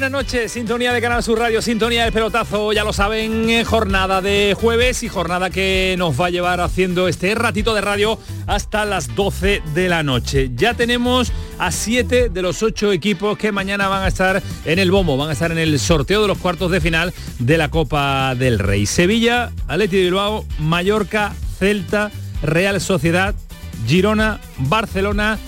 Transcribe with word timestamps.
Buenas 0.00 0.24
noches. 0.24 0.52
Sintonía 0.52 0.94
de 0.94 1.02
Canal 1.02 1.22
Sur 1.22 1.38
Radio, 1.38 1.60
sintonía 1.60 2.04
del 2.04 2.12
pelotazo, 2.14 2.72
ya 2.72 2.84
lo 2.84 2.92
saben, 2.94 3.62
jornada 3.66 4.22
de 4.22 4.56
jueves 4.58 5.02
y 5.02 5.10
jornada 5.10 5.50
que 5.50 5.94
nos 5.98 6.18
va 6.18 6.28
a 6.28 6.30
llevar 6.30 6.62
haciendo 6.62 7.06
este 7.06 7.34
ratito 7.34 7.74
de 7.74 7.82
radio 7.82 8.18
hasta 8.46 8.86
las 8.86 9.14
12 9.14 9.62
de 9.74 9.88
la 9.90 10.02
noche. 10.02 10.52
Ya 10.54 10.72
tenemos 10.72 11.30
a 11.58 11.70
7 11.70 12.30
de 12.30 12.40
los 12.40 12.62
8 12.62 12.92
equipos 12.92 13.36
que 13.36 13.52
mañana 13.52 13.88
van 13.88 14.04
a 14.04 14.08
estar 14.08 14.42
en 14.64 14.78
el 14.78 14.90
bombo, 14.90 15.18
van 15.18 15.28
a 15.28 15.32
estar 15.34 15.52
en 15.52 15.58
el 15.58 15.78
sorteo 15.78 16.22
de 16.22 16.28
los 16.28 16.38
cuartos 16.38 16.70
de 16.70 16.80
final 16.80 17.12
de 17.38 17.58
la 17.58 17.68
Copa 17.68 18.34
del 18.34 18.58
Rey. 18.58 18.86
Sevilla, 18.86 19.52
Atleti 19.68 19.98
de 19.98 20.04
Bilbao, 20.04 20.46
Mallorca, 20.60 21.34
Celta, 21.58 22.10
Real 22.42 22.80
Sociedad, 22.80 23.34
Girona, 23.86 24.40
Barcelona 24.60 25.38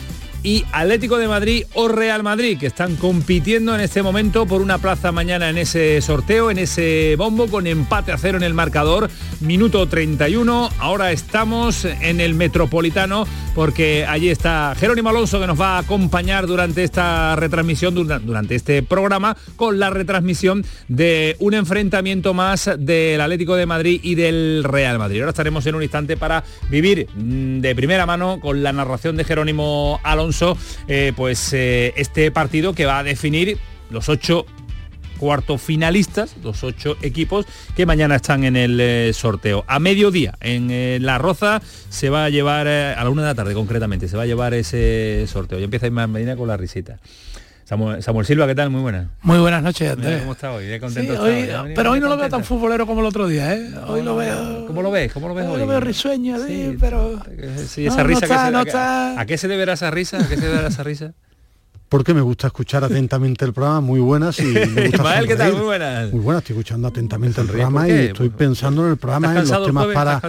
y 0.43 0.65
Atlético 0.73 1.19
de 1.19 1.29
Madrid 1.29 1.65
o 1.75 1.89
Real 1.89 2.23
Madrid, 2.23 2.59
que 2.59 2.67
están 2.67 2.97
compitiendo 2.97 3.75
en 3.75 3.81
este 3.81 4.03
momento 4.03 4.47
por 4.47 4.61
una 4.61 4.79
plaza 4.79 5.13
mañana 5.13 5.51
en 5.51 5.59
ese 5.59 6.01
sorteo, 6.01 6.51
en 6.51 6.59
ese 6.59 7.15
bombo, 7.17 7.47
con 7.49 7.67
empate 7.67 8.13
a 8.13 8.19
cero 8.19 8.39
en 8.39 8.45
el 8.45 8.55
marcador, 8.55 9.11
minuto 9.41 9.87
31. 9.89 10.71
Ahora 10.79 11.13
estamos 11.13 11.85
en 11.85 12.21
el 12.21 12.35
Metropolitano 12.35 13.27
porque 13.55 14.07
allí 14.07 14.31
está 14.31 14.75
Jerónimo 14.79 15.11
Alonso 15.11 15.39
que 15.39 15.47
nos 15.47 15.61
va 15.61 15.77
a 15.77 15.79
acompañar 15.79 16.47
durante 16.47 16.85
esta 16.85 17.37
retransmisión, 17.37 17.95
durante 17.95 18.55
este 18.55 18.83
programa, 18.83 19.37
con 19.57 19.79
la 19.79 19.91
retransmisión 19.91 20.65
de 20.89 21.37
un 21.39 21.55
enfrentamiento 21.55 22.35
más 22.35 22.71
del 22.79 23.21
Atlético 23.21 23.57
de 23.57 23.67
Madrid 23.67 24.01
y 24.03 24.15
del 24.15 24.65
Real 24.65 24.99
Madrid. 24.99 25.21
Ahora 25.21 25.31
estaremos 25.31 25.67
en 25.67 25.75
un 25.75 25.83
instante 25.83 26.17
para 26.17 26.45
vivir 26.71 27.09
mm, 27.15 27.61
de 27.61 27.75
primera 27.75 28.07
mano 28.07 28.41
con 28.41 28.63
la 28.63 28.73
narración 28.73 29.17
de 29.17 29.25
Jerónimo 29.25 30.01
Alonso, 30.03 30.32
eh, 30.89 31.13
pues 31.17 31.53
eh, 31.53 31.93
este 31.97 32.31
partido 32.31 32.75
que 32.75 32.87
va 32.87 32.99
a 32.99 33.03
definir 33.03 33.59
los 33.91 34.09
ocho 34.09 34.47
cuarto 35.19 35.57
finalistas, 35.57 36.35
los 36.43 36.65
ocho 36.65 36.97
equipos 37.01 37.47
que 37.77 37.87
mañana 37.87 38.17
están 38.17 38.43
en 38.45 38.57
el 38.57 38.81
eh, 38.81 39.13
sorteo. 39.13 39.65
A 39.69 39.79
mediodía, 39.79 40.37
en 40.41 41.05
La 41.05 41.19
Roza, 41.19 41.63
se 41.91 42.11
va 42.11 42.25
a 42.25 42.31
llevar, 42.31 42.67
a 42.67 43.03
la 43.03 43.11
una 43.11 43.23
de 43.23 43.29
la 43.29 43.35
tarde 43.35 43.55
concretamente, 43.55 44.09
se 44.09 44.17
va 44.17 44.25
a 44.25 44.27
llevar 44.27 44.53
ese 44.55 45.27
sorteo. 45.29 45.59
Ya 45.59 45.65
empieza 45.67 45.87
Ismael 45.87 46.09
Medina 46.09 46.37
con 46.37 46.49
la 46.49 46.57
risita. 46.57 46.99
Samuel, 47.65 48.27
Silva, 48.27 48.47
¿qué 48.47 48.55
tal? 48.55 48.71
Muy 48.71 48.83
buenas. 48.83 49.07
Muy 49.23 49.39
buenas 49.39 49.63
noches, 49.63 49.91
Andrés. 49.91 50.21
¿Cómo 50.21 50.33
está 50.33 50.53
hoy? 50.53 50.79
Contento 50.81 51.23
pero 51.75 51.93
hoy 51.93 52.01
no 52.01 52.09
lo 52.09 52.17
veo 52.17 52.29
tan 52.29 52.45
futbolero 52.45 52.87
como 52.87 53.01
el 53.01 53.07
otro 53.07 53.27
día, 53.27 53.55
¿eh? 53.55 53.71
Hoy 53.87 54.03
lo 54.03 54.17
veo... 54.17 54.67
¿Cómo 54.67 54.83
lo 54.83 54.91
ves? 54.91 55.13
¿Cómo 55.13 55.29
lo 55.29 55.35
ves 55.35 55.47
hoy? 55.47 55.61
lo 55.61 55.67
veo 55.67 55.81
risueño, 55.81 56.39
sí, 56.45 56.77
pero... 56.81 57.23
Sí, 57.67 57.87
esa 57.87 58.03
risa 58.03 58.23
que 58.23 58.71
se, 58.71 58.77
¿A 58.77 59.25
qué 59.27 59.39
se 59.39 59.49
deberá 59.49 59.75
esa 59.75 59.91
risa? 59.91 60.19
¿A 60.19 60.29
qué 60.29 60.37
se 60.37 60.47
deberá 60.47 60.69
esa 60.69 60.83
risa? 60.83 61.15
Porque 61.93 62.15
me 62.15 62.23
gusta 62.23 62.47
escuchar 62.47 62.85
atentamente 62.85 63.45
el 63.45 63.53
programa, 63.53 63.83
muy 63.83 64.01
buenas 64.01 64.39
y 64.41 64.45
me 64.45 64.89
gusta 64.89 65.21
¿qué 65.29 65.37
tal? 65.37 65.53
Muy 65.53 65.61
buenas. 65.61 66.11
Muy 66.11 66.23
buenas, 66.23 66.43
estoy 66.43 66.55
escuchando 66.55 66.89
atentamente 66.89 67.43
el 67.43 67.47
programa 67.49 67.87
y 67.87 67.91
estoy 67.91 68.31
pensando 68.31 68.87
en 68.87 68.93
el 68.93 68.97
programa 68.97 69.39
en 69.39 69.47
los 69.47 69.67
temas 69.67 69.87
para 69.89 70.23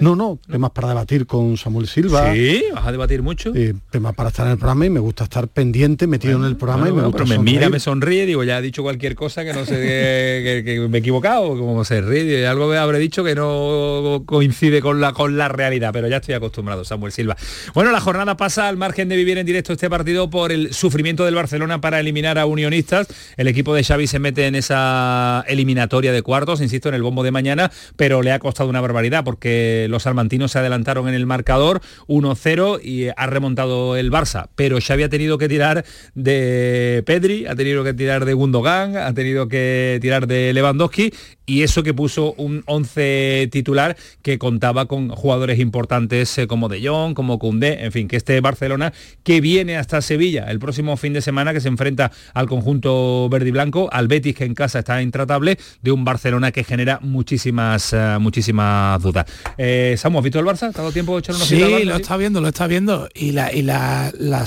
No, 0.00 0.16
no, 0.16 0.38
temas 0.50 0.70
para 0.70 0.88
debatir 0.88 1.26
con 1.26 1.58
Samuel 1.58 1.88
Silva. 1.88 2.32
Sí, 2.32 2.64
vas 2.74 2.86
a 2.86 2.92
debatir 2.92 3.20
mucho. 3.20 3.52
Eh, 3.54 3.74
temas 3.90 4.14
para 4.14 4.30
estar 4.30 4.46
en 4.46 4.52
el 4.52 4.58
programa 4.58 4.86
y 4.86 4.88
me 4.88 5.00
gusta 5.00 5.24
estar 5.24 5.46
pendiente, 5.48 6.06
metido 6.06 6.38
en 6.38 6.44
el 6.44 6.56
programa 6.56 6.88
y 6.88 6.92
me 6.92 7.02
gusta 7.02 7.24
pero 7.24 7.38
me 7.38 7.38
mira, 7.38 7.68
me 7.68 7.80
sonríe, 7.80 8.24
digo, 8.24 8.42
ya 8.42 8.56
ha 8.56 8.62
dicho 8.62 8.82
cualquier 8.82 9.14
cosa 9.14 9.44
que 9.44 9.52
no 9.52 9.66
sé 9.66 9.74
que, 9.74 10.86
me 10.88 10.96
he 10.96 11.00
equivocado, 11.00 11.50
como 11.50 11.84
se 11.84 12.00
ríe, 12.00 12.46
algo 12.46 12.72
habré 12.72 12.98
dicho 12.98 13.22
que 13.22 13.34
no 13.34 14.22
coincide 14.24 14.80
con 14.80 15.02
la 15.02 15.12
con 15.12 15.36
la 15.36 15.48
realidad, 15.48 15.90
pero 15.92 16.08
ya 16.08 16.16
estoy 16.16 16.34
acostumbrado, 16.34 16.82
Samuel 16.86 17.12
Silva. 17.12 17.36
Bueno, 17.74 17.92
la 17.92 18.00
jornada 18.00 18.38
pasa 18.38 18.68
al 18.68 18.78
margen 18.78 19.10
de 19.10 19.16
vivir 19.16 19.36
en 19.36 19.44
directo 19.44 19.74
este 19.74 19.90
partido 19.90 20.30
por 20.30 20.50
el 20.50 20.72
sufrimiento 20.72 21.09
del 21.16 21.34
Barcelona 21.34 21.80
para 21.80 22.00
eliminar 22.00 22.38
a 22.38 22.46
Unionistas. 22.46 23.08
El 23.36 23.48
equipo 23.48 23.74
de 23.74 23.84
Xavi 23.84 24.06
se 24.06 24.18
mete 24.18 24.46
en 24.46 24.54
esa 24.54 25.44
eliminatoria 25.48 26.12
de 26.12 26.22
cuartos, 26.22 26.60
insisto, 26.60 26.88
en 26.88 26.94
el 26.94 27.02
bombo 27.02 27.22
de 27.22 27.30
mañana, 27.30 27.70
pero 27.96 28.22
le 28.22 28.32
ha 28.32 28.38
costado 28.38 28.70
una 28.70 28.80
barbaridad 28.80 29.24
porque 29.24 29.86
los 29.90 30.04
salmantinos 30.04 30.52
se 30.52 30.60
adelantaron 30.60 31.08
en 31.08 31.14
el 31.14 31.26
marcador 31.26 31.80
1-0 32.06 32.80
y 32.82 33.08
ha 33.08 33.26
remontado 33.26 33.96
el 33.96 34.10
Barça. 34.10 34.48
Pero 34.54 34.78
Xavi 34.80 35.02
ha 35.02 35.08
tenido 35.08 35.36
que 35.38 35.48
tirar 35.48 35.84
de 36.14 37.02
Pedri, 37.04 37.46
ha 37.46 37.54
tenido 37.54 37.84
que 37.84 37.94
tirar 37.94 38.24
de 38.24 38.34
Gundogan, 38.34 38.96
ha 38.96 39.12
tenido 39.14 39.48
que 39.48 39.98
tirar 40.00 40.26
de 40.26 40.52
Lewandowski 40.52 41.12
y 41.50 41.64
eso 41.64 41.82
que 41.82 41.92
puso 41.92 42.32
un 42.36 42.62
11 42.66 43.48
titular 43.50 43.96
que 44.22 44.38
contaba 44.38 44.86
con 44.86 45.08
jugadores 45.08 45.58
importantes 45.58 46.38
eh, 46.38 46.46
como 46.46 46.68
De 46.68 46.86
Jong, 46.86 47.12
como 47.12 47.40
Koundé, 47.40 47.84
en 47.84 47.90
fin, 47.90 48.06
que 48.06 48.16
este 48.16 48.40
Barcelona 48.40 48.92
que 49.24 49.40
viene 49.40 49.76
hasta 49.76 50.00
Sevilla 50.00 50.44
el 50.48 50.60
próximo 50.60 50.96
fin 50.96 51.12
de 51.12 51.20
semana 51.20 51.52
que 51.52 51.60
se 51.60 51.66
enfrenta 51.66 52.12
al 52.34 52.46
conjunto 52.46 53.28
verde 53.28 53.48
y 53.48 53.50
blanco, 53.50 53.88
al 53.90 54.06
Betis 54.06 54.36
que 54.36 54.44
en 54.44 54.54
casa 54.54 54.78
está 54.78 55.02
intratable, 55.02 55.58
de 55.82 55.90
un 55.90 56.04
Barcelona 56.04 56.52
que 56.52 56.62
genera 56.62 57.00
muchísimas 57.02 57.92
eh, 57.94 58.18
muchísimas 58.20 59.02
dudas. 59.02 59.26
Eh, 59.58 59.96
Samu, 59.98 60.18
¿has 60.18 60.24
visto 60.24 60.38
el 60.38 60.46
Barça? 60.46 60.72
¿Te 60.72 60.78
ha 60.78 60.82
dado 60.82 60.92
tiempo 60.92 61.14
de 61.14 61.18
echar 61.18 61.34
unos 61.34 61.48
Sí, 61.48 61.84
lo 61.84 61.96
está 61.96 62.16
viendo, 62.16 62.40
lo 62.40 62.46
está 62.46 62.68
viendo. 62.68 63.08
Y 63.12 63.32
la, 63.32 63.52
y 63.52 63.62
la, 63.62 64.12
la, 64.16 64.46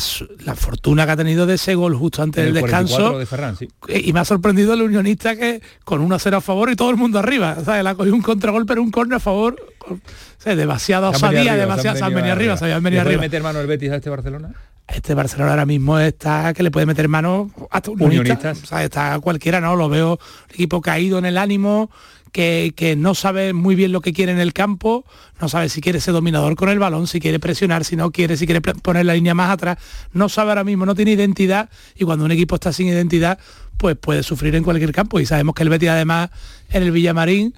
fortuna 0.55 1.05
que 1.05 1.11
ha 1.11 1.17
tenido 1.17 1.45
de 1.45 1.55
ese 1.55 1.75
gol 1.75 1.95
justo 1.95 2.23
antes 2.23 2.45
del 2.45 2.53
descanso. 2.53 3.19
De 3.19 3.25
Ferran, 3.25 3.57
sí. 3.57 3.67
Y 3.89 4.13
me 4.13 4.21
ha 4.21 4.25
sorprendido 4.25 4.73
el 4.73 4.83
unionista 4.83 5.35
que 5.35 5.61
con 5.83 6.07
1-0 6.07 6.37
a 6.37 6.39
favor 6.39 6.71
y 6.71 6.77
todo 6.77 6.92
el 6.93 6.99
mundo 6.99 7.19
arriba. 7.19 7.57
O 7.59 7.63
sea, 7.63 7.79
él 7.79 7.87
ha 7.87 7.95
cogido 7.95 8.15
un 8.15 8.21
contragolpe, 8.21 8.69
pero 8.69 8.81
un 8.81 8.91
córner 8.91 9.17
a 9.17 9.19
favor. 9.19 9.55
O 9.87 9.97
sea, 10.37 10.55
demasiada 10.55 11.09
osadía, 11.09 11.55
demasiada. 11.55 11.97
Se 11.97 12.03
han 12.03 12.13
venido 12.13 12.33
arriba, 12.33 12.57
se 12.57 12.71
han 12.71 12.83
venido 12.83 13.01
arriba. 13.01 13.21
meter 13.21 13.43
mano 13.43 13.59
el 13.59 13.67
Betis 13.67 13.91
a 13.91 13.95
este 13.95 14.09
Barcelona? 14.09 14.53
este 14.87 15.13
Barcelona 15.13 15.51
ahora 15.51 15.65
mismo 15.65 15.97
está 15.99 16.53
que 16.53 16.63
le 16.63 16.71
puede 16.71 16.85
meter 16.85 17.07
mano 17.07 17.51
hasta 17.71 17.91
un 17.91 18.01
unionista, 18.01 18.51
o 18.51 18.55
sea, 18.55 18.83
está 18.83 19.19
cualquiera, 19.19 19.61
¿no? 19.61 19.75
Lo 19.75 19.89
veo 19.89 20.19
equipo 20.49 20.81
caído 20.81 21.17
en 21.17 21.25
el 21.25 21.37
ánimo, 21.37 21.89
que, 22.33 22.95
no 22.97 23.15
sabe 23.15 23.53
muy 23.53 23.75
bien 23.75 23.91
lo 23.91 24.01
que 24.01 24.11
quiere 24.11 24.31
en 24.31 24.39
el 24.39 24.53
campo, 24.53 25.05
no 25.39 25.47
sabe 25.47 25.69
si 25.69 25.81
quiere 25.81 26.01
ser 26.01 26.13
dominador 26.13 26.55
con 26.55 26.67
el 26.69 26.79
balón, 26.79 27.07
si 27.07 27.19
quiere 27.19 27.39
presionar, 27.39 27.85
si 27.85 27.95
no 27.95 28.11
quiere, 28.11 28.35
si 28.35 28.45
quiere 28.45 28.59
poner 28.59 29.05
la 29.05 29.13
línea 29.13 29.35
más 29.35 29.51
atrás, 29.51 29.77
no 30.11 30.27
sabe 30.27 30.49
ahora 30.49 30.63
mismo, 30.63 30.85
no 30.85 30.95
tiene 30.95 31.11
identidad 31.11 31.69
y 31.95 32.03
cuando 32.03 32.25
un 32.25 32.31
equipo 32.31 32.55
está 32.55 32.73
sin 32.73 32.87
identidad, 32.87 33.37
pues 33.77 33.95
puede 33.95 34.23
sufrir 34.23 34.55
en 34.55 34.63
cualquier 34.63 34.91
campo 34.91 35.19
y 35.19 35.25
sabemos 35.25 35.53
que 35.55 35.63
el 35.63 35.69
Betis 35.69 35.89
además 35.89 36.31
en 36.69 36.83
el 36.83 36.91
Villamarín 36.91 37.53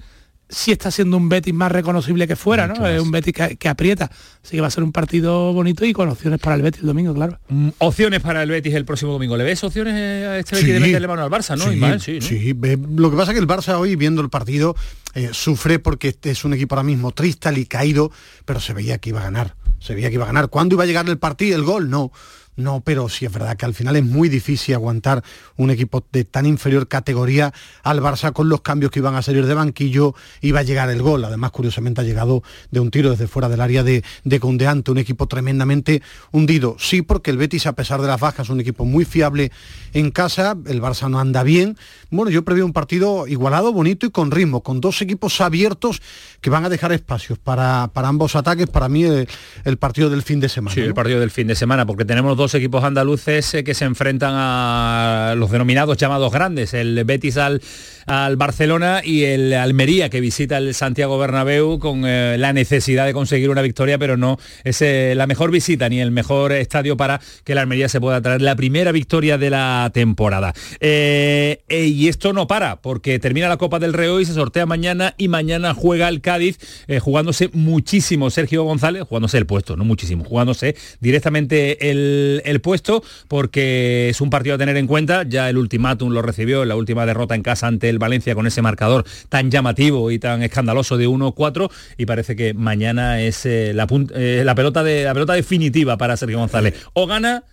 sí 0.48 0.72
está 0.72 0.90
siendo 0.90 1.16
un 1.16 1.28
Betis 1.28 1.52
más 1.52 1.72
reconocible 1.72 2.26
que 2.28 2.36
fuera, 2.36 2.66
¿no? 2.66 2.86
Es 2.86 3.00
un 3.00 3.10
Betis 3.10 3.34
que, 3.58 3.68
aprieta. 3.68 4.10
Así 4.42 4.56
que 4.56 4.60
va 4.60 4.68
a 4.68 4.70
ser 4.70 4.84
un 4.84 4.92
partido 4.92 5.52
bonito 5.52 5.84
y 5.84 5.92
con 5.92 6.08
opciones 6.08 6.38
para 6.40 6.56
el 6.56 6.62
Betis 6.62 6.82
el 6.82 6.86
domingo, 6.86 7.14
claro. 7.14 7.38
Mm, 7.48 7.68
opciones 7.78 8.20
para 8.20 8.42
el 8.42 8.50
Betis 8.50 8.74
el 8.74 8.84
próximo 8.84 9.12
domingo. 9.12 9.36
¿Le 9.36 9.44
ves 9.44 9.62
opciones 9.64 9.94
a 9.94 10.38
este 10.38 10.56
Betis 10.56 10.74
de 10.74 10.80
meterle 10.80 11.08
mano 11.08 11.22
al 11.22 11.30
Barça, 11.30 11.56
no? 11.56 11.98
Sí, 11.98 12.20
sí, 12.20 12.54
lo 12.96 13.10
que 13.10 13.16
pasa 13.16 13.32
es 13.32 13.34
que 13.34 13.40
el 13.40 13.48
Barça 13.48 13.78
hoy, 13.78 13.96
viendo 13.96 14.22
el 14.22 14.30
partido, 14.30 14.76
eh, 15.14 15.30
sufre 15.32 15.78
porque 15.78 16.08
este 16.08 16.30
es 16.30 16.44
un 16.44 16.54
equipo 16.54 16.74
ahora 16.74 16.84
mismo 16.84 17.12
triste 17.12 17.46
y 17.56 17.66
caído, 17.66 18.10
pero 18.44 18.60
se 18.60 18.72
veía 18.72 18.98
que 18.98 19.10
iba 19.10 19.20
a 19.20 19.24
ganar. 19.24 19.54
Se 19.78 19.94
veía 19.94 20.08
que 20.08 20.14
iba 20.14 20.24
a 20.24 20.28
ganar. 20.28 20.48
¿Cuándo 20.48 20.74
iba 20.74 20.84
a 20.84 20.86
llegar 20.86 21.08
el 21.08 21.18
partido, 21.18 21.56
el 21.56 21.64
gol? 21.64 21.90
No 21.90 22.12
no, 22.56 22.80
pero 22.80 23.08
sí 23.08 23.26
es 23.26 23.32
verdad 23.32 23.56
que 23.56 23.66
al 23.66 23.74
final 23.74 23.96
es 23.96 24.04
muy 24.04 24.28
difícil 24.28 24.74
aguantar 24.74 25.22
un 25.56 25.70
equipo 25.70 26.04
de 26.10 26.24
tan 26.24 26.46
inferior 26.46 26.88
categoría 26.88 27.52
al 27.82 28.00
Barça 28.00 28.32
con 28.32 28.48
los 28.48 28.62
cambios 28.62 28.90
que 28.90 29.00
iban 29.00 29.14
a 29.14 29.22
salir 29.22 29.46
de 29.46 29.54
banquillo, 29.54 30.14
iba 30.40 30.60
a 30.60 30.62
llegar 30.62 30.88
el 30.90 31.02
gol. 31.02 31.24
Además, 31.24 31.50
curiosamente 31.50 32.00
ha 32.00 32.04
llegado 32.04 32.42
de 32.70 32.80
un 32.80 32.90
tiro 32.90 33.10
desde 33.10 33.26
fuera 33.26 33.48
del 33.48 33.60
área 33.60 33.82
de, 33.82 34.02
de 34.24 34.40
Condeante, 34.40 34.90
un 34.90 34.98
equipo 34.98 35.26
tremendamente 35.26 36.02
hundido. 36.32 36.76
Sí, 36.78 37.02
porque 37.02 37.30
el 37.30 37.36
Betis, 37.36 37.66
a 37.66 37.74
pesar 37.74 38.00
de 38.00 38.08
las 38.08 38.20
bajas, 38.20 38.46
es 38.46 38.50
un 38.50 38.60
equipo 38.60 38.84
muy 38.84 39.04
fiable 39.04 39.52
en 39.92 40.10
casa, 40.10 40.56
el 40.66 40.80
Barça 40.80 41.10
no 41.10 41.20
anda 41.20 41.42
bien. 41.42 41.76
Bueno, 42.10 42.30
yo 42.30 42.44
preveo 42.44 42.64
un 42.64 42.72
partido 42.72 43.26
igualado, 43.26 43.72
bonito 43.72 44.06
y 44.06 44.10
con 44.10 44.30
ritmo, 44.30 44.62
con 44.62 44.80
dos 44.80 45.02
equipos 45.02 45.40
abiertos 45.40 46.00
que 46.40 46.50
van 46.50 46.64
a 46.64 46.68
dejar 46.68 46.92
espacios 46.92 47.38
para, 47.38 47.90
para 47.92 48.08
ambos 48.08 48.36
ataques. 48.36 48.66
Para 48.68 48.88
mí, 48.88 49.04
el, 49.04 49.76
partido 49.78 50.08
del 50.08 50.22
fin 50.22 50.40
de 50.40 50.48
semana. 50.48 50.74
Sí, 50.74 50.80
el 50.80 50.94
partido 50.94 51.20
del 51.20 51.30
fin 51.30 51.46
de 51.46 51.54
semana, 51.54 51.86
porque 51.86 52.04
tenemos 52.04 52.36
dos 52.36 52.45
dos 52.46 52.54
equipos 52.54 52.84
andaluces 52.84 53.54
eh, 53.54 53.64
que 53.64 53.74
se 53.74 53.84
enfrentan 53.84 54.32
a 54.36 55.34
los 55.36 55.50
denominados 55.50 55.96
llamados 55.96 56.32
grandes, 56.32 56.74
el 56.74 57.02
Betis 57.04 57.38
al, 57.38 57.60
al 58.06 58.36
Barcelona 58.36 59.02
y 59.04 59.24
el 59.24 59.52
Almería 59.52 60.08
que 60.08 60.20
visita 60.20 60.58
el 60.58 60.74
Santiago 60.74 61.18
Bernabéu 61.18 61.78
con 61.78 62.04
eh, 62.06 62.36
la 62.38 62.52
necesidad 62.52 63.06
de 63.06 63.12
conseguir 63.12 63.50
una 63.50 63.62
victoria, 63.62 63.98
pero 63.98 64.16
no 64.16 64.38
es 64.64 64.80
la 64.80 65.26
mejor 65.26 65.50
visita 65.50 65.88
ni 65.88 66.00
el 66.00 66.10
mejor 66.10 66.52
estadio 66.52 66.96
para 66.96 67.20
que 67.44 67.54
la 67.54 67.62
Almería 67.62 67.88
se 67.88 68.00
pueda 68.00 68.20
traer 68.20 68.42
la 68.42 68.56
primera 68.56 68.92
victoria 68.92 69.38
de 69.38 69.50
la 69.50 69.90
temporada. 69.92 70.54
y 70.80 72.08
esto 72.08 72.32
no 72.32 72.46
para, 72.46 72.76
porque 72.76 73.18
termina 73.18 73.48
la 73.48 73.56
Copa 73.56 73.78
del 73.78 73.92
Rey 73.92 74.06
y 74.20 74.24
se 74.24 74.34
sortea 74.34 74.66
mañana 74.66 75.14
y 75.16 75.28
mañana 75.28 75.74
juega 75.74 76.08
el 76.08 76.20
Cádiz 76.20 76.58
jugándose 77.00 77.50
muchísimo 77.52 78.30
Sergio 78.30 78.62
González, 78.64 79.04
jugándose 79.08 79.38
el 79.38 79.46
puesto, 79.46 79.76
no 79.76 79.84
muchísimo, 79.84 80.24
jugándose 80.24 80.76
directamente 81.00 81.90
el, 81.90 82.60
puesto 82.62 83.02
porque 83.28 84.08
es 84.08 84.20
un 84.20 84.30
partido 84.30 84.54
a 84.54 84.58
tener 84.58 84.76
en 84.76 84.86
cuenta, 84.86 85.24
ya 85.24 85.48
el 85.50 85.58
ultimátum 85.58 86.12
lo 86.12 86.22
recibió 86.22 86.64
la 86.64 86.76
última 86.76 87.06
derrota 87.06 87.34
en 87.34 87.42
casa 87.42 87.66
ante 87.66 87.88
el 87.88 87.95
Valencia 87.98 88.34
con 88.34 88.46
ese 88.46 88.62
marcador 88.62 89.04
tan 89.28 89.50
llamativo 89.50 90.10
y 90.10 90.18
tan 90.18 90.42
escandaloso 90.42 90.96
de 90.96 91.08
1-4 91.08 91.70
y 91.96 92.06
parece 92.06 92.36
que 92.36 92.54
mañana 92.54 93.20
es 93.20 93.46
eh, 93.46 93.72
la, 93.74 93.86
eh, 94.14 94.42
la, 94.44 94.54
pelota 94.54 94.82
de, 94.82 95.04
la 95.04 95.14
pelota 95.14 95.34
definitiva 95.34 95.96
para 95.96 96.16
Sergio 96.16 96.38
González. 96.38 96.74
O 96.92 97.06
gana 97.06 97.44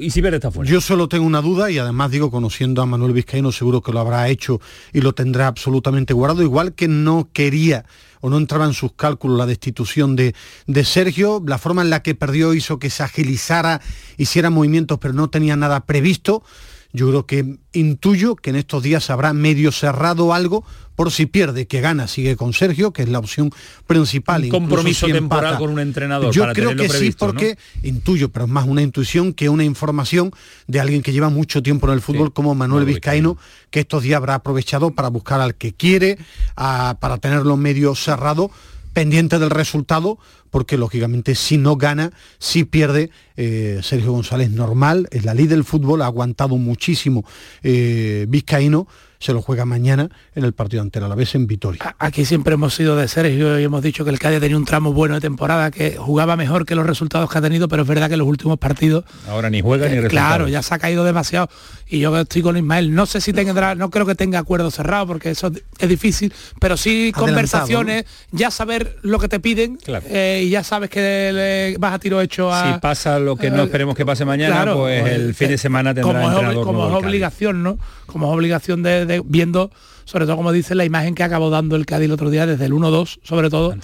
y 0.00 0.10
si 0.10 0.20
está 0.20 0.50
fuera. 0.50 0.70
Yo 0.70 0.80
solo 0.80 1.08
tengo 1.08 1.26
una 1.26 1.42
duda 1.42 1.70
y 1.70 1.78
además 1.78 2.10
digo, 2.10 2.30
conociendo 2.30 2.82
a 2.82 2.86
Manuel 2.86 3.12
Vizcaíno, 3.12 3.52
seguro 3.52 3.82
que 3.82 3.92
lo 3.92 4.00
habrá 4.00 4.28
hecho 4.28 4.60
y 4.92 5.00
lo 5.00 5.12
tendrá 5.12 5.46
absolutamente 5.46 6.14
guardado, 6.14 6.42
igual 6.42 6.74
que 6.74 6.88
no 6.88 7.28
quería 7.32 7.84
o 8.20 8.30
no 8.30 8.38
entraba 8.38 8.66
en 8.66 8.74
sus 8.74 8.92
cálculos 8.92 9.38
la 9.38 9.46
destitución 9.46 10.16
de, 10.16 10.34
de 10.66 10.84
Sergio, 10.84 11.42
la 11.46 11.58
forma 11.58 11.82
en 11.82 11.90
la 11.90 12.02
que 12.02 12.14
perdió 12.14 12.54
hizo 12.54 12.78
que 12.78 12.90
se 12.90 13.02
agilizara, 13.02 13.80
hiciera 14.16 14.50
movimientos, 14.50 14.98
pero 14.98 15.14
no 15.14 15.30
tenía 15.30 15.56
nada 15.56 15.86
previsto. 15.86 16.42
Yo 16.92 17.08
creo 17.08 17.26
que 17.26 17.58
intuyo 17.72 18.34
que 18.36 18.50
en 18.50 18.56
estos 18.56 18.82
días 18.82 19.10
habrá 19.10 19.32
medio 19.32 19.70
cerrado 19.72 20.34
algo 20.34 20.64
por 20.96 21.10
si 21.12 21.24
pierde, 21.24 21.66
que 21.66 21.80
gana, 21.80 22.08
sigue 22.08 22.36
con 22.36 22.52
Sergio, 22.52 22.92
que 22.92 23.02
es 23.02 23.08
la 23.08 23.20
opción 23.20 23.50
principal. 23.86 24.44
Un 24.44 24.50
compromiso 24.50 25.06
temporal 25.06 25.56
con 25.56 25.70
un 25.70 25.80
entrenador. 25.80 26.34
Yo 26.34 26.52
creo 26.52 26.76
que 26.76 26.90
sí, 26.90 27.12
porque 27.12 27.56
intuyo, 27.82 28.28
pero 28.28 28.44
es 28.44 28.50
más 28.50 28.66
una 28.66 28.82
intuición 28.82 29.32
que 29.32 29.48
una 29.48 29.64
información 29.64 30.30
de 30.66 30.78
alguien 30.78 31.00
que 31.00 31.12
lleva 31.12 31.30
mucho 31.30 31.62
tiempo 31.62 31.86
en 31.86 31.94
el 31.94 32.02
fútbol 32.02 32.34
como 32.34 32.54
Manuel 32.54 32.84
Vizcaíno, 32.84 33.38
que 33.70 33.80
estos 33.80 34.02
días 34.02 34.18
habrá 34.18 34.34
aprovechado 34.34 34.90
para 34.90 35.08
buscar 35.08 35.40
al 35.40 35.54
que 35.54 35.72
quiere, 35.72 36.18
para 36.54 37.16
tenerlo 37.18 37.56
medio 37.56 37.94
cerrado 37.94 38.50
pendiente 38.92 39.38
del 39.38 39.50
resultado, 39.50 40.18
porque 40.50 40.76
lógicamente 40.76 41.34
si 41.34 41.56
no 41.56 41.76
gana, 41.76 42.12
si 42.38 42.64
pierde, 42.64 43.10
eh, 43.36 43.80
Sergio 43.82 44.12
González 44.12 44.50
normal, 44.50 45.08
es 45.10 45.24
la 45.24 45.34
ley 45.34 45.46
del 45.46 45.64
fútbol, 45.64 46.02
ha 46.02 46.06
aguantado 46.06 46.56
muchísimo 46.56 47.24
eh, 47.62 48.26
Vizcaíno, 48.28 48.86
se 49.20 49.34
lo 49.34 49.42
juega 49.42 49.66
mañana 49.66 50.08
en 50.34 50.44
el 50.44 50.54
partido 50.54 50.82
ante 50.82 50.98
la 50.98 51.14
vez 51.14 51.34
en 51.34 51.46
Vitoria. 51.46 51.94
Aquí 51.98 52.24
siempre 52.24 52.54
hemos 52.54 52.74
sido 52.74 52.96
de 52.96 53.06
Sergio 53.06 53.60
y 53.60 53.64
hemos 53.64 53.82
dicho 53.82 54.02
que 54.02 54.10
el 54.10 54.18
Cádiz 54.18 54.40
tenía 54.40 54.56
un 54.56 54.64
tramo 54.64 54.94
bueno 54.94 55.14
de 55.14 55.20
temporada, 55.20 55.70
que 55.70 55.96
jugaba 55.96 56.36
mejor 56.36 56.64
que 56.64 56.74
los 56.74 56.86
resultados 56.86 57.30
que 57.30 57.36
ha 57.36 57.42
tenido, 57.42 57.68
pero 57.68 57.82
es 57.82 57.88
verdad 57.88 58.08
que 58.08 58.16
los 58.16 58.26
últimos 58.26 58.58
partidos... 58.58 59.04
Ahora 59.28 59.50
ni 59.50 59.60
juega 59.60 59.88
ni 59.88 59.96
resultados. 59.96 60.28
Claro, 60.28 60.48
ya 60.48 60.62
se 60.62 60.74
ha 60.74 60.78
caído 60.78 61.04
demasiado. 61.04 61.50
Y 61.92 61.98
yo 61.98 62.16
estoy 62.16 62.40
con 62.40 62.56
Ismael, 62.56 62.94
no 62.94 63.04
sé 63.04 63.20
si 63.20 63.32
tendrá, 63.32 63.74
no 63.74 63.90
creo 63.90 64.06
que 64.06 64.14
tenga 64.14 64.38
acuerdo 64.38 64.70
cerrado, 64.70 65.08
porque 65.08 65.30
eso 65.30 65.50
es 65.78 65.88
difícil, 65.88 66.32
pero 66.60 66.76
sí 66.76 67.12
conversaciones, 67.12 68.04
ya 68.30 68.52
saber 68.52 68.96
lo 69.02 69.18
que 69.18 69.28
te 69.28 69.40
piden 69.40 69.76
eh, 70.08 70.44
y 70.44 70.50
ya 70.50 70.62
sabes 70.62 70.88
que 70.88 71.76
vas 71.80 71.94
a 71.94 71.98
tiro 71.98 72.20
hecho 72.20 72.52
a... 72.52 72.74
Si 72.74 72.80
pasa 72.80 73.18
lo 73.18 73.34
que 73.34 73.50
no 73.50 73.62
eh, 73.62 73.64
esperemos 73.64 73.96
que 73.96 74.06
pase 74.06 74.24
mañana, 74.24 74.72
pues 74.72 75.04
el 75.04 75.34
fin 75.34 75.48
de 75.48 75.58
semana 75.58 75.92
tendrá 75.92 76.12
como 76.12 76.30
entrenador 76.30 76.64
Como 76.64 76.86
es 76.86 77.04
obligación, 77.04 77.64
¿no? 77.64 77.76
Como 78.06 78.30
es 78.30 78.36
obligación 78.36 78.84
de 78.84 79.22
viendo, 79.24 79.72
sobre 80.10 80.26
todo 80.26 80.36
como 80.36 80.50
dice 80.50 80.74
la 80.74 80.84
imagen 80.84 81.14
que 81.14 81.22
acabó 81.22 81.50
dando 81.50 81.76
el 81.76 81.86
Cádiz 81.86 82.06
el 82.06 82.12
otro 82.12 82.30
día, 82.30 82.44
desde 82.44 82.64
el 82.64 82.72
1-2, 82.72 83.20
sobre 83.22 83.48
todo, 83.48 83.76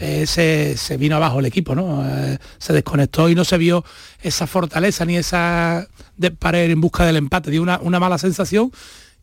eh, 0.00 0.24
se, 0.26 0.96
vino 0.96 1.16
abajo 1.16 1.40
el 1.40 1.44
equipo, 1.44 1.74
¿no? 1.74 2.02
Eh, 2.08 2.38
se 2.56 2.72
desconectó 2.72 3.28
y 3.28 3.34
no 3.34 3.44
se 3.44 3.58
vio 3.58 3.84
esa 4.22 4.46
fortaleza 4.46 5.04
ni 5.04 5.18
esa 5.18 5.86
de, 6.16 6.30
para 6.30 6.64
ir 6.64 6.70
en 6.70 6.80
busca 6.80 7.04
del 7.04 7.16
empate, 7.16 7.50
dio 7.50 7.60
una, 7.60 7.80
una 7.82 8.00
mala 8.00 8.16
sensación 8.16 8.72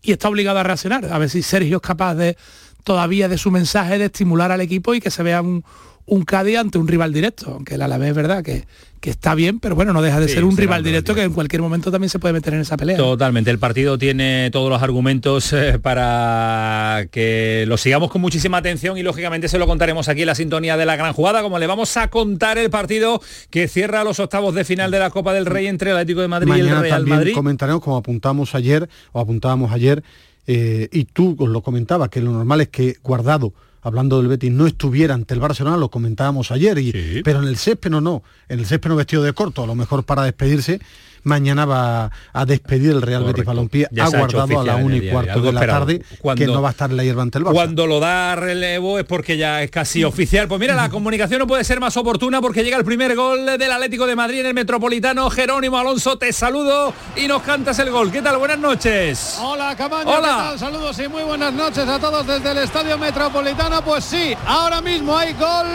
y 0.03 0.11
está 0.11 0.29
obligado 0.29 0.59
a 0.59 0.63
reaccionar. 0.63 1.11
A 1.11 1.17
ver 1.17 1.31
si 1.31 1.41
Sergio 1.41 1.77
es 1.77 1.81
capaz 1.81 2.13
de 2.13 2.37
todavía 2.83 3.27
de 3.27 3.39
su 3.39 3.49
mensaje 3.49 3.97
de 3.97 4.05
estimular 4.05 4.51
al 4.51 4.61
equipo 4.61 4.93
y 4.93 4.99
que 4.99 5.09
se 5.09 5.23
vea 5.23 5.41
un, 5.41 5.63
un 6.05 6.25
Cádiz 6.25 6.59
ante 6.59 6.77
un 6.77 6.87
rival 6.87 7.11
directo, 7.11 7.53
aunque 7.55 7.73
el 7.73 7.81
Alavés 7.81 8.09
es 8.09 8.15
verdad 8.15 8.43
que, 8.43 8.67
que 9.01 9.09
está 9.09 9.33
bien, 9.33 9.59
pero 9.59 9.75
bueno, 9.75 9.93
no 9.93 10.01
deja 10.03 10.19
de 10.19 10.29
ser 10.29 10.45
un 10.45 10.55
rival 10.55 10.83
directo 10.83 11.15
que 11.15 11.23
en 11.23 11.33
cualquier 11.33 11.63
momento 11.63 11.91
también 11.91 12.09
se 12.09 12.19
puede 12.19 12.33
meter 12.33 12.53
en 12.53 12.61
esa 12.61 12.77
pelea. 12.77 12.97
Totalmente, 12.97 13.49
el 13.49 13.57
partido 13.57 13.97
tiene 13.97 14.51
todos 14.51 14.69
los 14.69 14.81
argumentos 14.83 15.51
eh, 15.53 15.79
para 15.79 17.07
que 17.09 17.65
lo 17.67 17.77
sigamos 17.77 18.11
con 18.11 18.21
muchísima 18.21 18.57
atención 18.57 18.99
y 18.99 19.03
lógicamente 19.03 19.47
se 19.47 19.57
lo 19.57 19.65
contaremos 19.65 20.07
aquí 20.07 20.21
en 20.21 20.27
la 20.27 20.35
sintonía 20.35 20.77
de 20.77 20.85
la 20.85 20.95
gran 20.95 21.13
jugada, 21.13 21.41
como 21.41 21.57
le 21.57 21.65
vamos 21.65 21.97
a 21.97 22.09
contar 22.09 22.59
el 22.59 22.69
partido 22.69 23.21
que 23.49 23.67
cierra 23.67 24.03
los 24.03 24.19
octavos 24.19 24.53
de 24.53 24.63
final 24.65 24.91
de 24.91 24.99
la 24.99 25.09
Copa 25.09 25.33
del 25.33 25.47
Rey 25.47 25.65
entre 25.65 25.89
el 25.89 25.97
Atlético 25.97 26.21
de 26.21 26.27
Madrid 26.27 26.53
y 26.55 26.59
el 26.59 26.69
Real 26.69 26.89
también 26.89 27.17
Madrid. 27.17 27.33
Comentaremos 27.33 27.81
como 27.81 27.97
apuntamos 27.97 28.53
ayer 28.53 28.87
o 29.13 29.19
apuntábamos 29.19 29.71
ayer 29.71 30.03
eh, 30.45 30.89
y 30.91 31.05
tú 31.05 31.35
os 31.39 31.49
lo 31.49 31.61
comentabas 31.61 32.09
que 32.09 32.21
lo 32.21 32.31
normal 32.31 32.61
es 32.61 32.67
que 32.67 32.97
Guardado 33.03 33.51
hablando 33.81 34.17
del 34.17 34.27
Betis, 34.27 34.51
no 34.51 34.67
estuviera 34.67 35.13
ante 35.13 35.33
el 35.33 35.39
Barcelona, 35.39 35.77
lo 35.77 35.89
comentábamos 35.89 36.51
ayer, 36.51 36.77
y, 36.77 37.21
pero 37.23 37.41
en 37.41 37.47
el 37.47 37.57
césped 37.57 37.89
no, 37.89 38.01
no, 38.01 38.23
en 38.47 38.59
el 38.59 38.65
césped 38.65 38.89
no 38.89 38.95
vestido 38.95 39.23
de 39.23 39.33
corto, 39.33 39.63
a 39.63 39.67
lo 39.67 39.75
mejor 39.75 40.03
para 40.03 40.23
despedirse, 40.23 40.79
mañana 41.23 41.65
va 41.65 42.11
a 42.33 42.45
despedir 42.45 42.91
el 42.91 43.01
Real 43.01 43.23
Betis 43.23 43.45
Balompié, 43.45 43.87
ha 43.99 44.09
guardado 44.09 44.59
a 44.59 44.63
la 44.63 44.75
1 44.75 44.95
y 44.95 45.09
cuarto 45.09 45.41
de 45.41 45.51
la 45.51 45.65
tarde, 45.65 46.03
que 46.35 46.47
no 46.47 46.61
va 46.61 46.69
a 46.69 46.71
estar 46.71 46.91
hierba 46.91 47.23
ante 47.23 47.37
el 47.37 47.45
Barça. 47.45 47.53
Cuando 47.53 47.87
lo 47.87 47.99
da 47.99 48.35
relevo 48.35 48.99
es 48.99 49.05
porque 49.05 49.37
ya 49.37 49.61
es 49.63 49.71
casi 49.71 50.03
oficial. 50.03 50.47
Pues 50.47 50.59
mira, 50.59 50.75
la 50.75 50.89
comunicación 50.89 51.39
no 51.39 51.47
puede 51.47 51.63
ser 51.63 51.79
más 51.79 51.95
oportuna 51.97 52.41
porque 52.41 52.63
llega 52.63 52.77
el 52.77 52.85
primer 52.85 53.15
gol 53.15 53.45
del 53.45 53.71
Atlético 53.71 54.05
de 54.05 54.15
Madrid 54.15 54.39
en 54.41 54.47
el 54.47 54.53
Metropolitano. 54.53 55.29
Jerónimo 55.29 55.77
Alonso, 55.77 56.17
te 56.17 56.31
saludo 56.33 56.93
y 57.15 57.27
nos 57.27 57.41
cantas 57.41 57.77
el 57.79 57.89
gol. 57.91 58.11
¿Qué 58.11 58.21
tal? 58.21 58.37
Buenas 58.37 58.59
noches. 58.59 59.37
Hola, 59.41 59.75
Camaño. 59.75 60.09
Hola. 60.09 60.55
Saludos 60.57 60.99
y 60.99 61.07
muy 61.07 61.23
buenas 61.23 61.53
noches 61.53 61.87
a 61.87 61.99
todos 61.99 62.25
desde 62.25 62.51
el 62.51 62.57
Estadio 62.59 62.97
Metropolitano. 62.97 63.81
Pues 63.83 64.03
sí, 64.03 64.35
ahora 64.45 64.81
mismo 64.81 65.17
hay 65.17 65.33
gol 65.33 65.67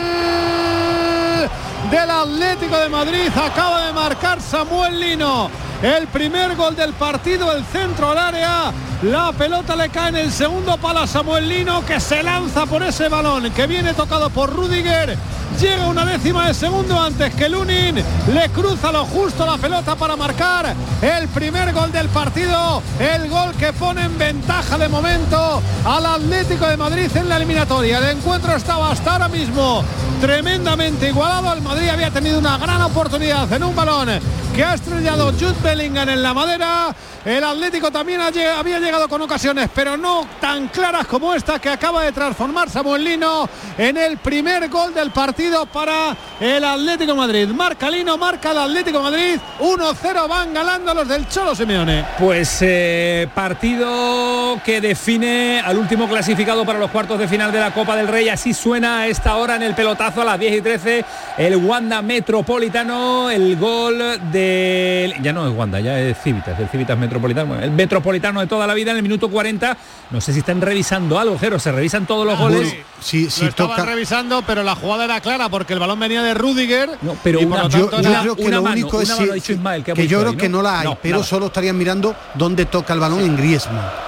del 1.91 2.09
Atlético 2.09 2.77
de 2.77 2.89
Madrid. 2.89 3.27
Acaba 3.35 3.85
de 3.85 3.93
marcar 3.93 4.41
Samuel 4.41 4.99
Lino. 4.99 5.36
1 5.37 5.51
el 5.81 6.07
primer 6.07 6.55
gol 6.55 6.75
del 6.75 6.93
partido, 6.93 7.51
el 7.51 7.63
centro 7.65 8.09
al 8.09 8.17
área. 8.17 8.71
La 9.03 9.31
pelota 9.31 9.75
le 9.75 9.89
cae 9.89 10.09
en 10.09 10.15
el 10.15 10.31
segundo 10.31 10.75
palo 10.77 11.01
a 11.01 11.07
Samuel 11.07 11.47
Lino 11.47 11.85
que 11.85 11.99
se 11.99 12.23
lanza 12.23 12.65
por 12.65 12.81
ese 12.81 13.09
balón 13.09 13.51
que 13.51 13.67
viene 13.67 13.93
tocado 13.93 14.31
por 14.31 14.51
Rudiger. 14.51 15.15
Llega 15.59 15.87
una 15.87 16.03
décima 16.03 16.47
de 16.47 16.55
segundo 16.55 16.99
antes 16.99 17.33
que 17.35 17.47
Lunin. 17.47 17.95
Le 18.33 18.49
cruza 18.49 18.91
lo 18.91 19.05
justo 19.05 19.45
la 19.45 19.57
pelota 19.57 19.95
para 19.95 20.15
marcar 20.15 20.73
el 20.99 21.27
primer 21.27 21.71
gol 21.73 21.91
del 21.91 22.09
partido. 22.09 22.81
El 22.99 23.29
gol 23.29 23.53
que 23.53 23.71
pone 23.71 24.03
en 24.03 24.17
ventaja 24.17 24.79
de 24.79 24.89
momento 24.89 25.61
al 25.85 26.05
Atlético 26.05 26.67
de 26.67 26.77
Madrid 26.77 27.09
en 27.15 27.29
la 27.29 27.37
eliminatoria. 27.37 27.99
El 27.99 28.17
encuentro 28.17 28.55
estaba 28.55 28.91
hasta 28.91 29.13
ahora 29.13 29.27
mismo 29.27 29.83
tremendamente 30.21 31.09
igualado. 31.09 31.53
El 31.53 31.61
Madrid 31.61 31.89
había 31.89 32.09
tenido 32.09 32.39
una 32.39 32.57
gran 32.57 32.81
oportunidad 32.81 33.51
en 33.53 33.63
un 33.63 33.75
balón 33.75 34.09
que 34.55 34.63
ha 34.63 34.73
estrellado 34.73 35.31
Jude 35.33 35.53
Bellingham 35.67 36.07
en 36.07 36.23
la 36.23 36.33
madera. 36.33 36.95
El 37.27 37.43
Atlético 37.43 37.91
también 37.91 38.21
había 38.21 38.79
llegado 38.79 39.09
con 39.09 39.21
ocasiones, 39.21 39.69
pero 39.75 39.97
no 39.97 40.25
tan 40.39 40.69
claras 40.69 41.07
como 41.07 41.33
esta 41.33 41.59
que 41.59 41.67
acaba 41.67 42.03
de 42.03 42.13
transformar 42.13 42.69
Samuel 42.69 43.03
Lino 43.03 43.49
en 43.77 43.97
el 43.97 44.17
primer 44.17 44.69
gol 44.69 44.93
del 44.93 45.11
partido 45.11 45.65
para 45.65 46.15
el 46.39 46.63
Atlético 46.63 47.17
Madrid. 47.17 47.49
Marca 47.49 47.89
Lino, 47.89 48.17
marca 48.17 48.51
el 48.51 48.59
Atlético 48.59 49.01
Madrid. 49.01 49.37
1-0 49.59 50.29
van 50.29 50.53
ganando 50.53 50.93
los 50.93 51.05
del 51.05 51.27
Cholo 51.27 51.53
Simeone. 51.53 52.05
Pues 52.17 52.59
eh, 52.61 53.27
partido 53.35 54.61
que 54.63 54.79
define 54.79 55.59
al 55.59 55.77
último 55.77 56.07
clasificado 56.07 56.63
para 56.63 56.79
los 56.79 56.91
cuartos 56.91 57.19
de 57.19 57.27
final 57.27 57.51
de 57.51 57.59
la 57.59 57.73
Copa 57.73 57.97
del 57.97 58.07
Rey. 58.07 58.29
Así 58.29 58.53
suena 58.53 58.99
a 58.99 59.07
esta 59.07 59.35
hora 59.35 59.57
en 59.57 59.63
el 59.63 59.75
pelotazo 59.75 60.21
a 60.21 60.25
las 60.25 60.39
10 60.39 60.59
y 60.59 60.61
13 60.61 61.05
el 61.39 61.57
Wanda 61.57 62.01
Metropolitano, 62.01 63.29
el 63.29 63.57
gol 63.57 64.01
del... 64.31 65.21
Ya 65.21 65.33
no 65.33 65.45
es 65.45 65.53
Wanda, 65.53 65.81
ya 65.81 65.99
es 65.99 66.17
Civitas, 66.19 66.57
el 66.57 66.69
Civitas 66.69 66.97
Metropolitano 66.97 67.16
el 67.61 67.71
metropolitano 67.71 68.39
de 68.39 68.47
toda 68.47 68.65
la 68.67 68.73
vida 68.73 68.91
en 68.91 68.97
el 68.97 69.03
minuto 69.03 69.29
40. 69.29 69.77
No 70.11 70.21
sé 70.21 70.33
si 70.33 70.39
están 70.39 70.61
revisando 70.61 71.19
algo, 71.19 71.37
Jero, 71.37 71.59
se 71.59 71.71
revisan 71.71 72.05
todos 72.05 72.25
los 72.25 72.37
goles. 72.37 72.75
Sí, 72.99 73.29
sí, 73.29 73.49
toca... 73.55 73.85
revisando, 73.85 74.41
pero 74.41 74.63
la 74.63 74.75
jugada 74.75 75.05
era 75.05 75.21
clara 75.21 75.49
porque 75.49 75.73
el 75.73 75.79
balón 75.79 75.99
venía 75.99 76.23
de 76.23 76.33
Rudiger. 76.33 76.97
No, 77.01 77.15
pero 77.23 77.39
yo, 77.69 77.89
creo 77.89 78.35
que 78.35 78.49
lo 78.49 78.61
único 78.61 79.01
es 79.01 79.11
que, 79.11 80.07
yo 80.07 80.21
creo 80.21 80.37
que 80.37 80.49
no 80.49 80.61
la 80.61 80.81
hay, 80.81 80.97
pero 81.01 81.23
solo 81.23 81.47
estarían 81.47 81.77
mirando 81.77 82.15
dónde 82.35 82.65
toca 82.65 82.93
el 82.93 82.99
balón 82.99 83.19
en 83.21 83.35
Griezmann. 83.35 84.07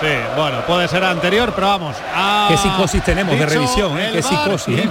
Sí, 0.00 0.08
bueno, 0.36 0.60
puede 0.66 0.88
ser 0.88 1.02
anterior, 1.04 1.52
pero 1.54 1.68
vamos. 1.68 1.96
Qué 2.48 2.56
psicosis 2.56 3.02
tenemos 3.02 3.38
de 3.38 3.46
revisión, 3.46 3.98
¿eh? 3.98 4.10
Qué 4.12 4.22
psicosis. 4.22 4.78
¿eh? 4.78 4.88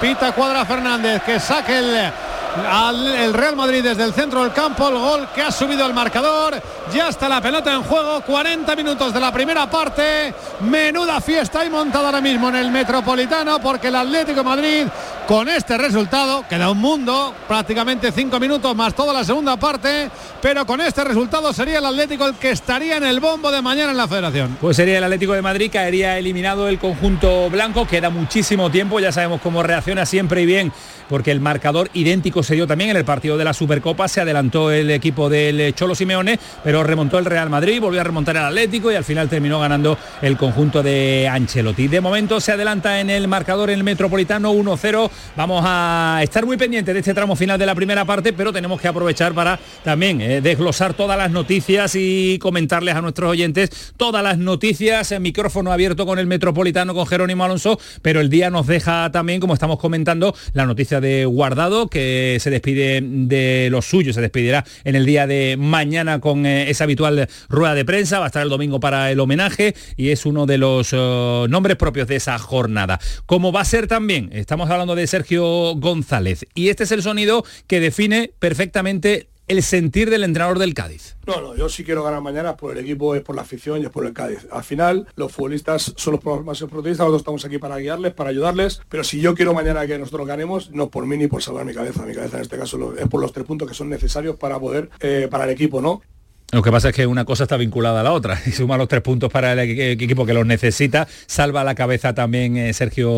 Pita 0.00 0.32
Cuadra 0.32 0.64
Fernández 0.64 1.22
que 1.22 1.38
saque 1.38 1.78
el 1.78 2.12
al 2.56 3.06
el 3.06 3.34
Real 3.34 3.56
Madrid 3.56 3.82
desde 3.82 4.04
el 4.04 4.12
centro 4.12 4.42
del 4.42 4.52
campo, 4.52 4.88
el 4.88 4.94
gol 4.94 5.28
que 5.34 5.42
ha 5.42 5.50
subido 5.50 5.86
el 5.86 5.94
marcador, 5.94 6.60
ya 6.92 7.08
está 7.08 7.28
la 7.28 7.40
pelota 7.40 7.72
en 7.72 7.82
juego, 7.82 8.20
40 8.22 8.74
minutos 8.76 9.12
de 9.12 9.20
la 9.20 9.32
primera 9.32 9.70
parte, 9.70 10.32
menuda 10.60 11.20
fiesta 11.20 11.64
y 11.64 11.70
montada 11.70 12.06
ahora 12.06 12.20
mismo 12.20 12.48
en 12.48 12.56
el 12.56 12.70
Metropolitano 12.70 13.60
porque 13.60 13.88
el 13.88 13.96
Atlético 13.96 14.42
Madrid 14.44 14.86
con 15.26 15.48
este 15.48 15.76
resultado, 15.76 16.44
queda 16.48 16.70
un 16.70 16.78
mundo, 16.78 17.34
prácticamente 17.46 18.10
5 18.12 18.40
minutos 18.40 18.74
más 18.74 18.94
toda 18.94 19.12
la 19.12 19.24
segunda 19.24 19.58
parte, 19.58 20.10
pero 20.40 20.64
con 20.64 20.80
este 20.80 21.04
resultado 21.04 21.52
sería 21.52 21.78
el 21.78 21.84
Atlético 21.84 22.26
el 22.26 22.36
que 22.36 22.50
estaría 22.50 22.96
en 22.96 23.04
el 23.04 23.20
bombo 23.20 23.50
de 23.50 23.60
mañana 23.60 23.90
en 23.90 23.98
la 23.98 24.08
federación. 24.08 24.56
Pues 24.58 24.76
sería 24.76 24.96
el 24.96 25.04
Atlético 25.04 25.34
de 25.34 25.42
Madrid, 25.42 25.70
caería 25.70 26.16
eliminado 26.16 26.66
el 26.66 26.78
conjunto 26.78 27.50
blanco, 27.50 27.86
queda 27.86 28.08
muchísimo 28.08 28.70
tiempo, 28.70 29.00
ya 29.00 29.12
sabemos 29.12 29.42
cómo 29.42 29.62
reacciona 29.62 30.06
siempre 30.06 30.40
y 30.40 30.46
bien, 30.46 30.72
porque 31.08 31.30
el 31.30 31.40
marcador 31.40 31.90
idéntico 31.94 32.42
se 32.42 32.54
dio 32.54 32.66
también 32.66 32.90
en 32.90 32.96
el 32.96 33.04
partido 33.04 33.36
de 33.36 33.44
la 33.44 33.52
Supercopa, 33.52 34.08
se 34.08 34.20
adelantó 34.20 34.70
el 34.70 34.90
equipo 34.90 35.28
del 35.28 35.74
Cholo 35.74 35.94
Simeone, 35.94 36.38
pero 36.62 36.82
remontó 36.82 37.18
el 37.18 37.24
Real 37.24 37.50
Madrid, 37.50 37.80
volvió 37.80 38.00
a 38.00 38.04
remontar 38.04 38.36
el 38.36 38.44
Atlético 38.44 38.92
y 38.92 38.94
al 38.94 39.04
final 39.04 39.28
terminó 39.28 39.60
ganando 39.60 39.98
el 40.22 40.36
conjunto 40.36 40.82
de 40.82 41.28
Ancelotti. 41.30 41.88
De 41.88 42.00
momento 42.00 42.40
se 42.40 42.52
adelanta 42.52 43.00
en 43.00 43.10
el 43.10 43.28
marcador 43.28 43.70
en 43.70 43.78
el 43.78 43.84
Metropolitano 43.84 44.52
1-0. 44.52 45.10
Vamos 45.36 45.64
a 45.66 46.20
estar 46.22 46.44
muy 46.46 46.56
pendientes 46.56 46.92
de 46.92 47.00
este 47.00 47.14
tramo 47.14 47.36
final 47.36 47.58
de 47.58 47.66
la 47.66 47.74
primera 47.74 48.04
parte, 48.04 48.32
pero 48.32 48.52
tenemos 48.52 48.80
que 48.80 48.88
aprovechar 48.88 49.32
para 49.34 49.58
también 49.84 50.20
eh, 50.20 50.40
desglosar 50.40 50.94
todas 50.94 51.16
las 51.16 51.30
noticias 51.30 51.94
y 51.94 52.38
comentarles 52.38 52.94
a 52.94 53.00
nuestros 53.00 53.30
oyentes 53.30 53.92
todas 53.96 54.22
las 54.22 54.38
noticias. 54.38 55.12
El 55.12 55.20
micrófono 55.20 55.72
abierto 55.72 56.06
con 56.06 56.18
el 56.18 56.26
Metropolitano, 56.26 56.94
con 56.94 57.06
Jerónimo 57.06 57.44
Alonso, 57.44 57.78
pero 58.02 58.20
el 58.20 58.30
día 58.30 58.50
nos 58.50 58.66
deja 58.66 59.10
también, 59.10 59.40
como 59.40 59.54
estamos 59.54 59.78
comentando, 59.78 60.34
la 60.52 60.66
noticia 60.66 60.97
de 61.00 61.24
Guardado, 61.24 61.88
que 61.88 62.38
se 62.40 62.50
despide 62.50 63.00
de 63.02 63.68
los 63.70 63.86
suyos, 63.86 64.14
se 64.14 64.20
despedirá 64.20 64.64
en 64.84 64.96
el 64.96 65.06
día 65.06 65.26
de 65.26 65.56
mañana 65.58 66.20
con 66.20 66.46
eh, 66.46 66.70
esa 66.70 66.84
habitual 66.84 67.28
rueda 67.48 67.74
de 67.74 67.84
prensa, 67.84 68.18
va 68.18 68.26
a 68.26 68.28
estar 68.28 68.42
el 68.42 68.48
domingo 68.48 68.80
para 68.80 69.10
el 69.10 69.20
homenaje 69.20 69.74
y 69.96 70.10
es 70.10 70.26
uno 70.26 70.46
de 70.46 70.58
los 70.58 70.90
eh, 70.92 71.46
nombres 71.48 71.76
propios 71.76 72.08
de 72.08 72.16
esa 72.16 72.38
jornada. 72.38 73.00
Como 73.26 73.52
va 73.52 73.62
a 73.62 73.64
ser 73.64 73.86
también, 73.86 74.30
estamos 74.32 74.70
hablando 74.70 74.94
de 74.94 75.06
Sergio 75.06 75.74
González 75.76 76.46
y 76.54 76.68
este 76.68 76.84
es 76.84 76.92
el 76.92 77.02
sonido 77.02 77.44
que 77.66 77.80
define 77.80 78.30
perfectamente 78.38 79.28
el 79.48 79.62
sentir 79.62 80.10
del 80.10 80.24
entrenador 80.24 80.58
del 80.58 80.74
Cádiz. 80.74 81.16
No, 81.26 81.40
no, 81.40 81.56
yo 81.56 81.68
sí 81.68 81.84
quiero 81.84 82.04
ganar 82.04 82.20
mañana 82.20 82.56
por 82.56 82.76
el 82.76 82.84
equipo, 82.84 83.14
es 83.14 83.22
por 83.22 83.34
la 83.34 83.42
afición 83.42 83.80
y 83.80 83.84
es 83.84 83.90
por 83.90 84.06
el 84.06 84.12
Cádiz. 84.12 84.46
Al 84.50 84.62
final, 84.62 85.06
los 85.16 85.32
futbolistas 85.32 85.94
son 85.96 86.20
los 86.22 86.44
más 86.44 86.58
protagonistas, 86.58 86.98
nosotros 86.98 87.22
estamos 87.22 87.44
aquí 87.44 87.58
para 87.58 87.78
guiarles, 87.78 88.12
para 88.12 88.30
ayudarles, 88.30 88.80
pero 88.88 89.02
si 89.04 89.20
yo 89.20 89.34
quiero 89.34 89.54
mañana 89.54 89.86
que 89.86 89.98
nosotros 89.98 90.26
ganemos, 90.26 90.70
no 90.70 90.90
por 90.90 91.06
mí 91.06 91.16
ni 91.16 91.26
por 91.26 91.42
salvar 91.42 91.64
mi 91.64 91.74
cabeza, 91.74 92.04
mi 92.04 92.14
cabeza 92.14 92.36
en 92.36 92.42
este 92.42 92.58
caso 92.58 92.94
es 92.96 93.08
por 93.08 93.20
los 93.20 93.32
tres 93.32 93.46
puntos 93.46 93.66
que 93.68 93.74
son 93.74 93.88
necesarios 93.88 94.36
para 94.36 94.60
poder, 94.60 94.90
eh, 95.00 95.28
para 95.30 95.44
el 95.44 95.50
equipo, 95.50 95.80
¿no? 95.80 96.02
Lo 96.50 96.62
que 96.62 96.70
pasa 96.70 96.88
es 96.88 96.94
que 96.94 97.06
una 97.06 97.26
cosa 97.26 97.42
está 97.42 97.58
vinculada 97.58 98.00
a 98.00 98.02
la 98.02 98.12
otra 98.12 98.40
y 98.46 98.52
suma 98.52 98.78
los 98.78 98.88
tres 98.88 99.02
puntos 99.02 99.30
para 99.30 99.52
el 99.52 99.58
equipo 99.58 100.24
que 100.24 100.32
los 100.32 100.46
necesita. 100.46 101.06
Salva 101.26 101.62
la 101.62 101.74
cabeza 101.74 102.14
también 102.14 102.56
eh, 102.56 102.72
Sergio 102.72 103.10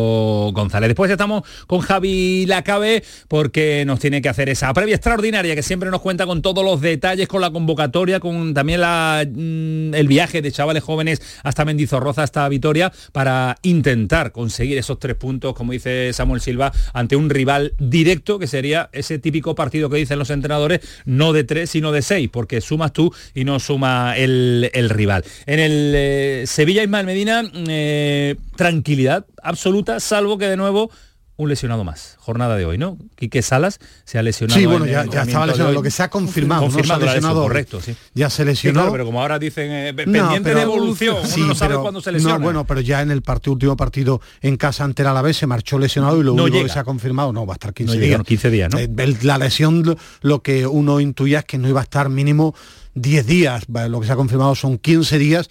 González. 0.51 0.89
Después 0.89 1.09
estamos 1.09 1.43
con 1.65 1.79
Javi 1.79 2.45
Lacabe 2.45 3.05
porque 3.29 3.85
nos 3.85 4.01
tiene 4.01 4.21
que 4.21 4.27
hacer 4.27 4.49
esa 4.49 4.73
previa 4.73 4.95
extraordinaria 4.95 5.55
que 5.55 5.63
siempre 5.63 5.89
nos 5.89 6.01
cuenta 6.01 6.25
con 6.25 6.41
todos 6.41 6.65
los 6.65 6.81
detalles, 6.81 7.29
con 7.29 7.39
la 7.39 7.51
convocatoria, 7.51 8.19
con 8.19 8.53
también 8.53 8.81
mm, 8.81 9.93
el 9.95 10.07
viaje 10.09 10.41
de 10.41 10.51
chavales 10.51 10.83
jóvenes 10.83 11.21
hasta 11.43 11.63
Mendizorroza, 11.63 12.23
hasta 12.23 12.49
Vitoria, 12.49 12.91
para 13.13 13.55
intentar 13.61 14.33
conseguir 14.33 14.77
esos 14.77 14.99
tres 14.99 15.15
puntos, 15.15 15.53
como 15.53 15.71
dice 15.71 16.11
Samuel 16.11 16.41
Silva, 16.41 16.73
ante 16.91 17.15
un 17.15 17.29
rival 17.29 17.75
directo 17.79 18.39
que 18.39 18.47
sería 18.47 18.89
ese 18.91 19.19
típico 19.19 19.55
partido 19.55 19.89
que 19.89 19.95
dicen 19.95 20.19
los 20.19 20.31
entrenadores, 20.31 20.81
no 21.05 21.31
de 21.31 21.45
tres, 21.45 21.69
sino 21.69 21.93
de 21.93 22.01
seis, 22.01 22.29
porque 22.29 22.59
sumas 22.59 22.91
tú 22.91 23.13
y 23.33 23.43
no 23.43 23.59
suma 23.59 24.15
el, 24.17 24.69
rival. 24.89 25.23
En 25.45 25.59
el 25.59 25.93
eh, 25.95 26.43
Sevilla 26.47 26.83
Ismael 26.83 27.05
Medina, 27.05 27.43
eh, 27.67 28.35
tranquilidad 28.55 29.25
absoluta, 29.41 29.99
salvo 29.99 30.37
que 30.37 30.47
de 30.47 30.57
nuevo 30.57 30.91
un 31.37 31.49
lesionado 31.49 31.83
más. 31.83 32.17
Jornada 32.19 32.55
de 32.55 32.65
hoy, 32.65 32.77
¿no? 32.77 32.97
Quique 33.15 33.41
Salas 33.41 33.79
se 34.03 34.19
ha 34.19 34.23
lesionado. 34.23 34.59
Sí, 34.59 34.65
bueno, 34.65 34.85
ya, 34.85 35.01
estaba 35.03 35.45
lesionado. 35.47 35.73
Lo 35.73 35.81
que 35.81 35.91
se 35.91 36.03
ha 36.03 36.09
confirmado, 36.09 36.61
no 36.61 36.71
se 36.71 36.91
ha 36.91 36.97
lesionado. 36.97 37.41
correcto, 37.41 37.81
sí. 37.81 37.95
Ya 38.13 38.29
se 38.29 38.45
lesionó. 38.45 38.91
pero 38.91 39.05
como 39.05 39.21
ahora 39.21 39.39
dicen 39.39 39.71
eh, 39.71 39.93
pendiente 39.93 40.53
de 40.53 40.61
evolución, 40.61 41.17
no 41.47 41.55
sabe 41.55 41.77
cuándo 41.77 42.01
se 42.01 42.11
lesiona. 42.11 42.37
No, 42.37 42.43
bueno, 42.43 42.65
pero 42.65 42.81
ya 42.81 43.01
en 43.01 43.11
el 43.11 43.21
partido, 43.21 43.53
último 43.53 43.75
partido 43.75 44.21
en 44.41 44.57
casa 44.57 44.83
ante 44.83 45.03
la 45.03 45.21
vez 45.21 45.37
se 45.37 45.47
marchó 45.47 45.79
lesionado 45.79 46.19
y 46.19 46.23
lo 46.23 46.33
único 46.33 46.63
que 46.63 46.69
se 46.69 46.79
ha 46.79 46.83
confirmado, 46.83 47.33
no, 47.33 47.45
va 47.45 47.53
a 47.53 47.55
estar 47.55 47.73
15 47.73 47.97
días. 47.97 48.21
15 48.23 48.49
días, 48.49 48.71
¿no? 48.71 48.79
La 49.23 49.37
lesión, 49.37 49.97
lo 50.21 50.41
que 50.41 50.67
uno 50.67 50.99
intuía 50.99 51.39
es 51.39 51.45
que 51.45 51.57
no 51.57 51.67
iba 51.67 51.79
a 51.79 51.83
estar 51.83 52.09
mínimo 52.09 52.55
10 52.95 53.25
días, 53.25 53.63
lo 53.67 53.99
que 53.99 54.07
se 54.07 54.13
ha 54.13 54.15
confirmado 54.15 54.55
son 54.55 54.77
15 54.77 55.17
días. 55.17 55.49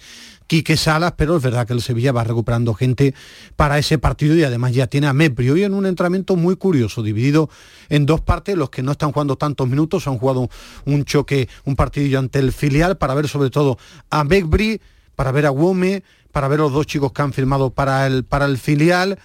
Quique 0.51 0.75
Salas, 0.75 1.13
pero 1.15 1.37
es 1.37 1.41
verdad 1.41 1.65
que 1.65 1.71
el 1.71 1.81
Sevilla 1.81 2.11
va 2.11 2.25
recuperando 2.25 2.73
gente 2.73 3.15
para 3.55 3.79
ese 3.79 3.97
partido 3.99 4.35
y 4.35 4.43
además 4.43 4.73
ya 4.73 4.85
tiene 4.85 5.07
a 5.07 5.13
Mepri 5.13 5.49
hoy 5.49 5.63
en 5.63 5.73
un 5.73 5.85
entrenamiento 5.85 6.35
muy 6.35 6.57
curioso, 6.57 7.01
dividido 7.01 7.49
en 7.87 8.05
dos 8.05 8.19
partes, 8.19 8.57
los 8.57 8.69
que 8.69 8.83
no 8.83 8.91
están 8.91 9.13
jugando 9.13 9.37
tantos 9.37 9.69
minutos 9.69 10.09
han 10.09 10.17
jugado 10.17 10.49
un 10.83 11.05
choque, 11.05 11.47
un 11.63 11.77
partidillo 11.77 12.19
ante 12.19 12.39
el 12.39 12.51
filial 12.51 12.97
para 12.97 13.13
ver 13.13 13.29
sobre 13.29 13.49
todo 13.49 13.77
a 14.09 14.25
Mepri, 14.25 14.81
para 15.15 15.31
ver 15.31 15.45
a 15.45 15.51
Wome, 15.51 16.03
para 16.33 16.49
ver 16.49 16.59
los 16.59 16.73
dos 16.73 16.85
chicos 16.85 17.13
que 17.13 17.21
han 17.21 17.31
firmado 17.31 17.69
para 17.69 18.05
el, 18.05 18.25
para 18.25 18.43
el 18.43 18.57
filial 18.57 19.19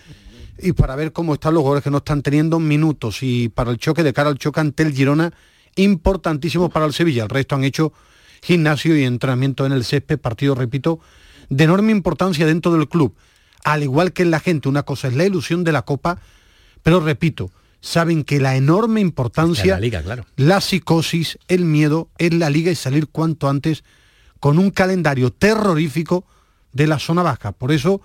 y 0.63 0.75
para 0.75 0.95
ver 0.95 1.13
cómo 1.13 1.35
están 1.35 1.55
los 1.55 1.63
jugadores 1.63 1.83
que 1.83 1.91
no 1.91 1.99
están 1.99 2.23
teniendo 2.23 2.61
minutos 2.61 3.25
y 3.25 3.49
para 3.49 3.73
el 3.73 3.79
choque 3.79 4.05
de 4.05 4.13
cara 4.13 4.29
al 4.29 4.39
choque 4.39 4.61
ante 4.61 4.85
el 4.85 4.93
Girona 4.93 5.33
importantísimo 5.75 6.69
para 6.69 6.87
el 6.87 6.93
Sevilla. 6.93 7.25
El 7.25 7.31
resto 7.31 7.57
han 7.57 7.65
hecho 7.65 7.93
gimnasio 8.47 8.97
y 8.97 9.03
entrenamiento 9.03 9.67
en 9.67 9.73
el 9.73 9.85
césped, 9.85 10.21
partido, 10.21 10.55
repito, 10.55 11.01
de 11.49 11.65
enorme 11.65 11.91
importancia 11.91 12.47
dentro 12.47 12.73
del 12.73 12.89
club. 12.89 13.17
Al 13.65 13.83
igual 13.83 14.13
que 14.13 14.23
en 14.23 14.31
la 14.31 14.39
gente, 14.39 14.69
una 14.69 14.85
cosa 14.85 15.09
es 15.09 15.15
la 15.15 15.25
ilusión 15.25 15.65
de 15.65 15.73
la 15.73 15.83
Copa, 15.83 16.21
pero 16.85 17.01
repito, 17.01 17.51
saben 17.81 18.23
que 18.23 18.39
la 18.39 18.55
enorme 18.55 19.01
importancia, 19.01 19.75
la, 19.75 19.81
liga, 19.81 20.01
claro. 20.01 20.27
la 20.37 20.61
psicosis, 20.61 21.39
el 21.49 21.65
miedo 21.65 22.09
es 22.19 22.33
la 22.35 22.49
liga 22.49 22.71
y 22.71 22.77
salir 22.77 23.09
cuanto 23.09 23.49
antes 23.49 23.83
con 24.39 24.61
un 24.61 24.71
calendario 24.71 25.33
terrorífico 25.33 26.25
de 26.73 26.87
la 26.87 27.01
zona 27.01 27.25
baja. 27.25 27.51
Por 27.51 27.73
eso, 27.73 28.01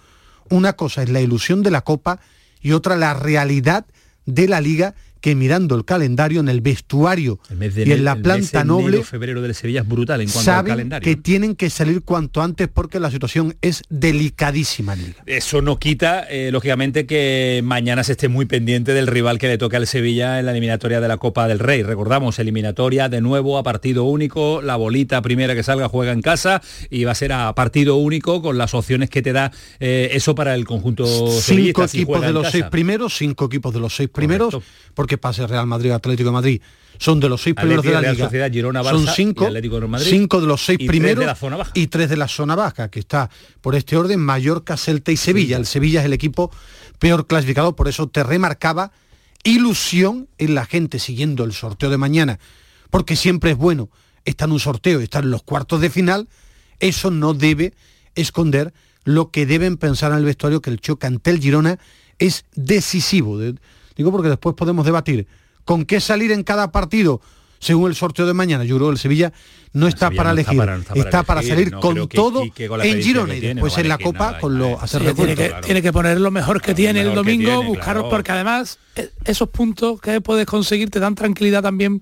una 0.50 0.74
cosa 0.74 1.04
es 1.04 1.10
la 1.10 1.22
ilusión 1.22 1.62
de 1.62 1.70
la 1.70 1.82
Copa 1.82 2.20
y 2.62 2.72
otra 2.72 2.96
la 2.96 3.14
realidad 3.14 3.86
de 4.26 4.48
la 4.48 4.60
liga 4.60 4.96
que 5.22 5.36
mirando 5.36 5.76
el 5.76 5.86
calendario 5.86 6.40
en 6.40 6.50
el 6.50 6.62
vestuario 6.62 7.40
y 7.50 7.92
en 7.92 8.04
la 8.04 8.16
planta 8.16 8.64
noble, 8.64 9.04
febrero 9.04 9.42
del 9.42 9.56
Sevilla 9.56 9.82
es 9.82 9.88
brutal 9.88 10.22
en 10.22 10.28
cuanto 10.28 10.46
saben 10.46 10.72
al 10.72 10.78
calendario. 10.78 11.06
que 11.06 11.16
tienen 11.16 11.56
que 11.56 11.70
salir 11.70 12.02
cuanto 12.02 12.42
antes 12.42 12.68
porque 12.68 13.00
la 13.00 13.12
situación 13.12 13.56
es 13.62 13.84
delicadísima 13.90 14.94
en 14.94 15.06
Liga. 15.06 15.24
Eso 15.26 15.62
no 15.62 15.78
quita, 15.78 16.24
eh, 16.30 16.50
lógicamente, 16.52 17.06
que 17.06 17.62
mañana 17.64 18.04
se 18.04 18.14
esté 18.14 18.28
muy 18.28 18.46
pendiente 18.46 18.94
del 18.94 19.08
rival 19.08 19.38
que 19.38 19.48
le 19.48 19.58
toque 19.58 19.78
al 19.78 19.88
Sevilla 19.88 20.40
en 20.40 20.46
la 20.46 20.52
eliminatoria 20.52 21.00
de 21.00 21.08
la 21.08 21.18
Copa 21.18 21.48
del 21.48 21.60
Rey. 21.60 21.84
Recordamos, 21.84 22.40
eliminatoria 22.40 23.10
de 23.10 23.22
nuevo 23.22 23.58
a 23.58 23.64
partido 23.64 24.06
único, 24.06 24.62
la 24.62 24.76
bolita 24.76 25.22
primera 25.22 25.56
que 25.56 25.64
salga 25.64 25.88
juega 25.88 26.12
en 26.12 26.22
casa 26.22 26.62
y 26.90 27.04
va 27.04 27.12
a 27.12 27.16
ser 27.16 27.34
a 27.34 27.54
partido 27.54 27.98
único 27.98 28.42
con 28.42 28.58
las 28.58 28.74
opciones 28.74 29.10
que 29.10 29.22
te 29.22 29.34
da 29.34 29.52
eh, 29.80 30.10
eso 30.14 30.36
para 30.36 30.56
el 30.56 30.66
conjunto 30.66 31.06
Cinco 31.06 31.84
equipos 31.84 32.22
de 32.22 32.32
los 32.32 32.50
seis 32.50 32.66
primeros, 32.66 33.16
cinco 33.18 33.46
equipos 33.46 33.74
de 33.74 33.80
los 33.80 33.96
seis 33.96 34.10
primeros, 34.10 34.58
porque 34.94 35.11
que 35.12 35.18
pase 35.18 35.46
Real 35.46 35.68
Madrid 35.68 35.92
Atlético 35.92 36.30
de 36.30 36.34
Madrid 36.34 36.62
son 36.98 37.20
de 37.20 37.28
los 37.28 37.42
seis 37.42 37.54
primeros 37.54 37.84
de 37.84 37.92
la 37.92 38.14
Liga. 38.14 38.30
son 38.90 39.08
cinco, 39.08 39.50
cinco 40.00 40.40
de 40.40 40.48
los 40.48 40.64
seis 40.64 40.80
primeros 40.88 41.38
y 41.74 41.88
tres 41.88 42.10
de 42.10 42.16
la 42.16 42.30
zona 42.30 42.56
baja, 42.56 42.90
que 42.90 43.00
está 43.00 43.30
por 43.60 43.76
este 43.76 43.98
orden 43.98 44.22
Mallorca, 44.22 44.78
Celta 44.78 45.12
y 45.12 45.18
Sevilla. 45.18 45.58
El 45.58 45.66
Sevilla 45.66 46.00
es 46.00 46.06
el 46.06 46.14
equipo 46.14 46.50
peor 46.98 47.28
clasificado, 47.28 47.76
por 47.76 47.90
eso 47.90 48.08
te 48.08 48.24
remarcaba 48.24 48.94
ilusión 49.44 50.30
en 50.38 50.56
la 50.56 50.66
gente 50.66 50.98
siguiendo 50.98 51.44
el 51.44 51.52
sorteo 51.52 51.90
de 51.90 51.98
mañana, 51.98 52.40
porque 52.90 53.18
siempre 53.18 53.52
es 53.52 53.58
bueno 53.58 53.90
estar 54.24 54.48
en 54.48 54.54
un 54.54 54.62
sorteo 54.62 55.02
y 55.02 55.04
estar 55.04 55.26
en 55.26 55.32
los 55.32 55.44
cuartos 55.44 55.82
de 55.82 55.90
final, 55.90 56.30
eso 56.80 57.12
no 57.12 57.34
debe 57.34 57.74
esconder 58.16 58.74
lo 59.04 59.30
que 59.30 59.46
deben 59.46 59.76
pensar 59.76 60.14
en 60.14 60.20
el 60.20 60.26
vestuario 60.26 60.62
que 60.62 60.70
el 60.70 60.80
choque 60.80 61.08
ante 61.08 61.32
el 61.32 61.40
Girona 61.42 61.80
es 62.18 62.46
decisivo. 62.56 63.38
Digo 63.96 64.12
porque 64.12 64.30
después 64.30 64.56
podemos 64.56 64.86
debatir 64.86 65.28
con 65.66 65.86
qué 65.86 66.00
salir 66.00 66.32
en 66.32 66.44
cada 66.44 66.72
partido 66.72 67.22
según 67.60 67.90
el 67.90 67.96
sorteo 67.96 68.26
de 68.26 68.34
mañana. 68.34 68.64
Yo 68.64 68.76
creo 68.76 68.88
que 68.90 68.94
el 68.94 68.98
Sevilla 68.98 69.32
no 69.74 69.88
está 69.88 70.12
para 70.12 70.32
elegir, 70.32 70.60
está 70.96 71.24
para, 71.24 71.42
salir 71.42 71.72
con 71.72 72.10
todo 72.10 72.44
en 72.44 73.02
Girona 73.02 73.36
y 73.36 73.40
después 73.40 73.78
en 73.78 73.88
la 73.88 73.98
Copa 73.98 74.40
con 74.40 74.58
lo 74.58 74.82
hacer 74.82 75.14
tiene, 75.14 75.36
que, 75.36 75.54
tiene 75.64 75.82
que 75.82 75.94
poner 75.94 76.20
lo 76.20 76.32
mejor 76.32 76.62
que 76.62 76.74
tiene 76.74 77.02
el 77.02 77.16
domingo, 77.16 77.64
buscaros 77.64 78.08
porque 78.10 78.32
además 78.32 78.80
eh, 78.96 79.12
esos 79.24 79.48
puntos 79.50 80.02
que 80.02 80.20
puedes 80.20 80.46
conseguir 80.46 80.90
te 80.90 81.00
dan 81.00 81.16
tranquilidad 81.16 81.62
también 81.62 82.02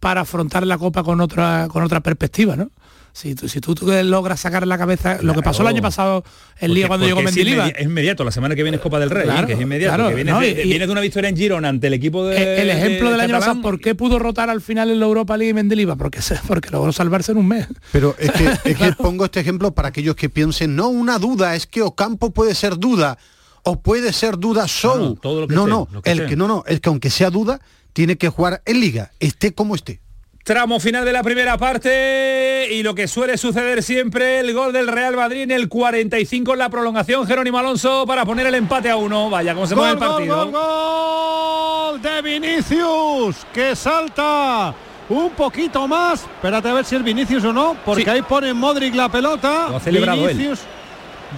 para 0.00 0.22
afrontar 0.22 0.66
la 0.66 0.78
Copa 0.78 1.04
con 1.04 1.20
otra 1.20 1.68
con 1.70 1.82
otra 1.82 2.00
perspectiva, 2.00 2.56
¿no? 2.56 2.70
Si, 3.16 3.36
tú- 3.36 3.48
si 3.48 3.60
tú, 3.60 3.76
tú 3.76 3.86
logras 3.86 4.40
sacar 4.40 4.66
la 4.66 4.76
cabeza 4.76 5.18
lo 5.22 5.34
que 5.34 5.40
pasó 5.42 5.62
el 5.62 5.68
año 5.68 5.80
pasado 5.80 6.24
en 6.56 6.62
Porque- 6.62 6.68
Liga 6.74 6.88
cuando 6.88 7.06
llegó 7.06 7.22
Mendilibar. 7.22 7.72
Es 7.78 7.84
inmediato, 7.84 8.24
la 8.24 8.32
semana 8.32 8.56
que 8.56 8.64
viene 8.64 8.78
es 8.78 8.82
Copa 8.82 8.98
del 8.98 9.08
Rey, 9.08 9.22
Claro, 9.22 9.44
¿eh? 9.44 9.46
que 9.46 9.52
es 9.52 9.60
inmediato, 9.60 9.94
claro, 9.94 10.08
que 10.10 10.16
vienes, 10.16 10.34
no, 10.34 10.40
de, 10.40 10.54
de 10.86 10.90
una 10.90 11.00
victoria 11.00 11.30
en 11.30 11.36
Girona 11.36 11.68
ante 11.68 11.86
el 11.86 11.94
equipo 11.94 12.26
de 12.26 12.36
Eh, 12.36 12.62
el 12.62 12.70
ejemplo 12.70 13.06
de 13.06 13.12
del 13.12 13.20
año 13.20 13.38
pasado, 13.38 13.62
¿por 13.62 13.78
qué 13.80 13.94
pudo 13.94 14.18
rotar 14.18 14.50
al 14.50 14.60
final 14.60 14.90
en 14.90 14.98
la 14.98 15.06
Europa 15.06 15.36
League 15.36 15.54
Mendilibar? 15.54 15.96
Porque, 15.96 16.18
porque 16.48 16.70
logró 16.70 16.90
salvarse 16.92 17.30
en 17.30 17.38
un 17.38 17.46
mes. 17.46 17.68
Pero 17.92 18.16
es 18.18 18.32
que, 18.32 18.44
es 18.70 18.76
que 18.76 18.92
pongo 18.98 19.26
este 19.26 19.38
ejemplo 19.38 19.72
para 19.72 19.88
aquellos 19.90 20.16
que 20.16 20.28
piensen, 20.28 20.74
no 20.74 20.88
una 20.88 21.20
duda, 21.20 21.54
es 21.54 21.68
que 21.68 21.82
Ocampo 21.82 22.32
puede 22.32 22.56
ser 22.56 22.78
duda, 22.78 23.16
o 23.62 23.80
puede 23.80 24.12
ser 24.12 24.38
duda 24.38 24.66
show. 24.66 24.98
no, 24.98 25.14
todo 25.14 25.42
lo 25.42 25.46
que 25.46 25.54
no, 25.54 25.68
no, 25.68 25.88
lo 25.92 26.02
que 26.02 26.10
el 26.10 26.26
que 26.26 26.34
no, 26.34 26.48
no, 26.48 26.64
es 26.66 26.80
que 26.80 26.88
aunque 26.88 27.10
sea 27.10 27.30
duda, 27.30 27.60
tiene 27.92 28.16
que 28.16 28.28
jugar 28.28 28.60
en 28.66 28.80
liga, 28.80 29.12
esté 29.20 29.54
como 29.54 29.76
esté. 29.76 30.00
Tramo 30.44 30.78
final 30.78 31.06
de 31.06 31.12
la 31.14 31.22
primera 31.22 31.56
parte 31.56 32.68
y 32.70 32.82
lo 32.82 32.94
que 32.94 33.08
suele 33.08 33.38
suceder 33.38 33.82
siempre, 33.82 34.40
el 34.40 34.52
gol 34.52 34.74
del 34.74 34.88
Real 34.88 35.16
Madrid 35.16 35.40
en 35.44 35.50
el 35.52 35.70
45 35.70 36.52
en 36.52 36.58
la 36.58 36.68
prolongación, 36.68 37.26
Jerónimo 37.26 37.56
Alonso 37.56 38.04
para 38.06 38.26
poner 38.26 38.46
el 38.48 38.54
empate 38.56 38.90
a 38.90 38.96
uno. 38.96 39.30
Vaya, 39.30 39.54
cómo 39.54 39.66
se 39.66 39.74
mueve 39.74 39.92
el 39.92 39.98
Gol, 39.98 40.06
gol, 40.06 40.16
partido. 40.16 40.36
gol, 40.50 40.52
gol 40.52 42.02
de 42.02 42.20
Vinicius, 42.20 43.36
que 43.54 43.74
salta 43.74 44.74
un 45.08 45.30
poquito 45.30 45.88
más. 45.88 46.20
Espérate 46.24 46.68
a 46.68 46.74
ver 46.74 46.84
si 46.84 46.96
es 46.96 47.02
Vinicius 47.02 47.42
o 47.44 47.52
no, 47.54 47.74
porque 47.82 48.04
Sí. 48.04 48.10
ahí 48.10 48.20
pone 48.20 48.52
Modric 48.52 48.94
la 48.94 49.08
pelota. 49.08 49.68
Lo 49.70 49.76
ha 49.76 49.80
celebrado 49.80 50.28
él. 50.28 50.36
Vinicius, 50.36 50.60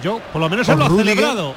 yo, 0.03 0.19
por 0.33 0.41
lo 0.41 0.49
menos 0.49 0.67
¿O 0.67 0.73
él 0.73 0.79
lo 0.79 0.85
ha 0.85 0.89
celebrado. 0.89 1.55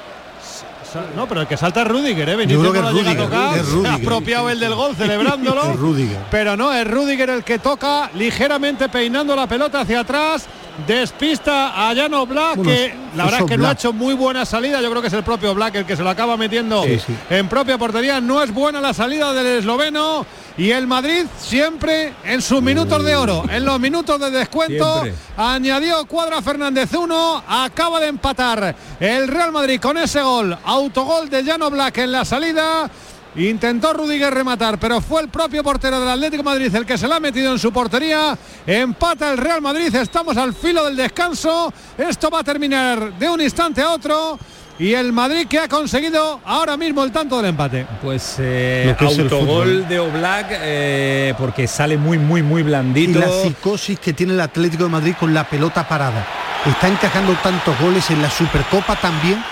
No, 1.16 1.26
pero 1.28 1.42
el 1.42 1.46
que 1.46 1.56
salta 1.56 1.82
es 1.82 1.88
Rudiger, 1.88 2.28
¿eh? 2.28 2.32
Yo 2.32 2.38
Vinicius 2.38 2.60
creo 2.60 2.72
que 2.72 2.80
no 2.80 3.10
es 3.10 3.16
tocar, 3.16 3.58
es 3.58 3.90
apropiado 3.90 4.50
el 4.50 4.60
del 4.60 4.74
gol 4.74 4.94
celebrándolo. 4.96 5.62
Es 5.72 5.76
Rüdiger. 5.78 6.18
Pero 6.30 6.56
no, 6.56 6.72
es 6.72 6.86
Rudiger 6.88 7.30
el 7.30 7.44
que 7.44 7.58
toca 7.58 8.10
ligeramente 8.14 8.88
peinando 8.88 9.34
la 9.36 9.46
pelota 9.46 9.80
hacia 9.80 10.00
atrás. 10.00 10.46
Despista 10.86 11.88
a 11.88 11.92
Llano 11.92 12.24
Black, 12.26 12.56
Bueno, 12.56 12.70
que 12.70 12.94
la 13.14 13.24
verdad 13.24 13.40
es 13.40 13.46
que 13.46 13.58
no 13.58 13.68
ha 13.68 13.72
hecho 13.72 13.92
muy 13.92 14.14
buena 14.14 14.46
salida. 14.46 14.80
Yo 14.80 14.88
creo 14.90 15.02
que 15.02 15.08
es 15.08 15.14
el 15.14 15.22
propio 15.22 15.54
Black 15.54 15.74
el 15.74 15.84
que 15.84 15.96
se 15.96 16.02
lo 16.02 16.08
acaba 16.08 16.36
metiendo 16.36 16.82
Sí, 16.84 16.98
sí. 16.98 17.14
en 17.28 17.48
propia 17.48 17.76
portería. 17.76 18.20
No 18.20 18.42
es 18.42 18.52
buena 18.52 18.80
la 18.80 18.94
salida 18.94 19.32
del 19.34 19.46
esloveno. 19.58 20.24
Y 20.60 20.72
el 20.72 20.86
Madrid 20.86 21.24
siempre 21.38 22.12
en 22.22 22.42
sus 22.42 22.60
minutos 22.60 23.02
de 23.02 23.16
oro, 23.16 23.44
en 23.48 23.64
los 23.64 23.80
minutos 23.80 24.20
de 24.20 24.30
descuento, 24.30 25.00
Siempre. 25.00 25.14
añadió 25.38 26.04
Cuadra 26.04 26.42
Fernández 26.42 26.92
1, 26.92 27.44
acaba 27.48 27.98
de 27.98 28.08
empatar 28.08 28.76
el 29.00 29.26
Real 29.26 29.52
Madrid 29.52 29.80
con 29.80 29.96
ese 29.96 30.20
gol, 30.20 30.54
autogol 30.62 31.30
de 31.30 31.44
Llano 31.44 31.70
Black 31.70 31.96
en 31.96 32.12
la 32.12 32.26
salida. 32.26 32.90
Intentó 33.36 33.94
Rudiger 33.94 34.34
rematar, 34.34 34.78
pero 34.78 35.00
fue 35.00 35.22
el 35.22 35.30
propio 35.30 35.64
portero 35.64 35.98
del 35.98 36.10
Atlético 36.10 36.42
de 36.42 36.50
Madrid 36.50 36.74
el 36.74 36.84
que 36.84 36.98
se 36.98 37.08
la 37.08 37.16
ha 37.16 37.20
metido 37.20 37.52
en 37.52 37.58
su 37.58 37.72
portería. 37.72 38.36
Empata 38.66 39.30
el 39.30 39.38
Real 39.38 39.62
Madrid, 39.62 39.94
estamos 39.94 40.36
al 40.36 40.52
filo 40.52 40.84
del 40.84 40.96
descanso. 40.96 41.72
Esto 41.96 42.28
va 42.28 42.40
a 42.40 42.44
terminar 42.44 43.18
de 43.18 43.30
un 43.30 43.40
instante 43.40 43.80
a 43.80 43.92
otro. 43.92 44.38
Y 44.80 44.94
el 44.94 45.12
Madrid 45.12 45.46
que 45.46 45.58
ha 45.58 45.68
conseguido 45.68 46.40
ahora 46.42 46.74
mismo 46.78 47.04
el 47.04 47.12
tanto 47.12 47.36
del 47.36 47.50
empate. 47.50 47.86
Pues 48.00 48.36
eh, 48.38 48.96
autogol 48.98 49.28
fútbol. 49.28 49.88
de 49.88 50.00
Oblak 50.00 50.46
eh, 50.52 51.34
porque 51.36 51.66
sale 51.66 51.98
muy 51.98 52.16
muy 52.16 52.42
muy 52.42 52.62
Y 52.62 52.64
blandito. 52.64 53.18
la 53.20 53.28
psicosis 53.28 54.00
que 54.00 54.14
tiene 54.14 54.32
el 54.32 54.40
Atlético 54.40 54.84
de 54.84 54.88
Madrid 54.90 55.14
con 55.20 55.34
la 55.34 55.44
pelota 55.44 55.86
parada. 55.86 56.26
Está 56.64 56.88
encajando 56.88 57.34
tantos 57.42 57.78
goles 57.78 58.10
en 58.10 58.22
la 58.22 58.30
Supercopa 58.30 58.96
también 58.96 59.42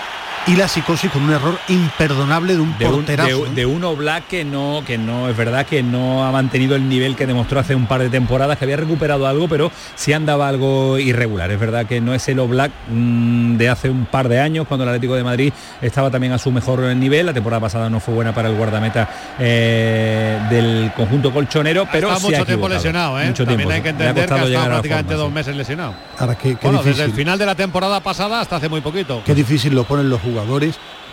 y 0.49 0.55
la 0.55 0.67
psicosis 0.67 1.11
con 1.11 1.21
un 1.21 1.31
error 1.31 1.59
imperdonable 1.67 2.55
de 2.55 2.59
un 2.59 2.75
de 2.79 2.87
un, 2.87 3.05
de, 3.05 3.51
de 3.53 3.65
un 3.67 3.83
Oblak 3.83 4.25
que 4.27 4.43
no, 4.43 4.81
que 4.85 4.97
no, 4.97 5.29
es 5.29 5.37
verdad 5.37 5.63
que 5.63 5.83
no 5.83 6.25
ha 6.25 6.31
mantenido 6.31 6.75
el 6.75 6.89
nivel 6.89 7.15
que 7.15 7.27
demostró 7.27 7.59
hace 7.59 7.75
un 7.75 7.85
par 7.85 8.01
de 8.01 8.09
temporadas, 8.09 8.57
que 8.57 8.65
había 8.65 8.77
recuperado 8.77 9.27
algo, 9.27 9.47
pero 9.47 9.71
sí 9.93 10.11
andaba 10.11 10.47
algo 10.47 10.97
irregular. 10.97 11.51
Es 11.51 11.59
verdad 11.59 11.85
que 11.85 12.01
no 12.01 12.15
es 12.15 12.27
el 12.29 12.39
Oblak 12.39 12.71
mm, 12.89 13.57
de 13.57 13.69
hace 13.69 13.91
un 13.91 14.05
par 14.05 14.27
de 14.27 14.39
años, 14.39 14.65
cuando 14.67 14.85
el 14.85 14.89
Atlético 14.89 15.13
de 15.13 15.23
Madrid 15.23 15.53
estaba 15.83 16.09
también 16.09 16.33
a 16.33 16.39
su 16.39 16.51
mejor 16.51 16.79
nivel. 16.95 17.27
La 17.27 17.33
temporada 17.33 17.61
pasada 17.61 17.87
no 17.87 17.99
fue 17.99 18.15
buena 18.15 18.33
para 18.33 18.49
el 18.49 18.55
guardameta 18.55 19.07
eh, 19.37 20.39
del 20.49 20.91
conjunto 20.95 21.31
colchonero, 21.31 21.87
pero 21.91 22.09
ha 22.09 22.17
mucho 22.17 22.43
tiempo 22.43 22.67
lesionado, 22.67 23.21
¿eh? 23.21 23.27
Mucho 23.27 23.45
También 23.45 23.69
tiempo, 23.69 23.75
hay 23.75 23.81
que 23.83 23.89
entender 23.89 24.15
que 24.15 24.21
ha 24.21 24.23
estado 24.23 24.65
prácticamente 24.65 25.13
forma, 25.13 25.23
dos 25.25 25.31
meses 25.31 25.55
lesionado. 25.55 25.93
Ahora, 26.17 26.35
qué, 26.35 26.55
qué 26.55 26.67
Bueno, 26.67 26.81
desde 26.81 27.03
el 27.03 27.13
final 27.13 27.37
de 27.37 27.45
la 27.45 27.53
temporada 27.53 27.99
pasada 27.99 28.41
hasta 28.41 28.55
hace 28.55 28.67
muy 28.67 28.81
poquito. 28.81 29.21
Qué 29.23 29.35
difícil 29.35 29.75
lo 29.75 29.83
ponen 29.83 30.09
los 30.09 30.19
jugadores 30.19 30.38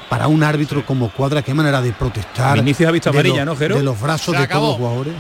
para 0.09 0.29
un 0.29 0.43
árbitro 0.43 0.85
como 0.87 1.11
Cuadra, 1.11 1.43
qué 1.43 1.53
manera 1.55 1.81
de 1.83 1.93
protestar. 1.93 2.57
Vinicius 2.59 2.89
ha 2.89 2.93
visto 2.93 3.11
de 3.11 3.19
amarilla, 3.19 3.45
los- 3.45 3.55
¿no, 3.55 3.57
Jero? 3.57 3.77
De 3.77 3.83
los 3.83 4.01
brazos 4.01 4.37
de 4.39 4.47
todos 4.47 4.69
los 4.69 4.77
jugadores. 4.77 5.15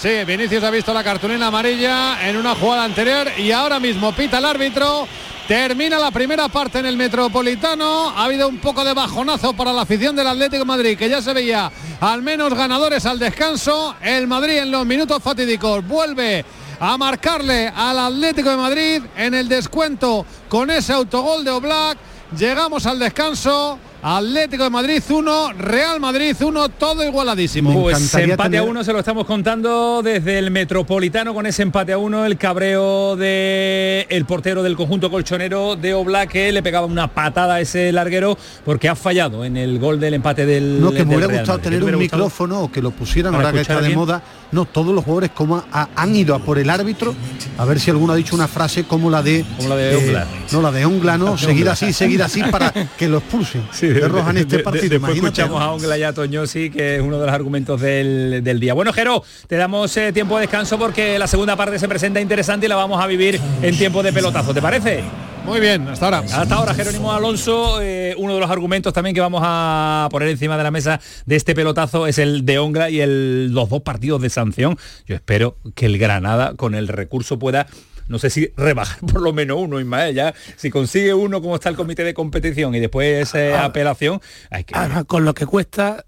Sí, 0.00 0.10
Vinicius 0.26 0.62
ha 0.62 0.70
visto 0.70 0.92
la 0.94 1.02
cartulina 1.02 1.48
amarilla 1.48 2.28
en 2.28 2.36
una 2.36 2.54
jugada 2.54 2.84
anterior 2.84 3.26
y 3.38 3.50
ahora 3.50 3.80
mismo 3.80 4.12
pita 4.12 4.38
el 4.38 4.44
árbitro. 4.44 5.08
Termina 5.48 5.98
la 5.98 6.10
primera 6.10 6.46
parte 6.48 6.78
en 6.78 6.86
el 6.86 6.96
Metropolitano. 6.96 8.10
Ha 8.10 8.24
habido 8.24 8.48
un 8.48 8.58
poco 8.58 8.84
de 8.84 8.92
bajonazo 8.92 9.54
para 9.54 9.72
la 9.72 9.82
afición 9.82 10.14
del 10.14 10.26
Atlético 10.26 10.58
de 10.58 10.64
Madrid, 10.66 10.98
que 10.98 11.08
ya 11.08 11.22
se 11.22 11.32
veía 11.32 11.72
al 12.00 12.20
menos 12.22 12.52
ganadores 12.52 13.06
al 13.06 13.18
descanso. 13.18 13.94
El 14.02 14.26
Madrid 14.26 14.58
en 14.58 14.70
los 14.70 14.84
minutos 14.84 15.22
fatídicos 15.22 15.84
vuelve 15.88 16.44
a 16.78 16.96
marcarle 16.98 17.72
al 17.74 17.98
Atlético 17.98 18.50
de 18.50 18.56
Madrid 18.56 19.02
en 19.16 19.34
el 19.34 19.48
descuento 19.48 20.24
con 20.48 20.70
ese 20.70 20.92
autogol 20.92 21.42
de 21.44 21.50
Oblak. 21.50 21.98
Llegamos 22.36 22.84
al 22.86 22.98
descanso. 22.98 23.78
Atlético 24.00 24.62
de 24.62 24.70
Madrid 24.70 25.02
1, 25.10 25.54
Real 25.54 25.98
Madrid 25.98 26.36
1, 26.40 26.68
todo 26.68 27.02
igualadísimo. 27.02 27.72
Pues 27.82 28.14
empate 28.14 28.58
a 28.58 28.62
uno 28.62 28.84
se 28.84 28.92
lo 28.92 29.00
estamos 29.00 29.26
contando 29.26 30.02
desde 30.04 30.38
el 30.38 30.52
Metropolitano 30.52 31.34
con 31.34 31.46
ese 31.46 31.62
empate 31.62 31.94
a 31.94 31.98
uno, 31.98 32.24
el 32.24 32.38
cabreo 32.38 33.16
de 33.16 34.06
el 34.08 34.24
portero 34.24 34.62
del 34.62 34.76
conjunto 34.76 35.10
colchonero 35.10 35.74
de 35.74 35.94
Oblak 35.94 36.30
que 36.30 36.52
le 36.52 36.62
pegaba 36.62 36.86
una 36.86 37.08
patada 37.08 37.54
a 37.54 37.60
ese 37.60 37.90
larguero 37.90 38.38
porque 38.64 38.88
ha 38.88 38.94
fallado 38.94 39.44
en 39.44 39.56
el 39.56 39.80
gol 39.80 39.98
del 39.98 40.14
empate 40.14 40.46
del 40.46 40.80
No, 40.80 40.92
que 40.92 41.04
me 41.04 41.16
hubiera 41.16 41.26
gustado 41.38 41.58
Madrid. 41.58 41.64
tener 41.64 41.78
¿Te 41.80 41.84
un 41.86 42.00
gustado? 42.00 42.22
micrófono 42.22 42.60
o 42.62 42.70
que 42.70 42.80
lo 42.82 42.92
pusieran 42.92 43.34
ahora 43.34 43.50
que 43.50 43.62
está 43.62 43.80
de 43.80 43.96
moda. 43.96 44.22
No, 44.50 44.64
todos 44.64 44.94
los 44.94 45.04
jugadores 45.04 45.30
como 45.34 45.62
ha- 45.72 45.88
han 45.94 46.16
ido 46.16 46.34
a 46.34 46.38
por 46.38 46.58
el 46.58 46.70
árbitro 46.70 47.14
a 47.58 47.64
ver 47.66 47.78
si 47.80 47.90
alguno 47.90 48.14
ha 48.14 48.16
dicho 48.16 48.34
una 48.34 48.48
frase 48.48 48.84
como 48.84 49.10
la 49.10 49.22
de 49.22 49.44
Como 49.58 49.68
la 49.68 49.76
de 49.76 49.96
Ongla. 49.96 50.26
no 50.52 50.62
la 50.62 50.72
de 50.72 50.84
Ongla, 50.86 51.18
no, 51.18 51.36
seguir 51.36 51.68
así, 51.68 51.92
seguir 51.92 52.22
así 52.22 52.42
para 52.44 52.72
que 52.96 53.08
lo 53.08 53.18
expulsen. 53.18 53.68
Sí, 53.72 53.88
de 53.88 54.08
Roja 54.08 54.30
en 54.30 54.34
de- 54.36 54.40
este 54.42 54.56
de- 54.58 54.62
partido. 54.62 54.88
después 54.88 55.14
escuchamos 55.16 55.60
a 55.60 55.70
Ongla 55.70 55.98
y 55.98 56.02
a 56.02 56.12
Toñosi, 56.14 56.70
que 56.70 56.96
es 56.96 57.02
uno 57.02 57.18
de 57.18 57.26
los 57.26 57.34
argumentos 57.34 57.80
del, 57.80 58.40
del 58.42 58.58
día. 58.60 58.72
Bueno, 58.74 58.92
Jero, 58.92 59.22
te 59.46 59.56
damos 59.56 59.94
eh, 59.98 60.12
tiempo 60.12 60.36
de 60.36 60.42
descanso 60.42 60.78
porque 60.78 61.18
la 61.18 61.26
segunda 61.26 61.54
parte 61.56 61.78
se 61.78 61.86
presenta 61.88 62.20
interesante 62.20 62.66
y 62.66 62.68
la 62.70 62.76
vamos 62.76 63.02
a 63.02 63.06
vivir 63.06 63.38
en 63.60 63.76
tiempo 63.76 64.02
de 64.02 64.12
pelotazo. 64.12 64.54
¿Te 64.54 64.62
parece? 64.62 65.02
Muy 65.44 65.60
bien, 65.60 65.88
hasta 65.88 66.04
ahora. 66.06 66.18
Hasta 66.18 66.54
ahora, 66.54 66.74
Jerónimo 66.74 67.12
Alonso, 67.12 67.80
eh, 67.80 68.14
uno 68.18 68.34
de 68.34 68.40
los 68.40 68.50
argumentos 68.50 68.92
también 68.92 69.14
que 69.14 69.20
vamos 69.20 69.40
a 69.44 70.08
poner 70.10 70.28
encima 70.28 70.58
de 70.58 70.62
la 70.62 70.70
mesa 70.70 71.00
de 71.24 71.36
este 71.36 71.54
pelotazo 71.54 72.06
es 72.06 72.18
el 72.18 72.44
de 72.44 72.58
Ongla 72.58 72.90
y 72.90 73.00
el, 73.00 73.52
los 73.52 73.70
dos 73.70 73.80
partidos 73.82 74.20
de 74.20 74.28
sanción. 74.28 74.76
Yo 75.06 75.14
espero 75.14 75.56
que 75.74 75.86
el 75.86 75.96
Granada 75.98 76.54
con 76.54 76.74
el 76.74 76.86
recurso 76.88 77.38
pueda 77.38 77.66
no 78.08 78.18
sé 78.18 78.30
si 78.30 78.50
rebajar 78.56 78.98
por 79.00 79.20
lo 79.20 79.32
menos 79.34 79.58
uno, 79.60 79.80
Ismael, 79.80 80.14
ya 80.14 80.34
si 80.56 80.70
consigue 80.70 81.12
uno 81.12 81.42
como 81.42 81.54
está 81.56 81.68
el 81.68 81.76
comité 81.76 82.04
de 82.04 82.14
competición 82.14 82.74
y 82.74 82.80
después 82.80 83.34
eh, 83.34 83.52
Ah. 83.54 83.66
apelación, 83.66 84.20
hay 84.50 84.64
que 84.64 84.74
Además, 84.76 85.04
con 85.04 85.24
lo 85.26 85.34
que 85.34 85.44
cuesta 85.46 86.04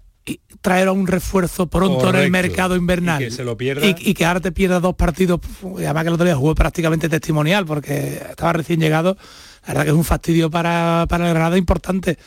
traer 0.61 0.87
a 0.87 0.91
un 0.91 1.07
refuerzo 1.07 1.67
pronto 1.67 2.09
en 2.09 2.15
el 2.15 2.31
mercado 2.31 2.75
invernal. 2.75 3.21
Y 3.21 3.25
que 3.25 3.31
se 3.31 3.43
lo 3.43 3.57
pierda. 3.57 3.85
y, 3.85 3.95
y 3.97 4.13
que 4.13 4.25
ahora 4.25 4.39
te 4.39 4.51
pierdas 4.51 4.81
dos 4.81 4.95
partidos 4.95 5.39
y 5.79 5.83
además 5.83 6.03
que 6.03 6.07
el 6.09 6.13
otro 6.13 6.25
día 6.25 6.35
jugó 6.35 6.53
prácticamente 6.55 7.09
testimonial 7.09 7.65
porque 7.65 8.21
estaba 8.29 8.53
recién 8.53 8.79
llegado. 8.79 9.17
La 9.63 9.67
verdad 9.69 9.83
que 9.83 9.89
es 9.89 9.95
un 9.95 10.03
fastidio 10.03 10.49
para, 10.49 11.05
para 11.09 11.27
el 11.27 11.33
Granada 11.33 11.57
importante. 11.57 12.17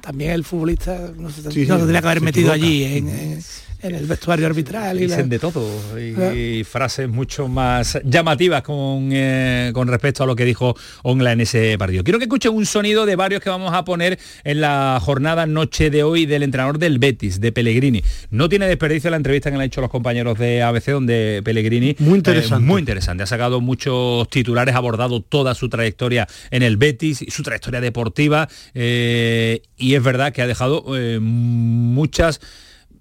También 0.00 0.32
el 0.32 0.44
futbolista 0.44 1.12
no 1.16 1.30
se, 1.30 1.42
Sí, 1.42 1.46
no 1.46 1.50
sí, 1.52 1.66
se 1.66 1.76
tendría 1.76 2.00
que 2.00 2.06
haber 2.08 2.20
metido 2.22 2.52
equivoca. 2.52 2.66
allí 2.66 2.84
en, 2.98 3.08
en- 3.08 3.42
en 3.82 3.94
el 3.94 4.06
vestuario 4.06 4.46
arbitral 4.46 4.96
y 5.00 5.06
la- 5.06 5.16
dicen 5.16 5.28
de 5.28 5.38
todo 5.38 5.66
y, 5.98 6.60
y 6.60 6.64
frases 6.64 7.08
mucho 7.08 7.48
más 7.48 7.98
llamativas 8.04 8.62
con, 8.62 9.08
eh, 9.12 9.70
con 9.74 9.88
respecto 9.88 10.22
a 10.22 10.26
lo 10.26 10.36
que 10.36 10.44
dijo 10.44 10.76
Ongla 11.02 11.32
en 11.32 11.40
ese 11.40 11.76
partido. 11.78 12.04
Quiero 12.04 12.18
que 12.18 12.24
escuchen 12.26 12.52
un 12.54 12.64
sonido 12.66 13.06
de 13.06 13.16
varios 13.16 13.40
que 13.42 13.50
vamos 13.50 13.72
a 13.74 13.84
poner 13.84 14.18
en 14.44 14.60
la 14.60 14.98
jornada 15.02 15.46
noche 15.46 15.90
de 15.90 16.02
hoy 16.02 16.26
del 16.26 16.42
entrenador 16.42 16.78
del 16.78 16.98
Betis, 16.98 17.40
de 17.40 17.52
Pellegrini. 17.52 18.02
No 18.30 18.48
tiene 18.48 18.66
desperdicio 18.66 19.10
la 19.10 19.16
entrevista 19.16 19.50
que 19.50 19.56
le 19.56 19.62
han 19.64 19.66
hecho 19.66 19.80
los 19.80 19.90
compañeros 19.90 20.38
de 20.38 20.62
ABC, 20.62 20.86
donde 20.92 21.42
Pellegrini... 21.44 21.96
Muy 21.98 22.18
interesante. 22.18 22.62
eh, 22.64 22.66
muy 22.66 22.80
interesante. 22.80 23.22
Ha 23.24 23.26
sacado 23.26 23.60
muchos 23.60 24.28
titulares, 24.30 24.74
ha 24.74 24.78
abordado 24.78 25.20
toda 25.22 25.54
su 25.54 25.68
trayectoria 25.68 26.28
en 26.50 26.62
el 26.62 26.76
Betis, 26.76 27.22
y 27.22 27.30
su 27.30 27.42
trayectoria 27.42 27.80
deportiva, 27.80 28.48
eh, 28.74 29.62
y 29.76 29.94
es 29.94 30.02
verdad 30.02 30.32
que 30.32 30.42
ha 30.42 30.46
dejado 30.46 30.84
muchas 31.20 32.40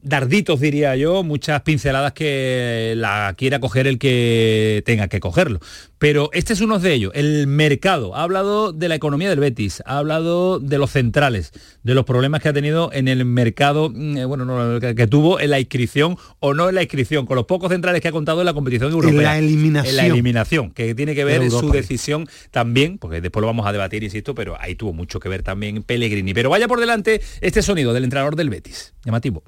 darditos, 0.03 0.59
diría 0.59 0.95
yo, 0.95 1.23
muchas 1.23 1.61
pinceladas 1.61 2.13
que 2.13 2.93
la 2.97 3.33
quiera 3.37 3.59
coger 3.59 3.87
el 3.87 3.99
que 3.99 4.83
tenga 4.85 5.07
que 5.07 5.19
cogerlo. 5.19 5.59
Pero 5.97 6.31
este 6.33 6.53
es 6.53 6.61
uno 6.61 6.79
de 6.79 6.93
ellos, 6.93 7.11
el 7.13 7.45
mercado. 7.45 8.15
Ha 8.15 8.23
hablado 8.23 8.73
de 8.73 8.89
la 8.89 8.95
economía 8.95 9.29
del 9.29 9.39
Betis, 9.39 9.83
ha 9.85 9.99
hablado 9.99 10.59
de 10.59 10.79
los 10.79 10.89
centrales, 10.89 11.51
de 11.83 11.93
los 11.93 12.05
problemas 12.05 12.41
que 12.41 12.49
ha 12.49 12.53
tenido 12.53 12.91
en 12.91 13.07
el 13.07 13.23
mercado, 13.23 13.91
mm, 13.93 14.17
eh, 14.17 14.25
bueno, 14.25 14.45
no, 14.45 14.79
que, 14.79 15.07
tuvo 15.07 15.39
en 15.39 15.51
la 15.51 15.59
inscripción 15.59 16.17
o 16.39 16.55
no 16.55 16.69
en 16.69 16.75
la 16.75 16.81
inscripción, 16.81 17.27
con 17.27 17.35
los 17.35 17.45
pocos 17.45 17.69
centrales 17.69 18.01
que 18.01 18.07
ha 18.07 18.11
contado 18.11 18.41
en 18.41 18.47
la 18.47 18.53
competición 18.53 18.91
europea. 18.91 19.15
En 19.15 19.23
la 19.23 19.37
eliminación. 19.37 19.91
En 19.91 19.97
la 19.97 20.05
eliminación, 20.07 20.71
que 20.71 20.95
tiene 20.95 21.13
que 21.13 21.23
ver 21.23 21.51
su 21.51 21.69
decisión 21.69 22.27
también, 22.49 22.97
porque 22.97 23.21
después 23.21 23.41
lo 23.41 23.47
vamos 23.47 23.67
a 23.67 23.71
debatir, 23.71 24.03
insisto, 24.03 24.33
pero 24.33 24.59
ahí 24.59 24.73
tuvo 24.73 24.93
mucho 24.93 25.19
que 25.19 25.29
ver 25.29 25.43
también 25.43 25.83
Pellegrini. 25.83 26.33
Pero 26.33 26.49
vaya 26.49 26.67
por 26.67 26.79
delante 26.79 27.21
este 27.41 27.61
sonido 27.61 27.93
del 27.93 28.05
entrenador 28.05 28.35
del 28.35 28.49
Betis, 28.49 28.93
llamativo. 29.05 29.43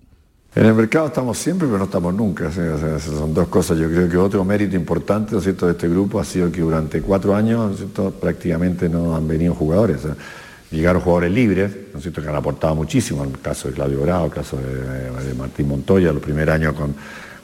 En 0.55 0.67
el 0.67 0.75
mercado 0.75 1.07
estamos 1.07 1.39
siempre, 1.39 1.67
pero 1.67 1.79
no 1.79 1.85
estamos 1.85 2.13
nunca. 2.13 2.51
son 2.51 3.33
dos 3.33 3.47
cosas. 3.47 3.77
Yo 3.79 3.89
creo 3.89 4.07
que 4.07 4.17
otro 4.17 4.45
mérito 4.45 4.75
importante 4.75 5.35
de 5.35 5.51
este 5.71 5.87
grupo 5.89 6.19
ha 6.19 6.23
sido 6.23 6.51
que 6.51 6.61
durante 6.61 7.01
cuatro 7.01 7.35
años 7.35 7.83
prácticamente 8.21 8.87
no 8.87 9.15
han 9.15 9.27
venido 9.27 9.55
jugadores. 9.55 10.01
Llegaron 10.69 11.01
jugadores 11.01 11.31
libres, 11.31 11.71
¿no 11.91 11.99
cierto? 11.99 12.21
que 12.21 12.29
han 12.29 12.35
aportado 12.35 12.75
muchísimo, 12.75 13.23
en 13.23 13.31
el 13.31 13.39
caso 13.39 13.67
de 13.67 13.73
Claudio 13.73 14.01
Bravo, 14.01 14.25
el 14.25 14.31
caso 14.31 14.57
de, 14.57 15.33
Martín 15.33 15.67
Montoya, 15.67 16.11
los 16.13 16.21
primeros 16.21 16.53
años 16.53 16.73
con, 16.75 16.95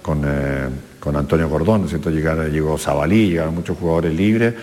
con, 0.01 0.23
eh, 0.25 1.17
Antonio 1.17 1.49
Cordón, 1.49 1.83
¿no 1.83 1.87
cierto? 1.87 2.11
llegó 2.11 2.77
Zabalí, 2.77 3.29
llegaron 3.29 3.55
muchos 3.55 3.77
jugadores 3.77 4.13
libres. 4.13 4.53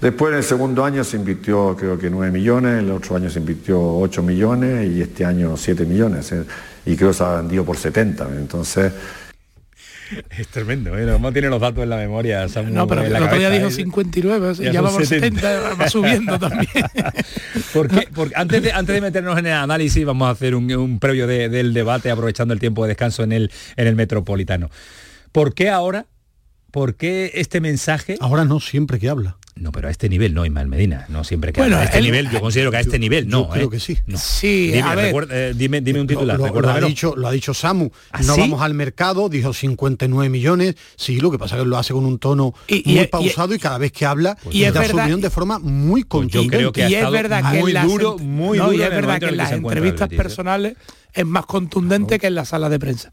Después 0.00 0.30
en 0.30 0.38
el 0.38 0.44
segundo 0.44 0.84
año 0.84 1.02
se 1.04 1.16
invirtió 1.16 1.74
creo 1.76 1.98
que 1.98 2.08
9 2.08 2.30
millones, 2.30 2.82
el 2.82 2.90
otro 2.92 3.16
año 3.16 3.28
se 3.30 3.40
invirtió 3.40 3.80
8 3.98 4.22
millones 4.22 4.90
y 4.90 5.02
este 5.02 5.24
año 5.24 5.56
7 5.56 5.84
millones 5.86 6.32
y 6.88 6.96
creo 6.96 7.10
que 7.10 7.14
se 7.14 7.22
ha 7.22 7.36
vendido 7.36 7.64
por 7.64 7.76
70. 7.76 8.28
Entonces... 8.38 8.92
Es 10.30 10.48
tremendo, 10.48 10.96
¿eh? 10.98 11.18
No 11.20 11.32
tiene 11.34 11.50
los 11.50 11.60
datos 11.60 11.82
en 11.82 11.90
la 11.90 11.98
memoria. 11.98 12.46
no, 12.70 12.86
pero 12.86 13.02
el 13.02 13.14
otro 13.14 13.36
día 13.38 13.50
dijo 13.50 13.70
59, 13.70 14.54
ya, 14.72 14.80
va 14.80 14.90
por 14.90 15.04
70, 15.04 15.74
va 15.74 15.90
subiendo 15.90 16.38
también. 16.38 16.70
porque, 17.74 18.08
porque 18.14 18.34
antes, 18.34 18.62
de, 18.62 18.72
antes 18.72 18.94
de 18.94 19.02
meternos 19.02 19.38
en 19.38 19.48
el 19.48 19.52
análisis, 19.52 20.02
vamos 20.06 20.28
a 20.28 20.30
hacer 20.30 20.54
un, 20.54 20.98
previo 20.98 21.26
del 21.26 21.74
debate, 21.74 22.10
aprovechando 22.10 22.54
el 22.54 22.60
tiempo 22.60 22.84
de 22.84 22.88
descanso 22.88 23.22
en 23.22 23.32
el, 23.32 23.52
en 23.76 23.86
el 23.86 23.96
Metropolitano. 23.96 24.70
¿Por 25.30 25.52
qué 25.52 25.68
ahora? 25.68 26.06
¿Por 26.70 26.94
qué 26.94 27.32
este 27.34 27.60
mensaje? 27.60 28.16
Ahora 28.20 28.46
no, 28.46 28.60
siempre 28.60 28.98
que 28.98 29.10
habla. 29.10 29.36
No, 29.60 29.72
pero 29.72 29.88
a 29.88 29.90
este 29.90 30.08
nivel 30.08 30.34
no, 30.34 30.46
Ismael 30.46 30.68
Medina. 30.68 31.06
No 31.08 31.24
siempre 31.24 31.52
que 31.52 31.60
a 31.60 31.84
este 31.84 32.00
nivel, 32.00 32.30
yo 32.30 32.40
considero 32.40 32.70
que 32.70 32.76
a 32.76 32.80
este 32.80 32.98
nivel 32.98 33.28
no. 33.28 33.46
Yo 33.46 33.50
creo 33.50 33.66
¿eh? 33.66 33.70
que 33.70 33.80
sí. 33.80 33.98
Sí, 34.16 34.68
dime, 34.68 34.82
a 34.82 34.94
ver, 34.94 35.28
eh, 35.30 35.52
dime, 35.56 35.78
un 36.00 36.06
titular. 36.06 36.38
Lo, 36.38 36.60
lo, 36.60 36.70
ha 36.70 36.80
dicho, 36.80 37.14
lo 37.16 37.28
ha 37.28 37.32
dicho 37.32 37.54
Samu. 37.54 37.90
¿Ah, 38.12 38.20
no 38.22 38.36
vamos 38.36 38.62
al 38.62 38.74
mercado, 38.74 39.28
dijo 39.28 39.52
59 39.52 40.28
millones. 40.28 40.76
Sí, 40.96 41.20
lo 41.20 41.30
que 41.30 41.38
pasa 41.38 41.56
es 41.56 41.62
que 41.62 41.68
lo 41.68 41.76
hace 41.76 41.92
con 41.92 42.04
un 42.04 42.18
tono 42.18 42.54
muy 42.84 43.06
pausado 43.06 43.54
y, 43.54 43.58
cada 43.58 43.78
vez 43.78 43.92
que 43.92 44.06
habla 44.06 44.36
pues 44.42 44.54
y 44.54 44.62
da 44.62 44.84
su 44.84 44.96
opinión 44.96 45.20
de 45.20 45.30
forma 45.30 45.58
muy 45.58 46.04
contundente. 46.04 46.48
Pues 46.48 46.58
creo 46.58 46.72
que 46.72 46.88
y 46.88 46.94
es 46.94 47.10
verdad 47.10 47.52
que 47.52 47.58
muy 47.58 47.72
duro, 47.72 48.18
muy 48.18 48.58
duro. 48.58 48.72
Y 48.72 48.82
es 48.82 48.90
verdad 48.90 49.18
que 49.18 49.26
en 49.26 49.36
las 49.36 49.52
entrevistas 49.52 50.08
personales 50.08 50.76
es 51.12 51.26
más 51.26 51.46
contundente 51.46 52.18
que 52.18 52.28
en 52.28 52.34
la 52.34 52.44
sala 52.44 52.68
de 52.68 52.78
prensa 52.78 53.12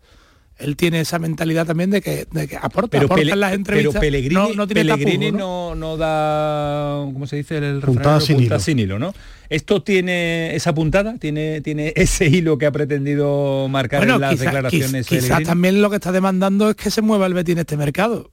él 0.58 0.78
tiene 0.78 1.02
esa 1.02 1.20
mentalidad 1.20 1.66
también 1.66 1.90
de 1.90 2.02
que, 2.02 2.28
de 2.32 2.48
que 2.48 2.56
aporta, 2.56 2.90
pero 2.90 3.06
aporta 3.06 3.34
en 3.34 3.40
las 3.40 3.54
entrevistas. 3.54 3.94
Pero 3.94 4.02
Pellegrini 4.02 4.56
no, 4.56 4.68
tiene 4.68 4.82
Pellegrini 4.82 5.32
¿no? 5.32 5.76
no, 5.76 5.98
da, 5.98 7.02
¿cómo 7.12 7.28
se 7.28 7.38
dice? 7.38 7.58
El 7.58 7.82
puntada 7.82 8.22
sin, 8.22 8.38
punta 8.38 8.60
sin, 8.60 8.80
hilo. 8.80 8.98
¿no? 8.98 9.14
¿Esto 9.50 9.84
tiene 9.84 10.56
esa 10.56 10.74
puntada? 10.74 11.18
¿Tiene, 11.18 11.62
tiene 11.62 11.94
ese 11.96 12.28
hilo 12.28 12.58
que 12.58 12.66
ha 12.66 12.72
pretendido 12.72 13.68
marcar 13.70 14.08
en 14.08 14.20
las 14.20 14.40
declaraciones? 14.40 15.08
Quizás 15.08 15.44
también 15.44 15.82
lo 15.82 15.90
que 15.90 15.98
está 15.98 16.12
demandando 16.12 16.70
es 16.70 16.76
que 16.76 16.90
se 16.90 17.02
mueva 17.02 17.26
el 17.26 17.34
Betis 17.34 17.54
en 17.54 17.60
este 17.60 17.78
mercado 17.78 18.32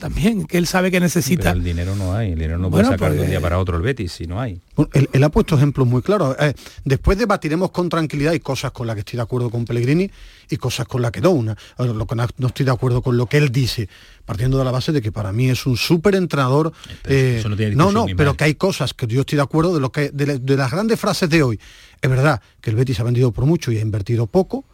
también, 0.00 0.46
que 0.46 0.58
él 0.58 0.66
sabe 0.66 0.90
que 0.90 0.98
necesita. 0.98 1.44
Pero 1.44 1.58
el 1.58 1.64
dinero 1.64 1.94
no 1.94 2.12
hay, 2.14 2.32
el 2.32 2.38
dinero 2.38 2.58
no 2.58 2.70
puede 2.70 2.84
sacar 2.86 3.12
de 3.12 3.20
un 3.20 3.28
día 3.28 3.40
para 3.40 3.58
otro 3.58 3.76
el 3.76 3.82
Betis 3.82 4.10
si 4.10 4.26
no 4.26 4.40
hay. 4.40 4.60
él, 4.92 5.24
ha 5.24 5.28
puesto 5.28 5.54
ejemplos 5.54 5.86
muy 5.86 6.02
claros. 6.02 6.34
Eh, 6.40 6.54
después 6.84 7.16
debatiremos 7.16 7.70
con 7.70 7.88
tranquilidad 7.88 8.32
y 8.32 8.40
cosas 8.40 8.72
con 8.72 8.88
las 8.88 8.96
que 8.96 9.00
estoy 9.00 9.18
de 9.18 9.22
acuerdo 9.22 9.50
con 9.50 9.64
Pellegrini 9.64 10.10
y 10.48 10.56
cosas 10.56 10.88
con 10.88 11.02
las 11.02 11.12
que 11.12 11.20
no. 11.20 11.30
Una, 11.30 11.56
lo 11.78 12.06
que 12.06 12.16
no, 12.16 12.46
estoy 12.48 12.66
de 12.66 12.72
acuerdo 12.72 13.02
con 13.02 13.16
lo 13.16 13.26
que 13.26 13.36
él 13.36 13.52
dice, 13.52 13.88
partiendo 14.24 14.58
de 14.58 14.64
la 14.64 14.72
base 14.72 14.90
de 14.90 15.00
que 15.00 15.12
para 15.12 15.32
mí 15.32 15.48
es 15.48 15.66
un 15.66 15.76
súper 15.76 16.16
entrenador. 16.16 16.72
Eh, 17.04 17.44
no, 17.76 17.92
no, 17.92 18.06
pero 18.16 18.34
que 18.34 18.44
hay 18.44 18.54
cosas 18.56 18.94
que 18.94 19.06
yo 19.06 19.20
estoy 19.20 19.36
de 19.36 19.42
acuerdo 19.42 19.74
de, 19.74 19.80
lo 19.80 19.92
que, 19.92 20.10
de 20.10 20.56
las 20.56 20.70
grandes 20.70 20.98
frases 20.98 21.30
de 21.30 21.42
hoy. 21.42 21.60
Es 22.02 22.10
verdad 22.10 22.40
que 22.60 22.70
el 22.70 22.76
Betis 22.76 22.98
ha 22.98 23.04
vendido 23.04 23.30
por 23.30 23.44
mucho 23.44 23.70
y 23.70 23.78
ha 23.78 23.82
invertido 23.82 24.26
poco 24.26 24.64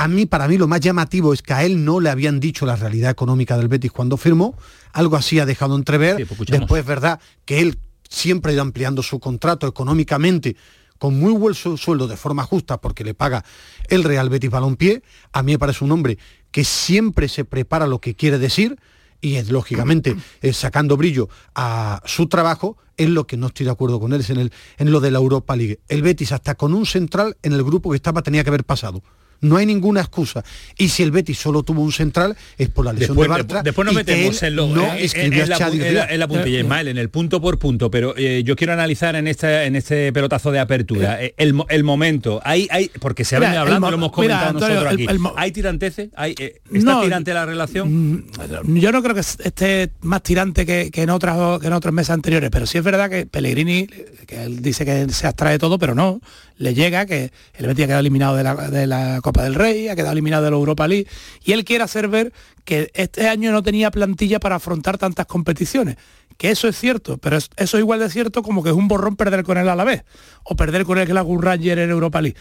a 0.00 0.08
mí, 0.08 0.24
para 0.24 0.48
mí, 0.48 0.56
lo 0.56 0.66
más 0.66 0.80
llamativo 0.80 1.34
es 1.34 1.42
que 1.42 1.52
a 1.52 1.62
él 1.62 1.84
no 1.84 2.00
le 2.00 2.08
habían 2.08 2.40
dicho 2.40 2.64
la 2.64 2.74
realidad 2.74 3.10
económica 3.10 3.58
del 3.58 3.68
Betis 3.68 3.92
cuando 3.92 4.16
firmó, 4.16 4.56
algo 4.94 5.14
así 5.14 5.38
ha 5.38 5.44
dejado 5.44 5.76
entrever. 5.76 6.26
Pues 6.26 6.48
Después 6.48 6.80
es 6.80 6.86
verdad 6.86 7.20
que 7.44 7.60
él 7.60 7.78
siempre 8.08 8.50
ha 8.50 8.54
ido 8.54 8.62
ampliando 8.62 9.02
su 9.02 9.20
contrato 9.20 9.66
económicamente 9.66 10.56
con 10.96 11.20
muy 11.20 11.34
buen 11.34 11.54
sueldo 11.54 12.08
de 12.08 12.16
forma 12.16 12.44
justa 12.44 12.80
porque 12.80 13.04
le 13.04 13.12
paga 13.12 13.44
el 13.88 14.02
Real 14.02 14.30
Betis 14.30 14.48
Balompié. 14.48 15.02
A 15.32 15.42
mí 15.42 15.52
me 15.52 15.58
parece 15.58 15.84
un 15.84 15.92
hombre 15.92 16.16
que 16.50 16.64
siempre 16.64 17.28
se 17.28 17.44
prepara 17.44 17.86
lo 17.86 18.00
que 18.00 18.14
quiere 18.14 18.38
decir 18.38 18.78
y 19.20 19.34
es 19.34 19.50
lógicamente 19.50 20.16
sacando 20.54 20.96
brillo 20.96 21.28
a 21.54 22.00
su 22.06 22.26
trabajo, 22.26 22.78
es 22.96 23.10
lo 23.10 23.26
que 23.26 23.36
no 23.36 23.48
estoy 23.48 23.66
de 23.66 23.72
acuerdo 23.72 24.00
con 24.00 24.14
él, 24.14 24.22
es 24.22 24.30
en, 24.30 24.38
el, 24.38 24.52
en 24.78 24.92
lo 24.92 25.00
de 25.00 25.10
la 25.10 25.18
Europa 25.18 25.56
League. 25.56 25.80
El 25.88 26.00
Betis 26.00 26.32
hasta 26.32 26.54
con 26.54 26.72
un 26.72 26.86
central 26.86 27.36
en 27.42 27.52
el 27.52 27.62
grupo 27.62 27.90
que 27.90 27.96
estaba 27.96 28.22
tenía 28.22 28.42
que 28.42 28.48
haber 28.48 28.64
pasado. 28.64 29.02
No 29.40 29.56
hay 29.56 29.66
ninguna 29.66 30.00
excusa. 30.00 30.44
Y 30.76 30.88
si 30.88 31.02
el 31.02 31.10
Betis 31.10 31.38
solo 31.38 31.62
tuvo 31.62 31.82
un 31.82 31.92
central, 31.92 32.36
es 32.58 32.68
por 32.68 32.84
la 32.84 32.92
lesión 32.92 33.16
de 33.16 33.28
Bartra. 33.28 33.62
Después 33.62 33.86
nos 33.86 33.94
metemos 33.94 34.42
en, 34.42 34.56
lo, 34.56 34.68
no 34.68 34.94
eh, 34.94 35.10
en, 35.14 35.48
la, 35.48 36.28
puntilla, 36.28 36.60
Ismael, 36.60 36.88
en 36.88 36.98
el 36.98 37.08
punto 37.08 37.40
por 37.40 37.58
punto, 37.58 37.90
pero 37.90 38.14
eh, 38.16 38.42
yo 38.44 38.56
quiero 38.56 38.72
analizar 38.72 39.16
en 39.16 39.26
este, 39.26 39.64
en 39.64 39.76
este 39.76 40.12
pelotazo 40.12 40.50
de 40.50 40.58
apertura 40.58 41.22
eh, 41.22 41.34
el, 41.38 41.84
momento. 41.84 42.40
Hay, 42.44 42.68
hay, 42.70 42.90
porque 43.00 43.24
se 43.24 43.36
ha 43.36 43.38
venido 43.38 43.60
hablando, 43.60 43.90
lo 43.90 43.96
hemos 43.96 44.12
comentado 44.12 44.52
nosotros 44.52 44.86
aquí. 44.86 45.06
¿Hay 45.36 45.52
tiranteces? 45.52 46.10
¿Hay, 46.16 46.34
¿Está 46.72 47.00
tirante 47.02 47.32
la 47.32 47.46
relación? 47.46 48.16
Mm, 48.16 48.76
yo 48.78 48.92
no 48.92 49.02
creo 49.02 49.14
que 49.14 49.20
esté 49.20 49.90
más 50.02 50.22
tirante 50.22 50.66
que, 50.66 50.90
en 50.92 51.10
otras 51.10 51.60
que 51.60 51.66
en 51.66 51.72
otros 51.72 51.94
meses 51.94 52.10
anteriores, 52.10 52.50
pero 52.50 52.66
sí 52.66 52.78
es 52.78 52.84
verdad 52.84 53.08
que 53.08 53.26
Pellegrini, 53.26 53.86
que 54.26 54.44
él 54.44 54.60
dice 54.60 54.84
que 54.84 55.08
se 55.10 55.26
abstrae 55.26 55.58
todo, 55.58 55.78
pero 55.78 55.94
no, 55.94 56.20
le 56.60 56.74
llega 56.74 57.06
que 57.06 57.32
el 57.54 57.66
Betis 57.66 57.84
ha 57.84 57.86
quedado 57.86 58.00
eliminado 58.00 58.36
de 58.36 58.42
la, 58.42 58.54
de 58.54 58.86
la 58.86 59.20
Copa 59.22 59.42
del 59.42 59.54
Rey, 59.54 59.88
ha 59.88 59.96
quedado 59.96 60.12
eliminado 60.12 60.44
de 60.44 60.50
la 60.50 60.58
Europa 60.58 60.86
League, 60.86 61.06
y 61.42 61.52
él 61.52 61.64
quiere 61.64 61.84
hacer 61.84 62.06
ver 62.06 62.34
que 62.66 62.90
este 62.92 63.28
año 63.28 63.50
no 63.50 63.62
tenía 63.62 63.90
plantilla 63.90 64.38
para 64.40 64.56
afrontar 64.56 64.98
tantas 64.98 65.24
competiciones. 65.24 65.96
Que 66.36 66.50
eso 66.50 66.68
es 66.68 66.78
cierto, 66.78 67.16
pero 67.16 67.38
eso 67.38 67.50
es 67.56 67.74
igual 67.74 68.00
de 68.00 68.10
cierto 68.10 68.42
como 68.42 68.62
que 68.62 68.70
es 68.70 68.74
un 68.74 68.88
borrón 68.88 69.16
perder 69.16 69.42
con 69.42 69.56
él 69.56 69.70
a 69.70 69.74
la 69.74 69.84
vez, 69.84 70.04
o 70.42 70.54
perder 70.54 70.84
con 70.84 70.98
el 70.98 71.06
Glasgow 71.06 71.40
Ranger 71.40 71.78
en 71.78 71.90
Europa 71.90 72.20
League. 72.20 72.36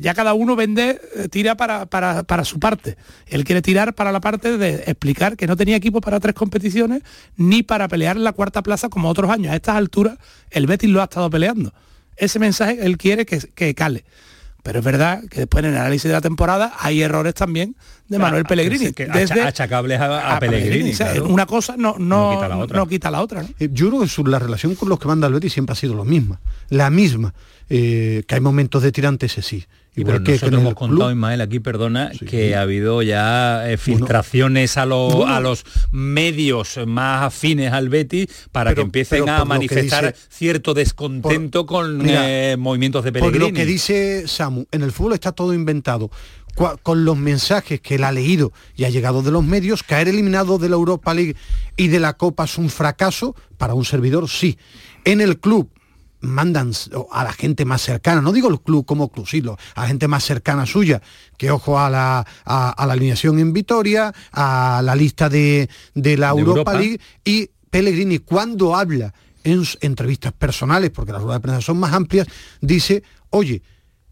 Ya 0.00 0.14
cada 0.14 0.34
uno 0.34 0.56
vende, 0.56 1.00
eh, 1.14 1.28
tira 1.28 1.56
para, 1.56 1.86
para, 1.86 2.24
para 2.24 2.44
su 2.44 2.58
parte. 2.58 2.96
Él 3.26 3.44
quiere 3.44 3.62
tirar 3.62 3.94
para 3.94 4.10
la 4.10 4.20
parte 4.20 4.58
de 4.58 4.82
explicar 4.86 5.36
que 5.36 5.46
no 5.46 5.56
tenía 5.56 5.76
equipo 5.76 6.00
para 6.00 6.18
tres 6.18 6.34
competiciones, 6.34 7.02
ni 7.36 7.62
para 7.62 7.86
pelear 7.86 8.16
en 8.16 8.24
la 8.24 8.32
cuarta 8.32 8.62
plaza 8.62 8.88
como 8.88 9.08
otros 9.08 9.30
años. 9.30 9.52
A 9.52 9.56
estas 9.56 9.76
alturas, 9.76 10.18
el 10.50 10.66
Betis 10.66 10.90
lo 10.90 11.00
ha 11.00 11.04
estado 11.04 11.30
peleando. 11.30 11.72
Ese 12.16 12.38
mensaje 12.38 12.78
él 12.80 12.96
quiere 12.96 13.26
que, 13.26 13.38
que 13.38 13.74
cale. 13.74 14.04
Pero 14.64 14.78
es 14.78 14.84
verdad 14.84 15.22
que 15.28 15.40
después 15.40 15.62
en 15.62 15.72
el 15.72 15.76
análisis 15.76 16.08
de 16.08 16.14
la 16.14 16.22
temporada 16.22 16.72
hay 16.78 17.02
errores 17.02 17.34
también 17.34 17.76
de 18.08 18.18
Manuel 18.18 18.44
Pellegrini. 18.44 18.92
desde, 18.92 19.42
achacables 19.42 20.00
a, 20.00 20.38
Pellegrini. 20.40 20.92
Una 21.28 21.44
cosa 21.44 21.76
no, 21.76 21.96
no, 21.98 22.86
quita 22.88 23.10
la 23.10 23.20
otra. 23.20 23.44
Eh, 23.60 23.68
yo 23.70 23.90
creo 23.90 24.00
que 24.00 24.30
la 24.30 24.38
relación 24.38 24.74
con 24.74 24.88
los 24.88 24.98
que 24.98 25.06
manda 25.06 25.26
el 25.26 25.34
Betis 25.34 25.52
siempre 25.52 25.74
ha 25.74 25.76
sido 25.76 25.94
la 25.94 26.04
misma. 26.04 26.40
La 26.70 26.88
misma. 26.88 27.34
Eh, 27.68 28.24
que 28.26 28.34
hay 28.34 28.40
momentos 28.40 28.82
de 28.82 28.90
tirantes, 28.90 29.32
sí. 29.32 29.66
Y 29.96 30.04
pero 30.04 30.24
que, 30.24 30.32
nosotros 30.32 30.60
hemos 30.60 30.74
contado, 30.74 31.10
Ismael, 31.10 31.40
aquí, 31.40 31.60
perdona, 31.60 32.10
que 32.28 32.56
ha 32.56 32.62
habido 32.62 33.02
ya 33.02 33.70
eh, 33.70 33.76
filtraciones 33.76 34.76
a, 34.76 34.82
a 34.82 35.40
los 35.40 35.64
medios 35.92 36.80
más 36.86 37.22
afines 37.22 37.72
al 37.72 37.88
Betis 37.88 38.26
para 38.50 38.74
que 38.74 38.80
empiecen 38.80 39.28
a 39.28 39.44
manifestar 39.44 40.14
cierto 40.28 40.74
descontento 40.74 41.64
con 41.64 42.02
eh, 42.06 42.56
movimientos 42.58 43.04
de 43.04 43.12
Pellegrini. 43.12 43.38
Por 43.38 43.50
lo 43.50 43.54
que 43.54 43.64
dice 43.64 44.26
Samu, 44.26 44.64
en 44.72 44.82
el 44.82 44.90
fútbol 44.90 45.14
está 45.14 45.32
todo 45.32 45.54
inventado. 45.54 46.10
Con 46.82 47.04
los 47.04 47.16
mensajes 47.16 47.80
que 47.80 47.96
él 47.96 48.04
ha 48.04 48.12
leído 48.12 48.52
y 48.76 48.84
ha 48.84 48.88
llegado 48.88 49.22
de 49.22 49.32
los 49.32 49.42
medios, 49.42 49.82
caer 49.82 50.06
eliminado 50.06 50.58
de 50.58 50.68
la 50.68 50.76
Europa 50.76 51.12
League 51.12 51.34
y 51.76 51.88
de 51.88 51.98
la 51.98 52.12
Copa 52.12 52.44
es 52.44 52.58
un 52.58 52.70
fracaso 52.70 53.34
para 53.58 53.74
un 53.74 53.84
servidor, 53.84 54.28
sí. 54.28 54.56
En 55.04 55.20
el 55.20 55.40
club 55.40 55.68
mandan 56.24 56.72
a 57.10 57.24
la 57.24 57.32
gente 57.32 57.64
más 57.64 57.82
cercana, 57.82 58.20
no 58.20 58.32
digo 58.32 58.48
el 58.48 58.60
club 58.60 58.84
como 58.84 59.10
club, 59.10 59.26
a 59.74 59.82
la 59.82 59.86
gente 59.86 60.08
más 60.08 60.24
cercana 60.24 60.66
suya, 60.66 61.00
que 61.36 61.50
ojo 61.50 61.78
a 61.78 61.90
la, 61.90 62.26
a, 62.44 62.86
la 62.86 62.92
alineación 62.92 63.38
en 63.38 63.52
Vitoria, 63.52 64.12
a 64.32 64.82
la 64.84 64.94
lista 64.94 65.28
de, 65.28 65.68
la 65.94 66.30
Europa, 66.30 66.74
League 66.74 67.00
y 67.24 67.50
Pellegrini 67.70 68.18
cuando 68.18 68.76
habla 68.76 69.12
en 69.42 69.62
entrevistas 69.80 70.32
personales, 70.32 70.90
porque 70.90 71.12
las 71.12 71.22
ruedas 71.22 71.40
de 71.40 71.42
prensa 71.42 71.60
son 71.60 71.78
más 71.78 71.92
amplias, 71.92 72.26
dice, 72.60 73.02
oye, 73.30 73.62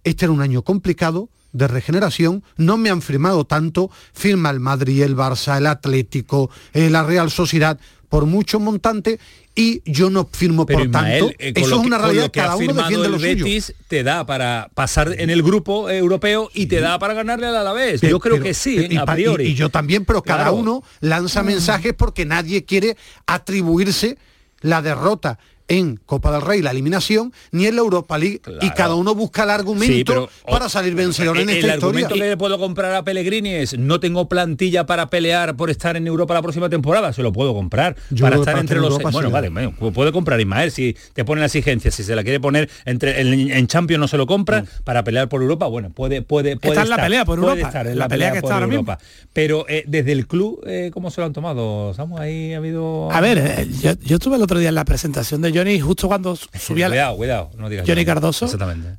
este 0.05 0.27
era 0.27 0.33
un 0.33 0.43
año 0.43 0.63
complicado, 0.63 1.29
de 1.53 1.69
regeneración, 1.69 2.43
no 2.57 2.79
me 2.79 2.91
han 2.91 3.03
firmado 3.03 3.45
tanto, 3.45 3.91
firma 4.13 4.51
el 4.51 4.61
Madrid, 4.61 5.03
el 5.03 5.17
Barça, 5.17 5.59
el 5.59 5.67
Atlético, 5.67 6.51
eh, 6.73 6.91
la 6.91 7.05
Real 7.05 7.31
Sociedad, 7.31 7.79
por 8.13 8.27
mucho 8.27 8.61
montante 8.61 9.19
y 9.55 9.81
yo 9.91 10.11
no 10.11 10.29
firmo 10.31 10.67
por 10.67 10.91
tanto. 10.91 11.31
Eh, 11.39 11.55
eso 11.57 11.81
es 11.81 11.87
una 11.87 11.97
realidad 11.97 12.25
que 12.25 12.41
cada 12.41 12.57
uno 12.57 12.75
defiende 12.75 13.07
el 13.07 13.17
Betis 13.17 13.73
te 13.89 14.03
da 14.03 14.27
para 14.27 14.69
pasar 14.75 15.15
en 15.19 15.31
el 15.31 15.43
grupo 15.43 15.89
europeo 15.89 16.51
y 16.53 16.67
te 16.67 16.81
da 16.81 16.99
para 16.99 17.15
ganarle 17.15 17.47
al 17.47 17.57
Alavés. 17.57 18.03
yo 18.03 18.21
creo 18.21 18.39
que 18.39 18.53
sí, 18.53 18.87
y, 18.91 18.99
a 18.99 19.07
priori. 19.07 19.47
Y, 19.47 19.55
yo 19.55 19.71
también, 19.71 20.05
pero 20.05 20.23
cada 20.23 20.53
uno 20.53 20.83
lanza 21.01 21.43
mensajes 21.43 21.95
porque 21.95 22.27
nadie 22.27 22.67
quiere 22.67 22.99
atribuirse 23.27 24.19
la 24.61 24.83
derrota 24.83 25.39
en 25.73 25.97
Copa 26.05 26.31
del 26.33 26.43
Rey 26.43 26.61
la 26.61 26.71
eliminación 26.71 27.33
ni 27.51 27.67
en 27.67 27.77
la 27.77 27.81
Europa 27.81 28.19
League. 28.19 28.41
Y 28.61 28.71
cada 28.71 28.95
uno 28.95 29.15
busca 29.15 29.45
el 29.45 29.51
argumento 29.51 30.29
para 30.47 30.69
salir 30.69 30.95
vencedor 30.95 31.39
en 31.39 31.49
el, 31.49 31.57
esta 31.57 31.67
el 31.67 31.83
argumento 31.83 32.15
que 32.15 32.21
le 32.21 32.37
puedo 32.37 32.59
comprar 32.59 32.95
a 32.95 33.03
Pellegrini 33.03 33.51
es 33.51 33.79
no 33.79 33.99
tengo 33.99 34.29
plantilla 34.29 34.85
para 34.85 35.09
pelear 35.09 35.57
por 35.57 35.71
estar 35.71 35.97
en 35.97 36.07
Europa 36.07 36.35
la 36.35 36.43
próxima 36.43 36.69
temporada 36.69 37.13
se 37.13 37.23
lo 37.23 37.33
puedo 37.33 37.55
comprar 37.55 37.97
para 38.21 38.37
estar 38.37 38.59
entre 38.59 38.81
los 38.81 38.99
bueno 38.99 39.31
vale 39.31 39.51
puede 39.95 40.13
comprar 40.13 40.41
Ismael 40.41 40.71
si 40.71 40.95
te 41.15 41.25
pone 41.25 41.41
la 41.41 41.47
exigencia 41.47 41.91
si 41.91 42.03
se 42.05 42.15
la 42.15 42.23
quiere 42.23 42.41
poner 42.41 42.69
entre 42.85 43.21
en, 43.21 43.67
Champions 43.67 44.01
no 44.01 44.09
se 44.09 44.17
lo 44.17 44.27
compra 44.27 44.65
para 44.85 45.05
pelear 45.05 45.29
por 45.29 45.41
Europa 45.41 45.67
bueno 45.67 45.91
puede 45.91 46.23
puede 46.23 46.57
puede 46.57 46.75
estar, 46.75 46.85
en 46.85 46.91
la 46.91 46.97
pelea 46.97 47.25
por 47.25 47.39
Europa 47.39 47.67
estar 47.67 47.87
en 47.87 47.99
la, 47.99 48.09
pelea, 48.09 48.33
que 48.33 48.39
está 48.39 48.55
ahora 48.55 48.67
Europa. 48.67 48.99
pero 49.33 49.65
eh, 49.69 49.85
desde 49.87 50.13
el 50.13 50.27
club 50.27 50.63
eh, 50.67 50.91
cómo 50.93 51.11
se 51.11 51.21
lo 51.21 51.27
han 51.27 51.33
tomado 51.33 51.95
Samu 51.95 52.19
ahí 52.19 52.53
ha 52.53 52.59
habido 52.59 53.11
a 53.11 53.21
ver 53.21 53.39
eh, 53.39 53.69
yo, 53.81 53.93
yo 54.05 54.17
estuve 54.17 54.37
el 54.37 54.43
otro 54.43 54.59
día 54.59 54.69
en 54.69 54.75
la 54.75 54.85
presentación 54.85 55.41
de 55.43 55.53
Johnny 55.63 55.81
justo 55.81 56.09
cuando 56.09 56.37
subía 56.37 56.89
cuidado, 56.89 57.17
cuidado, 57.17 57.51
no 57.57 57.69
digas 57.69 57.87
Johnny 57.87 58.05
Cardoso 58.05 58.49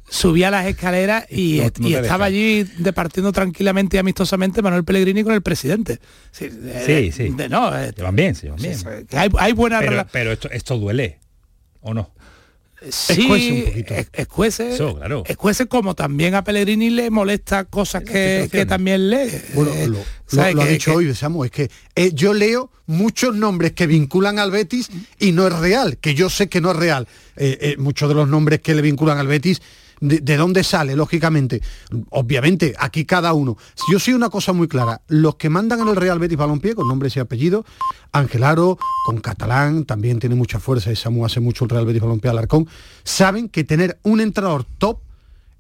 subía 0.09 0.49
las 0.51 0.65
escaleras 0.65 1.25
y, 1.29 1.59
estaba 1.59 2.25
allí 2.25 2.63
departiendo 2.63 3.31
tranquilamente 3.31 3.97
y 3.97 3.99
amistosamente 3.99 4.61
Manuel 4.61 4.83
Pellegrini 4.83 5.23
con 5.23 5.33
el 5.33 5.41
presidente. 5.41 5.99
Sí 6.31 6.49
sí, 7.11 7.29
no 7.49 7.77
eh, 7.77 7.93
van 7.97 8.15
bien 8.15 8.35
sí, 8.35 8.47
van 8.47 8.57
bien 8.57 8.77
hay, 9.11 9.29
hay 9.37 9.53
buena 9.53 9.79
pero, 9.79 10.05
pero 10.11 10.31
esto, 10.31 10.49
esto 10.51 10.77
duele 10.77 11.19
o 11.81 11.93
no 11.93 12.11
sí, 12.89 13.13
escuece 13.21 13.51
un 13.51 13.65
poquito. 13.65 13.93
Escuece, 14.13 14.77
claro. 14.77 15.23
escuece 15.25 15.67
como 15.67 15.95
también 15.95 16.35
a 16.35 16.43
Pellegrini 16.43 16.89
le 16.89 17.09
molesta 17.09 17.65
cosas 17.65 18.03
que, 18.03 18.49
que, 18.51 18.65
también 18.65 19.09
lee. 19.09 19.29
Bueno, 19.53 19.71
eh, 19.73 19.87
lo, 19.87 19.99
lo, 20.31 20.61
ha 20.61 20.65
dicho 20.65 20.93
hoy, 20.93 21.13
Samu, 21.13 21.45
es 21.45 21.51
que 21.51 21.69
eh, 21.95 22.11
yo 22.13 22.33
leo 22.33 22.71
muchos 22.85 23.35
nombres 23.35 23.71
que 23.73 23.87
vinculan 23.87 24.39
al 24.39 24.51
Betis 24.51 24.89
y 25.19 25.31
no 25.31 25.47
es 25.47 25.53
real, 25.53 25.97
que 25.97 26.15
yo 26.15 26.29
sé 26.29 26.47
que 26.47 26.61
no 26.61 26.71
es 26.71 26.77
real. 26.77 27.07
Eh, 27.35 27.75
muchos 27.79 28.09
de 28.09 28.15
los 28.15 28.27
nombres 28.27 28.61
que 28.61 28.75
le 28.75 28.81
vinculan 28.81 29.17
al 29.17 29.27
Betis 29.27 29.61
de, 29.99 30.37
dónde 30.37 30.63
sale, 30.63 30.95
lógicamente. 30.95 31.61
Obviamente, 32.09 32.73
aquí 32.77 33.05
cada 33.05 33.33
uno. 33.33 33.57
Yo 33.91 33.99
soy 33.99 34.13
una 34.13 34.29
cosa 34.29 34.53
muy 34.53 34.67
clara. 34.67 35.01
Los 35.07 35.35
que 35.35 35.49
mandan 35.49 35.81
en 35.81 35.87
el 35.87 35.95
Real 35.95 36.19
Betis 36.19 36.37
Balompié, 36.37 36.75
con 36.75 36.87
nombres 36.87 37.15
y 37.15 37.19
apellidos, 37.19 37.65
Aro, 38.11 38.77
con 39.05 39.19
Catalán, 39.19 39.85
también 39.85 40.19
tiene 40.19 40.35
mucha 40.35 40.59
fuerza 40.59 40.91
y 40.91 40.95
Samu 40.95 41.25
hace 41.25 41.39
mucho 41.39 41.65
el 41.65 41.69
Real 41.69 41.85
Betis 41.85 42.01
Balompié 42.01 42.29
Alarcón, 42.29 42.67
saben 43.03 43.49
que 43.49 43.63
tener 43.63 43.99
un 44.03 44.21
entrenador 44.21 44.65
top 44.77 44.99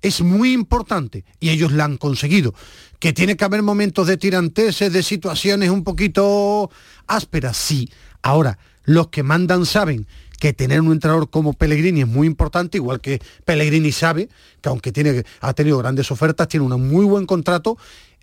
es 0.01 0.21
muy 0.21 0.51
importante 0.53 1.23
y 1.39 1.49
ellos 1.49 1.71
la 1.71 1.85
han 1.85 1.97
conseguido. 1.97 2.53
Que 2.99 3.13
tiene 3.13 3.35
que 3.35 3.45
haber 3.45 3.63
momentos 3.63 4.07
de 4.07 4.17
tiranteses, 4.17 4.93
de 4.93 5.01
situaciones 5.01 5.69
un 5.69 5.83
poquito 5.83 6.69
ásperas, 7.07 7.57
sí. 7.57 7.89
Ahora, 8.21 8.59
los 8.83 9.07
que 9.07 9.23
mandan 9.23 9.65
saben 9.65 10.07
que 10.43 10.51
tener 10.51 10.81
un 10.81 10.91
entrenador 10.91 11.29
como 11.29 11.53
Pellegrini 11.53 12.01
es 12.01 12.07
muy 12.07 12.27
importante, 12.27 12.77
igual 12.77 12.99
que 12.99 13.21
Pellegrini 13.45 13.93
sabe 13.93 14.27
que 14.59 14.67
aunque 14.67 14.91
tiene, 14.91 15.23
ha 15.39 15.53
tenido 15.53 15.77
grandes 15.77 16.11
ofertas, 16.11 16.49
tiene 16.49 16.65
un 16.65 16.89
muy 16.89 17.05
buen 17.05 17.25
contrato 17.25 17.77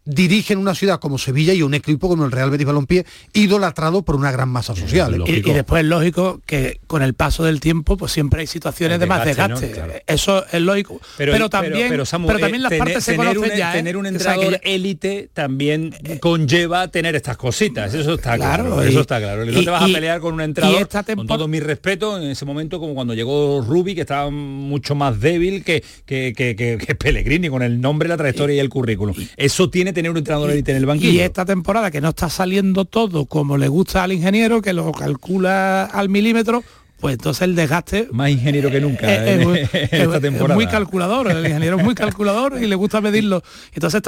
dirigen 0.04 0.58
una 0.58 0.74
ciudad 0.74 0.98
como 0.98 1.18
Sevilla 1.18 1.52
y 1.52 1.62
un 1.62 1.74
equipo 1.74 2.08
como 2.08 2.24
el 2.24 2.32
Real 2.32 2.50
Betis 2.50 2.66
Balompié 2.66 3.04
idolatrado 3.32 4.02
por 4.02 4.16
una 4.16 4.32
gran 4.32 4.48
masa 4.48 4.74
social. 4.74 5.22
Y, 5.26 5.40
después 5.40 5.82
es 5.82 5.88
lógico 5.88 6.40
que 6.46 6.80
con 6.86 7.02
el 7.02 7.14
paso 7.14 7.44
del 7.44 7.60
tiempo 7.60 7.96
pues 7.96 8.12
siempre 8.12 8.40
hay 8.40 8.46
situaciones 8.46 8.98
de 8.98 9.06
más 9.06 9.24
desgaste. 9.24 10.02
Eso 10.06 10.44
es 10.50 10.60
lógico. 10.60 11.00
Pero, 11.16 11.50
también, 11.50 11.88
pero, 11.88 12.04
también 12.04 12.62
las 12.62 12.72
partes 12.72 13.04
se 13.04 13.16
conocen 13.16 13.56
ya. 13.56 13.72
¿eh? 13.72 13.78
Tener 13.78 13.96
un 13.96 14.06
entrenador 14.06 14.60
élite 14.62 15.30
también 15.32 15.94
conlleva 16.20 16.88
tener 16.88 17.14
estas 17.14 17.36
cositas. 17.36 17.92
Eso 17.94 18.14
está 18.14 18.36
claro. 18.36 18.82
eso 18.82 19.00
está 19.00 19.18
claro. 19.18 19.44
no 19.44 19.64
te 19.64 19.70
vas 19.70 19.82
a 19.82 19.86
pelear 19.86 20.20
con 20.20 20.34
un 20.34 20.40
entrenador 20.40 20.88
con 21.16 21.26
todo 21.26 21.48
mi 21.48 21.60
respeto 21.60 22.16
en 22.16 22.30
ese 22.30 22.44
momento 22.44 22.80
como 22.80 22.94
cuando 22.94 23.14
llegó 23.14 23.60
Rubi 23.62 23.94
que 23.94 24.02
estaba 24.02 24.30
mucho 24.30 24.94
más 24.94 25.20
débil 25.20 25.62
que, 25.64 25.82
que, 26.06 26.32
que 26.34 26.94
Pellegrini 26.94 27.48
con 27.48 27.62
el 27.62 27.80
nombre, 27.80 28.08
la 28.08 28.16
trayectoria 28.16 28.56
y 28.56 28.58
el 28.58 28.68
currículum. 28.68 29.14
Eso 29.36 29.70
tiene 29.70 29.89
tener 29.92 30.10
un 30.10 30.18
entrenador 30.18 30.50
élite 30.50 30.72
en 30.72 30.76
el 30.78 30.86
banquillo. 30.86 31.12
Y 31.12 31.20
esta 31.20 31.44
temporada 31.44 31.90
que 31.90 32.00
no 32.00 32.10
está 32.10 32.28
saliendo 32.28 32.84
todo 32.84 33.26
como 33.26 33.56
le 33.56 33.68
gusta 33.68 34.02
al 34.02 34.12
ingeniero, 34.12 34.62
que 34.62 34.72
lo 34.72 34.92
calcula 34.92 35.84
al 35.84 36.08
milímetro, 36.08 36.62
pues 37.00 37.14
entonces 37.14 37.42
el 37.42 37.56
desgaste 37.56 38.08
más 38.12 38.30
ingeniero 38.30 38.70
que 38.70 38.80
nunca 38.80 39.12
es, 39.26 39.46
muy 39.46 40.66
calculador 40.66 41.30
el 41.30 41.46
ingeniero 41.46 41.78
es 41.78 41.84
muy 41.84 41.94
calculador 41.94 42.62
y 42.62 42.66
le 42.66 42.74
gusta 42.74 43.00
medirlo. 43.00 43.42
Entonces 43.72 44.02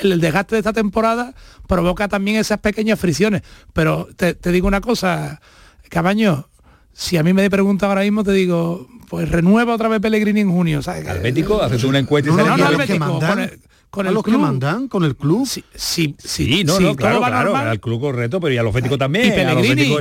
el 0.00 0.20
desgaste 0.20 0.54
de 0.54 0.60
esta 0.60 0.72
temporada 0.72 1.34
provoca 1.66 2.08
también 2.08 2.36
esas 2.36 2.60
pequeñas 2.60 3.00
fricciones. 3.00 3.42
Pero 3.72 4.08
te, 4.16 4.34
digo 4.52 4.68
una 4.68 4.80
cosa 4.80 5.40
Cabaño 5.88 6.48
si 6.96 7.18
a 7.18 7.22
mí 7.22 7.34
me 7.34 7.50
pregunta 7.50 7.86
ahora 7.86 8.00
mismo 8.00 8.24
te 8.24 8.32
digo 8.32 8.88
pues 9.10 9.28
renueva 9.28 9.74
otra 9.74 9.88
vez 9.88 10.00
Pellegrini 10.00 10.40
en 10.40 10.50
junio 10.50 10.80
¿sabes? 10.80 11.06
Albético 11.06 11.62
haces 11.62 11.84
una 11.84 11.98
encuesta 11.98 12.30
no, 12.30 12.38
no, 12.38 12.56
no, 12.56 13.48
con 13.90 14.06
el 14.06 14.14
los 14.14 14.24
club. 14.24 14.34
que 14.34 14.40
mandan 14.40 14.88
con 14.88 15.04
el 15.04 15.14
club 15.14 15.46
sí 15.46 15.62
sí, 15.74 16.16
sí, 16.18 16.64
no, 16.64 16.80
no 16.80 16.96
claro, 16.96 17.18
claro 17.18 17.54
al 17.54 17.80
club 17.80 18.00
correcto 18.00 18.40
pero 18.40 18.54
y 18.54 18.56
a 18.56 18.62
los 18.62 18.74
también 18.98 19.26
y 19.26 19.30
Pellegrini 19.30 19.96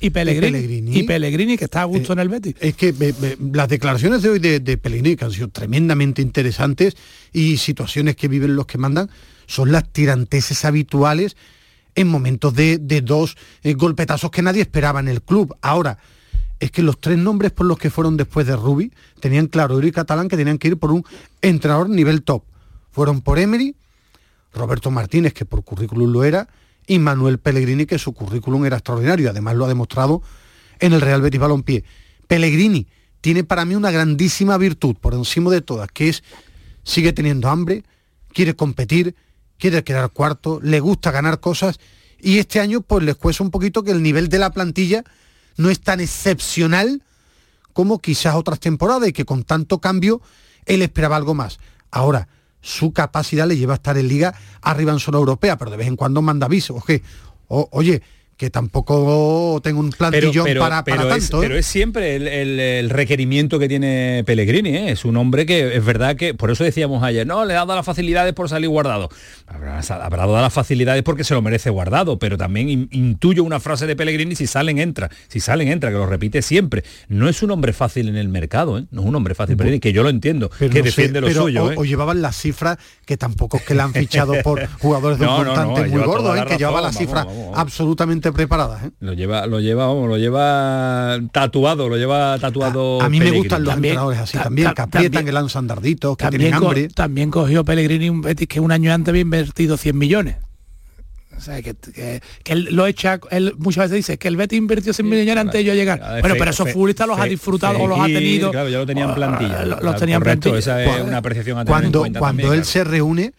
y, 0.00 0.10
Pellegrini, 0.10 0.98
y, 0.98 1.02
Pellegrini. 1.02 1.58
que 1.58 1.64
está 1.64 1.82
a 1.82 1.84
gusto 1.86 2.12
eh, 2.12 2.14
en 2.14 2.18
el 2.20 2.28
Betis. 2.28 2.54
es 2.60 2.76
que 2.76 2.94
las 3.52 3.68
declaraciones 3.68 4.22
de 4.22 4.30
hoy 4.30 4.38
de, 4.38 4.60
de, 4.60 4.78
Pellegrini 4.78 5.16
que 5.16 5.24
han 5.24 5.32
sido 5.32 5.48
tremendamente 5.48 6.22
interesantes 6.22 6.96
y 7.32 7.56
situaciones 7.56 8.14
que 8.14 8.28
viven 8.28 8.54
los 8.54 8.66
que 8.66 8.78
mandan 8.78 9.10
son 9.46 9.72
las 9.72 9.88
tiranteses 9.92 10.64
habituales 10.64 11.36
en 11.96 12.06
momentos 12.06 12.54
de, 12.54 12.78
de 12.78 13.00
dos 13.00 13.36
eh, 13.64 13.74
golpetazos 13.74 14.30
que 14.30 14.42
nadie 14.42 14.62
esperaba 14.62 15.00
en 15.00 15.08
el 15.08 15.22
club. 15.22 15.56
Ahora 15.60 15.98
es 16.60 16.70
que 16.70 16.82
los 16.82 17.00
tres 17.00 17.18
nombres 17.18 17.50
por 17.50 17.66
los 17.66 17.78
que 17.78 17.90
fueron 17.90 18.16
después 18.16 18.46
de 18.46 18.54
Rubi 18.54 18.92
tenían 19.18 19.46
claro, 19.46 19.82
y 19.82 19.90
Catalán, 19.90 20.28
que 20.28 20.36
tenían 20.36 20.58
que 20.58 20.68
ir 20.68 20.76
por 20.76 20.92
un 20.92 21.04
entrenador 21.40 21.88
nivel 21.88 22.22
top 22.22 22.44
fueron 22.90 23.20
por 23.22 23.38
Emery, 23.38 23.74
Roberto 24.52 24.90
Martínez, 24.90 25.32
que 25.32 25.44
por 25.44 25.64
currículum 25.64 26.12
lo 26.12 26.24
era, 26.24 26.48
y 26.86 26.98
Manuel 26.98 27.38
Pellegrini, 27.38 27.86
que 27.86 27.98
su 27.98 28.12
currículum 28.12 28.64
era 28.64 28.76
extraordinario, 28.76 29.30
además 29.30 29.56
lo 29.56 29.64
ha 29.64 29.68
demostrado 29.68 30.22
en 30.80 30.92
el 30.92 31.00
Real 31.00 31.22
Betis 31.22 31.40
Balompié. 31.40 31.84
Pellegrini 32.26 32.86
tiene 33.20 33.44
para 33.44 33.64
mí 33.64 33.74
una 33.74 33.90
grandísima 33.90 34.58
virtud, 34.58 34.96
por 35.00 35.14
encima 35.14 35.50
de 35.50 35.60
todas, 35.60 35.88
que 35.92 36.08
es, 36.08 36.24
sigue 36.82 37.12
teniendo 37.12 37.48
hambre, 37.48 37.84
quiere 38.32 38.54
competir, 38.54 39.14
quiere 39.58 39.84
quedar 39.84 40.10
cuarto, 40.10 40.58
le 40.62 40.80
gusta 40.80 41.10
ganar 41.10 41.40
cosas, 41.40 41.78
y 42.18 42.38
este 42.38 42.60
año 42.60 42.80
pues 42.80 43.04
les 43.04 43.14
cuesta 43.14 43.44
un 43.44 43.50
poquito 43.50 43.82
que 43.82 43.92
el 43.92 44.02
nivel 44.02 44.28
de 44.28 44.38
la 44.38 44.50
plantilla 44.50 45.04
no 45.60 45.68
es 45.68 45.80
tan 45.80 46.00
excepcional 46.00 47.02
como 47.74 47.98
quizás 47.98 48.34
otras 48.34 48.58
temporadas 48.60 49.08
y 49.08 49.12
que 49.12 49.26
con 49.26 49.44
tanto 49.44 49.78
cambio 49.78 50.22
él 50.64 50.80
esperaba 50.80 51.16
algo 51.16 51.34
más. 51.34 51.58
Ahora, 51.90 52.28
su 52.62 52.92
capacidad 52.92 53.46
le 53.46 53.56
lleva 53.56 53.74
a 53.74 53.76
estar 53.76 53.98
en 53.98 54.08
liga 54.08 54.34
arriba 54.62 54.92
en 54.92 55.00
zona 55.00 55.18
europea, 55.18 55.58
pero 55.58 55.70
de 55.70 55.76
vez 55.76 55.86
en 55.86 55.96
cuando 55.96 56.22
manda 56.22 56.46
aviso. 56.46 56.82
oye, 57.48 58.02
que 58.40 58.48
tampoco 58.48 59.60
tengo 59.62 59.80
un 59.80 59.90
plantillón 59.90 60.48
para, 60.58 60.82
pero 60.82 61.14
es, 61.14 61.28
tanto. 61.28 61.42
¿eh? 61.42 61.46
Pero 61.46 61.58
es 61.58 61.66
siempre 61.66 62.16
el, 62.16 62.88
requerimiento 62.88 63.58
que 63.58 63.68
tiene 63.68 64.22
Pellegrini, 64.24 64.70
¿eh? 64.70 64.92
es 64.92 65.04
un 65.04 65.18
hombre 65.18 65.44
que 65.44 65.76
es 65.76 65.84
verdad 65.84 66.16
que, 66.16 66.32
por 66.32 66.50
eso 66.50 66.64
decíamos 66.64 67.02
ayer, 67.02 67.26
no, 67.26 67.44
le 67.44 67.52
ha 67.52 67.58
dado 67.58 67.76
las 67.76 67.84
facilidades 67.84 68.32
por 68.32 68.48
salir 68.48 68.70
guardado. 68.70 69.10
Habrá, 69.46 69.82
dado 69.82 70.40
las 70.40 70.54
facilidades 70.54 71.02
porque 71.02 71.22
se 71.22 71.34
lo 71.34 71.42
merece 71.42 71.68
guardado, 71.68 72.18
pero 72.18 72.38
también 72.38 72.88
intuyo 72.92 73.44
una 73.44 73.60
frase 73.60 73.86
de 73.86 73.94
Pellegrini, 73.94 74.34
si 74.34 74.46
salen 74.46 74.78
entra, 74.78 75.10
si 75.28 75.40
salen 75.40 75.68
entra, 75.68 75.90
que 75.90 75.96
lo 75.96 76.06
repite 76.06 76.40
siempre. 76.40 76.82
No 77.08 77.28
es 77.28 77.42
un 77.42 77.50
hombre 77.50 77.74
fácil 77.74 78.08
en 78.08 78.16
el 78.16 78.30
mercado, 78.30 78.78
¿eh? 78.78 78.86
no 78.90 79.02
es 79.02 79.06
un 79.06 79.14
hombre 79.16 79.34
fácil, 79.34 79.58
Pellegrini, 79.58 79.80
que 79.80 79.92
yo 79.92 80.02
lo 80.02 80.08
entiendo, 80.08 80.48
que 80.48 80.80
defiende 80.82 81.20
lo 81.20 81.30
suyo. 81.30 81.72
O, 81.76 81.84
llevaban 81.84 82.22
las 82.22 82.36
cifras 82.36 82.78
que 83.04 83.18
tampoco 83.18 83.58
es 83.58 83.64
que 83.64 83.74
le 83.74 83.82
han 83.82 83.92
fichado 83.92 84.32
por 84.42 84.66
jugadores 84.78 85.18
de 85.18 85.26
un 85.26 85.44
montante 85.44 85.84
muy 85.88 86.00
gordo, 86.00 86.32
que 86.46 86.56
llevaba 86.56 86.80
las 86.80 86.96
cifras 86.96 87.26
absolutamente 87.54 88.29
preparadas. 88.32 88.84
¿eh? 88.84 88.90
Lo 89.00 89.12
lleva, 89.12 89.46
lo 89.46 89.60
lleva, 89.60 89.86
lo 89.86 90.16
lleva 90.16 91.18
tatuado, 91.32 91.88
lo 91.88 91.96
lleva 91.96 92.38
tatuado. 92.38 93.00
A, 93.00 93.08
mí 93.08 93.20
me 93.20 93.30
gustan 93.30 93.64
los 93.64 93.74
entrenadores 93.74 94.20
así 94.20 94.38
también, 94.38 94.72
que 94.74 94.82
aprietan, 94.82 95.24
que 95.24 95.32
lanzan 95.32 95.66
darditos, 95.66 96.16
que 96.16 96.24
también 96.24 96.40
tienen 96.40 96.54
hambre. 96.54 96.88
también 96.88 97.30
cogió 97.30 97.64
Pellegrini 97.64 98.08
un 98.08 98.22
Betis 98.22 98.48
que 98.48 98.60
un 98.60 98.72
año 98.72 98.92
antes 98.92 99.10
había 99.10 99.22
invertido 99.22 99.76
100 99.76 99.98
millones. 99.98 100.36
O 101.36 101.42
sea, 101.42 101.62
que, 101.62 101.74
él 102.44 102.68
lo 102.70 102.86
echa, 102.86 103.18
él 103.30 103.54
muchas 103.56 103.84
veces 103.84 103.96
dice 103.96 104.18
que 104.18 104.28
el 104.28 104.36
Betis 104.36 104.58
invirtió 104.58 104.92
100 104.92 105.08
millones 105.08 105.36
antes 105.38 105.54
de 105.54 105.64
yo 105.64 105.74
llegar. 105.74 105.98
bueno, 106.20 106.34
pero 106.38 106.50
esos 106.50 106.70
futbolistas 106.70 107.08
los 107.08 107.18
ha 107.18 107.24
disfrutado 107.24 107.78
o 107.78 107.86
los 107.86 107.98
ha 107.98 108.06
tenido. 108.06 108.50
Claro, 108.50 108.68
ya 108.68 108.78
lo 108.78 108.86
tenían 108.86 109.14
plantilla. 109.14 109.64
Los, 109.64 109.96
tenían 109.96 110.22
plantilla. 110.22 110.58
Esa 110.58 110.84
es 110.84 111.02
una 111.02 111.18
apreciación 111.18 111.58
a 111.58 111.64
tener 111.64 111.90
Cuando, 111.92 112.18
cuando 112.18 112.52
él 112.52 112.64
se 112.64 112.84
reúne, 112.84 113.32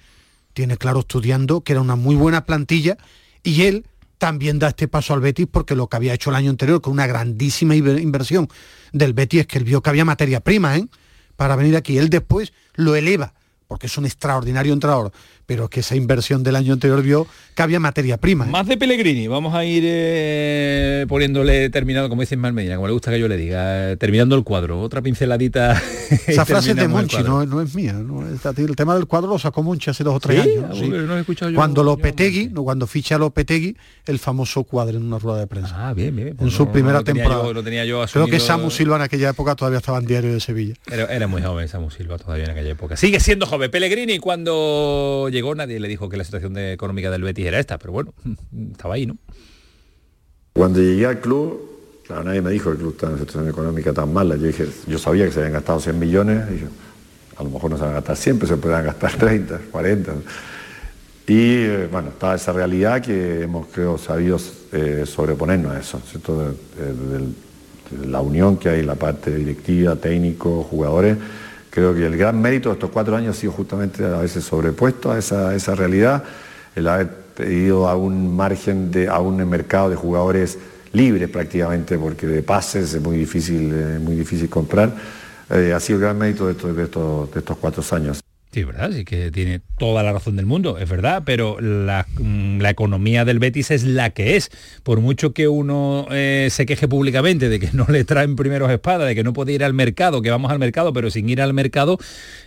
tiene 0.54 0.78
claro 0.78 1.02
estudiando 1.02 1.62
que 1.62 1.74
era 1.74 1.82
una 1.82 1.96
muy 1.96 2.16
buena 2.16 2.46
plantilla 2.46 2.98
y 3.44 3.64
él 3.64 3.86
también 4.22 4.60
da 4.60 4.68
este 4.68 4.88
paso 4.88 5.16
al 5.16 5.20
Betis 5.20 5.48
porque 5.52 5.74
lo 5.76 5.88
que 5.88 5.98
había 5.98 6.14
hecho 6.14 6.30
el 6.30 6.36
año 6.36 6.52
anterior 6.52 6.80
con 6.80 6.94
una 6.94 7.08
grandísima 7.08 7.76
inversión 7.76 8.48
del 8.94 9.14
Betis 9.14 9.40
es 9.40 9.48
que 9.48 9.58
él 9.58 9.64
vio 9.64 9.82
que 9.82 9.90
había 9.90 10.06
materia 10.06 10.42
prima 10.42 10.78
¿eh? 10.78 10.86
para 11.36 11.56
venir 11.56 11.76
aquí. 11.76 11.98
Él 11.98 12.12
después 12.12 12.54
lo 12.76 12.96
eleva 12.96 13.34
porque 13.68 13.88
es 13.88 13.98
un 13.98 14.06
extraordinario 14.06 14.74
entrenador, 14.74 15.12
pero 15.52 15.68
que 15.68 15.82
esa 15.82 15.98
inversión 15.98 16.44
del 16.44 16.56
año 16.56 16.72
anterior 16.72 17.02
vio 17.04 17.28
que 17.54 17.62
había 17.62 17.78
materia 17.78 18.16
prima. 18.16 18.46
¿eh? 18.46 18.50
Más 18.50 18.66
de 18.68 18.78
Pellegrini, 18.78 19.28
vamos 19.28 19.54
a 19.54 19.66
ir 19.66 19.84
eh, 19.86 21.06
poniéndole 21.10 21.70
terminado, 21.70 22.08
como 22.08 22.22
dice 22.22 22.38
Malmedina, 22.38 22.76
como 22.76 22.88
le 22.88 22.94
gusta 22.94 23.12
que 23.12 23.20
yo 23.20 23.28
le 23.28 23.36
diga, 23.36 23.92
eh, 23.92 23.98
terminando 23.98 24.38
el 24.38 24.46
cuadro, 24.46 24.80
otra 24.80 25.02
pinceladita. 25.02 25.74
Esa 26.26 26.46
frase 26.46 26.70
es 26.70 26.78
de 26.78 26.88
Monchi, 26.88 27.18
no, 27.24 27.62
es 27.62 27.76
mía. 27.76 27.94
el 28.00 28.76
tema 28.78 28.96
del 28.96 29.08
cuadro 29.08 29.32
lo 29.32 29.40
sacó 29.40 29.62
Monchi 29.62 29.90
hace 29.90 30.06
dos 30.06 30.16
o 30.16 30.20
tres 30.22 30.40
años. 30.40 30.82
cuando 31.54 31.84
Lopetegui, 31.84 32.48
no, 32.48 32.64
cuando 32.64 32.88
ficha 32.88 33.18
Lopetegui, 33.18 33.76
el 34.06 34.20
famoso 34.20 34.64
cuadro 34.64 34.96
en 34.96 35.04
una 35.04 35.20
rueda 35.20 35.40
de 35.40 35.48
prensa. 35.48 35.90
Ah, 35.90 35.94
bien, 35.94 36.16
bien. 36.16 36.38
en 36.40 36.50
su 36.50 36.72
primera 36.72 37.04
temporada. 37.04 37.52
lo 37.52 37.62
tenía 37.62 37.84
yo 37.84 38.06
Creo 38.10 38.28
que 38.28 38.40
Samu 38.40 38.72
Silva 38.72 38.96
en 38.96 39.02
aquella 39.02 39.32
época 39.32 39.54
todavía 39.56 39.80
estaba 39.80 39.98
en 39.98 40.06
Diario 40.06 40.32
de 40.32 40.40
Sevilla. 40.40 40.76
Era, 40.90 41.14
era 41.14 41.28
muy 41.28 41.42
joven 41.42 41.68
Samu 41.68 41.92
Silva 41.92 42.18
todavía 42.18 42.46
en 42.46 42.52
aquella 42.52 42.70
época. 42.70 42.96
Sigue 42.96 43.20
siendo 43.20 43.46
joven 43.46 43.70
Pellegrini 43.70 44.18
cuando 44.20 45.28
llegó 45.30 45.41
nadie 45.56 45.80
le 45.80 45.88
dijo 45.88 46.10
que 46.10 46.18
la 46.18 46.24
situación 46.24 46.58
económica 46.58 47.10
del 47.12 47.24
Betis 47.24 47.46
era 47.46 47.60
esta, 47.60 47.78
pero 47.78 47.94
bueno, 47.94 48.14
estaba 48.72 48.96
ahí, 48.96 49.06
¿no? 49.06 49.18
Cuando 50.54 50.80
llegué 50.80 51.06
al 51.06 51.20
club, 51.20 52.02
claro, 52.06 52.26
nadie 52.26 52.42
me 52.42 52.52
dijo 52.52 52.66
que 52.66 52.72
el 52.72 52.78
club 52.78 52.92
estaba 52.92 53.12
en 53.12 53.16
una 53.16 53.26
situación 53.26 53.50
económica 53.50 53.94
tan 53.94 54.12
mala. 54.12 54.36
Yo 54.36 54.48
dije, 54.48 54.68
yo 54.88 54.98
sabía 54.98 55.26
que 55.26 55.32
se 55.32 55.40
habían 55.40 55.54
gastado 55.54 55.80
100 55.80 55.98
millones, 55.98 56.50
dije, 56.50 56.68
a 57.38 57.44
lo 57.44 57.50
mejor 57.50 57.72
no 57.72 57.78
se 57.78 57.84
van 57.84 57.92
a 57.92 57.96
gastar 57.96 58.18
100, 58.18 58.40
pero 58.40 58.48
se 58.48 58.58
pueden 58.58 58.86
gastar 58.86 59.16
30, 59.18 59.60
40. 59.72 60.14
Y 61.28 61.54
eh, 61.64 61.88
bueno, 61.92 62.10
está 62.10 62.36
esa 62.36 62.52
realidad 62.52 63.02
que 63.02 63.44
hemos 63.44 63.68
creo 63.68 63.98
sabido 63.98 64.38
eh, 64.74 65.06
sobreponernos 65.06 65.72
a 65.72 65.80
eso, 65.80 66.02
¿cierto? 66.06 66.38
De, 66.38 66.52
la 68.06 68.22
unión 68.22 68.56
que 68.56 68.70
hay 68.70 68.84
la 68.84 68.96
parte 68.96 69.36
directiva, 69.36 69.98
técnico, 69.98 70.64
jugadores 70.64 71.18
Creo 71.72 71.96
que 71.96 72.06
el 72.06 72.18
gran 72.18 72.40
mérito 72.42 72.70
de 72.70 72.74
estos 72.74 72.92
cuatro 72.92 73.16
años 73.16 73.38
ha 73.38 73.40
sido 73.40 73.54
justamente 73.54 74.06
haberse 74.06 74.42
sobrepuesto 74.42 75.12
a 75.12 75.18
esa, 75.18 75.56
esa 75.56 75.74
realidad, 75.74 76.22
el 76.76 76.86
haber 76.86 77.08
pedido 77.08 77.88
a 77.88 77.96
un 77.96 78.36
margen, 78.36 78.92
de, 78.92 79.08
a 79.08 79.20
un 79.20 79.38
mercado 79.50 79.90
de 79.90 79.96
jugadores 79.96 80.60
libres 80.92 81.30
prácticamente, 81.30 81.98
porque 81.98 82.28
de 82.28 82.44
pases 82.44 82.94
es 82.94 83.02
muy 83.02 83.18
difícil, 83.18 83.72
eh, 83.74 84.00
muy 84.00 84.16
difícil 84.16 84.50
comprar. 84.50 84.94
Eh, 85.50 85.72
ha 85.74 85.80
sido 85.80 86.00
el 86.00 86.04
gran 86.04 86.18
mérito 86.18 86.46
de 86.46 86.52
estos, 86.52 86.78
estos, 86.78 87.32
de 87.32 87.40
estos 87.40 87.58
cuatro 87.58 87.84
años. 87.96 88.21
Sí, 88.52 88.66
verdad, 88.66 88.92
sí 88.92 89.06
que 89.06 89.32
tiene 89.32 89.62
toda 89.78 90.04
la 90.04 90.12
razón 90.12 90.36
del 90.36 90.46
mundo, 90.46 90.78
es 90.78 90.90
verdad, 90.90 91.24
pero 91.26 91.62
la, 91.62 92.06
mm, 92.20 92.66
economía 92.66 93.24
del 93.24 93.40
Betis 93.40 93.72
es 93.72 93.84
la 93.86 94.10
que 94.10 94.36
es. 94.36 94.50
Por 94.84 95.00
mucho 95.00 95.34
que 95.34 95.48
uno 95.48 96.06
eh, 96.12 96.50
se 96.52 96.66
queje 96.66 96.90
públicamente 96.90 97.48
de 97.48 97.62
que 97.62 97.70
no 97.72 97.86
le 97.88 98.04
traen 98.04 98.36
primeros 98.36 98.70
espadas, 98.70 99.08
de 99.08 99.16
que 99.16 99.24
no 99.24 99.32
puede 99.32 99.54
ir 99.54 99.64
al 99.64 99.74
mercado, 99.74 100.22
que 100.22 100.30
vamos 100.30 100.52
al 100.52 100.60
mercado, 100.60 100.92
pero 100.92 101.10
sin 101.10 101.30
ir 101.30 101.42
al 101.42 101.54
mercado, 101.54 101.98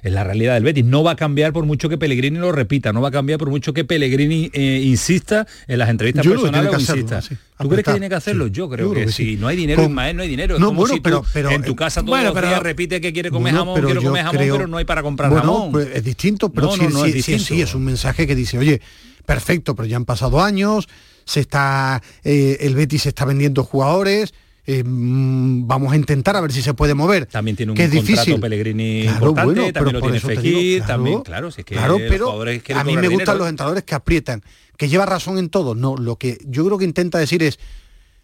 es 0.03 0.13
la 0.13 0.25
realidad 0.25 0.55
del 0.55 0.65
Betis. 0.65 0.85
No 0.85 1.03
va 1.03 1.13
a 1.13 1.17
cambiar 1.17 1.55
por 1.55 1.65
mucho 1.65 1.89
que 1.89 1.97
Pellegrini 1.97 2.39
lo 2.39 2.53
repita, 2.53 2.93
no 2.93 3.01
va 3.01 3.09
a 3.09 3.13
cambiar 3.13 3.39
por 3.39 3.49
mucho 3.49 3.73
que 3.73 3.85
Pellegrini 3.85 4.51
eh, 4.53 4.83
insista 4.85 5.47
en 5.69 5.79
las 5.79 5.89
entrevistas 5.89 6.27
personales 6.27 6.71
o 6.71 6.81
insista. 6.81 7.23
¿Tú 7.59 7.69
crees 7.69 7.85
que 7.85 7.93
tiene 7.93 8.09
que 8.09 8.15
hacerlo? 8.17 8.49
yo 8.49 8.69
creo 8.69 8.93
que, 8.93 9.11
sí. 9.13 9.37
No 9.37 9.47
hay 9.47 9.57
dinero, 9.57 9.89
no 9.89 10.01
hay 10.01 10.29
dinero. 10.29 10.59
no, 10.59 10.73
bueno, 10.73 10.97
pero, 11.03 11.25
pero, 11.33 11.51
en 11.51 11.63
tu 11.63 11.77
casa 11.77 12.03
todos 12.05 12.23
los 12.23 12.35
días 12.35 12.63
repite 12.63 13.01
que 13.01 13.13
quiere 13.13 13.31
comer 13.31 13.55
jamón, 13.55 13.81
quiero 13.81 14.03
comer 14.03 14.25
jamón, 14.25 14.39
pero 14.39 14.67
no 14.67 14.77
hay 14.77 14.85
para 14.85 15.03
comprar 15.03 15.33
jamón. 15.33 15.73
Pues 15.73 15.89
es 15.95 16.05
distinto, 16.05 16.51
pero 16.51 16.73
sí, 16.73 17.23
sí, 17.23 17.39
sí, 17.39 17.63
es 17.63 17.75
un 17.75 17.85
mensaje 17.85 18.27
que 18.27 18.35
dice, 18.35 18.59
oye, 18.59 18.81
perfecto, 19.25 19.75
pero 19.75 19.87
ya 19.87 19.97
han 19.97 20.05
pasado 20.05 20.43
años, 20.43 20.89
se 21.25 21.41
está, 21.41 22.03
eh, 22.23 22.59
el 22.61 22.75
Betis 22.75 23.03
se 23.03 23.09
está 23.11 23.25
vendiendo 23.25 23.65
jugadores, 23.65 24.35
eh, 24.67 24.83
mm, 24.85 25.67
vamos 25.67 25.93
a 25.93 25.97
intentar 25.97 26.37
a 26.37 26.41
ver 26.41 26.53
si 26.53 26.63
se 26.63 26.73
puede 26.75 26.95
mover. 26.95 27.27
También 27.27 27.57
tiene 27.57 27.73
un 27.73 27.77
que 27.77 27.85
es 27.85 27.91
contrato 27.91 28.13
difícil. 28.13 28.41
Pellegrini 28.41 29.05
importante, 29.05 29.73
también 29.73 29.95
lo 29.95 30.01
tiene 30.01 30.21
Fekir, 30.21 30.83
también, 30.85 31.23
claro, 31.23 31.51
si 31.51 31.61
es 31.61 31.65
que 31.67 31.75
claro, 31.75 31.99
pero 32.09 32.43
a 32.43 32.85
mí 32.85 32.97
me 32.97 33.09
gustan 33.09 33.39
los 33.39 33.49
entrenadores 33.49 33.85
que 33.85 33.95
aprietan, 33.95 34.43
que 34.77 34.89
lleva 34.89 35.07
razón 35.07 35.39
en 35.39 35.51
todo. 35.51 35.75
No, 35.75 35.97
lo 35.97 36.17
que 36.17 36.39
yo 36.47 36.65
creo 36.65 36.79
que 36.79 36.85
intenta 36.85 37.19
decir 37.19 37.43
es, 37.43 37.59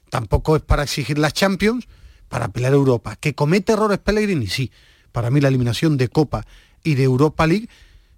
tampoco 0.09 0.57
es 0.57 0.63
para 0.63 0.83
exigir 0.83 1.19
las 1.19 1.35
Champions, 1.35 1.87
para 2.29 2.49
pelear 2.49 2.73
Europa. 2.73 3.17
¿Que 3.17 3.35
comete 3.35 3.73
errores 3.73 3.99
Pellegrini? 3.99 4.47
Sí. 4.47 4.71
Para 5.13 5.31
mí 5.31 5.41
la 5.41 5.49
eliminación 5.49 5.97
de 5.97 6.09
Copa 6.09 6.47
y 6.83 6.95
de 6.95 7.03
Europa 7.03 7.47
League, 7.47 7.69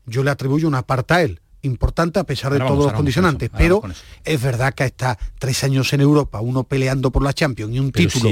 yo 0.07 0.23
le 0.23 0.31
atribuyo 0.31 0.69
una 0.69 0.83
parte 0.83 1.15
a 1.15 1.23
él 1.23 1.42
importante 1.63 2.19
a 2.19 2.25
pesar 2.25 2.53
de 2.53 2.59
todos 2.59 2.87
los 2.87 2.93
condicionantes, 2.93 3.51
pero 3.57 3.83
es 4.25 4.43
verdad 4.43 4.75
que 4.75 4.85
está 4.85 5.19
tres 5.39 5.63
años 5.65 5.93
en 5.93 6.01
Europa, 6.01 6.41
uno 6.41 6.65
peleando 6.65 7.11
por 7.11 7.23
la 7.23 7.33
Champions 7.33 7.75
y 7.75 7.79
un 7.79 7.93
título. 7.93 8.31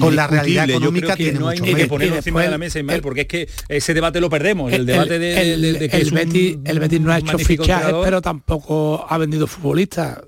con 0.00 0.16
la 0.16 0.26
realidad 0.26 0.68
económica 0.68 1.16
tiene 1.16 1.38
no 1.38 1.46
mucho 1.46 1.64
hay 1.64 1.74
que 1.74 1.86
ponerlo 1.86 2.16
encima 2.16 2.42
de 2.42 2.50
la 2.50 2.58
mesa 2.58 2.78
y 2.78 2.82
mal, 2.82 3.00
porque 3.00 3.22
es 3.22 3.26
que 3.28 3.48
ese 3.68 3.94
debate 3.94 4.20
lo 4.20 4.28
perdemos, 4.28 4.72
el, 4.72 4.86
debate 4.86 5.18
de, 5.18 5.88
que 5.88 5.96
el, 5.96 6.10
Betis, 6.10 6.58
el 6.64 6.80
Betis 6.80 7.00
no 7.00 7.12
ha 7.12 7.18
hecho 7.18 7.38
fichajes, 7.38 7.94
pero 8.02 8.20
tampoco 8.20 9.06
ha 9.08 9.18
vendido 9.18 9.46
futbolistas. 9.46 10.18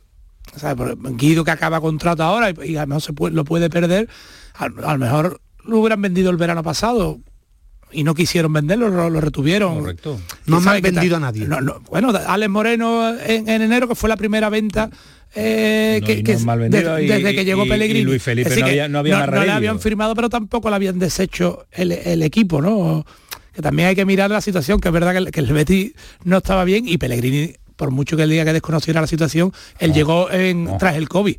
Guido 1.16 1.42
que 1.42 1.50
acaba 1.50 1.80
contrato 1.80 2.22
ahora 2.22 2.52
y, 2.64 2.76
a 2.76 2.82
lo 2.82 2.86
mejor 2.86 3.02
se 3.02 3.12
puede, 3.12 3.34
lo 3.34 3.44
puede 3.44 3.70
perder, 3.70 4.08
a, 4.54 4.68
lo 4.68 4.98
mejor 4.98 5.40
lo 5.64 5.78
hubieran 5.80 6.00
vendido 6.00 6.30
el 6.30 6.36
verano 6.36 6.62
pasado, 6.62 7.18
y 7.94 8.04
no 8.04 8.14
quisieron 8.14 8.52
venderlo, 8.52 8.88
lo, 8.88 9.20
retuvieron. 9.20 9.80
Correcto. 9.80 10.20
No 10.46 10.60
me 10.60 10.70
han 10.70 10.82
vendido 10.82 11.16
a 11.16 11.20
nadie. 11.20 11.46
bueno, 11.90 12.10
Alex 12.10 12.50
Moreno 12.50 13.16
en, 13.18 13.48
enero, 13.48 13.88
que 13.88 13.94
fue 13.94 14.08
la 14.08 14.16
primera 14.16 14.50
venta 14.50 14.90
eh, 15.34 16.00
que, 16.04 16.22
desde 16.22 17.34
que 17.34 17.44
llegó 17.44 17.66
Pellegrini. 17.66 18.00
Y 18.00 18.04
Luis 18.04 18.22
Felipe 18.22 18.54
no 18.56 18.66
había, 18.66 18.88
no, 18.88 18.98
había 18.98 19.26
no, 19.26 19.44
le 19.44 19.50
habían 19.50 19.80
firmado, 19.80 20.14
pero 20.14 20.28
tampoco 20.28 20.68
le 20.70 20.76
habían 20.76 20.98
deshecho 20.98 21.66
el, 21.72 22.22
equipo, 22.22 22.60
¿no? 22.60 23.04
Que 23.52 23.62
también 23.62 23.88
hay 23.88 23.94
que 23.94 24.04
mirar 24.04 24.30
la 24.30 24.40
situación, 24.40 24.80
que 24.80 24.88
es 24.88 24.94
verdad 24.94 25.14
que 25.30 25.40
el, 25.40 25.52
Betis 25.52 25.92
no 26.24 26.38
estaba 26.38 26.64
bien 26.64 26.88
y 26.88 26.98
Pellegrini, 26.98 27.54
por 27.76 27.90
mucho 27.90 28.16
que 28.16 28.24
él 28.24 28.30
diga 28.30 28.44
que 28.44 28.52
desconociera 28.52 29.00
la 29.00 29.06
situación, 29.06 29.52
él 29.78 29.92
llegó 29.92 30.30
en, 30.30 30.68
tras 30.78 30.96
el 30.96 31.08
COVID. 31.08 31.36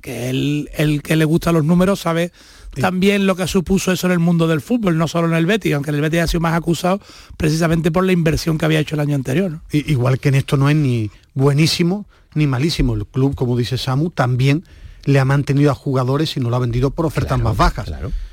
Que 0.00 0.30
él, 0.30 0.70
el 0.74 1.02
que 1.02 1.16
le 1.16 1.24
gustan 1.24 1.54
los 1.54 1.64
números 1.64 2.00
sabe 2.00 2.32
también 2.80 3.26
lo 3.26 3.36
que 3.36 3.46
supuso 3.46 3.92
eso 3.92 4.06
en 4.06 4.12
el 4.12 4.18
mundo 4.18 4.46
del 4.46 4.60
fútbol, 4.60 4.96
no 4.96 5.08
solo 5.08 5.28
en 5.28 5.34
el 5.34 5.46
Betis, 5.46 5.74
aunque 5.74 5.90
el 5.90 6.00
Betis 6.00 6.20
ha 6.20 6.26
sido 6.26 6.40
más 6.40 6.54
acusado 6.54 7.00
precisamente 7.36 7.90
por 7.90 8.04
la 8.04 8.12
inversión 8.12 8.58
que 8.58 8.64
había 8.64 8.80
hecho 8.80 8.94
el 8.94 9.00
año 9.00 9.14
anterior. 9.14 9.60
Igual 9.72 10.18
que 10.18 10.28
en 10.28 10.36
esto 10.36 10.56
no 10.56 10.68
es 10.70 10.76
ni 10.76 11.10
buenísimo 11.34 12.06
ni 12.34 12.46
malísimo. 12.46 12.94
El 12.94 13.06
club, 13.06 13.34
como 13.34 13.56
dice 13.56 13.78
Samu, 13.78 14.10
también 14.10 14.64
le 15.04 15.18
ha 15.18 15.24
mantenido 15.24 15.70
a 15.70 15.74
jugadores 15.74 16.36
y 16.36 16.40
no 16.40 16.50
lo 16.50 16.56
ha 16.56 16.60
vendido 16.60 16.90
por 16.90 17.06
ofertas 17.06 17.40
más 17.40 17.56
bajas. 17.56 17.90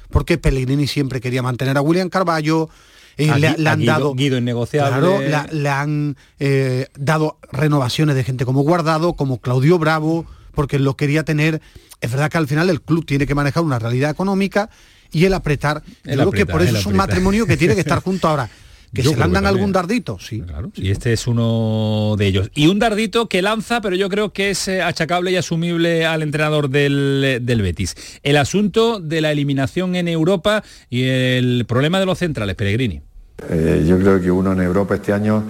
Porque 0.10 0.38
Pellegrini 0.38 0.88
siempre 0.88 1.22
quería 1.22 1.42
mantener 1.42 1.78
a 1.78 1.82
William 1.82 2.10
Carballo, 2.10 2.70
eh, 3.18 3.32
le, 3.40 3.70
han 3.70 3.86
dado 3.86 4.14
Guido 4.14 4.42
le, 4.42 5.70
han 5.70 6.18
eh, 6.40 6.88
dado 6.98 7.38
renovaciones 7.52 8.16
de 8.16 8.24
gente 8.26 8.46
como 8.46 8.62
Guardado, 8.62 9.14
como 9.14 9.40
Claudio 9.40 9.80
Bravo, 9.80 10.26
porque 10.56 10.80
lo 10.80 10.96
quería 10.96 11.24
tener 11.24 11.62
es 12.02 12.12
verdad 12.12 12.30
que 12.30 12.38
al 12.38 12.48
final 12.48 12.70
el 12.70 12.82
club 12.82 13.06
tiene 13.06 13.26
que 13.26 13.36
manejar 13.36 13.64
una 13.64 13.80
realidad 13.80 14.12
económica 14.12 14.70
y 15.12 15.26
el 15.26 15.34
apretar. 15.34 15.84
yo 16.04 16.14
creo 16.14 16.32
que 16.32 16.46
por 16.46 16.62
eso 16.62 16.78
es 16.78 16.86
un 16.86 16.96
matrimonio 16.96 17.46
que 17.46 17.58
tiene 17.58 17.74
que 17.74 17.82
estar 17.82 18.02
junto 18.02 18.28
ahora. 18.28 18.50
Que 18.94 19.04
se 19.04 19.14
le 19.14 19.24
andan 19.24 19.46
algún 19.46 19.74
dardito, 19.74 20.18
sí. 20.22 20.42
Y 20.76 20.90
este 20.90 21.12
es 21.12 21.28
uno 21.28 22.16
de 22.18 22.28
ellos. 22.28 22.50
Y 22.56 22.68
un 22.68 22.80
dardito 22.80 23.28
que 23.28 23.42
lanza, 23.42 23.82
pero 23.82 23.98
yo 23.98 24.08
creo 24.08 24.32
que 24.32 24.52
es 24.52 24.70
eh, 24.70 24.82
achacable 24.82 25.32
y 25.32 25.36
asumible 25.36 26.06
al 26.06 26.22
entrenador 26.22 26.70
del, 26.70 27.42
Betis. 27.62 27.98
El 28.24 28.38
asunto 28.38 29.02
de 29.02 29.20
la 29.20 29.34
eliminación 29.34 29.98
en 29.98 30.08
Europa 30.08 30.64
y 30.90 31.04
el 31.04 31.66
problema 31.68 32.00
de 32.00 32.06
los 32.06 32.20
centrales, 32.20 32.56
Peregrini. 32.56 33.02
Eh, 33.50 33.84
yo 33.86 34.00
creo 34.00 34.22
que 34.22 34.32
uno 34.32 34.54
en 34.54 34.62
Europa 34.62 34.96
este 34.96 35.12
año 35.12 35.44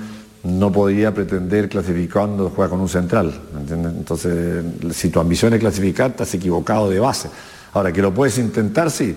no 0.45 0.71
podía 0.71 1.13
pretender 1.13 1.67
clasificar 1.67 2.27
cuando 2.27 2.49
juega 2.49 2.69
con 2.69 2.79
un 2.79 2.89
central. 2.89 3.33
Entonces, 3.69 4.63
si 4.91 5.09
tu 5.09 5.19
ambición 5.19 5.53
es 5.53 5.59
clasificar, 5.59 6.11
estás 6.11 6.33
equivocado 6.35 6.89
de 6.89 6.99
base. 6.99 7.29
Ahora, 7.73 7.91
que 7.91 8.01
lo 8.01 8.13
puedes 8.13 8.37
intentar, 8.37 8.91
sí. 8.91 9.15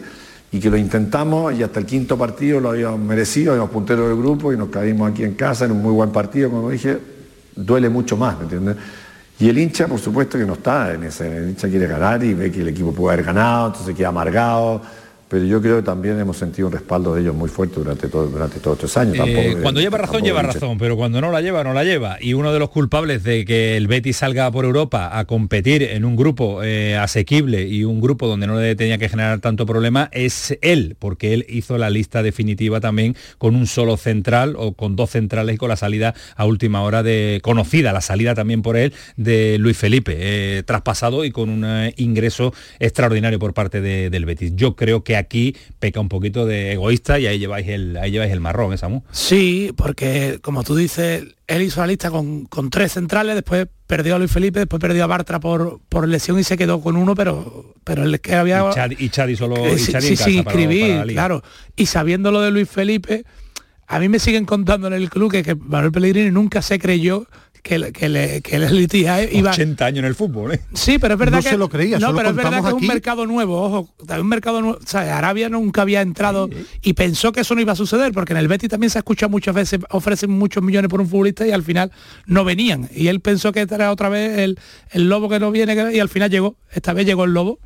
Y 0.51 0.59
que 0.59 0.71
lo 0.71 0.79
intentamos 0.79 1.55
y 1.55 1.63
hasta 1.63 1.81
el 1.81 1.87
quinto 1.87 2.17
partido 2.17 2.59
lo 2.59 2.71
habíamos 2.71 3.01
merecido, 3.01 3.53
habíamos 3.53 3.71
puntero 3.71 4.09
del 4.09 4.17
grupo 4.17 4.53
y 4.53 4.57
nos 4.57 4.71
caímos 4.71 5.11
aquí 5.11 5.23
en 5.23 5.35
casa 5.35 5.67
en 5.67 5.73
un 5.73 5.83
muy 5.83 5.93
buen 5.93 6.11
partido, 6.11 6.51
como 6.51 6.71
dije, 6.71 6.99
duele 7.55 7.91
mucho 7.91 8.17
más, 8.17 8.39
¿me 8.39 8.45
entiendes? 8.45 8.77
Y 9.41 9.49
el 9.51 9.59
hincha, 9.59 9.87
por 9.87 10.01
supuesto, 10.01 10.39
que 10.39 10.47
no 10.47 10.55
está 10.55 10.95
en 10.95 11.05
ese. 11.05 11.37
El 11.37 11.51
hincha 11.51 11.69
quiere 11.69 11.87
ganar 11.87 12.25
y 12.25 12.33
ve 12.33 12.51
que 12.51 12.63
el 12.63 12.69
equipo 12.69 12.93
puede 12.93 13.15
haber 13.15 13.27
ganado, 13.27 13.67
entonces 13.69 13.95
queda 13.95 14.09
amargado. 14.09 14.81
Pero 15.29 15.45
yo 15.45 15.61
creo 15.61 15.77
que 15.77 15.83
también 15.83 16.19
hemos 16.19 16.39
sentido 16.39 16.69
un 16.69 16.73
respaldo 16.73 17.15
de 17.15 17.21
ellos 17.21 17.35
muy 17.35 17.51
fuerte 17.51 17.77
durante, 17.77 18.09
todo, 18.09 18.27
durante 18.29 18.61
todos 18.61 18.79
estos 18.79 18.97
años. 18.97 19.17
Eh, 19.29 19.59
cuando 19.61 19.81
lleva 19.81 19.99
razón, 19.99 20.23
lleva 20.23 20.43
razón, 20.43 20.79
pero 20.79 20.97
cuando 20.97 21.21
no 21.21 21.31
la 21.31 21.43
lleva, 21.43 21.63
no 21.63 21.75
la 21.75 21.85
lleva. 21.85 22.17
Y 22.21 22.33
uno 22.33 22.53
de 22.53 22.59
los 22.59 22.71
culpables 22.71 23.25
de 23.25 23.45
que 23.45 23.77
el 23.77 23.89
Betis 23.89 24.17
salga 24.17 24.51
por 24.51 24.65
Europa 24.65 25.19
a 25.19 25.27
competir 25.27 25.83
en 25.83 26.07
un 26.07 26.17
grupo 26.17 26.63
eh, 26.63 26.97
asequible 26.97 27.69
y 27.69 27.85
un 27.85 28.01
grupo 28.01 28.27
donde 28.27 28.47
no 28.47 28.59
le 28.59 28.75
tenía 28.75 28.97
que 28.97 29.09
generar 29.11 29.41
tanto 29.41 29.67
problema 29.67 30.09
es 30.13 30.57
él, 30.63 30.97
porque 30.99 31.35
él 31.35 31.45
hizo 31.49 31.77
la 31.77 31.91
lista 31.91 32.23
definitiva 32.23 32.81
también 32.81 33.15
con 33.37 33.55
un 33.55 33.67
solo 33.67 33.99
central 33.99 34.55
o 34.57 34.73
con 34.73 34.97
dos 34.97 35.11
centrales 35.11 35.57
y 35.57 35.59
con 35.59 35.69
la 35.69 35.77
salida 35.77 36.15
a 36.37 36.47
última 36.47 36.83
hora 36.83 37.03
de 37.03 37.41
conocida, 37.43 37.93
la 37.93 38.01
salida 38.01 38.35
también 38.35 38.63
por 38.63 38.79
él 38.79 38.95
de 39.17 39.59
Luis 39.59 39.77
Felipe, 39.77 40.17
eh, 40.17 40.63
traspasado 40.65 41.27
y 41.27 41.31
con 41.31 41.51
un 41.51 41.93
ingreso 41.97 42.55
extraordinario 42.79 43.39
por 43.39 43.53
parte 43.53 43.81
del 43.83 44.25
Betis. 44.25 44.53
Yo 44.57 44.75
creo 44.75 45.05
que 45.05 45.18
aquí 45.19 45.57
peca 45.79 46.01
un 46.01 46.09
poquito 46.09 46.47
de 46.47 46.73
egoísta 46.73 47.19
y 47.19 47.27
ahí 47.27 47.39
lleváis 47.39 47.69
el, 47.69 47.97
ahí 47.97 48.11
lleváis 48.11 48.33
el 48.33 48.41
marrón, 48.41 48.73
¿eh, 48.73 48.79
Samu? 48.79 49.03
Sí, 49.11 49.73
porque 49.77 50.39
como 50.43 50.65
tú 50.65 50.77
dices, 50.77 51.25
él 51.47 51.63
hizo 51.63 51.81
la 51.81 51.87
lista 51.89 52.11
con, 52.11 52.49
tres 52.71 52.93
centrales, 52.93 53.35
después 53.35 53.67
perdió 53.87 54.17
a 54.17 54.19
Luis 54.19 54.31
Felipe, 54.31 54.61
después 54.61 54.81
perdió 54.81 55.05
a 55.05 55.07
Bartra 55.07 55.41
por, 55.41 55.81
por 55.89 56.09
lesión 56.09 56.39
y 56.39 56.45
se 56.45 56.57
quedó 56.57 56.81
con 56.81 56.97
uno, 56.97 57.15
pero, 57.15 57.75
pero 57.85 58.05
el 58.05 58.21
que 58.21 58.35
había... 58.35 58.65
Y 58.99 59.09
Chadi, 59.11 59.37
solo... 59.37 59.57
y 59.75 59.79
sí, 59.79 60.17
sí, 60.17 60.39
escribí, 60.39 60.93
claro. 61.09 61.43
Y 61.77 61.87
sabiendo 61.87 62.31
lo 62.31 62.41
de 62.41 62.51
Luis 62.51 62.69
Felipe, 62.69 63.25
a 63.87 63.99
mí 63.99 64.09
me 64.09 64.19
siguen 64.19 64.45
contando 64.45 64.87
en 64.87 64.93
el 64.93 65.09
club 65.09 65.33
que, 65.33 65.43
que 65.43 65.55
Manuel 65.55 65.93
Pellegrini 65.93 66.31
nunca 66.31 66.61
se 66.61 66.79
creyó 66.79 67.27
que, 67.69 67.93
que, 67.93 68.09
le, 68.09 68.41
que 68.41 69.29
iba... 69.33 69.51
80 69.51 69.85
años 69.85 69.99
en 69.99 70.05
el 70.07 70.15
fútbol, 70.15 70.55
¿eh? 70.55 70.61
Sí, 70.73 70.99
pero 70.99 71.15
es 71.15 71.21
verdad 71.21 71.39
no 71.39 71.43
que... 71.43 71.51
se 71.51 71.59
lo 71.59 71.69
creía, 71.69 71.99
no, 71.99 72.15
pero 72.15 72.31
es 72.31 72.35
verdad 72.35 72.63
que 72.63 72.69
es 72.69 72.75
un 72.75 72.87
mercado 72.87 73.27
nuevo, 73.27 73.63
ojo, 73.63 73.89
un 73.99 74.27
mercado 74.27 74.63
nuevo. 74.63 74.79
O 74.83 74.87
sea, 74.87 75.19
Arabia 75.19 75.49
nunca 75.49 75.83
había 75.83 76.01
entrado 76.01 76.49
y 76.83 76.95
pensó 76.95 77.33
que 77.33 77.41
eso 77.41 77.55
no 77.55 77.61
iba 77.61 77.73
a 77.73 77.77
suceder, 77.77 78.13
porque 78.13 78.33
en 78.33 78.39
el 78.39 78.49
Betis 78.49 78.71
también 78.71 78.91
se 78.91 78.99
escucha 78.99 79.29
muchas 79.29 79.55
veces, 79.55 79.81
ofrecen 79.91 80.31
muchos 80.31 80.63
millones 80.63 80.89
por 80.89 81.01
un 81.01 81.09
futbolista 81.09 81.47
y 81.47 81.51
al 81.51 81.63
final 81.63 81.93
no 82.27 82.45
venían. 82.45 82.89
Y 82.95 83.09
él 83.09 83.21
pensó 83.21 83.53
que 83.53 83.61
era 83.61 83.93
otra 83.93 84.09
vez 84.09 84.39
el, 84.39 84.59
el 84.91 85.09
lobo 85.09 85.29
que 85.29 85.39
no 85.39 85.51
viene 85.51 85.95
y 85.95 86.01
al 86.01 86.09
final 86.09 86.31
llegó. 86.31 86.57
Esta 86.73 86.95
vez 86.95 87.05
llegó 87.05 87.25
el 87.25 87.35
lobo 87.35 87.59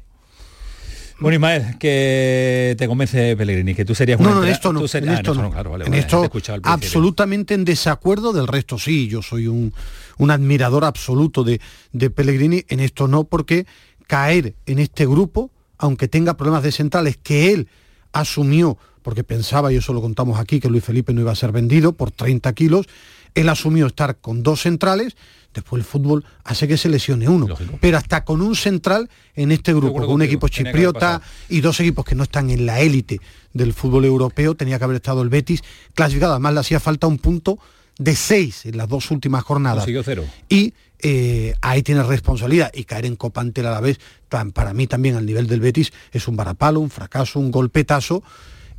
bueno, 1.23 1.37
Ismael, 1.37 1.79
que 1.79 2.75
te 2.77 2.87
convence 2.87 3.37
Pellegrini, 3.37 3.75
que 3.75 3.85
tú 3.85 3.95
serías 3.95 4.19
un... 4.19 4.27
No, 4.27 4.35
no, 4.35 4.45
en 4.45 4.51
esto 4.51 4.73
no. 4.73 4.81
en 4.81 5.09
esto, 5.09 5.35
no. 5.35 5.85
en 5.85 5.95
esto 5.95 6.31
absolutamente 6.65 7.55
en 7.55 7.65
desacuerdo 7.65 8.33
del 8.33 8.49
resto. 8.49 8.79
Sí, 8.79 9.09
yo 9.09 9.23
soy 9.23 9.47
un, 9.47 9.73
un 10.19 10.31
admirador 10.31 10.85
absoluto 10.85 11.45
de, 11.45 11.61
de 11.93 12.11
Pellegrini. 12.11 12.65
En 12.69 12.81
esto 12.81 13.09
no, 13.09 13.25
porque 13.25 13.67
caer 14.07 14.55
en 14.67 14.79
este 14.79 15.07
grupo, 15.07 15.51
aunque 15.79 16.09
tenga 16.09 16.37
problemas 16.37 16.63
de 16.63 16.73
centrales 16.73 17.17
que 17.17 17.53
él 17.53 17.69
asumió, 18.13 18.77
porque 19.03 19.25
pensaba, 19.25 19.73
y 19.73 19.77
eso 19.77 19.93
lo 19.93 20.01
contamos 20.01 20.39
aquí, 20.39 20.61
que 20.61 20.69
Luis 20.69 20.85
Felipe 20.85 21.13
no 21.13 21.21
iba 21.23 21.33
a 21.33 21.37
ser 21.37 21.53
vendido 21.53 21.93
por 21.93 22.11
30 22.11 22.53
kilos, 22.53 22.87
él 23.35 23.49
asumió 23.49 23.87
estar 23.87 24.17
con 24.19 24.43
dos 24.43 24.63
centrales 24.63 25.17
Después 25.55 25.81
el 25.81 25.87
fútbol 25.87 26.25
hace 26.45 26.67
que 26.67 26.77
se 26.77 26.89
lesione 26.89 27.29
uno. 27.29 27.47
Pero 27.81 27.99
hasta 27.99 28.25
con 28.25 28.41
un 28.41 28.57
central 28.57 29.11
en 29.35 29.53
este 29.53 29.75
grupo, 29.75 30.01
con 30.01 30.11
un 30.11 30.23
equipo 30.23 30.49
chipriota 30.49 31.21
y 31.49 31.61
dos 31.61 31.79
equipos 31.81 32.05
que 32.05 32.15
no 32.15 32.23
están 32.23 32.51
en 32.51 32.65
la 32.65 32.81
élite 32.81 33.21
del 33.53 33.73
fútbol 33.73 34.07
europeo, 34.07 34.55
tenía 34.55 34.79
que 34.79 34.85
haber 34.85 34.97
estado 34.97 35.23
el 35.23 35.29
Betis 35.29 35.63
clasificado. 35.95 36.33
Además 36.33 36.55
le 36.55 36.61
hacía 36.61 36.81
falta 36.81 37.07
un 37.07 37.19
punto 37.19 37.59
de 37.99 38.17
seis 38.17 38.65
en 38.65 38.79
las 38.79 38.89
dos 38.89 39.11
últimas 39.11 39.45
jornadas. 39.45 39.85
Cero. 40.05 40.25
Y 40.49 40.73
eh, 41.01 41.55
ahí 41.61 41.83
tiene 41.83 42.03
responsabilidad 42.03 42.71
y 42.73 42.85
caer 42.85 43.05
en 43.05 43.17
Copa 43.17 43.43
a 43.43 43.61
la 43.63 43.81
vez, 43.81 44.01
para 44.29 44.73
mí 44.73 44.87
también 44.87 45.17
al 45.17 45.27
nivel 45.27 45.49
del 45.49 45.61
Betis, 45.61 45.93
es 46.13 46.29
un 46.29 46.37
varapalo, 46.37 46.81
un 46.81 46.91
fracaso, 46.91 47.39
un 47.39 47.51
golpetazo 47.51 48.23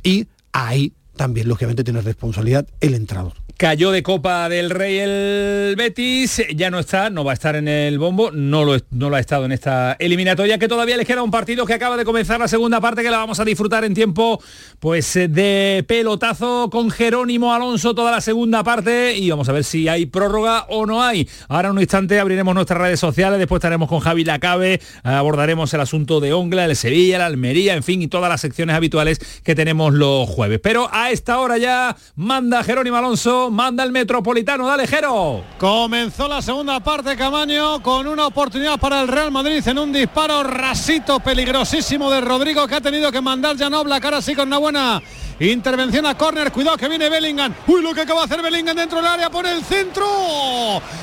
y 0.02 0.26
ahí 0.52 0.92
también 1.16 1.48
lógicamente 1.48 1.84
tiene 1.84 2.00
responsabilidad 2.00 2.66
el 2.80 2.94
entrador. 2.94 3.34
Cayó 3.56 3.92
de 3.92 4.02
Copa 4.02 4.48
del 4.48 4.68
Rey 4.68 4.98
el 4.98 5.76
Betis, 5.76 6.42
ya 6.56 6.70
no 6.70 6.80
está, 6.80 7.08
no 7.08 7.22
va 7.22 7.30
a 7.30 7.34
estar 7.34 7.54
en 7.54 7.68
el 7.68 8.00
bombo, 8.00 8.32
no 8.32 8.64
lo, 8.64 8.76
no 8.90 9.10
lo 9.10 9.16
ha 9.16 9.20
estado 9.20 9.44
en 9.44 9.52
esta 9.52 9.92
eliminatoria, 10.00 10.58
que 10.58 10.66
todavía 10.66 10.96
les 10.96 11.06
queda 11.06 11.22
un 11.22 11.30
partido 11.30 11.64
que 11.64 11.72
acaba 11.72 11.96
de 11.96 12.04
comenzar 12.04 12.40
la 12.40 12.48
segunda 12.48 12.80
parte, 12.80 13.04
que 13.04 13.10
la 13.12 13.18
vamos 13.18 13.38
a 13.38 13.44
disfrutar 13.44 13.84
en 13.84 13.94
tiempo 13.94 14.42
pues 14.80 15.14
de 15.14 15.84
pelotazo 15.86 16.68
con 16.68 16.90
Jerónimo 16.90 17.54
Alonso 17.54 17.94
toda 17.94 18.10
la 18.10 18.20
segunda 18.20 18.64
parte 18.64 19.16
y 19.16 19.30
vamos 19.30 19.48
a 19.48 19.52
ver 19.52 19.62
si 19.62 19.86
hay 19.86 20.06
prórroga 20.06 20.66
o 20.68 20.84
no 20.84 21.00
hay. 21.00 21.28
Ahora 21.46 21.68
en 21.68 21.76
un 21.76 21.80
instante 21.80 22.18
abriremos 22.18 22.56
nuestras 22.56 22.80
redes 22.80 22.98
sociales, 22.98 23.38
después 23.38 23.60
estaremos 23.60 23.88
con 23.88 24.00
Javi 24.00 24.24
Lacabe, 24.24 24.80
abordaremos 25.04 25.72
el 25.74 25.80
asunto 25.80 26.18
de 26.18 26.32
Ongla, 26.32 26.64
el 26.64 26.74
Sevilla, 26.74 27.18
la 27.18 27.26
Almería, 27.26 27.74
en 27.74 27.84
fin, 27.84 28.02
y 28.02 28.08
todas 28.08 28.28
las 28.28 28.40
secciones 28.40 28.74
habituales 28.74 29.20
que 29.44 29.54
tenemos 29.54 29.94
los 29.94 30.28
jueves. 30.28 30.58
Pero 30.60 30.88
a 31.04 31.10
esta 31.10 31.38
hora 31.38 31.58
ya 31.58 31.94
manda 32.16 32.64
Jerónimo 32.64 32.96
Alonso 32.96 33.50
manda 33.50 33.84
el 33.84 33.92
Metropolitano, 33.92 34.66
dale 34.66 34.86
Jero. 34.86 35.44
Comenzó 35.58 36.26
la 36.26 36.40
segunda 36.40 36.80
parte 36.80 37.14
Camaño 37.14 37.82
con 37.82 38.06
una 38.06 38.26
oportunidad 38.26 38.78
para 38.78 39.02
el 39.02 39.08
Real 39.08 39.30
Madrid 39.30 39.62
en 39.66 39.78
un 39.78 39.92
disparo 39.92 40.42
rasito 40.42 41.20
peligrosísimo 41.20 42.10
de 42.10 42.22
Rodrigo 42.22 42.66
que 42.66 42.76
ha 42.76 42.80
tenido 42.80 43.12
que 43.12 43.20
mandar 43.20 43.56
ya 43.56 43.68
no 43.68 43.84
cara 44.00 44.16
así 44.16 44.34
con 44.34 44.48
una 44.48 44.58
buena 44.58 45.02
intervención 45.40 46.06
a 46.06 46.16
córner, 46.16 46.50
cuidado 46.50 46.78
que 46.78 46.88
viene 46.88 47.10
Bellingham. 47.10 47.54
Uy, 47.66 47.82
lo 47.82 47.92
que 47.92 48.00
acaba 48.00 48.20
de 48.20 48.26
hacer 48.26 48.42
Bellingham 48.42 48.76
dentro 48.76 48.98
del 48.98 49.06
área 49.06 49.28
por 49.28 49.46
el 49.46 49.62
centro. 49.62 50.06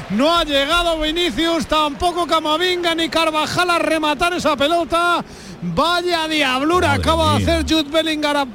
No 0.09 0.35
ha 0.35 0.43
llegado 0.43 0.99
Vinicius, 0.99 1.67
tampoco 1.67 2.25
Camavinga 2.25 2.95
ni 2.95 3.07
Carvajal 3.07 3.69
a 3.69 3.77
rematar 3.77 4.33
esa 4.33 4.55
pelota. 4.55 5.23
Vaya 5.61 6.27
diablura 6.27 6.93
acaba 6.93 7.37
de 7.37 7.43
hacer 7.43 7.65
Jude 7.69 7.91
Bellingham 7.91 8.49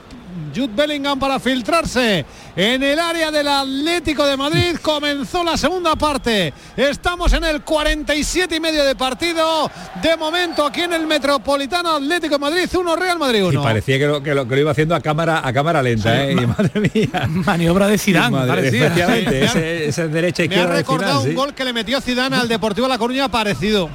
Jude 0.57 0.73
Bellingham 0.75 1.19
para 1.19 1.39
filtrarse 1.39 2.25
en 2.57 2.83
el 2.83 2.99
área 2.99 3.31
del 3.31 3.47
Atlético 3.47 4.25
de 4.25 4.39
Madrid. 4.39 4.77
Comenzó 4.83 5.45
la 5.45 5.59
segunda 5.59 5.95
parte. 5.97 6.55
Estamos 6.75 7.31
en 7.35 7.45
el 7.45 7.61
47 7.61 8.57
y 8.57 8.61
medio 8.61 8.83
de 8.85 8.95
partido. 8.95 9.71
De 10.03 10.17
momento 10.17 10.65
aquí 10.65 10.81
en 10.81 10.95
el 10.95 11.07
Metropolitano 11.07 11.97
Atlético 11.97 12.37
de 12.37 12.39
Madrid 12.39 12.69
1 12.73 12.97
Real 12.97 13.19
Madrid 13.19 13.45
1. 13.45 13.61
Y 13.61 13.63
parecía 13.63 13.99
que 13.99 14.07
lo, 14.07 14.23
que 14.23 14.35
lo, 14.35 14.57
iba 14.57 14.71
haciendo 14.71 14.95
a 14.95 15.01
cámara 15.01 15.47
a 15.47 15.53
cámara 15.53 15.83
lenta, 15.83 16.25
¿eh? 16.25 16.35
madre 16.47 16.91
mía. 16.95 17.29
Maniobra 17.29 17.87
de 17.89 17.99
Zidane, 17.99 18.67
Efectivamente, 18.67 19.89
ese, 19.89 20.09
derecha 20.09 20.45
izquierda. 20.45 20.69
Me 20.69 20.73
ha 20.73 20.77
recordado 20.77 21.21
un 21.21 21.35
gol 21.35 21.53
que 21.53 21.65
le 21.65 21.75
metió 21.75 22.01
Zidane 22.01 22.37
al 22.37 22.49
Deportivo 22.49 22.89
La 22.89 22.97
Coruña 22.97 23.29
parecido. 23.29 23.91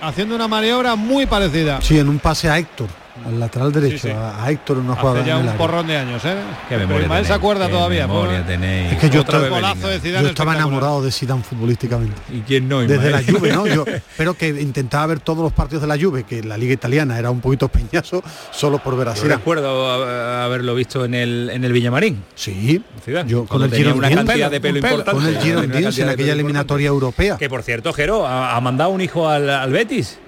Haciendo 0.00 0.36
una 0.36 0.46
maniobra 0.46 0.94
muy 0.94 1.26
parecida. 1.26 1.80
Sí, 1.80 1.98
en 1.98 2.08
un 2.08 2.20
pase 2.20 2.48
a 2.48 2.58
Héctor 2.58 3.03
al 3.24 3.38
lateral 3.38 3.72
derecho, 3.72 4.08
A, 4.08 4.50
Héctor 4.50 4.78
una 4.78 4.96
jugada. 4.96 5.20
Hace 5.20 5.28
ya 5.28 5.38
un 5.38 5.56
porrón 5.56 5.86
de 5.86 5.96
años, 5.96 6.24
¿eh? 6.24 6.36
Pero 6.68 7.24
se 7.24 7.32
acuerda 7.32 7.68
todavía. 7.68 8.08
Es 8.90 8.98
que 8.98 9.10
yo, 9.10 9.20
estaba, 9.20 9.48
yo 9.48 10.28
estaba 10.28 10.54
enamorado 10.54 11.02
de 11.02 11.12
Zidane 11.12 11.42
futbolísticamente. 11.42 12.20
¿Y 12.32 12.40
quién 12.40 12.68
no? 12.68 12.80
Desde 12.80 13.10
la 13.10 13.22
Juve, 13.22 13.52
¿no? 13.52 13.66
Yo, 13.66 13.84
pero 14.16 14.34
que 14.34 14.48
intentaba 14.48 15.06
ver 15.06 15.20
todos 15.20 15.44
los 15.44 15.52
partidos 15.52 15.82
de 15.82 15.88
la 15.88 15.98
Juve, 15.98 16.24
que 16.24 16.42
la 16.42 16.56
liga 16.56 16.72
italiana 16.72 17.18
era 17.18 17.30
un 17.30 17.40
poquito 17.40 17.68
peñazo, 17.68 18.22
solo 18.50 18.78
por 18.78 18.96
ver 18.96 19.08
a 19.08 19.14
Zidane. 19.14 19.36
recuerdo 19.36 20.04
haberlo 20.42 20.74
visto 20.74 21.04
en 21.04 21.14
el, 21.14 21.50
en 21.50 21.64
el 21.64 21.72
Villamarín. 21.72 22.24
Sí, 22.34 22.82
yo 23.26 23.46
con 23.46 23.62
el 23.62 23.70
Girondins, 23.70 23.96
una 23.96 24.10
cantidad 24.10 24.50
de 24.50 24.60
pelo 24.60 24.78
importante. 24.78 25.12
Con 25.12 25.26
el 25.26 25.38
Girondins 25.40 25.98
en 25.98 26.08
aquella 26.08 26.32
eliminatoria 26.32 26.88
europea. 26.88 27.36
Que 27.36 27.48
por 27.48 27.62
cierto, 27.62 27.92
Jero, 27.92 28.26
ha, 28.26 28.60
mandado 28.60 28.90
un 28.90 29.00
hijo 29.00 29.28
al, 29.28 29.48
al 29.48 29.70
Betis. 29.70 30.18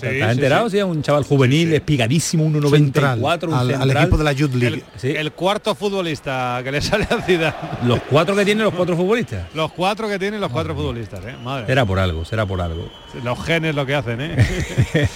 ¿Te 0.00 0.22
has 0.22 0.32
enterado? 0.32 0.70
Sí, 0.70 0.80
un 0.82 1.02
chaval 1.02 1.24
juvenil, 1.24 1.74
espigadísimo, 1.74 2.44
1,94, 2.44 3.48
un 3.48 3.54
al, 3.54 3.74
al, 3.74 3.90
equipo 3.90 4.16
de 4.16 4.24
la 4.24 4.32
Youth 4.32 4.54
League. 4.54 4.84
El, 5.02 5.32
cuarto 5.32 5.74
futbolista 5.74 6.60
que 6.62 6.70
le 6.70 6.80
sale 6.80 7.06
a 7.10 7.20
Ciudad. 7.22 7.54
Los 7.84 8.00
cuatro 8.02 8.36
que 8.36 8.44
tienen 8.44 8.64
los 8.64 8.74
cuatro 8.74 8.96
futbolistas. 8.96 9.46
Los 9.54 9.72
cuatro 9.72 10.08
que 10.08 10.18
tienen 10.18 10.40
los 10.40 10.50
cuatro 10.52 10.74
futbolistas, 10.74 11.24
¿eh? 11.24 11.34
Madre. 11.42 11.66
Será 11.66 11.84
por 11.84 11.98
algo, 11.98 12.24
será 12.24 12.46
por 12.46 12.60
algo. 12.60 12.88
Los 13.22 13.44
genes 13.44 13.74
lo 13.74 13.84
que 13.84 13.94
hacen, 13.94 14.20
¿eh? 14.20 14.36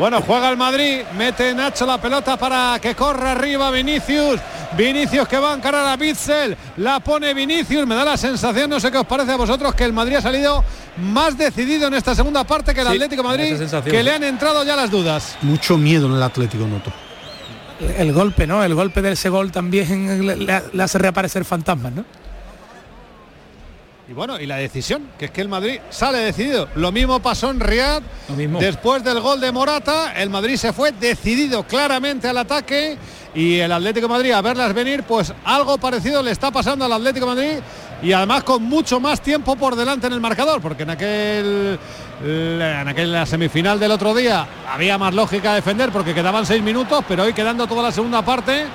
Bueno, 0.00 0.22
juega 0.22 0.48
el 0.48 0.56
Madrid, 0.56 1.02
mete 1.18 1.54
Nacho 1.54 1.84
la 1.84 2.00
pelota 2.00 2.38
para 2.38 2.78
que 2.80 2.94
corra 2.94 3.32
arriba 3.32 3.70
Vinicius. 3.70 4.40
Vinicius 4.76 5.26
que 5.26 5.38
va 5.38 5.52
a 5.52 5.56
encarar 5.56 5.86
a 5.86 5.96
Bitzel, 5.96 6.56
la 6.76 7.00
pone 7.00 7.34
Vinicius, 7.34 7.86
me 7.86 7.94
da 7.94 8.04
la 8.04 8.16
sensación, 8.16 8.70
no 8.70 8.78
sé 8.78 8.90
qué 8.90 8.98
os 8.98 9.06
parece 9.06 9.32
a 9.32 9.36
vosotros, 9.36 9.74
que 9.74 9.84
el 9.84 9.92
Madrid 9.92 10.16
ha 10.16 10.22
salido 10.22 10.64
más 10.98 11.36
decidido 11.36 11.88
en 11.88 11.94
esta 11.94 12.14
segunda 12.14 12.44
parte 12.44 12.74
que 12.74 12.80
el 12.82 12.88
Atlético 12.88 13.22
Madrid, 13.22 13.56
que 13.84 14.02
le 14.02 14.12
han 14.12 14.24
entrado 14.24 14.64
ya 14.64 14.76
las 14.76 14.90
dudas. 14.90 15.36
Mucho 15.42 15.76
miedo 15.76 16.06
en 16.06 16.14
el 16.14 16.22
Atlético, 16.22 16.66
noto. 16.66 16.92
El 17.96 18.12
golpe, 18.12 18.46
¿no? 18.46 18.62
El 18.62 18.74
golpe 18.74 19.00
de 19.00 19.12
ese 19.12 19.28
gol 19.30 19.50
también 19.50 20.26
le, 20.26 20.36
le 20.36 20.82
hace 20.82 20.98
reaparecer 20.98 21.44
fantasmas, 21.44 21.92
¿no? 21.92 22.04
Y 24.10 24.12
bueno, 24.12 24.40
y 24.40 24.46
la 24.46 24.56
decisión, 24.56 25.08
que 25.16 25.26
es 25.26 25.30
que 25.30 25.40
el 25.40 25.48
Madrid 25.48 25.78
sale 25.88 26.18
decidido. 26.18 26.66
Lo 26.74 26.90
mismo 26.90 27.20
pasó 27.20 27.48
en 27.48 27.60
Riyadh. 27.60 28.02
Después 28.58 29.04
del 29.04 29.20
gol 29.20 29.40
de 29.40 29.52
Morata, 29.52 30.14
el 30.20 30.30
Madrid 30.30 30.56
se 30.56 30.72
fue 30.72 30.90
decidido 30.90 31.62
claramente 31.62 32.26
al 32.26 32.36
ataque 32.38 32.98
y 33.36 33.60
el 33.60 33.70
Atlético 33.70 34.08
de 34.08 34.12
Madrid 34.12 34.32
a 34.32 34.42
verlas 34.42 34.74
venir, 34.74 35.04
pues 35.04 35.32
algo 35.44 35.78
parecido 35.78 36.24
le 36.24 36.32
está 36.32 36.50
pasando 36.50 36.84
al 36.84 36.92
Atlético 36.92 37.24
de 37.24 37.34
Madrid 37.36 37.62
y 38.02 38.10
además 38.10 38.42
con 38.42 38.64
mucho 38.64 38.98
más 38.98 39.20
tiempo 39.20 39.54
por 39.54 39.76
delante 39.76 40.08
en 40.08 40.14
el 40.14 40.20
marcador, 40.20 40.60
porque 40.60 40.82
en 40.82 40.90
aquel 40.90 41.78
en 42.24 42.88
aquella 42.88 43.24
semifinal 43.24 43.78
del 43.78 43.92
otro 43.92 44.12
día 44.12 44.44
había 44.68 44.98
más 44.98 45.14
lógica 45.14 45.54
defender 45.54 45.92
porque 45.92 46.14
quedaban 46.14 46.44
seis 46.46 46.64
minutos, 46.64 47.04
pero 47.06 47.22
hoy 47.22 47.32
quedando 47.32 47.68
toda 47.68 47.84
la 47.84 47.92
segunda 47.92 48.22
parte, 48.22 48.66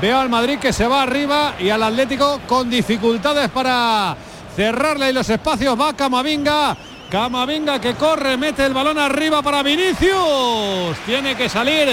veo 0.00 0.18
al 0.18 0.30
Madrid 0.30 0.58
que 0.58 0.72
se 0.72 0.86
va 0.86 1.02
arriba 1.02 1.56
y 1.60 1.68
al 1.68 1.82
Atlético 1.82 2.40
con 2.46 2.70
dificultades 2.70 3.50
para 3.50 4.16
cerrarle 4.58 5.12
los 5.12 5.30
espacios. 5.30 5.78
Va 5.80 5.94
Camavinga. 5.94 6.76
Camavinga 7.08 7.80
que 7.80 7.94
corre, 7.94 8.36
mete 8.36 8.66
el 8.66 8.74
balón 8.74 8.98
arriba 8.98 9.40
para 9.40 9.62
Vinicius. 9.62 10.96
Tiene 11.06 11.36
que 11.36 11.48
salir 11.48 11.88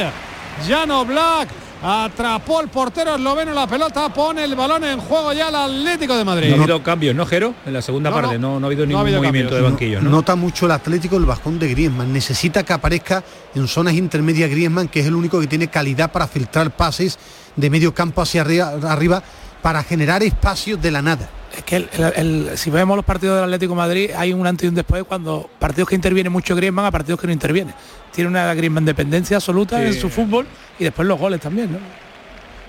Jano 0.67 1.05
Black. 1.05 1.49
Atrapó 1.83 2.61
el 2.61 2.69
portero 2.69 3.15
esloveno 3.15 3.53
la 3.53 3.67
pelota, 3.67 4.11
pone 4.11 4.43
el 4.43 4.55
balón 4.55 4.83
en 4.83 4.99
juego 4.99 5.31
ya 5.33 5.49
el 5.49 5.55
Atlético 5.55 6.15
de 6.15 6.25
Madrid. 6.25 6.49
No 6.49 6.55
ha 6.55 6.63
habido 6.63 6.81
cambios, 6.81 7.15
¿no, 7.15 7.27
Jero? 7.27 7.53
En 7.67 7.73
la 7.73 7.81
segunda 7.83 8.11
parte 8.11 8.39
no, 8.39 8.59
no, 8.59 8.65
ha 8.65 8.67
habido 8.67 8.87
ningún 8.87 9.03
movimiento 9.03 9.53
de 9.53 9.61
banquillo. 9.61 10.01
Nota 10.01 10.35
mucho 10.35 10.65
el 10.65 10.71
Atlético 10.71 11.17
el 11.17 11.25
bajón 11.25 11.59
de 11.59 11.69
Griezmann. 11.69 12.11
Necesita 12.11 12.63
que 12.63 12.73
aparezca 12.73 13.23
en 13.53 13.67
zonas 13.67 13.93
intermedias 13.93 14.49
Griezmann, 14.49 14.87
que 14.87 15.01
es 15.01 15.05
el 15.05 15.13
único 15.13 15.39
que 15.39 15.45
tiene 15.45 15.67
calidad 15.67 16.11
para 16.11 16.25
filtrar 16.25 16.71
pases 16.71 17.19
de 17.55 17.69
medio 17.69 17.93
campo 17.93 18.23
hacia 18.23 18.41
arriba 18.41 19.21
para 19.65 19.81
generar 19.81 20.21
espacios 20.21 20.79
de 20.79 20.91
la 20.91 21.01
nada 21.01 21.27
es 21.57 21.63
que 21.63 22.55
si 22.55 22.69
vemos 22.69 22.95
los 22.95 23.03
partidos 23.03 23.37
del 23.37 23.45
Atlético 23.45 23.73
de 23.73 23.77
Madrid 23.77 24.11
hay 24.15 24.31
un 24.31 24.45
antes 24.45 24.63
y 24.63 24.67
un 24.67 24.75
después 24.75 25.03
cuando 25.05 25.49
partidos 25.57 25.89
que 25.89 25.95
interviene 25.95 26.29
mucho 26.29 26.55
Griezmann 26.55 26.85
a 26.85 26.91
partidos 26.91 27.19
que 27.19 27.25
no 27.25 27.33
interviene. 27.33 27.73
Tiene 28.13 28.29
una 28.29 28.53
Griezmann 28.53 28.85
dependencia 28.85 29.37
absoluta 29.37 29.83
en 29.83 29.95
su 29.95 30.11
fútbol 30.11 30.45
y 30.77 30.83
después 30.83 31.07
los 31.07 31.17
goles 31.17 31.41
también, 31.41 31.71
¿no? 31.71 31.79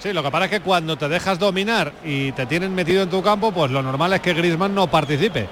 Sí, 0.03 0.15
lo 0.15 0.23
que 0.23 0.31
pasa 0.31 0.47
es 0.47 0.51
que 0.53 0.61
cuando 0.61 0.97
te 0.97 1.07
dejas 1.07 1.39
dominar 1.39 1.93
y 2.03 2.33
te 2.33 2.47
tienen 2.47 2.75
metido 2.75 3.03
en 3.03 3.11
tu 3.11 3.23
campo, 3.23 3.53
pues 3.53 3.71
lo 3.71 3.83
normal 3.83 4.15
es 4.15 4.23
que 4.23 4.33
Griezmann 4.33 4.75
no 4.75 4.87
participe. 4.87 5.49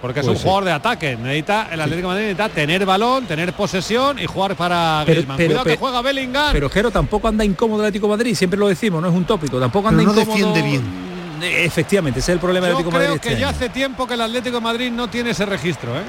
Porque 0.00 0.20
es 0.20 0.26
un 0.26 0.36
jugador 0.36 0.64
de 0.64 0.72
ataque. 0.72 1.16
Necesita, 1.16 1.68
el 1.70 1.80
Atlético 1.80 2.08
de 2.08 2.14
Madrid 2.14 2.24
necesita 2.28 2.48
tener 2.48 2.86
balón, 2.86 3.26
tener 3.26 3.52
posesión 3.52 4.18
y 4.18 4.26
jugar 4.26 4.56
para 4.56 5.04
Griezmann. 5.06 5.36
Cuidado 5.36 5.64
que 5.64 5.76
juega 5.76 6.00
Bellingham. 6.02 6.52
Pero 6.52 6.70
Jero 6.70 6.90
tampoco 6.90 7.28
anda 7.28 7.44
incómodo 7.44 7.82
el 7.82 7.86
Atlético 7.86 8.06
de 8.06 8.16
Madrid, 8.16 8.34
siempre 8.34 8.58
lo 8.58 8.68
decimos, 8.68 9.02
no 9.02 9.08
es 9.08 9.14
un 9.14 9.24
tópico. 9.24 9.60
Tampoco 9.60 9.88
anda 9.88 10.02
no 10.02 10.12
defiende 10.12 10.62
bien 10.62 11.10
efectivamente, 11.42 12.20
ese 12.20 12.32
es 12.32 12.34
el 12.34 12.40
problema 12.40 12.66
del 12.66 12.76
Atlético 12.76 12.92
Madrid. 12.92 13.08
Creo 13.08 13.20
que 13.20 13.28
este 13.30 13.40
ya 13.40 13.48
hace 13.48 13.68
tiempo 13.68 14.06
que 14.06 14.14
el 14.14 14.20
Atlético 14.20 14.56
de 14.56 14.62
Madrid 14.62 14.90
no 14.90 15.08
tiene 15.08 15.30
ese 15.30 15.46
registro, 15.46 15.96
¿eh? 15.96 16.02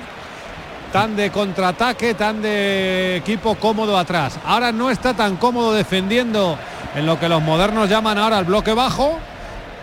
Tan 0.92 1.16
de 1.16 1.32
contraataque, 1.32 2.14
tan 2.16 2.42
de 2.42 3.18
equipo 3.18 3.56
cómodo 3.56 3.98
atrás. 3.98 4.38
Ahora 4.46 4.74
no 4.74 4.90
está 4.90 5.14
tan 5.14 5.38
cómodo 5.38 5.74
defendiendo 5.74 6.58
en 6.96 7.06
lo 7.06 7.18
que 7.18 7.30
los 7.30 7.42
modernos 7.42 7.90
llaman 7.90 8.18
ahora 8.18 8.40
el 8.40 8.46
bloque 8.46 8.74
bajo, 8.74 9.18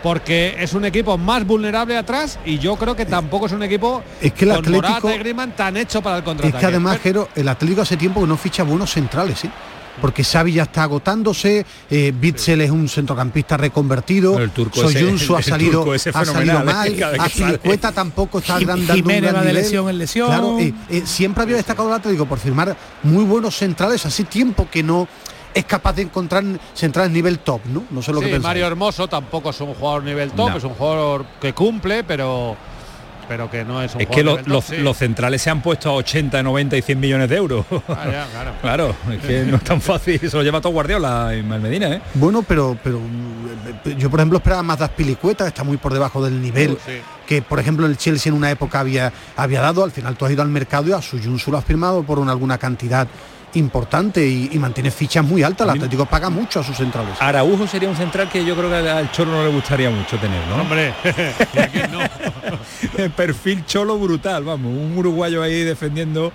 porque 0.01 0.55
es 0.59 0.73
un 0.73 0.85
equipo 0.85 1.17
más 1.17 1.45
vulnerable 1.45 1.97
atrás 1.97 2.39
y 2.45 2.59
yo 2.59 2.75
creo 2.75 2.95
que 2.95 3.05
tampoco 3.05 3.47
es 3.47 3.51
un 3.51 3.63
equipo 3.63 4.03
es 4.21 4.33
que 4.33 4.45
el 4.45 4.51
Atlético 4.51 5.07
Griezmann 5.07 5.51
tan 5.55 5.77
hecho 5.77 6.01
para 6.01 6.17
el 6.17 6.23
contraataque. 6.23 6.57
Es 6.57 6.61
que 6.61 6.65
además, 6.65 6.99
Jero, 7.01 7.29
el 7.35 7.47
Atlético 7.47 7.81
hace 7.81 7.97
tiempo 7.97 8.21
que 8.21 8.27
no 8.27 8.37
ficha 8.37 8.63
buenos 8.63 8.91
centrales, 8.91 9.45
¿eh? 9.45 9.51
porque 9.99 10.23
Xavi 10.23 10.53
ya 10.53 10.63
está 10.63 10.83
agotándose, 10.83 11.65
eh, 11.89 12.13
Bitzel 12.15 12.61
es 12.61 12.71
un 12.71 12.87
centrocampista 12.89 13.57
reconvertido, 13.57 14.39
el 14.39 14.51
turco 14.51 14.81
Soyuncu 14.81 15.35
ha 15.35 15.43
salido, 15.43 15.85
ha 15.91 16.25
salido 16.25 16.63
mal, 16.63 17.03
Azpilicueta 17.19 17.91
tampoco 17.91 18.39
está 18.39 18.59
dando 18.59 18.93
un 18.93 19.03
gran 19.03 19.45
de 19.45 19.53
lesión 19.53 19.89
en 19.89 19.97
lesión. 19.97 20.27
Claro, 20.27 20.59
eh, 20.59 20.73
eh, 20.89 21.03
siempre 21.05 21.43
había 21.43 21.57
destacado 21.57 21.89
el 21.89 21.95
Atlético 21.95 22.25
por 22.25 22.39
firmar 22.39 22.75
muy 23.03 23.23
buenos 23.23 23.57
centrales, 23.57 24.05
hace 24.05 24.23
tiempo 24.23 24.67
que 24.71 24.83
no 24.83 25.07
es 25.53 25.65
capaz 25.65 25.93
de 25.93 26.03
encontrar 26.03 26.43
centrales 26.73 27.11
nivel 27.11 27.39
top, 27.39 27.61
¿no? 27.65 27.83
No 27.89 28.01
sé 28.01 28.13
lo 28.13 28.21
que 28.21 28.39
Mario 28.39 28.67
Hermoso 28.67 29.07
tampoco 29.07 29.49
es 29.49 29.61
un 29.61 29.73
jugador 29.73 30.03
nivel 30.03 30.31
top, 30.31 30.57
es 30.57 30.63
un 30.63 30.73
jugador 30.73 31.25
que 31.41 31.53
cumple, 31.53 32.03
pero 32.03 32.55
pero 33.27 33.49
que 33.49 33.63
no 33.63 33.79
es 33.79 33.93
un 33.93 34.01
Es 34.01 34.07
que 34.07 34.23
los, 34.23 34.97
centrales 34.97 35.41
se 35.41 35.51
han 35.51 35.61
puesto 35.61 35.89
a 35.89 35.93
80, 35.93 36.41
90 36.41 36.77
y 36.77 36.81
100 36.81 36.99
millones 36.99 37.29
de 37.29 37.37
euros. 37.37 37.63
Ah, 37.87 38.25
claro. 38.31 38.51
claro, 38.61 38.95
es 39.11 39.19
que 39.19 39.45
no 39.45 39.57
es 39.57 39.63
tan 39.63 39.79
fácil, 39.79 40.19
se 40.19 40.35
lo 40.35 40.41
lleva 40.41 40.59
todo 40.59 40.73
Guardiola 40.73 41.33
en 41.35 41.47
Malmedina, 41.47 41.93
¿eh? 41.93 42.01
Bueno, 42.15 42.43
pero 42.45 42.75
pero 42.83 42.99
yo 43.97 44.09
por 44.09 44.19
ejemplo 44.19 44.39
esperaba 44.39 44.63
más 44.63 44.79
das 44.79 44.89
Pilicueta, 44.89 45.47
está 45.47 45.63
muy 45.63 45.77
por 45.77 45.93
debajo 45.93 46.23
del 46.23 46.41
nivel. 46.41 46.77
que 47.27 47.43
por 47.43 47.59
ejemplo 47.59 47.85
el 47.85 47.97
Chelsea 47.97 48.31
en 48.31 48.35
una 48.35 48.49
época 48.49 48.79
había, 48.79 49.13
había 49.35 49.61
dado, 49.61 49.83
al 49.83 49.91
final 49.91 50.15
tú 50.15 50.25
has 50.25 50.31
ido 50.31 50.41
al 50.41 50.49
mercado 50.49 50.89
y 50.89 50.93
a 50.93 51.01
su 51.01 51.19
lo 51.51 51.57
has 51.59 51.65
firmado 51.65 52.01
por 52.01 52.17
una, 52.17 52.31
alguna 52.31 52.57
cantidad 52.57 53.07
importante 53.53 54.25
y, 54.27 54.57
mantiene 54.59 54.91
fichas 54.91 55.23
muy 55.23 55.43
altas. 55.43 55.67
El 55.67 55.75
Atlético 55.75 56.05
paga 56.05 56.29
mucho 56.29 56.59
a 56.59 56.63
sus 56.63 56.75
centrales. 56.75 57.15
Araujo 57.19 57.67
sería 57.67 57.89
un 57.89 57.95
central 57.95 58.29
que 58.29 58.43
yo 58.43 58.55
creo 58.55 58.69
que 58.69 58.75
al 58.89 59.11
Cholo 59.11 59.31
no 59.31 59.43
le 59.43 59.49
gustaría 59.49 59.89
mucho 59.89 60.17
tener, 60.17 60.45
¿no? 60.47 60.61
Hombre, 60.61 60.93
El 62.97 63.11
perfil 63.11 63.65
Cholo 63.65 63.97
brutal, 63.97 64.43
vamos, 64.43 64.71
un 64.71 64.97
uruguayo 64.97 65.41
ahí 65.41 65.63
defendiendo 65.63 66.31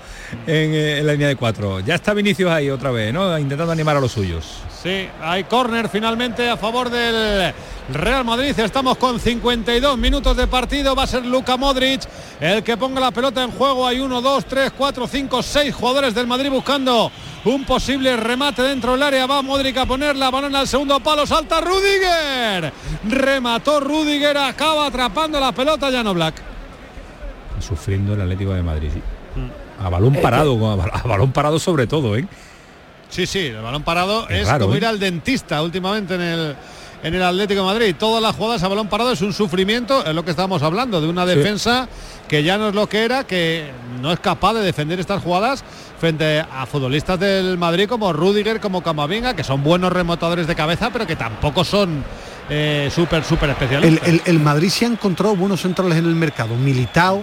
eh, 0.47 0.97
en, 0.99 1.07
la 1.07 1.13
línea 1.13 1.29
de 1.29 1.37
cuatro. 1.37 1.81
Ya 1.81 1.95
está 1.95 2.15
Vinicius 2.15 2.51
ahí 2.51 2.71
otra 2.71 2.91
vez, 2.91 3.13
¿no? 3.13 3.39
Intentando 3.39 3.73
animar 3.73 3.97
a 3.97 4.01
los 4.01 4.13
suyos. 4.13 4.63
Sí, 4.83 5.09
hay 5.23 5.45
córner 5.45 5.89
finalmente 5.89 6.49
a 6.49 6.57
favor 6.57 6.91
del 6.91 7.55
Real 7.93 8.25
Madrid. 8.25 8.59
Estamos 8.59 8.97
con 8.97 9.21
52 9.21 9.99
minutos 9.99 10.37
de 10.37 10.47
partido. 10.47 10.95
Va 10.95 11.03
a 11.03 11.07
ser 11.07 11.25
Luka 11.25 11.57
Modric 11.57 12.03
el 12.41 12.63
que 12.63 12.77
ponga 12.77 13.01
la 13.01 13.11
pelota 13.11 13.43
en 13.43 13.51
juego. 13.51 13.87
Hay 13.87 14.01
uno, 14.01 14.23
dos, 14.23 14.47
tres, 14.47 14.73
cuatro, 14.77 15.07
cinco, 15.07 15.43
seis 15.43 15.75
jugadores 15.75 16.15
del 16.15 16.27
Madrid 16.27 16.51
buscando 16.51 17.11
un 17.45 17.65
posible 17.65 18.17
remate 18.17 18.63
dentro 18.63 18.93
del 18.93 19.03
área. 19.03 19.27
Va 19.27 19.43
Modric 19.43 19.77
a 19.77 19.87
ponerla. 19.87 20.31
Balón 20.31 20.57
al 20.57 20.67
segundo 20.67 20.99
palo. 21.01 21.27
Salta 21.27 21.61
Rudiger. 21.61 22.73
Remató 23.07 23.81
Rudiger. 23.81 24.39
Acaba 24.39 24.87
atrapando 24.87 25.39
la 25.39 25.53
pelota 25.53 25.91
Llano 25.91 26.15
Black. 26.15 26.35
Sufriendo 27.61 28.15
el 28.15 28.23
Atlético 28.23 28.55
de 28.55 28.63
Madrid. 28.63 28.91
A 29.79 29.89
balón 29.89 30.15
parado, 30.23 30.57
a 30.71 31.03
balón 31.03 31.33
parado 31.33 31.59
sobre 31.59 31.87
todo, 31.87 32.17
¿eh? 32.17 32.27
Sí, 33.09 33.27
sí, 33.27 33.47
el 33.47 33.61
balón 33.61 33.83
parado 33.83 34.29
es, 34.29 34.49
como 34.49 34.75
¿eh? 34.75 34.79
ir 34.79 34.87
al 34.87 34.99
dentista 34.99 35.63
últimamente 35.63 36.15
en 36.15 36.21
el 36.21 36.57
en 37.05 37.15
el 37.15 37.23
Atlético 37.23 37.61
de 37.61 37.67
Madrid. 37.67 37.95
Todas 37.97 38.23
las 38.23 38.35
jugadas 38.35 38.63
a 38.63 38.69
balón 38.69 38.89
parado 38.89 39.13
es 39.13 39.21
un 39.21 39.33
sufrimiento, 39.33 40.05
es 40.05 40.15
lo 40.15 40.25
que 40.25 40.31
estamos 40.31 40.63
hablando, 40.63 41.01
de 41.01 41.07
una 41.07 41.27
defensa 41.27 41.87
que 42.27 42.43
ya 42.43 42.57
no 42.57 42.71
es 42.71 42.75
lo 42.75 42.89
que 42.89 43.05
era, 43.05 43.25
que 43.25 43.71
no 44.01 44.11
es 44.11 44.19
capaz 44.19 44.55
de 44.55 44.63
defender 44.63 44.99
estas 44.99 45.23
jugadas 45.23 45.63
frente 46.01 46.41
a 46.41 46.65
futbolistas 46.65 47.21
del 47.21 47.59
Madrid 47.59 47.89
como 47.89 48.13
Rudiger, 48.13 48.59
como 48.59 48.83
Camavinga, 48.83 49.37
que 49.37 49.45
son 49.45 49.63
buenos 49.63 49.93
remotadores 49.93 50.47
de 50.47 50.55
cabeza, 50.55 50.91
pero 50.91 51.07
que 51.07 51.15
tampoco 51.15 51.63
son 51.63 52.03
eh, 52.49 52.91
súper, 52.93 53.23
súper 53.23 53.51
especialistas. 53.51 54.09
El, 54.09 54.23
el, 54.25 54.41
Madrid 54.41 54.71
se 54.71 54.87
ha 54.87 54.89
encontrado 54.89 55.37
buenos 55.37 55.61
centrales 55.61 55.99
en 55.99 56.07
el 56.07 56.15
mercado. 56.15 56.57
Militao, 56.57 57.23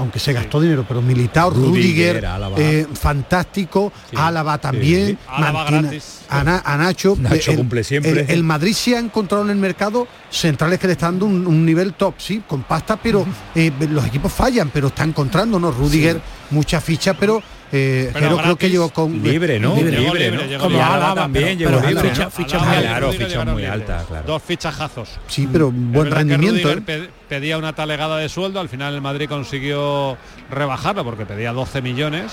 aunque 0.00 0.18
se 0.18 0.32
gastó 0.32 0.60
dinero, 0.60 0.84
pero 0.88 1.02
Militao, 1.02 1.50
Rudiger, 1.50 2.24
eh, 2.56 2.86
fantástico, 2.94 3.92
Álava 4.16 4.58
también, 4.58 5.18
a, 5.28 6.76
Nacho, 6.78 7.16
Nacho 7.20 7.54
cumple 7.54 7.84
siempre. 7.84 8.24
El, 8.28 8.42
Madrid 8.42 8.72
se 8.72 8.96
ha 8.96 8.98
encontrado 8.98 9.44
en 9.44 9.50
el 9.50 9.56
mercado 9.56 10.08
centrales 10.30 10.78
que 10.78 10.86
le 10.86 10.94
están 10.94 11.18
dando 11.18 11.26
un, 11.26 11.66
nivel 11.66 11.94
top, 11.94 12.14
sí, 12.18 12.42
con 12.46 12.62
pasta, 12.62 12.96
pero 12.96 13.26
eh, 13.54 13.70
los 13.90 14.06
equipos 14.06 14.32
fallan, 14.32 14.70
pero 14.70 14.88
está 14.88 15.04
encontrando, 15.04 15.60
¿no? 15.60 15.70
Rudiger, 15.70 16.20
mucha 16.50 16.80
ficha, 16.80 17.14
pero 17.14 17.42
eh, 17.72 18.10
pero, 18.12 18.36
creo 18.38 18.56
que 18.56 18.70
llegó 18.70 18.90
con 18.90 19.22
libre, 19.22 19.60
¿no? 19.60 19.76
Libre, 19.76 20.00
libre, 20.00 20.30
¿no? 20.30 20.58
Como 20.58 20.78
también 20.78 21.58
llegó 21.58 21.80
libre. 21.80 22.10
Ficha, 22.10 22.58
muy, 22.58 22.76
claro, 22.76 23.12
ficha 23.12 23.44
muy 23.44 23.64
alta, 23.64 24.04
claro. 24.08 24.26
Dos 24.26 24.42
fichajazos. 24.42 25.18
Sí, 25.28 25.48
pero 25.50 25.70
buen 25.70 26.10
rendimiento. 26.10 26.70
¿eh? 26.70 27.10
pedía 27.28 27.58
una 27.58 27.72
talegada 27.72 28.18
de 28.18 28.28
sueldo, 28.28 28.58
al 28.58 28.68
final 28.68 28.94
el 28.94 29.00
Madrid 29.00 29.28
consiguió 29.28 30.16
rebajarlo 30.50 31.04
porque 31.04 31.26
pedía 31.26 31.52
12 31.52 31.80
millones 31.80 32.32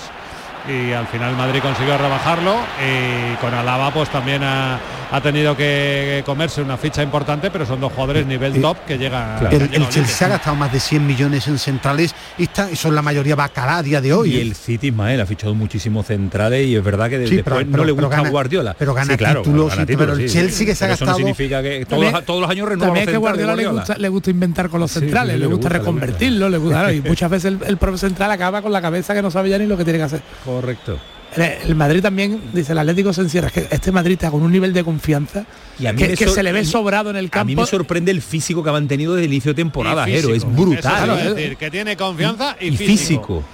y 0.66 0.92
al 0.92 1.06
final 1.06 1.36
Madrid 1.36 1.60
consiguió 1.62 1.96
rebajarlo 1.96 2.56
y 2.82 3.36
con 3.36 3.54
Alaba 3.54 3.92
pues 3.92 4.08
también 4.10 4.42
ha, 4.42 4.78
tenido 5.22 5.56
que 5.56 6.22
comerse 6.26 6.60
una 6.60 6.76
ficha 6.76 7.02
importante 7.02 7.50
pero 7.50 7.64
son 7.64 7.80
dos 7.80 7.92
jugadores 7.92 8.26
nivel 8.26 8.60
top 8.60 8.76
que 8.86 8.98
llegan 8.98 9.46
el, 9.50 9.88
Chelsea 9.88 10.26
ha 10.26 10.30
gastado 10.30 10.56
más 10.56 10.72
de 10.72 10.80
100 10.80 11.06
millones 11.06 11.48
en 11.48 11.58
centrales 11.58 12.14
y, 12.36 12.44
está, 12.44 12.74
son 12.76 12.94
la 12.94 13.02
mayoría 13.02 13.34
bacala 13.34 13.78
a 13.78 13.82
día 13.82 14.00
de 14.00 14.12
hoy 14.12 14.36
y 14.36 14.40
el 14.40 14.54
City 14.54 14.88
Ismael 14.88 15.20
ha 15.20 15.26
fichado 15.26 15.54
muchísimos 15.54 16.06
centrales 16.06 16.66
y 16.66 16.76
es 16.76 16.84
verdad 16.84 17.08
que 17.08 17.18
después 17.18 17.66
no 17.66 17.84
le 17.84 17.92
gusta 17.92 18.18
a 18.18 18.28
Guardiola. 18.28 18.74
pero 18.78 18.94
gana 18.94 19.16
títulos, 19.16 19.72
pero 19.86 20.12
el 20.12 20.28
Chelsea 20.28 20.66
que 20.66 20.74
se 20.74 20.84
ha 20.84 20.88
gastado 20.88 21.12
eso 21.12 21.20
no 21.20 21.26
significa 21.26 21.62
que 21.62 21.86
todos, 21.86 22.40
los 22.40 22.50
años 22.50 22.68
renueva 22.68 22.94
también 22.94 23.06
que 23.06 23.16
Guardiola, 23.16 23.56
Le, 23.56 23.66
gusta, 23.66 23.96
le 23.96 24.08
gusta 24.08 24.30
inventar 24.30 24.68
con 24.68 24.80
los 24.80 24.90
centrales 24.90 25.38
le, 25.38 25.46
gusta 25.46 25.68
reconvertirlo 25.68 26.48
le 26.48 26.58
gusta, 26.58 26.92
y 26.92 27.00
muchas 27.06 27.30
veces 27.30 27.46
el, 27.46 27.58
el 27.66 27.76
profe 27.76 27.98
central 27.98 28.30
acaba 28.30 28.62
con 28.62 28.72
la 28.72 28.82
cabeza 28.82 29.14
que 29.14 29.22
no 29.22 29.30
sabe 29.30 29.48
ya 29.48 29.58
ni 29.58 29.66
lo 29.66 29.76
que 29.76 29.84
tiene 29.84 29.98
que 29.98 30.04
hacer 30.04 30.22
Correcto. 30.60 30.98
El 31.36 31.74
Madrid 31.74 32.00
también, 32.02 32.40
dice 32.52 32.72
el 32.72 32.78
Atlético 32.78 33.12
se 33.12 33.20
encierra, 33.20 33.50
que 33.50 33.68
este 33.70 33.92
Madrid 33.92 34.14
está 34.14 34.30
con 34.30 34.42
un 34.42 34.50
nivel 34.50 34.72
de 34.72 34.82
confianza 34.82 35.44
y 35.78 35.86
a 35.86 35.92
mí 35.92 36.02
que, 36.02 36.28
se 36.28 36.42
le 36.42 36.52
ve 36.52 36.64
sobrado 36.64 37.10
en 37.10 37.16
el 37.16 37.30
campo. 37.30 37.42
A 37.42 37.44
mí 37.44 37.54
me 37.54 37.66
sorprende 37.66 38.10
el 38.10 38.22
físico 38.22 38.64
que 38.64 38.70
ha 38.70 38.72
mantenido 38.72 39.14
desde 39.14 39.26
el 39.26 39.32
inicio 39.32 39.52
de 39.52 39.56
temporada, 39.62 40.06
Jero, 40.06 40.34
es 40.34 40.44
brutal. 40.44 41.18
es 41.18 41.34
decir, 41.36 41.56
que 41.56 41.70
tiene 41.70 41.96
confianza 41.96 42.56
y, 42.58 42.76
físico. 42.76 43.44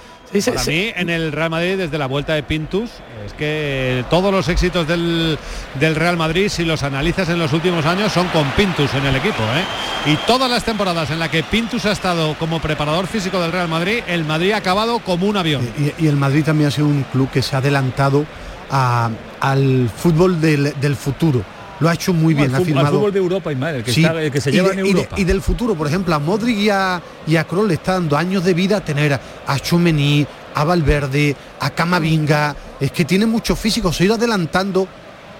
Para 0.43 0.63
mí, 0.65 0.91
en 0.95 1.09
el 1.09 1.31
Real 1.31 1.49
Madrid, 1.49 1.77
desde 1.77 1.97
la 1.97 2.07
vuelta 2.07 2.33
de 2.33 2.43
Pintus, 2.43 2.89
es 3.25 3.33
que 3.33 4.03
todos 4.09 4.31
los 4.31 4.47
éxitos 4.49 4.87
del, 4.87 5.37
del, 5.79 5.95
Real 5.95 6.17
Madrid, 6.17 6.49
si 6.49 6.65
los 6.65 6.83
analizas 6.83 7.29
en 7.29 7.39
los 7.39 7.53
últimos 7.53 7.85
años, 7.85 8.11
son 8.11 8.27
con 8.29 8.49
Pintus 8.51 8.93
en 8.93 9.05
el 9.05 9.15
equipo. 9.15 9.41
¿eh? 9.43 10.11
Y 10.11 10.15
todas 10.27 10.49
las 10.49 10.63
temporadas 10.63 11.09
en 11.11 11.19
las 11.19 11.29
que 11.29 11.43
Pintus 11.43 11.85
ha 11.85 11.91
estado 11.91 12.35
como 12.35 12.59
preparador 12.59 13.07
físico 13.07 13.39
del 13.39 13.51
Real 13.51 13.67
Madrid, 13.67 14.03
el 14.07 14.25
Madrid 14.25 14.51
ha 14.51 14.57
acabado 14.57 14.99
como 14.99 15.27
un 15.27 15.37
avión. 15.37 15.67
Y, 15.99 16.07
el 16.07 16.17
Madrid 16.17 16.43
también 16.43 16.67
ha 16.67 16.71
sido 16.71 16.87
un 16.87 17.03
club 17.03 17.29
que 17.31 17.41
se 17.41 17.55
ha 17.55 17.59
adelantado 17.59 18.25
al 18.69 19.89
fútbol 19.95 20.41
del, 20.41 20.73
del 20.79 20.95
futuro 20.95 21.54
lo 21.79 21.89
ha 21.89 21.93
hecho 21.93 22.13
muy 22.13 22.33
bien. 22.33 22.53
ha 22.53 22.61
firmado. 22.61 22.97
fútbol 22.97 23.11
de 23.11 23.19
Europa, 23.19 23.51
el 23.51 23.83
que, 23.83 24.31
que 24.31 24.41
se 24.41 24.51
lleva 24.51 24.71
en 24.71 24.79
Europa. 24.79 25.15
Y, 25.17 25.23
del 25.23 25.41
futuro, 25.41 25.75
por 25.75 25.87
ejemplo, 25.87 26.15
a 26.15 26.19
Modric 26.19 26.57
y 26.57 26.69
a, 26.69 27.01
y 27.27 27.35
Kroos 27.37 27.67
le 27.67 27.75
está 27.75 27.93
dando 27.93 28.17
años 28.17 28.43
de 28.43 28.53
vida 28.53 28.81
tener 28.81 29.19
a 29.47 29.59
Chumení, 29.59 30.25
a 30.53 30.63
Valverde, 30.63 31.35
a 31.59 31.69
Camavinga. 31.69 32.55
Es 32.79 32.91
que 32.91 33.05
tiene 33.05 33.25
mucho 33.25 33.55
físico. 33.55 33.91
Se 33.91 34.03
ha 34.03 34.05
ido 34.05 34.15
adelantando 34.15 34.87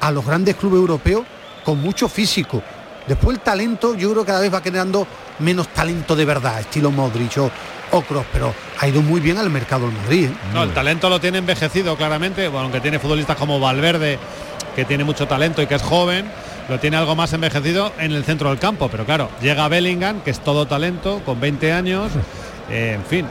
a 0.02 0.12
los 0.12 0.26
grandes 0.26 0.56
clubes 0.56 0.80
europeos 0.80 1.26
con 1.64 1.82
mucho 1.82 2.08
físico. 2.08 2.62
Después 3.08 3.38
el 3.38 3.44
talento, 3.44 3.96
yo 3.96 4.12
creo 4.12 4.24
que 4.24 4.28
cada 4.28 4.42
vez 4.42 4.54
va 4.54 4.62
quedando 4.62 5.08
menos 5.40 5.68
talento 5.70 6.16
de 6.16 6.26
verdad, 6.26 6.60
estilo 6.60 6.92
Modric 6.92 7.38
o, 7.38 7.52
o 7.98 8.02
Kroos, 8.02 8.26
pero 8.32 8.54
ha 8.80 8.88
ido 8.88 9.02
muy 9.02 9.20
bien 9.20 9.38
al 9.38 9.50
mercado 9.50 9.88
del 9.88 9.96
Madrid. 9.96 10.26
¿eh? 10.26 10.34
No, 10.54 10.64
el 10.64 10.74
talento 10.74 11.10
lo 11.10 11.20
tiene 11.20 11.38
envejecido 11.40 11.96
claramente, 11.96 12.48
bueno, 12.48 12.66
aunque 12.66 12.82
tiene 12.82 13.00
futbolistas 13.00 13.38
como 13.38 13.60
Valverde 13.60 14.20
que 14.76 14.86
tiene 14.86 15.04
mucho 15.04 15.28
talento 15.28 15.62
y 15.62 15.68
que 15.68 15.76
es 15.76 15.82
joven, 15.82 16.30
lo 16.68 16.80
tiene 16.80 16.98
algo 16.98 17.16
más 17.16 17.32
envejecido 17.32 17.94
en 17.98 18.12
el 18.12 18.26
centro 18.26 18.50
del 18.50 18.60
campo. 18.60 18.90
Pero 18.90 19.06
claro, 19.06 19.30
llega 19.42 19.68
Bellingham, 19.70 20.20
que 20.22 20.32
es 20.32 20.40
todo 20.42 20.66
talento, 20.66 21.22
con 21.26 21.40
20 21.40 21.72
años. 21.72 22.12
Eh, 22.68 22.94
en 22.96 23.06
fin, 23.06 23.28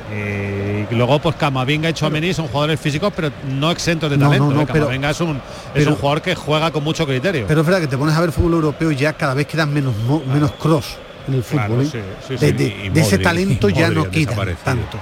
y 0.88 0.94
luego 0.94 1.18
pues 1.18 1.34
Camavinga 1.34 1.90
y 1.90 1.92
Chouameni 1.92 2.32
son 2.32 2.46
jugadores 2.46 2.78
físicos 2.78 3.12
pero 3.16 3.32
no 3.48 3.72
exentos 3.72 4.08
de 4.08 4.16
talento. 4.16 4.52
No, 4.52 4.60
¿eh? 4.60 4.64
Camavinga 4.64 5.10
es 5.10 5.20
un 5.20 5.42
es 5.74 5.88
un 5.88 5.96
jugador 5.96 6.22
que 6.22 6.36
juega 6.36 6.70
con 6.70 6.84
mucho 6.84 7.04
criterio. 7.04 7.44
Pero 7.48 7.62
es 7.62 7.66
verdad 7.66 7.80
que 7.80 7.88
te 7.88 7.98
pones 7.98 8.14
a 8.14 8.20
ver 8.20 8.30
fútbol 8.30 8.52
europeo 8.52 8.92
y 8.92 8.96
ya 8.96 9.14
cada 9.14 9.34
vez 9.34 9.48
quedan 9.48 9.74
menos 9.74 9.92
menos 10.32 10.52
cross 10.52 10.98
en 11.28 11.34
el 11.34 11.42
fútbol. 11.42 11.90
¿eh? 11.92 12.52
de, 12.52 13.00
ese 13.00 13.18
talento 13.18 13.68
ya 13.68 13.90
no 13.90 14.10
quita 14.10 14.34
tanto. 14.62 14.98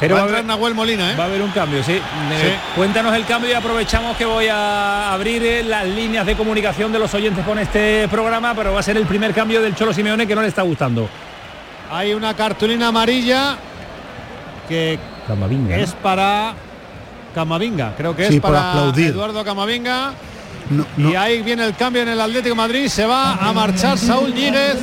Pero 0.00 0.16
va, 0.16 0.22
a 0.22 0.24
haber 0.24 0.44
Nahuel 0.44 0.74
Molina, 0.74 1.12
¿eh? 1.12 1.16
Va 1.16 1.24
a 1.24 1.26
haber 1.26 1.40
un 1.40 1.50
cambio, 1.52 1.82
sí. 1.82 1.98
Cuéntanos 2.76 3.14
el 3.14 3.24
cambio 3.24 3.50
y 3.50 3.52
aprovechamos 3.52 4.16
que 4.16 4.24
voy 4.24 4.48
a 4.48 5.12
abrir 5.12 5.42
eh, 5.44 5.62
las 5.62 5.86
líneas 5.86 6.26
de 6.26 6.34
comunicación 6.34 6.92
de 6.92 6.98
los 6.98 7.14
oyentes 7.14 7.44
con 7.44 7.58
este 7.58 8.08
programa, 8.08 8.54
pero 8.54 8.72
va 8.72 8.80
a 8.80 8.82
ser 8.82 8.96
el 8.96 9.06
primer 9.06 9.32
cambio 9.32 9.62
del 9.62 9.74
Cholo 9.74 9.92
Simeone 9.92 10.26
que 10.26 10.34
no 10.34 10.42
le 10.42 10.48
está 10.48 10.62
gustando. 10.62 11.08
Hay 11.90 12.12
una 12.12 12.34
cartulina 12.34 12.88
amarilla 12.88 13.56
que 14.68 14.98
es 15.70 15.92
para 15.92 16.54
Camavinga, 17.34 17.94
creo 17.96 18.16
que 18.16 18.26
es 18.26 18.40
para 18.40 18.92
Eduardo 18.96 19.44
Camavinga. 19.44 20.12
Y 20.96 21.14
ahí 21.14 21.42
viene 21.42 21.64
el 21.64 21.74
cambio 21.74 22.02
en 22.02 22.08
el 22.08 22.20
Atlético 22.20 22.54
Madrid, 22.54 22.88
se 22.88 23.04
va 23.04 23.34
a 23.34 23.52
marchar 23.52 23.98
Saúl 23.98 24.34
Ñíguez 24.34 24.78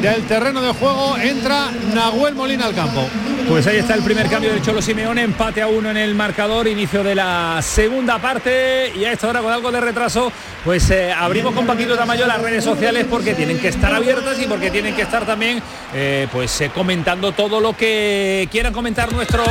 del 0.00 0.26
terreno 0.26 0.62
de 0.62 0.72
juego, 0.72 1.16
entra 1.18 1.70
Nahuel 1.94 2.34
Molina 2.34 2.66
al 2.66 2.74
campo. 2.74 3.06
Pues 3.48 3.66
ahí 3.66 3.78
está 3.78 3.94
el 3.94 4.02
primer 4.02 4.28
cambio 4.28 4.52
del 4.52 4.62
Cholo 4.62 4.80
Simeone, 4.80 5.22
empate 5.22 5.60
a 5.60 5.66
uno 5.66 5.90
en 5.90 5.96
el 5.96 6.14
marcador, 6.14 6.68
inicio 6.68 7.02
de 7.02 7.14
la 7.14 7.58
segunda 7.62 8.18
parte 8.18 8.92
y 8.96 9.04
a 9.04 9.12
esta 9.12 9.28
hora 9.28 9.40
con 9.40 9.52
algo 9.52 9.72
de 9.72 9.80
retraso, 9.80 10.32
pues 10.64 10.88
eh, 10.90 11.12
abrimos 11.12 11.52
con 11.52 11.66
Paquito 11.66 11.96
Tamayo 11.96 12.26
las 12.26 12.40
redes 12.40 12.62
sociales 12.62 13.06
porque 13.10 13.34
tienen 13.34 13.58
que 13.58 13.68
estar 13.68 13.92
abiertas 13.92 14.40
y 14.40 14.46
porque 14.46 14.70
tienen 14.70 14.94
que 14.94 15.02
estar 15.02 15.26
también 15.26 15.60
eh, 15.92 16.28
pues 16.32 16.60
eh, 16.60 16.70
comentando 16.72 17.32
todo 17.32 17.60
lo 17.60 17.76
que 17.76 18.48
quieran 18.52 18.72
comentar 18.72 19.12
nuestros 19.12 19.48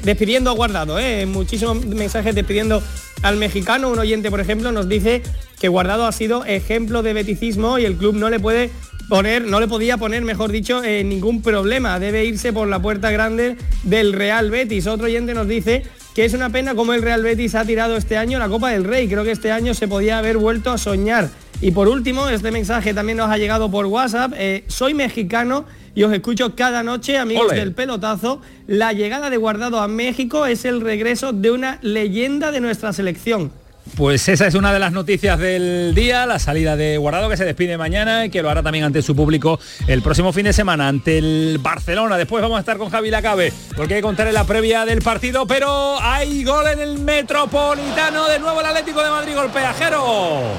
despidiendo 0.04 0.50
a 0.50 0.54
Guardado, 0.54 1.00
eh, 1.00 1.26
muchísimos 1.26 1.86
mensajes 1.86 2.36
despidiendo 2.36 2.84
al 3.24 3.38
mexicano. 3.38 3.90
Un 3.90 4.00
oyente, 4.00 4.30
por 4.30 4.42
ejemplo, 4.42 4.74
nos 4.74 4.90
dice 4.90 5.24
que 5.58 5.70
Guardado 5.70 6.06
ha 6.06 6.12
sido 6.12 6.44
ejemplo 6.44 7.02
de 7.02 7.14
beticismo 7.14 7.80
y 7.80 7.86
el 7.86 7.96
club 7.96 8.16
no 8.16 8.30
le 8.30 8.42
puede 8.42 8.72
poner, 9.08 9.46
no 9.46 9.60
le 9.60 9.68
podía 9.68 9.98
poner, 9.98 10.24
mejor 10.24 10.52
dicho, 10.52 10.84
eh, 10.84 11.04
ningún 11.04 11.42
problema. 11.42 12.00
Debe 12.00 12.26
irse 12.26 12.54
por 12.54 12.68
la 12.68 12.82
puerta 12.82 13.12
grande 13.12 13.58
del 13.84 14.14
Real 14.14 14.52
Betis. 14.52 14.88
Otro 14.88 15.06
oyente 15.06 15.34
nos 15.34 15.48
dice 15.48 15.84
que 16.14 16.26
es 16.26 16.34
una 16.34 16.50
pena 16.50 16.76
como 16.76 16.94
el 16.94 17.02
Real 17.02 17.24
Betis 17.24 17.56
ha 17.56 17.66
tirado 17.66 17.96
este 17.96 18.18
año 18.18 18.40
la 18.40 18.50
Copa 18.50 18.72
del 18.72 18.84
Rey. 18.84 19.08
Creo 19.08 19.24
que 19.24 19.32
este 19.32 19.52
año 19.52 19.74
se 19.74 19.88
podía 19.88 20.18
haber 20.18 20.38
vuelto 20.38 20.72
a 20.72 20.78
soñar. 20.78 21.30
Y 21.62 21.72
por 21.72 21.88
último, 21.88 22.30
este 22.30 22.52
mensaje 22.52 22.94
también 22.94 23.18
nos 23.18 23.30
ha 23.30 23.38
llegado 23.38 23.72
por 23.72 23.86
WhatsApp. 23.86 24.34
Eh, 24.36 24.64
soy 24.68 24.94
mexicano 24.94 25.66
y 25.96 26.04
os 26.04 26.14
escucho 26.14 26.56
cada 26.56 26.84
noche, 26.84 27.18
amigos 27.18 27.52
del 27.52 27.74
pelotazo. 27.74 28.42
La 28.68 28.94
llegada 28.94 29.30
de 29.30 29.38
Guardado 29.38 29.80
a 29.80 29.88
México 29.88 30.46
es 30.46 30.66
el 30.66 30.82
regreso 30.82 31.34
de 31.34 31.52
una 31.52 31.80
leyenda 31.82 32.52
de 32.52 32.60
nuestra 32.60 32.94
selección. 32.94 33.52
Pues 33.98 34.30
esa 34.30 34.46
es 34.46 34.54
una 34.54 34.72
de 34.72 34.78
las 34.78 34.92
noticias 34.92 35.40
del 35.40 35.96
día, 35.96 36.28
la 36.28 36.38
salida 36.38 36.76
de 36.76 36.98
Guardado 36.98 37.30
que 37.30 37.36
se 37.36 37.46
despide 37.46 37.80
mañana 37.80 38.26
y 38.26 38.30
que 38.30 38.44
lo 38.44 38.50
hará 38.52 38.62
también 38.62 38.86
ante 38.86 39.02
su 39.02 39.16
público 39.16 39.60
el 39.88 40.04
próximo 40.04 40.32
fin 40.32 40.44
de 40.44 40.54
semana 40.54 40.88
ante 40.88 41.18
el 41.18 41.58
Barcelona. 41.60 42.16
Después 42.16 42.44
vamos 42.44 42.58
a 42.58 42.60
estar 42.60 42.78
con 42.78 42.92
Javi 42.92 43.10
Lacabe 43.10 43.52
porque 43.76 43.96
hay 43.96 43.98
que 44.02 44.04
contar 44.04 44.28
en 44.28 44.36
la 44.36 44.44
previa 44.44 44.86
del 44.86 45.02
partido, 45.02 45.48
pero 45.48 46.00
hay 46.00 46.44
gol 46.44 46.68
en 46.68 46.80
el 46.80 47.00
Metropolitano, 47.00 48.28
de 48.28 48.38
nuevo 48.38 48.60
el 48.60 48.68
Atlético 48.68 49.02
de 49.02 49.10
Madrid 49.10 49.34
golpeajero. 49.34 50.04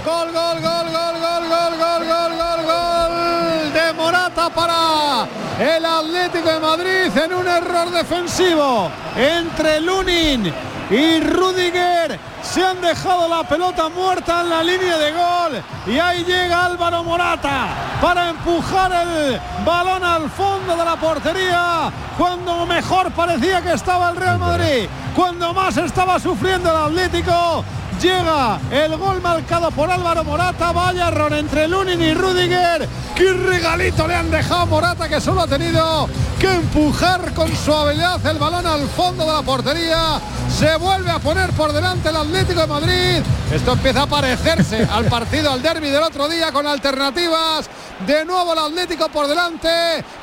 Gol, 0.05 0.33
gol, 0.33 0.61
gol, 0.61 0.87
gol, 0.91 1.15
gol, 1.21 1.49
gol, 1.49 1.79
gol, 1.79 2.07
gol, 2.09 2.37
gol, 2.37 2.67
gol 2.67 3.73
de 3.73 3.93
Morata 3.93 4.51
para 4.53 5.29
el 5.61 5.85
Atlético 5.85 6.53
de 6.55 6.59
Madrid 6.59 7.17
en 7.25 7.33
un 7.33 7.47
error 7.47 7.89
defensivo 7.93 8.91
entre 9.17 9.81
Lunin 9.81 10.53
y 10.91 11.21
Rudiger 11.21 12.19
se 12.43 12.65
han 12.65 12.81
dejado 12.81 13.29
la 13.29 13.47
pelota 13.47 13.89
muerta 13.89 14.41
en 14.41 14.51
la 14.51 14.63
línea 14.63 14.97
de 14.97 15.13
gol. 15.13 15.63
Y 15.87 15.99
ahí 15.99 16.25
llega 16.25 16.65
Álvaro 16.65 17.05
Morata 17.05 17.69
para 18.01 18.31
empujar 18.31 18.93
el 18.93 19.41
balón 19.65 20.03
al 20.03 20.31
fondo 20.31 20.77
de 20.77 20.85
la 20.85 20.97
portería. 20.97 21.93
Cuando 22.17 22.65
mejor 22.67 23.11
parecía 23.13 23.61
que 23.61 23.73
estaba 23.73 24.11
el 24.11 24.17
Real 24.17 24.39
Madrid, 24.39 24.89
cuando 25.15 25.53
más 25.53 25.77
estaba 25.77 26.19
sufriendo 26.19 26.71
el 26.71 26.77
Atlético 26.77 27.65
Llega 28.01 28.61
el 28.71 28.97
gol 28.97 29.21
marcado 29.21 29.73
por 29.73 29.91
Álvaro 29.91 30.23
Morata. 30.23 30.71
Vaya 30.71 31.09
error 31.09 31.33
entre 31.33 31.67
Lunin 31.67 32.01
y 32.01 32.15
Rudiger. 32.15 32.89
¡Qué 33.17 33.33
regalito 33.33 34.07
le 34.07 34.15
han 34.15 34.31
dejado 34.31 34.67
Morata 34.67 35.09
que 35.09 35.21
solo 35.21 35.41
ha 35.41 35.47
tenido 35.49 36.09
que 36.39 36.49
empujar 36.49 37.35
con 37.35 37.55
suavidad 37.57 38.25
el 38.25 38.39
balón 38.39 38.67
al 38.67 38.87
fondo 38.89 39.27
de 39.27 39.33
la 39.33 39.43
portería. 39.43 40.21
Se 40.49 40.77
vuelve 40.77 41.11
a 41.11 41.19
poner 41.19 41.51
por 41.51 41.73
delante 41.73 42.11
el 42.11 42.17
Atlético 42.17 42.61
de 42.61 42.67
Madrid. 42.69 43.23
Esto 43.53 43.73
empieza 43.73 44.03
a 44.03 44.07
parecerse 44.07 44.87
al 44.91 45.07
partido, 45.07 45.51
al 45.51 45.63
derby 45.63 45.89
del 45.89 46.03
otro 46.03 46.29
día 46.29 46.53
con 46.53 46.67
alternativas. 46.67 47.69
De 48.07 48.25
nuevo 48.25 48.53
el 48.53 48.59
Atlético 48.59 49.09
por 49.09 49.27
delante. 49.27 49.69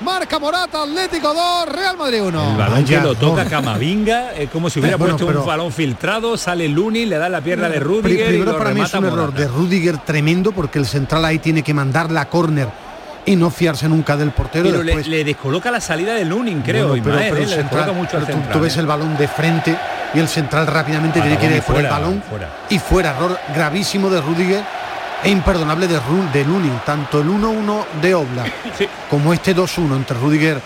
Marca 0.02 0.40
Morata, 0.40 0.84
Atlético 0.84 1.34
2, 1.34 1.70
Real 1.70 1.98
Madrid 1.98 2.22
1. 2.22 2.52
El 2.52 2.58
balón 2.58 2.86
que 2.86 3.02
lo 3.02 3.16
toca 3.16 3.46
Camavinga, 3.46 4.34
es 4.34 4.50
como 4.50 4.70
si 4.70 4.80
hubiera 4.80 4.98
puesto 4.98 5.26
un 5.26 5.46
balón 5.46 5.72
filtrado, 5.72 6.38
sale 6.38 6.70
Lunin, 6.70 7.10
le 7.10 7.18
da 7.18 7.28
la 7.28 7.42
pierna 7.42 7.68
de 7.68 7.80
Rudiger. 7.80 8.28
Primero 8.28 8.58
para 8.58 8.74
mí 8.74 8.82
es 8.82 8.94
un 8.94 9.06
error 9.06 9.34
de 9.34 9.48
Rudiger 9.48 9.98
tremendo 9.98 10.52
porque 10.52 10.80
el 10.80 10.86
central 10.86 11.26
ahí 11.26 11.40
tiene 11.40 11.64
que 11.64 11.74
mandar 11.74 12.12
la 12.12 12.30
córner 12.30 12.85
y 13.26 13.36
no 13.36 13.50
fiarse 13.50 13.88
nunca 13.90 14.16
del 14.16 14.32
portero. 14.32 14.70
Pero 14.70 14.84
le, 14.84 15.24
descoloca 15.24 15.72
la 15.72 15.82
salida 15.82 16.14
de 16.14 16.26
Lunin, 16.26 16.62
creo. 16.62 16.96
pero, 17.04 17.94
mucho 17.94 18.18
tú, 18.52 18.60
ves 18.60 18.78
el 18.78 18.86
balón 18.86 19.18
de 19.18 19.28
frente 19.28 19.76
y 20.14 20.20
el 20.20 20.28
central 20.28 20.68
rápidamente 20.68 21.22
tiene 21.22 21.38
que 21.38 21.48
ir 21.48 21.62
por 21.64 21.78
el 21.78 21.88
balón 21.88 22.24
y 22.70 22.80
fuera. 22.80 23.12
Error 23.12 23.38
gravísimo 23.54 24.10
de 24.10 24.22
Rudiger 24.22 24.64
e 25.24 25.30
imperdonable 25.30 25.88
de, 25.88 26.00
de 26.34 26.46
Lunin. 26.46 26.80
Tanto 26.86 27.22
el 27.22 27.28
1-1 27.28 27.86
de 28.02 28.16
Obla 28.16 28.46
como 29.10 29.34
este 29.34 29.56
2-1 29.56 29.96
entre 29.96 30.18
Rudiger 30.18 30.62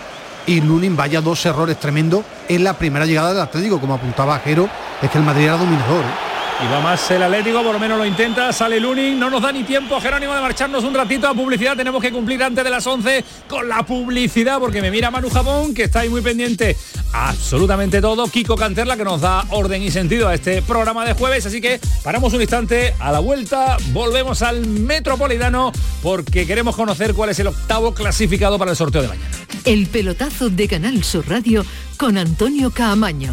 y 0.46 0.60
Lunin, 0.60 0.96
vaya 0.96 1.20
dos 1.20 1.44
errores 1.46 1.78
tremendos 1.78 2.24
en 2.48 2.64
la 2.64 2.72
primera 2.72 3.06
llegada 3.06 3.32
del 3.32 3.42
Atlético, 3.42 3.78
como 3.80 3.94
apuntaba 3.94 4.38
Jero, 4.40 4.68
es 5.00 5.10
que 5.10 5.18
el 5.18 5.24
Madrid 5.24 5.44
era 5.44 5.56
dominador. 5.56 6.00
¿eh? 6.00 6.39
Y 6.62 6.70
va 6.70 6.80
más 6.82 7.10
el 7.10 7.22
Atlético, 7.22 7.62
por 7.62 7.72
lo 7.72 7.78
menos 7.78 7.96
lo 7.96 8.04
intenta, 8.04 8.52
sale 8.52 8.78
Lunin, 8.78 9.18
no 9.18 9.30
nos 9.30 9.40
da 9.40 9.50
ni 9.50 9.64
tiempo 9.64 9.98
Jerónimo 9.98 10.34
de 10.34 10.42
marcharnos 10.42 10.84
un 10.84 10.92
ratito 10.92 11.26
a 11.26 11.32
publicidad, 11.32 11.74
tenemos 11.74 12.02
que 12.02 12.12
cumplir 12.12 12.42
antes 12.42 12.62
de 12.62 12.68
las 12.68 12.86
11 12.86 13.24
con 13.48 13.66
la 13.66 13.82
publicidad, 13.82 14.58
porque 14.58 14.82
me 14.82 14.90
mira 14.90 15.10
Manu 15.10 15.30
Jabón, 15.30 15.72
que 15.72 15.84
está 15.84 16.00
ahí 16.00 16.10
muy 16.10 16.20
pendiente 16.20 16.76
absolutamente 17.14 18.02
todo, 18.02 18.26
Kiko 18.28 18.56
Canterla, 18.56 18.98
que 18.98 19.04
nos 19.04 19.22
da 19.22 19.46
orden 19.48 19.82
y 19.82 19.90
sentido 19.90 20.28
a 20.28 20.34
este 20.34 20.60
programa 20.60 21.06
de 21.06 21.14
jueves, 21.14 21.46
así 21.46 21.62
que 21.62 21.80
paramos 22.04 22.34
un 22.34 22.42
instante, 22.42 22.94
a 22.98 23.10
la 23.10 23.20
vuelta 23.20 23.78
volvemos 23.92 24.42
al 24.42 24.66
Metropolitano, 24.66 25.72
porque 26.02 26.46
queremos 26.46 26.76
conocer 26.76 27.14
cuál 27.14 27.30
es 27.30 27.38
el 27.38 27.46
octavo 27.46 27.94
clasificado 27.94 28.58
para 28.58 28.72
el 28.72 28.76
sorteo 28.76 29.00
de 29.00 29.08
mañana. 29.08 29.30
El 29.64 29.86
pelotazo 29.86 30.50
de 30.50 30.68
Canal 30.68 31.02
Sur 31.04 31.26
Radio 31.26 31.64
con 31.96 32.18
Antonio 32.18 32.70
Caamaño. 32.70 33.32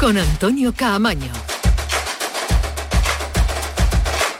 con 0.00 0.16
Antonio 0.16 0.72
Caamaño. 0.74 1.30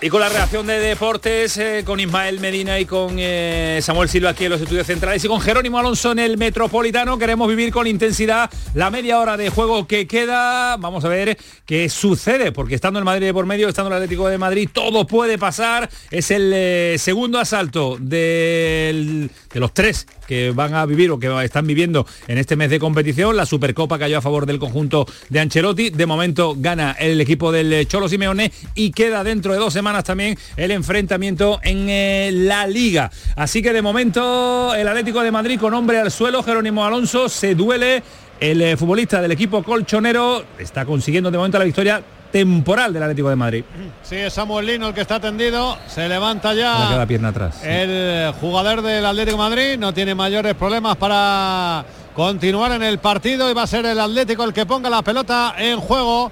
Y 0.00 0.08
con 0.08 0.22
la 0.22 0.30
reacción 0.30 0.66
de 0.66 0.80
deportes, 0.80 1.58
eh, 1.58 1.82
con 1.84 2.00
Ismael 2.00 2.40
Medina 2.40 2.80
y 2.80 2.86
con 2.86 3.16
eh, 3.18 3.80
Samuel 3.82 4.08
Silva 4.08 4.30
aquí 4.30 4.46
en 4.46 4.52
los 4.52 4.62
estudios 4.62 4.86
centrales 4.86 5.22
y 5.22 5.28
con 5.28 5.42
Jerónimo 5.42 5.78
Alonso 5.78 6.12
en 6.12 6.20
el 6.20 6.38
Metropolitano, 6.38 7.18
queremos 7.18 7.46
vivir 7.46 7.70
con 7.70 7.86
intensidad 7.86 8.48
la 8.72 8.90
media 8.90 9.20
hora 9.20 9.36
de 9.36 9.50
juego 9.50 9.86
que 9.86 10.06
queda. 10.06 10.78
Vamos 10.78 11.04
a 11.04 11.08
ver 11.08 11.36
qué 11.66 11.90
sucede, 11.90 12.52
porque 12.52 12.74
estando 12.74 12.98
en 12.98 13.04
Madrid 13.04 13.26
de 13.26 13.34
por 13.34 13.44
medio, 13.44 13.68
estando 13.68 13.88
el 13.88 13.96
Atlético 13.96 14.28
de 14.28 14.38
Madrid, 14.38 14.70
todo 14.72 15.06
puede 15.06 15.36
pasar. 15.36 15.90
Es 16.10 16.30
el 16.30 16.50
eh, 16.54 16.96
segundo 16.98 17.38
asalto 17.38 17.98
de 18.00 19.28
los 19.52 19.74
tres 19.74 20.06
que 20.30 20.52
van 20.52 20.74
a 20.74 20.86
vivir 20.86 21.10
o 21.10 21.18
que 21.18 21.26
están 21.42 21.66
viviendo 21.66 22.06
en 22.28 22.38
este 22.38 22.54
mes 22.54 22.70
de 22.70 22.78
competición. 22.78 23.36
La 23.36 23.46
Supercopa 23.46 23.98
cayó 23.98 24.16
a 24.16 24.20
favor 24.20 24.46
del 24.46 24.60
conjunto 24.60 25.04
de 25.28 25.40
Ancelotti. 25.40 25.90
De 25.90 26.06
momento 26.06 26.54
gana 26.56 26.92
el 27.00 27.20
equipo 27.20 27.50
del 27.50 27.88
Cholo 27.88 28.08
Simeone 28.08 28.52
y 28.76 28.92
queda 28.92 29.24
dentro 29.24 29.52
de 29.52 29.58
dos 29.58 29.72
semanas 29.72 30.04
también 30.04 30.38
el 30.56 30.70
enfrentamiento 30.70 31.58
en 31.64 31.88
eh, 31.88 32.30
la 32.32 32.68
Liga. 32.68 33.10
Así 33.34 33.60
que 33.60 33.72
de 33.72 33.82
momento 33.82 34.72
el 34.72 34.86
Atlético 34.86 35.20
de 35.20 35.32
Madrid 35.32 35.58
con 35.58 35.74
hombre 35.74 35.98
al 35.98 36.12
suelo, 36.12 36.44
Jerónimo 36.44 36.84
Alonso, 36.84 37.28
se 37.28 37.56
duele. 37.56 38.00
El 38.38 38.62
eh, 38.62 38.76
futbolista 38.76 39.20
del 39.20 39.32
equipo 39.32 39.64
colchonero 39.64 40.44
está 40.60 40.84
consiguiendo 40.84 41.32
de 41.32 41.38
momento 41.38 41.58
la 41.58 41.64
victoria 41.64 42.04
temporal 42.30 42.92
del 42.92 43.02
Atlético 43.02 43.28
de 43.30 43.36
Madrid. 43.36 43.64
Sí, 44.02 44.16
es 44.16 44.32
Samuel 44.32 44.66
Lino 44.66 44.88
el 44.88 44.94
que 44.94 45.00
está 45.00 45.20
tendido. 45.20 45.76
Se 45.88 46.08
levanta 46.08 46.52
Le 46.52 46.60
ya 46.60 46.88
queda 46.88 47.06
pierna 47.06 47.28
atrás. 47.28 47.60
el 47.64 48.32
jugador 48.40 48.82
del 48.82 49.04
Atlético 49.04 49.36
de 49.36 49.42
Madrid. 49.50 49.78
No 49.78 49.92
tiene 49.92 50.14
mayores 50.14 50.54
problemas 50.54 50.96
para 50.96 51.84
continuar 52.14 52.72
en 52.72 52.82
el 52.82 52.98
partido 52.98 53.50
y 53.50 53.54
va 53.54 53.62
a 53.62 53.66
ser 53.66 53.86
el 53.86 53.98
Atlético 53.98 54.44
el 54.44 54.52
que 54.52 54.66
ponga 54.66 54.90
la 54.90 55.02
pelota 55.02 55.54
en 55.58 55.80
juego. 55.80 56.30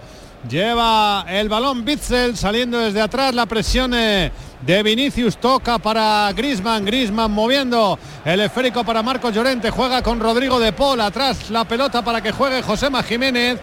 Lleva 0.48 1.24
el 1.28 1.48
balón 1.48 1.84
Bitzel 1.84 2.36
saliendo 2.36 2.78
desde 2.78 3.00
atrás. 3.00 3.34
La 3.34 3.46
presión 3.46 3.92
eh, 3.92 4.30
de 4.64 4.82
Vinicius 4.84 5.36
toca 5.38 5.78
para 5.78 6.32
Grisman. 6.32 6.84
Grisman 6.84 7.30
moviendo 7.32 7.98
el 8.24 8.40
esférico 8.40 8.84
para 8.84 9.02
Marcos 9.02 9.34
Llorente. 9.34 9.70
Juega 9.70 10.00
con 10.00 10.20
Rodrigo 10.20 10.60
de 10.60 10.72
Paul. 10.72 11.00
Atrás 11.00 11.50
la 11.50 11.64
pelota 11.64 12.02
para 12.02 12.20
que 12.22 12.30
juegue 12.30 12.62
Josema 12.62 13.02
Jiménez. 13.02 13.58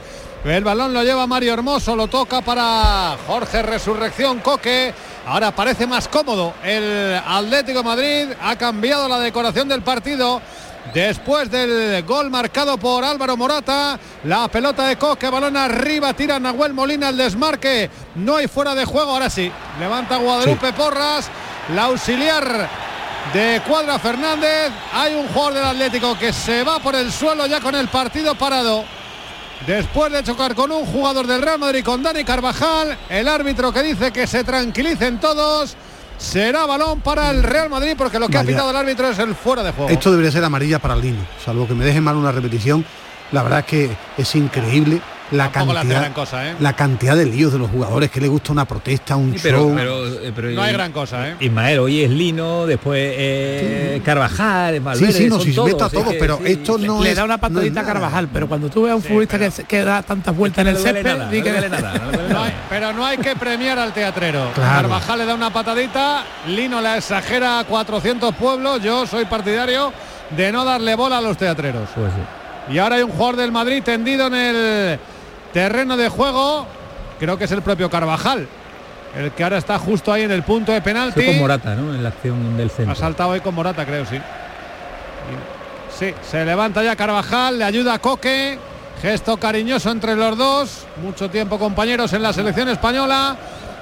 El 0.46 0.64
balón 0.64 0.94
lo 0.94 1.02
lleva 1.02 1.26
Mario 1.26 1.54
Hermoso, 1.54 1.96
lo 1.96 2.06
toca 2.06 2.40
para 2.42 3.18
Jorge 3.26 3.64
Resurrección 3.64 4.42
Coque. 4.42 4.94
Ahora 5.26 5.50
parece 5.50 5.88
más 5.88 6.08
cómodo 6.08 6.54
el 6.64 7.20
Atlético 7.26 7.80
de 7.80 7.84
Madrid. 7.84 8.28
Ha 8.40 8.56
cambiado 8.56 9.10
la 9.10 9.20
decoración 9.20 9.68
del 9.68 9.82
partido. 9.82 10.40
Después 10.94 11.50
del 11.50 12.04
gol 12.04 12.30
marcado 12.30 12.78
por 12.78 13.04
Álvaro 13.04 13.36
Morata, 13.36 14.00
la 14.24 14.48
pelota 14.48 14.86
de 14.86 14.98
Coque, 14.98 15.32
balón 15.32 15.58
arriba, 15.58 16.14
tira 16.14 16.40
Nahuel 16.40 16.74
Molina 16.74 17.10
el 17.10 17.18
desmarque. 17.18 17.90
No 18.14 18.36
hay 18.36 18.48
fuera 18.48 18.76
de 18.76 18.86
juego, 18.86 19.14
ahora 19.14 19.32
sí. 19.32 19.52
Levanta 19.80 20.18
Guadalupe 20.18 20.74
Porras, 20.74 21.28
la 21.74 21.86
auxiliar 21.86 22.70
de 23.34 23.64
Cuadra 23.68 23.98
Fernández. 23.98 24.72
Hay 24.94 25.16
un 25.16 25.28
jugador 25.30 25.56
del 25.56 25.66
Atlético 25.66 26.16
que 26.20 26.32
se 26.32 26.62
va 26.62 26.78
por 26.78 26.94
el 26.94 27.12
suelo 27.12 27.48
ya 27.48 27.60
con 27.62 27.74
el 27.74 27.88
partido 27.88 28.36
parado. 28.36 28.86
Después 29.68 30.12
de 30.12 30.24
chocar 30.24 30.54
con 30.54 30.72
un 30.72 30.86
jugador 30.86 31.26
del 31.26 31.42
Real 31.42 31.58
Madrid, 31.58 31.84
con 31.84 32.04
Dani 32.04 32.24
Carvajal, 32.24 32.96
el 33.10 33.28
árbitro 33.28 33.74
que 33.74 33.82
dice 33.82 34.12
que 34.12 34.28
se 34.28 34.44
tranquilicen 34.44 35.20
todos, 35.20 35.76
será 36.20 36.68
balón 36.68 37.02
para 37.02 37.32
el 37.32 37.42
Real 37.42 37.70
Madrid 37.72 37.96
porque 37.98 38.20
lo 38.20 38.30
que 38.30 38.38
ha 38.38 38.44
pitado 38.44 38.70
el 38.70 38.76
árbitro 38.76 39.10
es 39.10 39.18
el 39.18 39.34
fuera 39.34 39.64
de 39.64 39.72
juego. 39.72 39.90
Esto 39.90 40.12
debería 40.12 40.32
ser 40.32 40.44
amarilla 40.44 40.78
para 40.78 40.94
el 40.94 41.02
Lino, 41.02 41.26
salvo 41.44 41.68
que 41.68 41.74
me 41.74 41.84
deje 41.84 42.00
mal 42.00 42.16
una 42.16 42.32
repetición. 42.32 42.86
La 43.32 43.42
verdad 43.42 43.60
es 43.60 43.66
que 43.66 43.98
es 44.20 44.36
increíble 44.36 45.02
la 45.32 45.50
gran 45.50 46.14
cosa, 46.14 46.50
¿eh? 46.52 46.56
la 46.60 46.74
cantidad 46.74 47.16
de 47.16 47.26
líos 47.26 47.52
de 47.52 47.60
los 47.60 47.72
jugadores 47.72 48.12
que 48.12 48.22
le 48.22 48.28
gusta 48.28 48.52
una 48.52 48.66
protesta, 48.66 49.16
un 49.16 49.34
Sí, 49.34 49.40
pero- 49.42 49.58
show. 49.60 49.74
pero- 49.76 50.06
eh, 50.22 50.32
pero- 50.36 50.50
No 50.52 50.62
hay 50.62 50.74
gran 50.74 50.92
cosa, 50.92 51.30
¿eh? 51.30 51.36
Ismael, 51.40 51.80
hoy 51.80 52.04
es 52.04 52.10
Lino, 52.12 52.66
después 52.66 53.00
eh, 53.18 54.02
Carvajal, 54.06 54.74
Sí, 54.76 54.80
Valverde, 54.80 55.14
sí, 55.14 55.28
no, 55.28 55.36
son 55.38 55.46
si 55.46 55.54
todos, 55.56 55.82
a 55.82 55.90
todos, 55.90 56.14
que 56.14 56.20
pero 56.20 56.38
sí, 56.38 56.52
esto 56.52 56.78
le- 56.78 56.88
no 56.88 57.02
le 57.04 57.10
es. 57.12 57.16
da 57.16 57.24
una 57.24 57.36
no 57.36 57.42
patadita 57.42 57.82
a. 57.82 57.86
Carvajal, 57.86 58.28
pero 58.32 58.48
cuando 58.48 58.70
tú 58.70 58.84
ves 58.84 58.92
a 58.92 58.96
un 58.96 59.02
futbolista 59.02 59.40
que, 59.40 59.52
se- 59.52 59.64
que 59.64 59.84
da 59.84 60.04
tantas 60.04 60.36
vueltas 60.36 60.62
en 60.62 60.68
el 60.68 60.74
no 60.76 60.80
césped, 60.80 61.04
no 61.04 61.18
no 61.18 62.28
No 62.30 62.44
pero 62.70 62.94
no 62.94 63.06
hay 63.06 63.18
que 63.18 63.36
premiar 63.36 63.80
al 63.80 63.94
teatrero. 63.94 64.52
Claro. 64.54 64.82
Carvajal 64.90 65.20
le 65.20 65.26
da 65.26 65.34
una 65.36 65.52
patadita, 65.52 66.24
Lino 66.48 66.82
la 66.82 66.98
exagera 66.98 67.60
a 67.60 67.64
400 67.64 68.36
pueblos. 68.36 68.82
Yo 68.84 69.06
soy 69.08 69.26
partidario 69.26 69.92
de 70.36 70.52
no 70.52 70.64
darle 70.66 70.96
bola 70.96 71.18
a 71.18 71.22
los 71.22 71.38
teatreros. 71.38 71.90
Pues 71.96 72.12
Y 72.72 72.78
ahora 72.80 72.96
hay 72.96 73.04
un 73.04 73.12
jugador 73.12 73.36
del 73.38 73.52
Madrid 73.52 73.84
tendido 73.84 74.28
en 74.28 74.34
el 74.36 75.00
terreno 75.56 75.96
de 75.96 76.10
juego. 76.10 76.68
Creo 77.18 77.38
que 77.38 77.46
es 77.46 77.52
el 77.52 77.62
propio 77.62 77.90
Carvajal. 77.90 78.46
el 79.16 79.32
que 79.32 79.42
ahora 79.42 79.58
está 79.58 79.80
justo 79.80 80.12
ahí 80.12 80.24
en 80.24 80.32
el 80.32 80.44
punto 80.44 80.74
de 80.74 80.82
penalti. 80.82 81.26
Con 81.26 81.40
Morata, 81.40 81.76
¿no? 81.76 81.96
En 81.96 82.04
la 82.04 82.10
acción 82.10 82.58
del 82.58 82.70
centro. 82.70 82.92
Ha 82.92 82.96
saltado 82.96 83.32
ahí 83.32 83.40
con 83.40 83.56
Morata, 83.56 83.86
creo, 83.86 84.06
sí. 84.06 84.20
Sí, 85.98 86.14
se 86.30 86.44
levanta 86.44 86.84
ya 86.84 86.98
Carvajal, 86.98 87.58
le 87.58 87.64
ayuda 87.64 87.94
a 87.94 88.00
Coque. 88.00 88.60
Gesto 89.02 89.38
cariñoso 89.38 89.92
entre 89.92 90.18
los 90.18 90.38
dos. 90.38 90.86
Mucho 91.02 91.30
tiempo 91.30 91.58
compañeros 91.58 92.12
en 92.12 92.22
la 92.22 92.34
selección 92.34 92.68
española. 92.68 93.38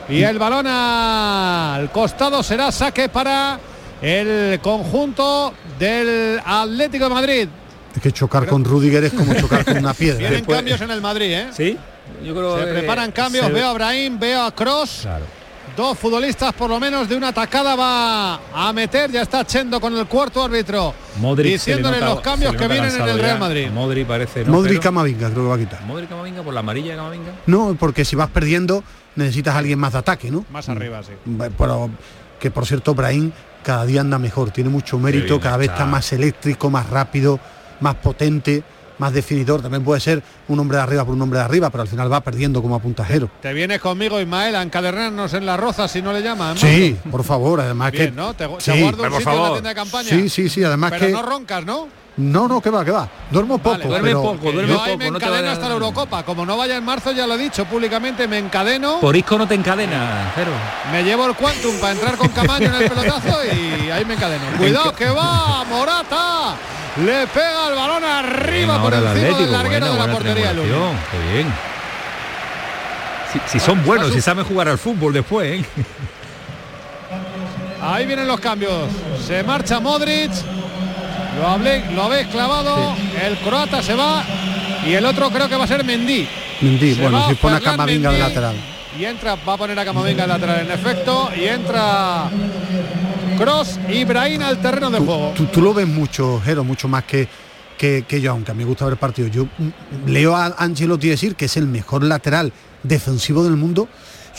Y 0.08 0.22
el 0.22 0.38
balón 0.38 0.68
al 0.68 1.90
costado 1.90 2.44
será 2.44 2.72
saque 2.72 3.10
para 3.10 3.58
el 4.00 4.60
conjunto 4.60 5.52
del 5.80 6.40
Atlético 6.46 7.06
de 7.06 7.14
Madrid. 7.16 7.50
Es 7.96 8.02
que 8.02 8.12
chocar 8.12 8.46
con 8.48 8.64
Rudiger 8.64 9.04
es 9.04 9.14
como 9.14 9.34
chocar 9.36 9.64
con 9.66 9.78
una 9.78 9.94
piedra. 9.94 10.18
Vienen 10.20 10.46
cambios 10.46 10.82
en 10.82 10.92
el 10.92 11.02
Madrid, 11.02 11.32
¿eh? 11.32 11.48
Sí. 11.56 11.78
Yo 12.24 12.34
creo 12.34 12.60
se 12.60 12.66
que 12.66 12.72
preparan 12.80 13.12
cambios. 13.12 13.46
se- 13.46 13.52
Veo 13.52 13.68
a 13.70 13.74
Brahim, 13.74 14.20
veo 14.20 14.44
a 14.44 14.52
Cross. 14.54 15.00
Claro. 15.04 15.26
Dos 15.76 15.98
futbolistas 15.98 16.54
por 16.54 16.70
lo 16.70 16.80
menos 16.80 17.10
de 17.10 17.16
una 17.16 17.30
atacada 17.30 17.76
va 17.76 18.40
a 18.54 18.74
meter. 18.74 19.12
Ya 19.12 19.22
está 19.24 19.44
Chendo 19.46 19.80
con 19.82 19.96
el 19.98 20.06
cuarto 20.06 20.44
árbitro. 20.44 20.94
Modric 21.18 21.54
diciéndole 21.54 22.00
nota- 22.00 22.14
los 22.14 22.22
cambios 22.22 22.56
que 22.56 22.68
vienen 22.68 22.94
en 22.94 23.02
el 23.10 23.20
Real. 23.20 23.40
Madrid. 23.40 23.70
Modric 23.72 24.08
parece. 24.08 24.44
¿no? 24.44 24.52
Modric 24.54 24.82
Camavinga 24.82 25.30
creo 25.32 25.44
que 25.44 25.50
va 25.50 25.56
a 25.56 25.60
quitar. 25.60 25.82
Modric 25.86 26.10
Camavinga 26.10 26.44
por 26.44 26.54
la 26.54 26.60
amarilla 26.60 26.92
de 26.92 26.98
Camavinga. 26.98 27.32
No, 27.48 27.76
porque 27.80 28.06
si 28.06 28.16
vas 28.16 28.30
perdiendo 28.30 28.84
necesitas 29.16 29.56
a 29.56 29.60
alguien 29.60 29.80
más 29.80 29.94
de 29.94 30.00
ataque, 30.00 30.30
¿no? 30.30 30.46
Más 30.52 30.70
arriba, 30.70 31.02
sí. 31.04 31.14
Pero 31.58 31.90
que 32.40 32.52
por 32.52 32.66
cierto, 32.68 32.94
Brahim 32.94 33.32
cada 33.64 33.86
día 33.86 34.02
anda 34.02 34.20
mejor, 34.20 34.52
tiene 34.52 34.70
mucho 34.70 35.00
mérito, 35.00 35.40
cada 35.40 35.58
vez 35.58 35.70
está 35.70 35.86
más 35.86 36.12
eléctrico, 36.14 36.70
más 36.70 36.88
rápido, 36.90 37.40
más 37.80 37.96
potente, 37.96 38.64
más 39.00 39.12
definidor. 39.14 39.62
También 39.62 39.84
puede 39.84 40.00
ser 40.00 40.22
un 40.48 40.60
hombre 40.60 40.78
de 40.78 40.84
arriba 40.84 41.04
por 41.06 41.14
un 41.16 41.22
hombre 41.22 41.40
de 41.40 41.46
arriba, 41.46 41.70
pero 41.70 41.82
al 41.82 41.88
final 41.88 42.12
va 42.12 42.22
perdiendo 42.22 42.62
como 42.62 42.76
apuntajero. 42.76 43.30
Te 43.42 43.54
vienes 43.54 43.80
conmigo, 43.82 44.20
Ismael, 44.22 44.56
a 44.56 44.62
encadernarnos 44.62 45.34
en 45.34 45.46
la 45.46 45.58
roza 45.58 45.88
si 45.88 46.02
no 46.02 46.14
le 46.14 46.22
llaman. 46.22 46.58
Sí, 46.58 46.96
por 47.12 47.24
favor, 47.24 47.62
además 47.62 47.92
Bien, 47.92 48.12
que 48.12 48.12
¿no? 48.16 48.34
Te, 48.34 48.48
te 48.48 48.62
sí, 48.74 48.82
guardo 48.82 49.04
un 49.04 49.12
sitio 49.14 49.32
en 49.34 49.42
la 49.44 49.52
tienda 49.52 49.70
de 49.70 49.76
campaña. 49.76 50.10
Sí, 50.10 50.30
sí, 50.30 50.50
sí, 50.50 50.64
además 50.64 50.92
Pero 50.92 51.06
que 51.08 51.12
no 51.12 51.22
roncas, 51.24 51.66
¿no? 51.66 51.88
no, 52.16 52.48
no, 52.48 52.62
que 52.62 52.70
va, 52.70 52.86
que 52.86 52.92
va. 52.92 53.10
Duermo 53.32 53.58
poco, 53.58 53.72
Vale, 53.72 53.86
duerme 53.88 54.10
pero- 54.10 54.22
poco, 54.22 54.52
duerme 54.52 54.72
Yo 54.72 54.82
ahí 54.84 54.96
me 54.96 55.06
poco, 55.06 55.14
no 55.14 55.20
te 55.20 55.26
encadeno 55.26 55.50
hasta 55.52 55.68
la 55.68 55.74
Eurocopa. 55.74 56.24
Como 56.24 56.46
no 56.46 56.56
vaya 56.58 56.78
en 56.78 56.86
marzo, 56.86 57.12
ya 57.12 57.26
lo 57.26 57.34
he 57.34 57.38
dicho 57.40 57.66
públicamente, 57.66 58.28
me 58.28 58.38
encadeno. 58.38 59.00
Por 59.00 59.16
Isco 59.16 59.36
no 59.40 59.48
te 59.48 59.56
encadena, 59.56 60.32
cero. 60.36 60.52
Me 60.92 61.04
llevo 61.04 61.26
el 61.26 61.36
Quantum 61.36 61.76
para 61.82 61.94
entrar 61.94 62.16
con 62.16 62.28
Camaño 62.30 62.68
en 62.68 62.76
el 62.76 62.88
pelotazo 62.90 63.40
y 63.46 63.90
ahí 63.90 64.06
me 64.06 64.14
encadeno. 64.14 64.44
Cuidado 64.60 64.94
que 64.96 65.10
va 65.10 65.64
Morata. 65.68 66.56
Le 66.98 67.28
pega 67.28 67.70
el 67.70 67.76
balón 67.76 68.04
arriba 68.04 68.82
por 68.82 68.94
encima 68.94 69.12
Atlético, 69.12 69.40
del 69.40 69.52
larguero 69.52 69.88
buena, 69.88 70.02
de 70.02 70.08
la 70.08 70.14
portería 70.14 70.54
Lugo. 70.54 70.92
Qué 71.12 71.34
bien. 71.34 71.54
Si, 73.32 73.40
si 73.48 73.60
son 73.60 73.84
buenos, 73.84 74.14
si 74.14 74.22
saben 74.22 74.46
jugar 74.46 74.68
al 74.68 74.78
fútbol 74.78 75.12
después, 75.12 75.62
¿eh? 75.62 75.66
Ahí 77.82 78.06
vienen 78.06 78.28
los 78.28 78.40
cambios. 78.40 78.90
Se 79.26 79.44
marcha 79.44 79.80
Modric. 79.80 80.32
Lo, 81.38 81.48
hablé, 81.48 81.84
lo 81.94 82.04
habéis 82.04 82.28
clavado. 82.28 82.96
El 83.22 83.38
croata 83.40 83.82
se 83.82 83.96
va. 83.96 84.24
Y 84.86 84.94
el 84.94 85.06
otro 85.06 85.30
creo 85.32 85.50
que 85.50 85.56
va 85.56 85.64
a 85.64 85.68
ser 85.68 85.84
Mendy. 85.84 86.28
Mendy, 86.62 86.96
Se 86.96 87.02
bueno, 87.02 87.28
si 87.28 87.36
pone 87.36 87.58
a 87.58 87.60
Camavinga 87.60 88.12
de 88.12 88.20
lateral. 88.20 88.56
Y 88.98 89.06
entra, 89.06 89.36
va 89.36 89.54
a 89.54 89.58
poner 89.58 89.78
a 89.80 89.84
Camavinga 89.84 90.24
de 90.24 90.28
lateral 90.28 90.60
en 90.60 90.72
efecto. 90.72 91.32
Y 91.36 91.46
entra 91.46 92.30
Cross 93.38 93.80
y 93.90 94.04
Brahim 94.06 94.42
al 94.42 94.62
terreno 94.62 94.90
de 94.90 95.00
juego. 95.00 95.34
Tú, 95.36 95.46
tú 95.46 95.62
lo 95.62 95.74
ves 95.74 95.88
mucho, 95.88 96.42
Jero, 96.44 96.64
mucho 96.64 96.88
más 96.88 97.04
que, 97.04 97.28
que, 97.78 98.06
que 98.08 98.22
yo, 98.22 98.32
aunque 98.32 98.52
a 98.52 98.54
mí 98.54 98.64
me 98.64 98.70
gusta 98.70 98.86
ver 98.86 98.98
partidos. 98.98 99.32
Yo 99.32 99.46
mm, 99.46 100.08
leo 100.08 100.36
a 100.36 100.48
Ancelotti 100.58 101.10
decir 101.10 101.36
que 101.36 101.46
es 101.46 101.58
el 101.58 101.68
mejor 101.68 102.04
lateral 102.04 102.54
defensivo 102.84 103.44
del 103.44 103.56
mundo. 103.56 103.88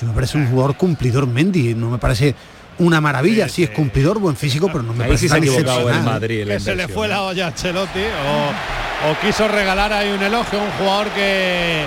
Yo 0.01 0.07
me 0.07 0.13
parece 0.13 0.39
un 0.39 0.49
jugador 0.49 0.77
cumplidor 0.77 1.27
Mendy, 1.27 1.75
no 1.75 1.91
me 1.91 1.99
parece 1.99 2.35
una 2.79 3.01
maravilla, 3.01 3.49
sí, 3.49 3.63
es 3.63 3.71
cumplidor, 3.71 4.19
buen 4.19 4.37
físico, 4.37 4.67
pero 4.67 4.83
no 4.83 4.93
me 4.93 5.05
Ahí 5.05 5.11
parece 5.11 5.23
sí 5.23 5.29
se 5.29 5.35
ha 5.35 5.39
tan 5.39 5.49
equivocado 5.49 5.91
el. 5.91 6.03
Madrid. 6.03 6.45
la 6.45 6.55
que 6.55 6.61
se 6.61 6.75
le 6.75 6.89
fue 6.89 7.07
la 7.07 7.23
olla 7.23 7.45
a 7.45 7.49
Ancelotti 7.49 8.01
o, 8.01 9.11
o 9.11 9.21
quiso 9.21 9.47
regalar 9.47 9.93
ahí 9.93 10.11
un 10.11 10.23
elogio 10.23 10.61
a 10.61 10.65
un 10.65 10.71
jugador 10.73 11.09
que, 11.11 11.85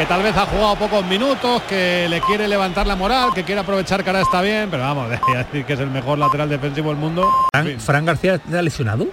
que 0.00 0.06
tal 0.06 0.22
vez 0.22 0.34
ha 0.34 0.46
jugado 0.46 0.76
pocos 0.76 1.04
minutos, 1.04 1.60
que 1.68 2.06
le 2.08 2.22
quiere 2.22 2.48
levantar 2.48 2.86
la 2.86 2.96
moral, 2.96 3.34
que 3.34 3.44
quiere 3.44 3.60
aprovechar 3.60 4.02
que 4.02 4.08
ahora 4.08 4.22
está 4.22 4.40
bien, 4.40 4.68
pero 4.70 4.82
vamos, 4.82 5.10
decir 5.34 5.64
que 5.66 5.74
es 5.74 5.80
el 5.80 5.90
mejor 5.90 6.18
lateral 6.18 6.48
defensivo 6.48 6.88
del 6.88 6.96
mundo. 6.98 7.28
Fran, 7.52 7.78
Fran 7.78 8.06
García 8.06 8.36
está 8.36 8.62
lesionado. 8.62 9.06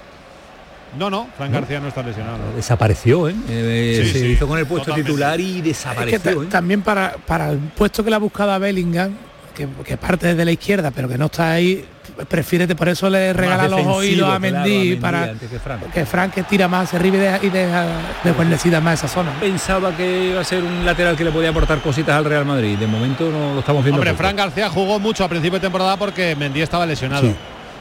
No, 0.98 1.10
no, 1.10 1.28
Fran 1.36 1.52
García 1.52 1.82
no 1.82 1.90
está 1.90 2.02
lesionado. 2.04 2.38
Desapareció, 2.56 3.28
¿eh? 3.28 3.36
Eh, 3.50 4.02
Sí, 4.06 4.12
se 4.14 4.20
sí, 4.20 4.26
hizo 4.28 4.48
con 4.48 4.58
el 4.60 4.66
puesto 4.66 4.86
totalmente. 4.86 5.12
titular 5.12 5.40
y 5.42 5.58
Es 5.58 5.62
que 5.62 5.62
desapareció. 5.64 6.20
ta- 6.22 6.32
¿eh? 6.32 6.48
también 6.50 6.82
para, 6.82 7.16
para 7.26 7.50
el 7.50 7.58
puesto 7.58 8.02
que 8.02 8.10
le 8.10 8.16
ha 8.16 8.20
buscado 8.20 8.52
a 8.54 8.58
Bellingham, 8.58 9.12
que, 9.58 9.68
que 9.84 9.98
parte 9.98 10.28
desde 10.28 10.46
la 10.46 10.52
izquierda, 10.52 10.92
pero 10.92 11.08
que 11.10 11.18
no 11.18 11.26
está 11.26 11.52
ahí, 11.52 11.84
prefiere, 12.30 12.68
por 12.76 12.88
eso 12.90 13.10
le 13.10 13.34
regala 13.34 13.68
los 13.68 13.86
oídos 13.86 14.30
a 14.30 14.38
claro, 14.40 14.58
a 14.58 14.62
Mendy, 14.64 14.96
para 14.98 15.34
que 15.34 15.60
Fran. 15.60 15.80
que 15.94 16.06
Frank 16.06 16.34
que 16.34 16.44
tira 16.44 16.68
más 16.68 16.86
hacia 16.88 17.00
arriba 17.00 17.18
y 17.18 17.20
deja, 17.20 17.40
y 17.44 17.50
deja 17.50 17.86
de 18.24 18.32
guarnecida 18.32 18.80
más 18.82 19.00
esa 19.00 19.08
zona. 19.08 19.32
Pensaba 19.40 19.96
que 19.98 20.30
iba 20.30 20.42
a 20.42 20.44
ser 20.44 20.64
un 20.64 20.86
lateral 20.86 21.16
que 21.18 21.24
le 21.24 21.32
podía 21.32 21.50
aportar 21.50 21.80
cositas 21.82 22.16
al 22.16 22.26
Real 22.26 22.46
Madrid. 22.46 22.78
De 22.78 22.88
momento 22.88 23.30
no 23.32 23.54
lo 23.56 23.60
estamos 23.60 23.84
viendo. 23.84 24.00
Hombre, 24.00 24.12
poco. 24.12 24.24
Fran 24.24 24.36
García 24.36 24.70
jugó 24.70 25.00
mucho 25.00 25.24
a 25.24 25.28
principio 25.30 25.60
de 25.60 25.64
temporada 25.64 25.98
porque 25.98 26.36
Mendy 26.36 26.62
estaba 26.62 26.86
lesionado. 26.86 27.24
Sí. 27.28 27.36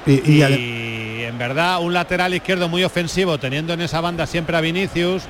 Y, 0.06 0.32
y 0.32 0.36
Y, 0.38 0.42
ade- 0.42 1.28
en 1.28 1.38
verdad 1.38 1.80
un 1.80 1.92
lateral 1.92 2.32
izquierdo 2.34 2.68
muy 2.68 2.84
ofensivo, 2.84 3.38
teniendo 3.38 3.72
en 3.74 3.80
esa 3.80 4.00
banda 4.00 4.26
siempre 4.26 4.56
a 4.56 4.60
Vinicius, 4.60 5.24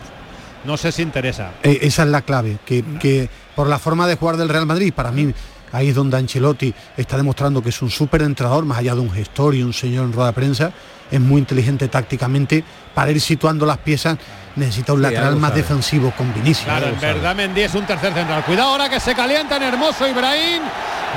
no 0.65 0.77
sé 0.77 0.93
si 0.93 1.03
interesa. 1.03 1.53
eh, 1.63 1.79
esa 1.83 2.03
es 2.03 2.09
la 2.09 2.23
clave, 2.23 2.59
que, 2.67 2.85
que 3.01 3.29
por 3.55 3.67
la 3.69 3.79
forma 3.79 4.07
de 4.07 4.17
jugar 4.17 4.37
del 4.37 4.49
Real 4.49 4.67
Madrid, 4.67 4.93
para 4.95 5.11
mí 5.11 5.33
ahí 5.77 5.91
es 5.91 5.95
donde 5.95 6.17
Ancelotti 6.17 6.73
está 6.97 7.17
demostrando 7.17 7.63
que 7.63 7.69
es 7.69 7.83
un 7.83 7.91
súper 7.91 8.23
entrenador, 8.23 8.65
más 8.65 8.79
allá 8.79 8.95
de 8.95 9.01
un 9.01 9.11
gestor 9.11 9.55
y 9.55 9.63
un 9.63 9.73
señor 9.73 10.07
en 10.07 10.13
rueda 10.13 10.29
de 10.29 10.35
prensa, 10.35 10.73
es 11.11 11.21
muy 11.21 11.39
inteligente 11.39 11.89
tácticamente, 11.89 12.65
para 12.95 13.11
ir 13.11 13.21
situando 13.21 13.67
las 13.67 13.79
piezas 13.79 14.19
necesita 14.57 14.93
un 14.93 14.99
Sí, 14.99 15.03
lateral 15.03 15.37
más 15.37 15.51
sabe. 15.51 15.63
defensivo 15.63 16.11
con 16.17 16.33
Vinicius. 16.35 16.65
Claro, 16.65 16.87
en 16.89 17.01
verdad 17.01 17.35
Mendy 17.37 17.63
es 17.63 17.75
un 17.75 17.87
tercer 17.87 18.13
central. 18.13 18.45
Cuidado 18.45 18.71
ahora 18.71 18.89
que 18.89 18.99
se 19.01 19.15
calientan 19.15 19.63
Hermoso 19.63 20.07
Ibrahim. 20.09 20.63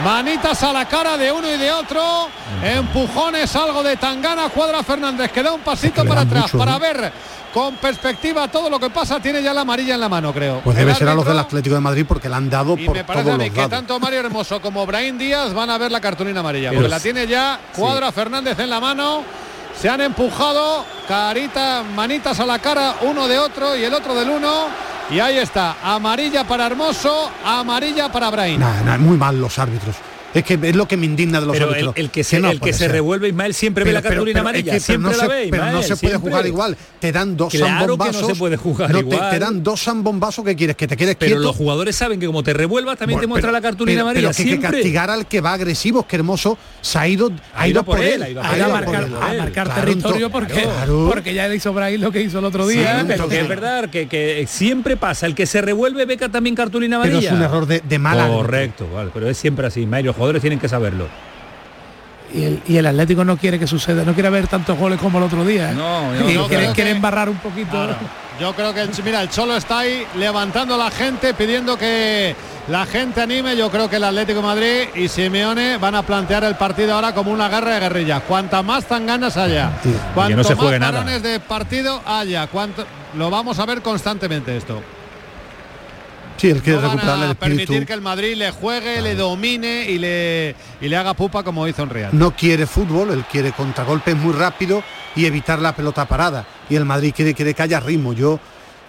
Manitas 0.04 0.64
a 0.64 0.72
la 0.72 0.86
cara 0.88 1.18
de 1.18 1.32
uno 1.32 1.48
y 1.48 1.58
de 1.58 1.72
otro. 1.72 2.28
Empujones, 2.64 3.54
algo 3.56 3.84
de 3.84 3.98
Tangana. 3.98 4.50
Cuadra 4.50 4.84
Fernández 4.84 5.32
que 5.32 5.44
da 5.44 5.52
un 5.54 5.62
pasito 5.62 6.04
que 6.04 6.08
para 6.10 6.22
atrás 6.22 6.44
mucho, 6.44 6.58
para 6.58 6.74
¿no? 6.74 6.80
ver 6.80 7.12
con 7.54 7.76
perspectiva 7.78 8.48
todo 8.48 8.70
lo 8.70 8.80
que 8.80 8.90
pasa. 8.90 9.20
Tiene 9.20 9.42
ya 9.42 9.54
la 9.54 9.62
amarilla 9.62 9.96
en 9.96 10.00
la 10.02 10.08
mano, 10.10 10.32
creo. 10.34 10.62
Pues 10.62 10.78
debe 10.78 10.94
ser 10.96 11.10
a 11.10 11.16
los 11.16 11.26
del 11.26 11.40
Atlético 11.40 11.76
de 11.76 11.82
Madrid 11.82 12.06
porque 12.08 12.30
la 12.30 12.38
han 12.38 12.50
dado 12.50 12.78
Y 12.78 12.86
por 12.86 12.96
me 12.96 13.04
parece 13.04 13.24
todos 13.26 13.36
a 13.36 13.38
mí 13.38 13.46
los 13.46 13.54
que 13.54 13.60
lados. 13.62 13.72
tanto 13.72 14.00
Mario 14.00 14.20
Hermoso 14.20 14.62
como 14.62 14.86
Brahim 14.86 15.18
Díaz 15.18 15.54
van 15.54 15.70
a 15.70 15.78
ver 15.78 15.92
la 15.92 16.00
cartulina 16.00 16.40
amarilla. 16.42 16.70
Pero 16.70 16.82
Porque 16.82 16.90
la 16.92 17.00
tiene 17.00 17.28
ya 17.28 17.60
Cuadra 17.76 18.12
Fernández 18.12 18.58
en 18.60 18.70
la 18.70 18.80
mano. 18.80 19.24
Se 19.80 19.88
han 19.88 20.02
empujado, 20.02 20.84
carita, 21.08 21.84
manitas 21.96 22.38
a 22.42 22.46
la 22.46 22.60
cara, 22.60 22.96
uno 23.04 23.30
de 23.30 23.40
otro 23.40 23.78
y 23.78 23.86
el 23.86 23.94
otro 23.94 24.14
del 24.14 24.30
uno. 24.30 24.66
Y 25.10 25.22
ahí 25.22 25.38
está, 25.38 25.78
amarilla 25.82 26.44
para 26.44 26.66
Hermoso, 26.66 27.32
amarilla 27.46 28.12
para 28.12 28.30
nah, 28.84 28.98
muy 28.98 29.16
mal 29.16 29.40
los 29.40 29.58
árbitros. 29.58 29.96
Es 30.34 30.44
que 30.44 30.60
es 30.62 30.76
lo 30.76 30.88
que 30.88 30.96
me 30.96 31.06
indigna 31.08 31.40
de 31.40 31.48
los 31.48 31.54
Pero 31.54 31.68
el, 31.70 31.74
árbitros. 31.74 31.94
el 31.98 32.10
que 32.12 32.24
se, 32.24 32.40
no 32.40 32.52
el 32.52 32.60
que 32.60 32.72
se 32.72 32.88
revuelve 32.88 33.30
Ismael 33.30 33.54
siempre 33.56 33.84
ve 33.84 33.92
la 33.92 34.02
Pero- 34.02 34.10
cartulina 34.16 34.42
pero- 34.42 34.44
pero 34.46 34.50
amarilla. 34.50 34.76
es 34.76 34.86
que- 34.86 34.94
pero 34.94 35.00
siempre 35.00 35.12
no 35.12 35.18
la 35.18 35.24
se, 35.24 35.28
ve, 35.30 35.48
pero 35.50 35.64
no 35.64 35.68
Ismael, 35.70 35.84
se 35.86 35.90
puede 35.96 36.12
siempre. 36.12 36.30
jugar 36.32 36.46
igual. 36.46 36.78
Te 37.00 37.12
dan 37.12 37.38
dos 37.38 37.52
Claro 37.54 37.98
que 37.98 38.12
no 38.12 38.28
se 38.28 38.36
puede 38.36 38.58
jugar 38.58 38.92
no, 38.92 39.00
igual. 39.00 39.30
Te, 39.32 39.40
dan 39.40 39.64
dos 39.64 39.82
zambombazos 39.84 40.46
que 40.46 40.56
quieres 40.56 40.76
que 40.76 40.88
te 40.88 40.96
quedes 40.96 41.16
Pero 41.16 41.32
quieto. 41.38 41.42
los 41.42 41.56
jugadores 41.56 41.96
saben 41.96 42.20
que 42.20 42.28
como 42.28 42.44
te 42.44 42.54
revuelvas 42.54 42.98
también 43.00 43.18
Bueno, 43.18 43.22
te 43.24 43.28
muestra 43.28 43.48
pero- 43.50 43.58
la 43.58 43.62
cartulina 43.62 43.96
pero- 44.02 44.10
amarilla. 44.10 44.32
Pero 44.36 44.50
que 44.50 44.60
castigar 44.60 45.10
al 45.10 45.26
que 45.28 45.42
va 45.42 45.54
agresivo, 45.54 46.02
es 46.02 46.06
que 46.06 46.16
hermoso 46.18 46.58
se 46.82 47.00
ha 47.00 47.08
ido, 47.08 47.32
ha 47.56 47.68
ido 47.68 47.84
por 47.84 48.00
él. 48.00 48.22
ha 48.22 48.30
ido 48.30 48.42
A, 48.42 48.68
marcar, 49.34 49.74
territorio 49.74 50.30
porque, 50.30 50.68
porque 51.08 51.34
ya 51.34 51.48
le 51.48 51.56
hizo 51.56 51.74
Brahim 51.74 52.02
lo 52.02 52.12
que 52.12 52.22
hizo 52.22 52.40
el 52.40 52.46
otro 52.46 52.68
día. 52.68 53.04
pero 53.08 53.28
que 53.28 53.40
es 53.40 53.48
verdad 53.48 53.90
que, 53.90 54.46
siempre 54.48 54.96
pasa. 54.96 55.26
El 55.26 55.34
que 55.34 55.46
se 55.48 55.62
revuelve 55.62 56.06
ve 56.06 56.18
que 56.18 56.30
también 56.30 56.56
cartulina 56.56 57.00
Pero 57.02 57.14
amarilla. 57.18 57.32
es 57.32 57.36
un 57.36 57.42
error 57.44 57.66
de, 57.66 57.82
de 57.88 58.00
mal 58.00 58.20
árbitro. 58.20 58.38
Correcto, 58.42 58.88
vale, 58.94 59.10
pero 59.14 59.28
es 59.30 59.38
siempre 59.38 59.66
así, 59.68 59.82
Ismael. 59.82 60.06
Jugadores 60.20 60.42
tienen 60.42 60.60
que 60.60 60.68
saberlo. 60.68 61.08
y, 62.34 62.44
el, 62.44 62.62
y 62.68 62.78
el 62.78 62.86
Atlético 62.86 63.24
no 63.26 63.38
quiere 63.38 63.58
que 63.58 63.66
suceda, 63.66 64.04
no 64.04 64.14
quiere 64.14 64.30
ver 64.30 64.48
tantos 64.48 64.78
goles 64.78 65.00
como 65.00 65.18
el 65.18 65.24
otro 65.24 65.44
día. 65.46 65.72
¿eh? 65.72 65.76
No, 65.76 66.30
Y 66.30 66.34
yo 66.34 66.48
quiere, 66.48 66.92
embarrar 66.92 67.30
un 67.30 67.38
poquito. 67.38 67.72
Claro. 67.72 67.96
Yo 68.40 68.54
creo 68.54 68.74
que 68.74 68.82
el, 68.82 68.90
mira, 69.04 69.22
el 69.22 69.30
Cholo 69.30 69.56
está 69.58 69.80
ahí 69.80 70.06
levantando 70.18 70.76
a 70.76 70.78
la 70.78 70.92
gente, 70.92 71.34
pidiendo 71.34 71.78
que 71.78 72.36
la 72.70 72.86
gente 72.86 73.22
anime. 73.22 73.58
Yo 73.58 73.70
creo 73.72 73.90
que 73.90 73.96
el 73.98 74.04
Atlético 74.04 74.40
de 74.40 74.46
Madrid 74.46 74.90
y 74.96 75.08
Simeone 75.10 75.78
van 75.78 75.96
a 75.96 76.04
plantear 76.04 76.44
el 76.44 76.56
partido 76.56 76.94
ahora 76.94 77.14
como 77.14 77.32
una 77.32 77.50
guerra 77.50 77.74
de 77.74 77.80
guerrillas. 77.80 78.22
Cuanta 78.28 78.62
más 78.62 78.86
tan 78.86 79.06
ganas 79.06 79.36
haya, 79.38 79.72
Sí. 79.84 79.94
cuanto 80.14 80.38
no 80.38 80.44
se 80.44 80.56
más 80.56 80.80
nada. 80.80 80.92
parones 80.92 81.24
de 81.24 81.40
partido 81.40 82.02
haya, 82.06 82.48
cuanto 82.48 82.86
lo 83.18 83.30
vamos 83.30 83.58
a 83.60 83.66
ver 83.66 83.82
constantemente 83.82 84.56
esto. 84.56 84.82
Sí, 86.40 86.50
él 86.50 86.62
quiere 86.62 86.80
No 86.82 86.88
van 86.88 86.98
recuperar 86.98 87.24
el 87.26 87.32
espíritu. 87.32 87.58
permitir 87.66 87.86
que 87.88 87.94
el 87.94 88.02
Madrid 88.02 88.36
le 88.36 88.52
juegue, 88.52 89.02
le 89.02 89.16
domine 89.16 89.90
y 89.90 89.98
le 90.00 90.56
y 90.82 90.88
le 90.88 90.98
haga 90.98 91.14
pupa 91.14 91.44
como 91.44 91.68
hizo 91.68 91.84
en 91.84 91.90
Real. 91.90 92.10
No 92.14 92.36
quiere 92.36 92.66
fútbol, 92.66 93.12
él 93.12 93.26
quiere 93.32 93.52
contragolpes 93.52 94.16
muy 94.16 94.34
rápido 94.34 94.82
y 95.16 95.26
evitar 95.26 95.60
la 95.60 95.76
pelota 95.76 96.08
parada. 96.08 96.46
Y 96.70 96.76
el 96.76 96.86
Madrid 96.86 97.14
quiere, 97.16 97.34
quiere 97.34 97.54
que 97.54 97.62
haya 97.64 97.80
ritmo. 97.80 98.14
Yo, 98.14 98.40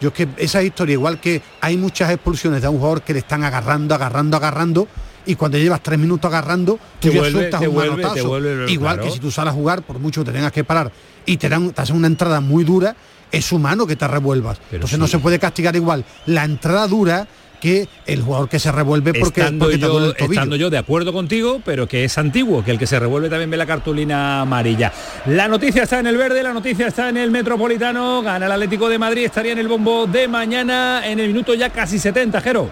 yo 0.01 0.09
es 0.09 0.15
que 0.15 0.29
esa 0.37 0.63
historia, 0.63 0.93
igual 0.95 1.19
que 1.21 1.43
hay 1.61 1.77
muchas 1.77 2.11
expulsiones 2.11 2.63
de 2.63 2.69
un 2.69 2.77
jugador 2.79 3.03
que 3.03 3.13
le 3.13 3.19
están 3.21 3.43
agarrando, 3.45 3.95
agarrando, 3.95 4.37
agarrando, 4.37 4.89
y 5.27 5.35
cuando 5.35 5.59
llevas 5.59 5.83
tres 5.83 5.99
minutos 5.99 6.29
agarrando, 6.31 6.79
tú 7.01 7.09
Te 7.09 7.15
ya 7.15 7.21
vuelve- 7.21 7.33
sueltas 7.33 7.61
te 7.61 7.69
un 7.69 7.75
vuelve- 7.75 7.97
te 7.97 8.03
manotazo. 8.03 8.29
vuelve- 8.29 8.71
Igual 8.73 8.95
claro. 8.97 9.09
que 9.09 9.15
si 9.15 9.21
tú 9.21 9.31
sales 9.31 9.53
a 9.53 9.55
jugar, 9.55 9.83
por 9.83 9.99
mucho 9.99 10.23
que 10.23 10.31
te 10.31 10.37
tengas 10.37 10.53
que 10.53 10.65
parar 10.65 10.91
y 11.27 11.37
te 11.37 11.49
dan 11.49 11.71
te 11.73 11.83
hacen 11.83 11.97
una 11.97 12.07
entrada 12.07 12.41
muy 12.41 12.65
dura, 12.65 12.97
es 13.31 13.53
humano 13.53 13.87
que 13.87 13.95
te 13.97 14.09
revuelvas. 14.09 14.59
Entonces 14.73 14.99
no 14.99 15.07
se 15.07 15.19
puede 15.19 15.39
castigar 15.39 15.77
igual 15.77 16.05
la 16.27 16.45
entrada 16.45 16.89
dura 16.89 17.29
que 17.61 17.89
el 18.07 18.23
jugador 18.23 18.49
que 18.49 18.59
se 18.59 18.73
revuelve 18.73 19.15
porque, 19.15 19.41
estando, 19.41 19.67
porque 19.67 19.79
yo, 19.79 20.07
el 20.07 20.15
tobillo. 20.17 20.33
estando 20.33 20.57
yo 20.57 20.71
de 20.71 20.79
acuerdo 20.79 21.13
contigo, 21.13 21.61
pero 21.65 21.87
que 21.87 22.05
es 22.05 22.19
antiguo, 22.19 22.65
que 22.65 22.73
el 22.73 22.79
que 22.79 22.87
se 22.87 22.99
revuelve 22.99 23.29
también 23.29 23.51
ve 23.51 23.57
la 23.57 23.67
cartulina 23.67 24.41
amarilla. 24.41 24.93
La 25.27 25.47
noticia 25.47 25.85
está 25.85 26.01
en 26.01 26.07
el 26.09 26.17
verde, 26.17 26.43
la 26.43 26.53
noticia 26.53 26.89
está 26.89 27.09
en 27.09 27.19
el 27.19 27.31
Metropolitano, 27.31 28.23
gana 28.23 28.47
el 28.47 28.53
Atlético 28.53 28.89
de 28.89 28.99
Madrid, 28.99 29.27
estaría 29.27 29.53
en 29.53 29.59
el 29.59 29.69
bombo 29.69 30.07
de 30.07 30.27
mañana 30.27 31.03
en 31.07 31.21
el 31.21 31.29
minuto 31.29 31.55
ya 31.55 31.71
casi 31.71 31.99
70, 31.99 32.41
Jero. 32.41 32.71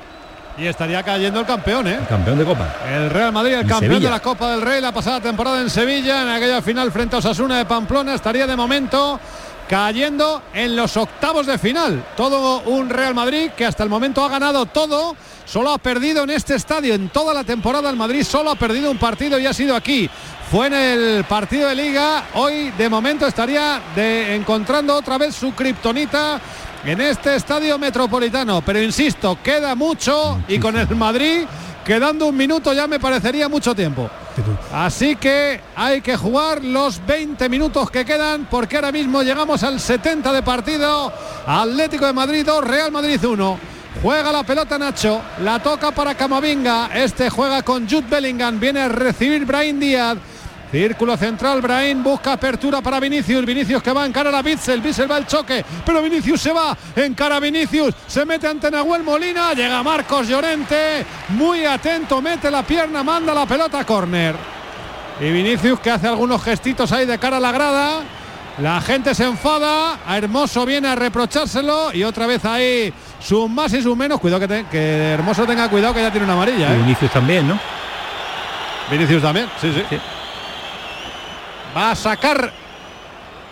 Y 0.59 0.67
estaría 0.67 1.01
cayendo 1.05 1.39
el 1.39 1.47
campeón, 1.47 1.87
¿eh? 1.87 2.01
Campeón 2.09 2.37
de 2.37 2.45
Copa. 2.45 2.75
El 2.93 3.11
Real 3.11 3.33
Madrid, 3.33 3.53
el 3.55 3.61
En 3.61 3.69
campeón 3.69 3.93
Sevilla. 3.93 4.09
de 4.09 4.15
la 4.15 4.21
Copa 4.21 4.51
del 4.51 4.63
Rey, 4.63 4.81
la 4.81 4.91
pasada 4.91 5.21
temporada 5.21 5.61
en 5.61 5.71
Sevilla, 5.71 6.23
en 6.23 6.29
aquella 6.31 6.61
final 6.63 6.91
frente 6.91 7.15
a 7.15 7.21
Osasuna 7.21 7.59
de 7.59 7.65
Pamplona, 7.65 8.15
estaría 8.15 8.45
de 8.45 8.57
momento 8.57 9.21
cayendo 9.69 10.43
en 10.55 10.75
los 10.75 10.97
octavos 10.97 11.47
de 11.47 11.59
final. 11.59 12.05
Todo 12.17 12.61
un 12.63 12.89
Real 12.89 13.15
Madrid 13.15 13.51
que 13.57 13.67
hasta 13.67 13.85
el 13.85 13.91
momento 13.91 14.25
ha 14.25 14.29
ganado 14.29 14.67
todo, 14.67 15.15
solo 15.45 15.71
ha 15.71 15.79
perdido 15.79 16.25
en 16.25 16.31
este 16.31 16.55
estadio, 16.55 16.95
en 16.95 17.11
toda 17.11 17.35
la 17.35 17.45
temporada 17.45 17.91
el 17.91 17.97
Madrid 17.97 18.25
solo 18.25 18.51
ha 18.51 18.57
perdido 18.57 18.91
un 18.91 18.99
partido 18.99 19.39
y 19.39 19.47
ha 19.47 19.53
sido 19.53 19.77
aquí. 19.77 20.09
Fue 20.51 20.69
en 20.69 20.73
el 20.73 21.25
partido 21.25 21.69
de 21.69 21.75
liga, 21.75 22.25
hoy 22.35 22.71
de 22.71 22.89
momento 22.89 23.27
estaría 23.27 23.83
encontrando 24.35 24.95
otra 24.97 25.19
vez 25.19 25.35
su 25.35 25.53
kriptonita 25.53 26.41
en 26.85 27.01
este 27.03 27.37
estadio 27.37 27.79
metropolitano. 27.79 28.63
Pero 28.63 28.81
insisto, 28.81 29.39
queda 29.43 29.75
mucho 29.75 30.41
y 30.49 30.59
con 30.59 30.77
el 30.77 30.89
Madrid 30.97 31.45
quedando 31.85 32.27
un 32.27 32.37
minuto 32.37 32.73
ya 32.73 32.87
me 32.87 32.99
parecería 32.99 33.49
mucho 33.49 33.75
tiempo. 33.75 34.09
Así 34.73 35.17
que 35.17 35.61
hay 35.75 36.01
que 36.01 36.17
jugar 36.17 36.65
los 36.65 37.05
20 37.07 37.49
minutos 37.49 37.91
que 37.91 38.05
quedan 38.05 38.47
porque 38.51 38.77
ahora 38.77 38.93
mismo 38.93 39.23
llegamos 39.23 39.63
al 39.63 39.81
70 39.81 40.33
de 40.33 40.43
partido. 40.43 41.13
Atlético 41.47 42.07
de 42.07 42.13
Madrid 42.13 42.45
2, 42.45 42.65
Real 42.65 42.93
Madrid 42.93 43.25
1. 43.25 43.59
Juega 44.03 44.31
la 44.31 44.45
pelota 44.45 44.79
Nacho, 44.79 45.21
la 45.43 45.59
toca 45.61 45.91
para 45.91 46.15
Camavinga. 46.15 46.91
Este 46.95 47.31
juega 47.31 47.63
con 47.63 47.89
Jude 47.89 48.07
Bellingham, 48.09 48.61
viene 48.61 48.81
a 48.81 48.89
recibir 48.89 49.45
Brian 49.45 49.81
Díaz. 49.81 50.19
Círculo 50.71 51.17
central, 51.17 51.63
Brahim 51.63 52.03
busca 52.03 52.35
apertura 52.35 52.83
para 52.83 53.01
Vinicius. 53.01 53.45
Vinicius 53.47 53.83
que 53.83 53.91
va 53.93 54.03
a 54.03 54.07
encarar 54.07 54.35
a 54.35 54.43
Bitzel. 54.43 54.83
Bitzel 54.83 55.11
va 55.11 55.17
al 55.17 55.27
choque, 55.27 55.65
pero 55.85 56.03
Vinicius 56.03 56.41
se 56.43 56.53
va. 56.53 56.77
Encara 56.95 57.37
a 57.37 57.41
Vinicius. 57.41 57.95
Se 58.07 58.27
mete 58.27 58.47
ante 58.49 58.71
Nahuel 58.71 59.03
Molina. 59.03 59.55
Llega 59.55 59.83
Marcos 59.83 60.29
Llorente. 60.29 61.07
Muy 61.31 61.65
atento, 61.65 62.21
mete 62.21 62.51
la 62.51 62.63
pierna, 62.63 63.03
manda 63.03 63.33
la 63.33 63.47
pelota 63.47 63.79
a 63.81 63.85
córner. 63.87 64.35
Y 65.21 65.31
Vinicius 65.31 65.81
que 65.81 65.91
hace 65.91 66.07
algunos 66.07 66.43
gestitos 66.43 66.93
ahí 66.93 67.07
de 67.07 67.19
cara 67.19 67.39
a 67.39 67.41
la 67.41 67.51
grada. 67.51 68.01
La 68.61 68.81
gente 68.83 69.15
se 69.15 69.25
enfada. 69.25 70.01
A 70.07 70.19
Hermoso 70.19 70.67
viene 70.67 70.89
a 70.89 70.95
reprochárselo. 70.95 71.95
Y 71.95 72.05
otra 72.05 72.27
vez 72.27 72.45
ahí 72.45 72.93
sus 73.21 73.49
más 73.49 73.73
y 73.73 73.81
sus 73.81 73.97
menos. 73.97 74.21
Cuidado 74.21 74.41
que, 74.41 74.49
te- 74.49 74.67
que 74.71 75.13
Hermoso 75.13 75.47
tenga 75.47 75.69
cuidado 75.71 75.95
que 75.95 76.03
ya 76.03 76.11
tiene 76.11 76.25
una 76.27 76.35
amarilla. 76.35 76.69
Y 76.71 76.73
¿eh? 76.75 76.77
Vinicius 76.83 77.11
también, 77.11 77.49
¿no? 77.49 77.59
Vinicius 78.91 79.23
también, 79.23 79.47
sí, 79.61 79.73
sí. 79.73 79.97
Va 81.79 81.93
a 81.93 81.95
sacar 81.95 82.53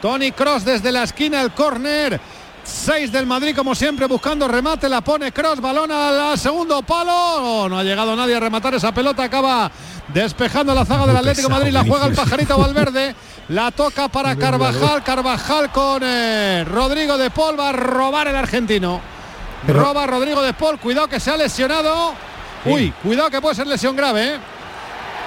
Tony 0.02 0.32
Cross 0.32 0.64
desde 0.64 0.90
la 0.90 1.04
esquina 1.04 1.40
el 1.42 1.52
córner. 1.52 2.20
6 2.64 3.12
del 3.12 3.24
Madrid 3.24 3.54
como 3.54 3.72
siempre 3.72 4.06
buscando 4.06 4.48
remate, 4.48 4.88
la 4.88 5.00
pone 5.00 5.30
Cross, 5.30 5.60
balón 5.60 5.92
al 5.92 6.36
segundo 6.36 6.82
palo. 6.82 7.12
Oh, 7.14 7.68
no 7.68 7.78
ha 7.78 7.84
llegado 7.84 8.16
nadie 8.16 8.34
a 8.34 8.40
rematar 8.40 8.74
esa 8.74 8.90
pelota, 8.90 9.22
acaba 9.22 9.70
despejando 10.08 10.74
la 10.74 10.84
zaga 10.84 11.06
del 11.06 11.18
Atlético 11.18 11.48
Madrid, 11.48 11.70
la 11.70 11.84
juega 11.84 12.06
el 12.06 12.16
pajarito 12.16 12.58
Valverde, 12.58 13.14
la 13.50 13.70
toca 13.70 14.08
para 14.08 14.34
Carvajal, 14.34 15.04
Carvajal 15.04 15.70
con 15.70 16.02
eh, 16.04 16.64
Rodrigo 16.64 17.16
de 17.16 17.30
Paul, 17.30 17.60
va 17.60 17.68
a 17.68 17.72
robar 17.74 18.26
el 18.26 18.34
argentino. 18.34 19.00
Roba 19.68 20.04
Rodrigo 20.04 20.42
de 20.42 20.52
Paul, 20.52 20.80
cuidado 20.80 21.06
que 21.06 21.20
se 21.20 21.30
ha 21.30 21.36
lesionado. 21.36 22.12
Uy, 22.64 22.92
cuidado 23.04 23.30
que 23.30 23.40
puede 23.40 23.54
ser 23.54 23.68
lesión 23.68 23.94
grave. 23.94 24.34
¿eh? 24.34 24.40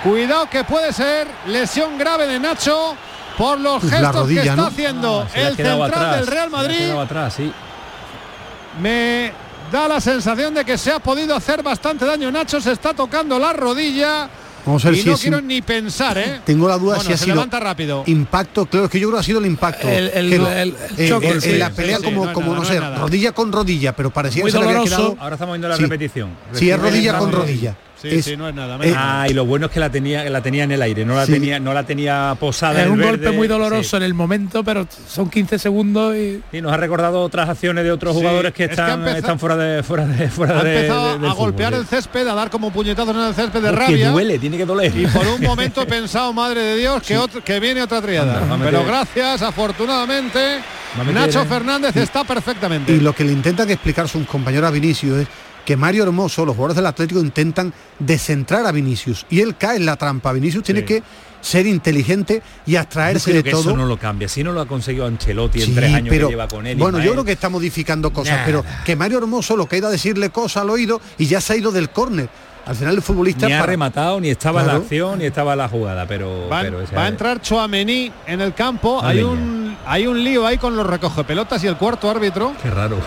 Cuidado 0.04 0.50
que 0.50 0.64
puede 0.64 0.94
ser 0.94 1.28
lesión 1.48 1.98
grave 1.98 2.26
de 2.28 2.40
Nacho 2.40 2.96
por 3.38 3.60
los 3.60 3.84
La 3.84 3.90
gestos 3.98 4.16
rodilla, 4.16 4.42
que 4.44 4.50
está 4.50 4.62
¿no? 4.62 4.68
haciendo 4.68 5.20
ha 5.34 5.40
el 5.40 5.56
central 5.56 5.82
atrás, 5.84 6.16
del 6.18 6.28
Real 6.28 6.50
Madrid. 6.50 6.90
atrás, 6.92 7.34
sí. 7.36 7.52
Me 8.82 9.32
da 9.72 9.88
la 9.88 10.00
sensación 10.00 10.54
de 10.54 10.64
que 10.64 10.78
se 10.78 10.92
ha 10.92 11.00
podido 11.00 11.36
hacer 11.36 11.62
bastante 11.64 12.06
daño. 12.06 12.32
Nacho 12.32 12.62
se 12.62 12.72
está 12.72 12.94
tocando 12.94 13.38
la 13.38 13.52
rodilla. 13.54 14.30
Vamos 14.66 14.84
a 14.86 14.90
ver 14.90 15.00
y 15.00 15.02
si 15.02 15.10
no 15.10 15.18
quiero 15.18 15.42
ni 15.42 15.62
pensar, 15.62 16.18
¿eh? 16.18 16.42
Tengo 16.46 16.68
la 16.68 16.78
duda 16.78 16.96
Bueno, 16.96 17.04
si 17.08 17.14
ha 17.14 17.18
se 17.18 17.24
sido 17.26 17.36
levanta 17.36 17.60
rápido. 17.60 18.04
impacto, 18.08 18.66
claro 18.68 18.86
es 18.86 18.92
que 18.92 19.00
yo 19.00 19.08
creo 19.08 19.18
que 19.18 19.22
ha 19.22 19.24
sido 19.24 19.40
el 19.40 19.46
impacto. 19.48 19.88
El- 19.88 20.10
el- 20.10 20.34
el- 20.34 20.76
el 20.98 21.10
choque, 21.10 21.30
en 21.30 21.42
sí, 21.42 21.58
la 21.58 21.70
pelea 21.72 21.98
sí, 21.98 22.04
como, 22.04 22.26
no 22.26 22.34
como 22.34 22.54
no 22.54 22.60
no 22.62 22.66
sé, 22.66 22.80
rodilla 22.80 23.32
con 23.32 23.52
rodilla, 23.52 23.96
pero 23.96 24.12
parecía 24.12 24.44
Muy 24.44 24.52
que 24.52 24.58
se 24.58 24.58
le 24.60 24.66
había 24.66 24.78
doloroso. 24.80 24.98
quedado. 25.14 25.18
Ahora 25.24 25.36
estamos 25.36 25.54
viendo 25.54 25.68
la 25.70 25.76
Sí. 25.78 25.82
repetición. 25.84 26.30
Sí, 26.54 26.70
es 26.70 26.80
rodilla 26.80 27.18
con 27.18 27.32
rodilla. 27.32 27.76
Sí, 28.02 28.08
Es- 28.10 28.26
sí, 28.26 28.38
no 28.38 28.48
es 28.48 28.56
nada. 28.56 28.78
eh, 28.82 28.94
Ah, 28.96 29.28
y 29.30 29.34
lo 29.34 29.46
bueno 29.46 29.66
es 29.66 29.72
que 29.74 29.80
la 29.82 29.90
tenía, 29.90 30.24
la 30.30 30.42
tenía 30.42 30.64
en 30.64 30.72
el 30.72 30.82
aire, 30.82 31.04
no 31.06 31.16
la 31.16 31.26
Sí. 31.26 31.34
tenía, 31.34 31.60
no 31.60 31.74
la 31.74 31.84
tenía 31.84 32.36
posada 32.40 32.74
Es 32.76 32.80
en 32.80 32.86
el 32.86 32.92
un 32.92 32.98
verde. 33.00 33.12
golpe 33.12 33.32
muy 33.32 33.48
doloroso 33.48 33.90
Sí. 33.90 33.96
en 33.98 34.04
el 34.04 34.14
momento, 34.14 34.64
pero 34.64 34.88
son 35.08 35.30
15 35.30 35.60
segundos 35.60 36.16
y 36.16 36.42
Y 36.54 36.62
nos 36.62 36.72
ha 36.72 36.78
recordado 36.78 37.22
otras 37.22 37.50
acciones 37.50 37.84
de 37.84 37.92
otros 37.92 38.14
Sí, 38.16 38.20
jugadores 38.22 38.54
que 38.54 38.64
es 38.64 38.70
que 38.70 38.74
están, 38.74 39.00
empezado- 39.00 39.18
están 39.18 39.40
fuera 39.40 39.58
de 39.58 39.84
fuera 39.84 40.06
de 40.06 40.30
fuera 40.30 40.60
Ha 40.60 40.64
de, 40.64 40.76
empezado 40.76 41.20
de- 41.20 41.28
a 41.28 41.34
golpear 41.34 41.74
el 41.74 41.86
césped, 41.86 42.26
a 42.28 42.34
dar 42.36 42.50
como 42.50 42.72
puñetazos 42.72 43.14
en 43.16 43.22
el 43.22 43.34
césped 43.34 43.62
de 43.62 43.72
rabia. 43.72 44.12
duele, 44.12 44.40
tiene 44.40 44.56
que 44.58 44.66
doler. 44.66 44.96
Y 44.96 45.06
por 45.08 45.28
un 45.28 45.42
momento 45.42 45.82
he 45.82 45.86
pensado, 45.86 46.32
madre 46.32 46.62
de 46.62 46.78
Dios, 46.78 47.04
que, 47.04 47.18
otro- 47.18 47.44
que 47.44 47.60
viene 47.60 47.82
otra 47.82 48.02
triada. 48.02 48.44
Anda, 48.44 48.58
Pero 48.64 48.86
gracias, 48.86 49.42
afortunadamente, 49.42 50.60
Nacho 51.14 51.42
¿eh? 51.42 51.46
Fernández 51.46 51.96
está 51.98 52.24
perfectamente. 52.24 52.92
Y 52.92 53.00
lo 53.00 53.14
que 53.14 53.24
le 53.24 53.32
intentan 53.34 53.70
explicar 53.70 54.08
sus 54.08 54.26
compañeros 54.26 54.68
a 54.68 54.72
Vinicius 54.72 55.20
es 55.20 55.28
que 55.66 55.78
Mario 55.78 56.04
Hermoso, 56.04 56.46
los 56.46 56.56
jugadores 56.56 56.76
del 56.76 56.86
Atlético 56.86 57.20
intentan 57.20 57.74
descentrar 58.00 58.66
a 58.66 58.72
Vinicius 58.72 59.26
y 59.30 59.42
él 59.42 59.56
cae 59.58 59.78
en 59.78 59.86
la 59.86 59.98
trampa. 59.98 60.34
Vinicius 60.34 60.64
tiene 60.64 60.84
que 60.84 61.04
ser 61.42 61.68
inteligente 61.68 62.42
y 62.66 62.76
abstraerse 62.76 63.32
de 63.32 63.44
que 63.44 63.52
todo. 63.52 63.62
eso 63.62 63.78
no 63.78 63.86
lo 63.86 63.98
cambia. 63.98 64.28
Si 64.28 64.44
no 64.44 64.52
lo 64.52 64.62
ha 64.62 64.68
conseguido 64.68 65.06
Ancelotti 65.06 65.62
en 65.62 65.76
tres 65.76 65.94
años 65.94 66.10
pero, 66.10 66.28
que 66.28 66.34
lleva 66.34 66.48
con 66.48 66.68
él. 66.68 66.78
Bueno, 66.78 67.00
yo 67.00 67.12
creo 67.12 67.24
que 67.24 67.32
está 67.32 67.50
modificando 67.50 68.12
cosas, 68.12 68.34
Nada. 68.34 68.46
pero 68.46 68.66
que 68.86 68.96
Mario 68.96 69.20
Hermoso 69.20 69.56
lo 69.56 69.68
que 69.68 69.76
ha 69.76 69.80
ido 69.80 69.88
a 69.88 69.92
decirle 69.92 70.30
cosas 70.30 70.64
al 70.64 70.70
oído 70.70 71.02
y 71.18 71.28
ya 71.28 71.42
se 71.42 71.54
ha 71.54 71.56
ido 71.58 71.72
del 71.72 71.90
córner. 71.90 72.30
Al 72.66 72.76
final 72.76 72.96
el 72.96 73.02
futbolista 73.02 73.48
ni 73.48 73.54
ha 73.54 73.60
para- 73.60 73.72
rematado, 73.72 74.20
ni 74.22 74.30
estaba 74.30 74.60
en 74.60 74.66
Claro. 74.66 74.80
la 74.80 74.84
acción, 74.84 75.20
ni 75.20 75.26
estaba 75.26 75.56
la 75.56 75.68
jugada, 75.68 76.06
pero, 76.06 76.48
Va, 76.50 76.62
pero 76.62 76.82
ese- 76.82 76.96
va 76.96 77.06
a 77.06 77.08
entrar 77.08 77.42
Chouameni 77.42 78.12
en 78.28 78.42
el 78.42 78.54
campo. 78.54 79.02
Hay 79.04 79.22
un, 79.24 79.76
hay 79.88 80.06
un 80.06 80.24
lío 80.24 80.46
ahí 80.46 80.58
con 80.60 80.76
los 80.76 80.86
recoge 80.86 81.24
pelotas 81.24 81.64
y 81.64 81.68
el 81.68 81.78
cuarto 81.78 82.10
árbitro. 82.10 82.54
Qué 82.62 82.70
raro. 82.70 82.98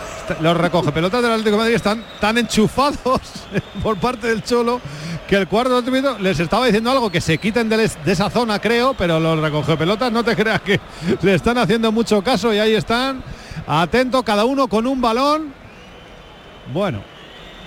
Los 0.40 0.56
recoge 0.56 0.90
pelotas 0.90 1.22
del 1.22 1.30
Atlético 1.30 1.56
de 1.56 1.62
Madrid 1.62 1.74
están 1.76 2.02
tan 2.20 2.38
enchufados 2.38 3.20
por 3.82 3.96
parte 3.98 4.26
del 4.28 4.42
Cholo 4.42 4.80
que 5.28 5.36
el 5.36 5.46
cuarto 5.46 5.76
árbitro 5.76 6.18
les 6.18 6.40
estaba 6.40 6.66
diciendo 6.66 6.90
algo 6.90 7.10
que 7.10 7.20
se 7.20 7.38
quiten 7.38 7.68
de, 7.68 7.76
les- 7.76 8.04
de 8.04 8.12
esa 8.12 8.30
zona, 8.30 8.58
creo, 8.58 8.94
pero 8.94 9.20
los 9.20 9.38
recoge 9.38 9.76
pelotas 9.76 10.10
no 10.10 10.24
te 10.24 10.34
creas 10.36 10.60
que 10.62 10.80
le 11.22 11.34
están 11.34 11.56
haciendo 11.58 11.92
mucho 11.92 12.20
caso 12.22 12.52
y 12.52 12.58
ahí 12.58 12.74
están. 12.74 13.22
Atento, 13.64 14.24
cada 14.24 14.44
uno 14.44 14.66
con 14.66 14.88
un 14.88 15.00
balón. 15.00 15.52
Bueno, 16.72 17.00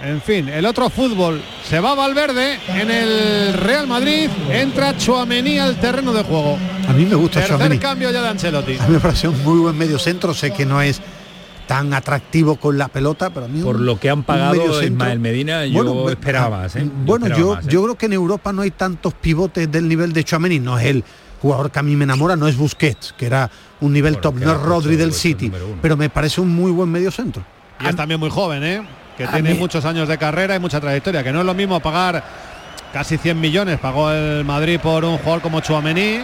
en 0.03 0.21
fin, 0.21 0.49
el 0.49 0.65
otro 0.65 0.89
fútbol 0.89 1.41
se 1.67 1.79
va 1.79 1.95
Valverde 1.95 2.59
en 2.67 2.91
el 2.91 3.53
Real 3.53 3.87
Madrid, 3.87 4.29
entra 4.51 4.97
Chouameni 4.97 5.57
al 5.59 5.75
terreno 5.79 6.13
de 6.13 6.23
juego. 6.23 6.57
A 6.87 6.93
mí 6.93 7.05
me 7.05 7.15
gusta 7.15 7.41
Tercer 7.45 7.79
cambio 7.79 8.11
ya 8.11 8.21
de 8.21 8.27
Ancelotti. 8.29 8.77
A 8.79 8.87
mí 8.87 8.93
me 8.93 8.99
parece 8.99 9.27
un 9.27 9.43
muy 9.43 9.59
buen 9.59 9.77
medio 9.77 9.97
centro. 9.97 10.33
Sé 10.33 10.51
que 10.51 10.65
no 10.65 10.81
es 10.81 11.01
tan 11.67 11.93
atractivo 11.93 12.57
con 12.57 12.77
la 12.77 12.87
pelota, 12.87 13.31
pero 13.31 13.47
a 13.47 13.49
mí 13.49 13.61
Por 13.61 13.77
un- 13.77 13.85
lo 13.85 13.99
que 13.99 14.09
han 14.09 14.23
pagado 14.23 14.83
Ismael 14.83 15.19
Medina, 15.19 15.65
yo 15.65 15.83
Bueno, 15.83 16.09
esperaba 16.09 16.57
ah, 16.57 16.61
más. 16.61 16.75
¿eh? 16.75 16.83
Yo 16.83 16.91
Bueno, 17.05 17.25
esperaba 17.25 17.41
yo, 17.49 17.55
más, 17.55 17.65
¿eh? 17.65 17.69
yo 17.71 17.83
creo 17.83 17.95
que 17.95 18.05
en 18.05 18.13
Europa 18.13 18.53
no 18.53 18.61
hay 18.61 18.71
tantos 18.71 19.13
pivotes 19.15 19.71
del 19.71 19.87
nivel 19.87 20.13
de 20.13 20.23
Chouameni. 20.23 20.59
No 20.59 20.77
es 20.77 20.85
el 20.85 21.03
jugador 21.41 21.71
que 21.71 21.79
a 21.79 21.83
mí 21.83 21.95
me 21.95 22.03
enamora, 22.03 22.35
no 22.35 22.47
es 22.47 22.55
Busquets, 22.57 23.13
que 23.17 23.25
era 23.25 23.49
un 23.81 23.93
nivel 23.93 24.17
top, 24.19 24.35
no 24.35 24.51
es 24.51 24.61
Rodri 24.61 24.95
del 24.95 25.09
puesto 25.09 25.21
City, 25.21 25.51
pero 25.81 25.97
me 25.97 26.09
parece 26.09 26.41
un 26.41 26.53
muy 26.53 26.71
buen 26.71 26.89
medio 26.89 27.11
centro. 27.11 27.43
Y 27.79 27.87
es 27.87 27.95
también 27.95 28.19
muy 28.19 28.29
joven, 28.29 28.63
¿eh? 28.63 28.81
Que 29.17 29.23
A 29.23 29.31
tiene 29.31 29.53
mí- 29.53 29.59
muchos 29.59 29.85
años 29.85 30.07
de 30.07 30.17
carrera 30.17 30.55
y 30.55 30.59
mucha 30.59 30.79
trayectoria. 30.81 31.23
Que 31.23 31.31
no 31.31 31.39
es 31.39 31.45
lo 31.45 31.53
mismo 31.53 31.79
pagar 31.79 32.21
casi 32.93 33.17
100 33.17 33.39
millones, 33.39 33.79
pagó 33.79 34.11
el 34.11 34.43
Madrid 34.45 34.79
por 34.79 35.03
un 35.05 35.17
jugador 35.17 35.41
como 35.41 35.59
Chouameni, 35.61 36.21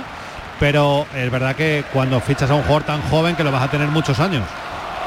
pero 0.60 1.06
es 1.16 1.30
verdad 1.32 1.56
que 1.56 1.84
cuando 1.94 2.20
fichas 2.22 2.50
a 2.50 2.56
un 2.56 2.62
jugador 2.64 2.84
tan 2.84 3.02
joven 3.04 3.36
que 3.36 3.44
lo 3.44 3.52
vas 3.52 3.64
a 3.64 3.72
tener 3.72 3.88
muchos 3.90 4.20
años. 4.20 4.44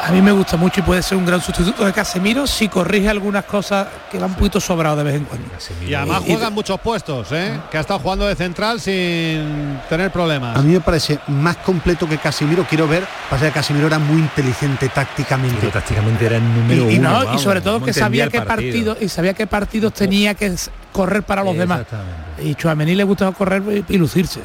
A 0.03 0.11
mí 0.11 0.21
me 0.21 0.33
gusta 0.33 0.57
mucho 0.57 0.81
y 0.81 0.83
puede 0.83 1.03
ser 1.03 1.17
un 1.17 1.25
gran 1.25 1.41
sustituto 1.41 1.85
de 1.85 1.93
Casemiro 1.93 2.47
si 2.47 2.69
corrige 2.69 3.09
algunas 3.09 3.45
cosas 3.45 3.87
que 4.11 4.19
van 4.19 4.31
un 4.31 4.37
poquito 4.37 4.61
sobrado 4.61 4.97
de 4.97 5.05
vez 5.05 5.15
en 5.15 5.25
cuando. 5.25 5.49
Y 5.87 5.95
además 5.95 6.23
juega 6.27 6.49
en 6.49 6.53
muchos 6.55 6.79
puestos, 6.81 7.33
¿eh? 7.33 7.59
que 7.71 7.79
ha 7.79 7.81
estado 7.81 8.01
jugando 8.01 8.27
de 8.27 8.37
central 8.37 8.81
sin 8.81 9.81
tener 9.89 10.11
problemas. 10.11 10.57
A 10.57 10.63
mí 10.63 10.73
me 10.73 10.81
parece 10.81 11.19
más 11.29 11.57
completo 11.59 12.09
que 12.09 12.19
Casemiro. 12.19 12.67
Quiero 12.69 12.87
ver, 12.87 13.07
pasa 13.31 13.47
que 13.47 13.53
Casemiro 13.53 13.87
era 13.87 13.99
muy 13.99 14.19
inteligente 14.19 14.89
tácticamente. 14.89 15.57
Pero 15.61 15.73
tácticamente 15.73 16.27
era 16.27 16.37
el 16.37 16.55
número 16.55 16.91
y, 16.91 16.95
y 16.95 16.99
uno. 16.99 17.11
no, 17.11 17.23
y 17.23 17.27
vamos, 17.27 17.43
sobre 17.43 17.61
todo 17.61 17.83
que 17.83 17.93
sabía 17.93 18.29
qué 18.29 18.43
partido 18.43 18.97
y 19.01 19.09
sabía 19.09 19.33
qué 19.33 19.47
partidos 19.47 19.95
tenía 19.95 20.35
que 20.35 20.55
correr 20.93 21.23
para 21.23 21.43
los 21.43 21.57
demás. 21.57 21.83
Y 22.43 22.55
Chuamení 22.55 22.95
le 22.95 23.05
gustaba 23.05 23.33
correr 23.33 23.63
y, 23.89 23.95
y 23.95 23.99
lucirse. 23.99 24.41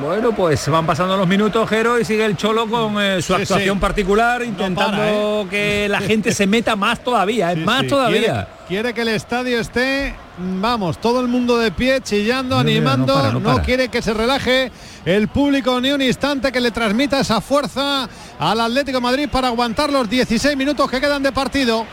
Bueno, 0.00 0.32
pues 0.32 0.60
se 0.60 0.70
van 0.70 0.86
pasando 0.86 1.16
los 1.16 1.28
minutos, 1.28 1.68
Jero, 1.68 1.98
y 2.00 2.04
sigue 2.04 2.24
el 2.24 2.36
Cholo 2.36 2.66
con 2.68 3.00
eh, 3.00 3.20
su 3.20 3.34
Sí, 3.34 3.42
actuación 3.42 3.76
sí. 3.76 3.80
particular, 3.80 4.42
intentando 4.42 5.46
que 5.50 5.86
la 5.88 6.00
gente 6.00 6.32
se 6.32 6.46
meta 6.46 6.76
más 6.76 7.02
todavía, 7.04 7.52
es 7.52 7.58
Sí, 7.58 7.64
más 7.64 7.86
todavía. 7.86 8.20
Quiere, 8.20 8.46
quiere 8.68 8.94
que 8.94 9.02
el 9.02 9.08
estadio 9.08 9.60
esté, 9.60 10.14
vamos, 10.38 10.98
todo 10.98 11.20
el 11.20 11.28
mundo 11.28 11.58
de 11.58 11.70
pie, 11.72 12.00
chillando, 12.00 12.56
No, 12.56 12.64
mira, 12.64 12.80
no 12.80 12.88
animando. 12.92 13.14
para, 13.14 13.32
no 13.32 13.62
quiere 13.62 13.88
que 13.88 14.00
se 14.02 14.14
relaje 14.14 14.72
el 15.04 15.28
público 15.28 15.80
ni 15.80 15.90
un 15.92 16.00
instante 16.02 16.50
que 16.50 16.60
le 16.60 16.70
transmita 16.70 17.20
esa 17.20 17.40
fuerza 17.40 18.08
al 18.38 18.60
Atlético 18.60 18.98
de 18.98 19.02
Madrid 19.02 19.28
para 19.30 19.48
aguantar 19.48 19.90
los 19.92 20.08
16 20.08 20.56
minutos 20.56 20.90
que 20.90 21.00
quedan 21.00 21.22
de 21.22 21.32
partido. 21.32 21.84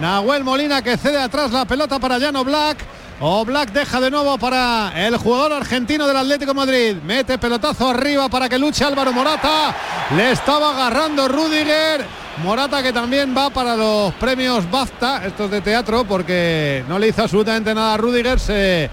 Nahuel 0.00 0.44
Molina 0.44 0.80
que 0.82 0.96
cede 0.96 1.18
atrás 1.20 1.50
la 1.50 1.64
pelota 1.64 1.98
para 1.98 2.18
Llano 2.18 2.44
Black. 2.44 2.78
O 3.20 3.44
Black 3.44 3.72
deja 3.72 4.00
de 4.00 4.10
nuevo 4.12 4.38
para 4.38 4.92
el 5.06 5.16
jugador 5.16 5.52
argentino 5.54 6.06
del 6.06 6.16
Atlético 6.16 6.52
de 6.52 6.56
Madrid. 6.56 6.96
Mete 7.04 7.36
pelotazo 7.38 7.88
arriba 7.90 8.28
para 8.28 8.48
que 8.48 8.58
luche 8.58 8.84
Álvaro 8.84 9.12
Morata. 9.12 9.74
Le 10.16 10.30
estaba 10.30 10.70
agarrando 10.70 11.26
Rudiger. 11.26 12.04
Morata 12.44 12.80
que 12.80 12.92
también 12.92 13.34
va 13.36 13.50
para 13.50 13.74
los 13.74 14.14
premios 14.14 14.70
BAFTA, 14.70 15.26
estos 15.26 15.50
de 15.50 15.60
teatro, 15.60 16.04
porque 16.04 16.84
no 16.88 16.96
le 17.00 17.08
hizo 17.08 17.22
absolutamente 17.22 17.74
nada 17.74 17.94
a 17.94 17.96
Rudiger. 17.96 18.38
Se 18.38 18.88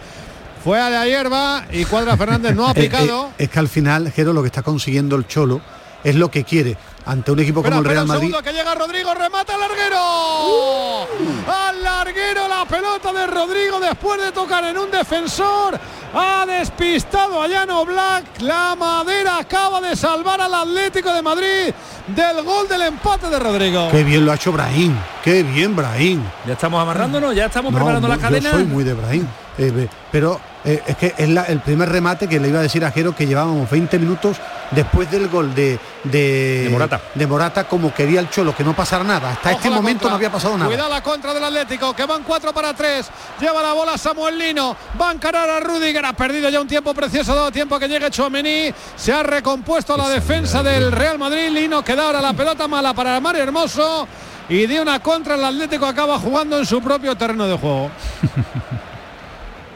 fue 0.64 0.82
a 0.82 0.90
la 0.90 1.06
hierba 1.06 1.66
y 1.72 1.86
Cuadra 1.86 2.18
Fernández 2.18 2.56
no 2.56 2.66
ha 2.68 2.72
Eh, 2.76 2.76
eh, 2.78 2.82
picado. 2.82 3.30
es 3.38 3.48
que 3.50 3.60
al 3.60 3.68
final, 3.70 4.12
Jero, 4.12 4.34
lo 4.34 4.42
que 4.42 4.48
está 4.48 4.64
consiguiendo 4.64 5.16
el 5.16 5.28
Cholo 5.28 5.62
es 6.04 6.16
lo 6.16 6.32
que 6.32 6.44
quiere 6.44 6.76
ante 7.06 7.32
un 7.32 7.40
equipo 7.40 7.62
como 7.64 7.80
el 7.80 7.86
Real 7.86 8.06
Madrid. 8.08 8.28
segundo 8.30 8.42
que 8.44 8.54
llega 8.54 8.74
Rodrigo, 8.76 9.14
remata 9.14 9.54
al 9.54 9.60
larguero. 9.60 11.08
Al 11.48 11.84
larguero 11.84 12.48
la 12.48 12.66
pelota 12.66 13.14
de 13.14 13.28
Rodrigo 13.28 13.80
después 13.80 14.22
de 14.22 14.32
tocar 14.32 14.64
en 14.66 14.78
un 14.78 14.90
defensor. 14.92 15.80
Ha 16.18 16.46
despistado 16.46 17.42
a 17.42 17.48
Llano 17.48 17.86
Black. 17.86 18.24
La 18.42 18.76
madera 18.76 19.38
acaba 19.40 19.82
de 19.82 19.96
salvar 19.96 20.40
al 20.42 20.54
Atlético 20.54 21.14
de 21.14 21.22
Madrid 21.22 21.74
del 22.08 22.44
gol 22.44 22.68
del 22.68 22.84
empate 22.84 23.28
de 23.30 23.40
Rodrigo. 23.40 23.90
Qué 23.92 24.04
bien 24.04 24.26
lo 24.26 24.32
ha 24.32 24.36
hecho 24.36 24.52
Brahim, 24.52 24.96
qué 25.24 25.44
bien 25.44 25.76
Brahim. 25.76 26.22
Ya 26.46 26.54
estamos 26.54 26.82
amarrándonos, 26.82 27.36
ya 27.36 27.46
estamos 27.48 27.72
No, 27.72 27.78
preparando 27.80 28.08
la 28.08 28.16
yo 28.16 28.22
cadena. 28.22 28.52
soy 28.52 28.64
muy 28.64 28.84
de 28.84 28.94
Brahim. 28.94 29.28
eh, 29.58 29.88
pero 30.12 30.40
eh, 30.64 30.82
es 30.88 30.96
que 30.98 31.14
es 31.18 31.30
la- 31.30 31.44
el 31.44 31.60
primer 31.62 31.90
remate 31.90 32.28
que 32.28 32.40
le 32.40 32.48
iba 32.50 32.60
a 32.60 32.64
decir 32.64 32.84
a 32.86 32.92
Jero 32.92 33.16
que 33.16 33.26
llevábamos 33.28 33.70
20 33.70 33.98
minutos 34.00 34.38
después 34.72 35.10
del 35.12 35.28
gol 35.30 35.54
de, 35.56 35.80
de, 36.04 36.64
De 36.66 36.70
Morata. 36.72 36.95
De 37.14 37.28
Morata, 37.28 37.64
como 37.66 37.94
quería 37.94 38.20
el 38.20 38.30
Cholo, 38.30 38.56
que 38.56 38.64
no 38.64 38.76
pasara 38.76 39.04
nada. 39.04 39.32
Hasta 39.32 39.50
Ojo 39.50 39.58
este 39.58 39.70
momento 39.70 40.00
contra. 40.02 40.10
no 40.10 40.16
había 40.16 40.32
pasado 40.32 40.58
nada. 40.58 40.68
Cuidado 40.70 40.90
la 40.90 41.02
contra 41.04 41.34
del 41.34 41.44
Atlético, 41.44 41.96
que 41.96 42.06
van 42.06 42.24
4 42.24 42.54
para 42.54 42.74
3. 42.74 43.06
Lleva 43.40 43.62
la 43.62 43.74
bola 43.74 43.98
Samuel 43.98 44.38
Lino. 44.38 44.76
Va 45.00 45.10
a 45.10 45.14
encarar 45.14 45.50
a 45.50 45.60
Rudiger. 45.60 46.06
Ha 46.06 46.14
perdido 46.14 46.50
ya 46.50 46.60
un 46.62 46.68
tiempo 46.68 46.94
precioso, 46.94 47.32
ha 47.32 47.36
dado 47.36 47.52
tiempo 47.52 47.76
a 47.76 47.80
que 47.80 47.88
llegue 47.88 48.10
Chouameni. 48.10 48.74
Se 48.96 49.12
ha 49.14 49.24
recompuesto 49.24 49.96
la 49.98 50.10
defensa 50.10 50.62
del 50.64 50.92
Real 50.92 51.18
Madrid. 51.20 51.50
Lino 51.50 51.84
que 51.84 51.96
da 51.96 52.04
ahora 52.06 52.22
la 52.22 52.34
pelota 52.34 52.68
mala 52.68 52.94
para 52.94 53.20
Mario 53.20 53.44
Hermoso. 53.44 54.08
Y 54.48 54.68
de 54.68 54.80
una 54.80 55.00
contra 55.00 55.36
el 55.36 55.44
Atlético 55.44 55.86
acaba 55.88 56.20
jugando 56.20 56.60
en 56.60 56.66
su 56.66 56.82
propio 56.82 57.16
terreno 57.16 57.48
de 57.48 57.58
juego. 57.58 57.90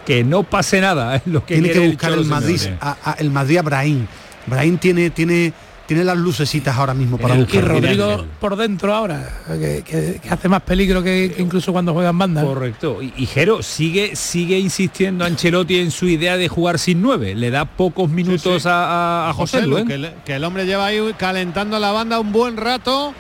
Que 0.06 0.24
no 0.24 0.42
pase 0.44 0.82
nada, 0.82 1.16
es 1.18 1.22
lo 1.28 1.46
que 1.46 1.56
tiene 1.56 1.70
que 1.72 1.80
buscar 1.88 2.10
Cholo 2.10 2.22
el 2.24 2.28
Madrid, 2.28 2.62
a, 2.82 2.96
a- 3.04 3.14
el 3.20 3.30
Madrid 3.30 3.58
a 3.60 3.62
Brahim. 3.62 4.08
Brahim 4.48 4.78
tiene, 4.80 5.12
tiene, 5.12 5.54
tiene 5.90 6.04
las 6.04 6.18
lucecitas 6.20 6.78
ahora 6.78 6.94
mismo 6.94 7.18
para 7.18 7.36
y 7.36 7.40
buscar. 7.40 7.68
Rodrigo 7.68 8.26
por 8.40 8.56
dentro 8.56 8.94
ahora, 8.94 9.28
que, 9.48 9.84
que- 9.84 10.20
que 10.22 10.30
hace 10.30 10.48
más 10.48 10.62
peligro 10.62 11.02
que, 11.02 11.34
que 11.36 11.42
incluso 11.42 11.72
cuando 11.72 11.94
juegan 11.94 12.16
banda. 12.16 12.44
Correcto. 12.44 13.02
Y, 13.02 13.12
y 13.18 13.26
Jero 13.26 13.64
sigue, 13.64 14.16
sigue 14.16 14.60
insistiendo 14.60 15.26
Ancelotti 15.26 15.80
en 15.80 15.90
su 15.90 16.06
idea 16.08 16.38
de 16.38 16.48
jugar 16.48 16.78
sin 16.78 17.02
nueve. 17.02 17.34
Le 17.34 17.50
da 17.50 17.66
pocos 17.66 18.08
minutos 18.08 18.68
a, 18.68 19.26
a- 19.26 19.30
a 19.32 19.34
José 19.34 19.64
Lu, 19.66 19.80
¿eh? 19.80 19.86
que, 19.88 19.98
le- 19.98 20.14
que 20.24 20.36
el 20.36 20.44
hombre 20.44 20.68
lleva 20.68 20.86
ahí 20.86 21.00
calentando 21.18 21.80
la 21.80 21.92
banda 21.92 22.20
un 22.20 22.32
buen 22.32 22.56
rato. 22.56 23.16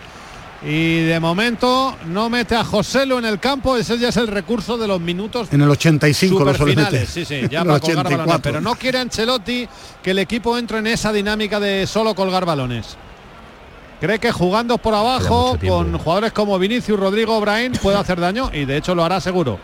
Y 0.62 1.04
de 1.04 1.20
momento 1.22 1.96
no 2.08 2.30
mete 2.30 2.54
a 2.56 2.66
José 2.66 3.06
Lu 3.06 3.18
en 3.18 3.26
el 3.26 3.40
campo. 3.40 3.78
Ese 3.78 3.98
ya 3.98 4.10
es 4.10 4.18
el 4.18 4.28
recurso 4.28 4.78
de 4.78 4.88
los 4.88 5.00
minutos 5.00 5.48
En 5.52 5.62
el 5.62 5.70
85 5.70 6.34
lo 6.34 6.40
suele 6.40 6.54
Superfinales, 6.58 6.92
meter. 6.92 7.08
sí, 7.08 7.26
sí, 7.26 7.48
ya 7.50 7.64
para 7.64 7.80
colgar 7.80 8.06
84. 8.06 8.18
balones, 8.18 8.42
pero 8.44 8.62
no 8.62 8.76
quiere 8.76 9.00
Ancelotti 9.00 9.68
que 10.04 10.12
el 10.12 10.20
equipo 10.20 10.58
entre 10.58 10.80
en 10.80 10.88
esa 10.88 11.14
dinámica 11.14 11.60
de 11.62 11.88
solo 11.88 12.14
colgar 12.14 12.46
balones. 12.46 12.98
Cree 14.02 14.20
que 14.20 14.32
jugando 14.32 14.78
por 14.78 14.94
abajo 14.94 15.58
con 15.66 15.98
jugadores 15.98 16.32
como 16.32 16.58
Vinicius, 16.58 16.98
Rodrigo, 17.00 17.40
Brain 17.42 17.74
puede 17.82 17.98
hacer 17.98 18.20
daño 18.20 18.50
y 18.54 18.64
de 18.66 18.78
hecho 18.78 18.96
lo 18.96 19.04
hará 19.04 19.20
seguro. 19.20 19.60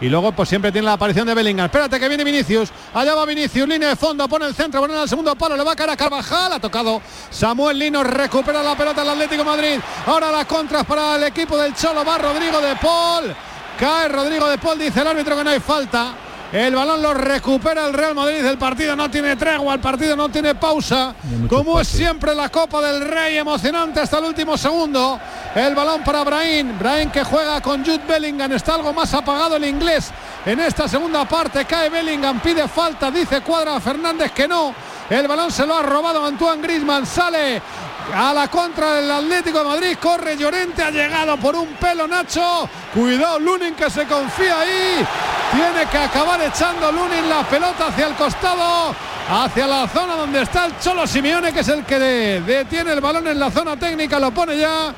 Y 0.00 0.08
luego 0.08 0.32
pues 0.32 0.48
siempre 0.48 0.70
tiene 0.70 0.86
la 0.86 0.94
aparición 0.94 1.26
de 1.26 1.34
Bellingham. 1.34 1.66
Espérate 1.66 1.98
que 1.98 2.08
viene 2.08 2.22
Vinicius. 2.22 2.70
Allá 2.92 3.14
va 3.14 3.24
Vinicius, 3.24 3.66
línea 3.66 3.90
de 3.90 3.96
fondo, 3.96 4.28
pone 4.28 4.46
el 4.46 4.54
centro, 4.54 4.80
pone 4.80 4.94
al 4.94 5.08
segundo 5.08 5.34
palo, 5.36 5.56
le 5.56 5.64
va 5.64 5.72
a 5.72 5.76
caer 5.76 5.90
a 5.90 5.96
Carvajal, 5.96 6.52
ha 6.52 6.60
tocado 6.60 7.00
Samuel 7.30 7.78
Lino, 7.78 8.04
recupera 8.04 8.62
la 8.62 8.76
pelota 8.76 9.02
el 9.02 9.08
Atlético 9.10 9.44
Madrid. 9.44 9.78
Ahora 10.06 10.30
las 10.30 10.46
contras 10.46 10.84
para 10.84 11.16
el 11.16 11.24
equipo 11.24 11.56
del 11.56 11.74
Cholo, 11.74 12.04
va 12.04 12.18
Rodrigo 12.18 12.60
de 12.60 12.76
Paul. 12.76 13.34
Cae 13.78 14.08
Rodrigo 14.08 14.48
de 14.48 14.58
Paul, 14.58 14.78
dice 14.78 15.00
el 15.00 15.06
árbitro 15.06 15.36
que 15.36 15.44
no 15.44 15.50
hay 15.50 15.60
falta. 15.60 16.25
El 16.52 16.76
balón 16.76 17.02
lo 17.02 17.12
recupera 17.12 17.86
el 17.86 17.92
Real 17.92 18.14
Madrid. 18.14 18.44
El 18.44 18.56
partido 18.56 18.94
no 18.94 19.10
tiene 19.10 19.34
tregua, 19.36 19.74
el 19.74 19.80
partido 19.80 20.14
no 20.14 20.28
tiene 20.28 20.54
pausa. 20.54 21.14
Como 21.48 21.80
es 21.80 21.88
siempre 21.88 22.34
la 22.34 22.48
Copa 22.48 22.80
del 22.80 23.06
Rey, 23.06 23.36
emocionante 23.36 24.00
hasta 24.00 24.18
el 24.18 24.26
último 24.26 24.56
segundo. 24.56 25.18
El 25.54 25.74
balón 25.74 26.02
para 26.04 26.22
Brahim. 26.22 26.78
Brahim 26.78 27.10
que 27.10 27.24
juega 27.24 27.60
con 27.60 27.84
Jude 27.84 28.02
Bellingham. 28.06 28.52
Está 28.52 28.76
algo 28.76 28.92
más 28.92 29.12
apagado 29.12 29.56
el 29.56 29.64
inglés. 29.64 30.10
En 30.44 30.60
esta 30.60 30.86
segunda 30.86 31.24
parte 31.24 31.64
cae 31.64 31.88
Bellingham, 31.88 32.38
pide 32.40 32.68
falta, 32.68 33.10
dice 33.10 33.40
Cuadra 33.40 33.80
Fernández 33.80 34.30
que 34.30 34.46
no. 34.46 34.72
El 35.10 35.26
balón 35.26 35.50
se 35.50 35.66
lo 35.66 35.76
ha 35.76 35.82
robado 35.82 36.24
Antoine 36.24 36.62
Griezmann. 36.62 37.06
Sale 37.06 37.60
a 38.14 38.32
la 38.32 38.48
contra 38.48 38.94
del 38.94 39.10
Atlético 39.10 39.58
de 39.58 39.64
Madrid. 39.64 39.98
Corre 40.00 40.36
Llorente, 40.36 40.82
ha 40.82 40.90
llegado 40.90 41.36
por 41.36 41.54
un 41.56 41.68
pelo 41.74 42.06
Nacho. 42.06 42.68
Cuidado 42.94 43.38
Lunin 43.38 43.74
que 43.74 43.90
se 43.90 44.06
confía 44.06 44.60
ahí. 44.60 45.06
Tiene 45.52 45.86
que 45.90 45.98
acabar 45.98 46.40
echando 46.42 46.90
Lunin 46.92 47.28
la 47.28 47.42
pelota 47.44 47.86
hacia 47.88 48.06
el 48.06 48.14
costado. 48.14 48.94
Hacia 49.28 49.66
la 49.66 49.88
zona 49.88 50.14
donde 50.14 50.42
está 50.42 50.66
el 50.66 50.78
Cholo 50.78 51.04
Simeone, 51.06 51.52
que 51.52 51.60
es 51.60 51.68
el 51.68 51.84
que 51.84 51.98
de- 51.98 52.40
detiene 52.42 52.92
el 52.92 53.00
balón 53.00 53.26
en 53.26 53.40
la 53.40 53.50
zona 53.50 53.76
técnica, 53.76 54.20
lo 54.20 54.30
pone 54.30 54.56
ya 54.56 54.94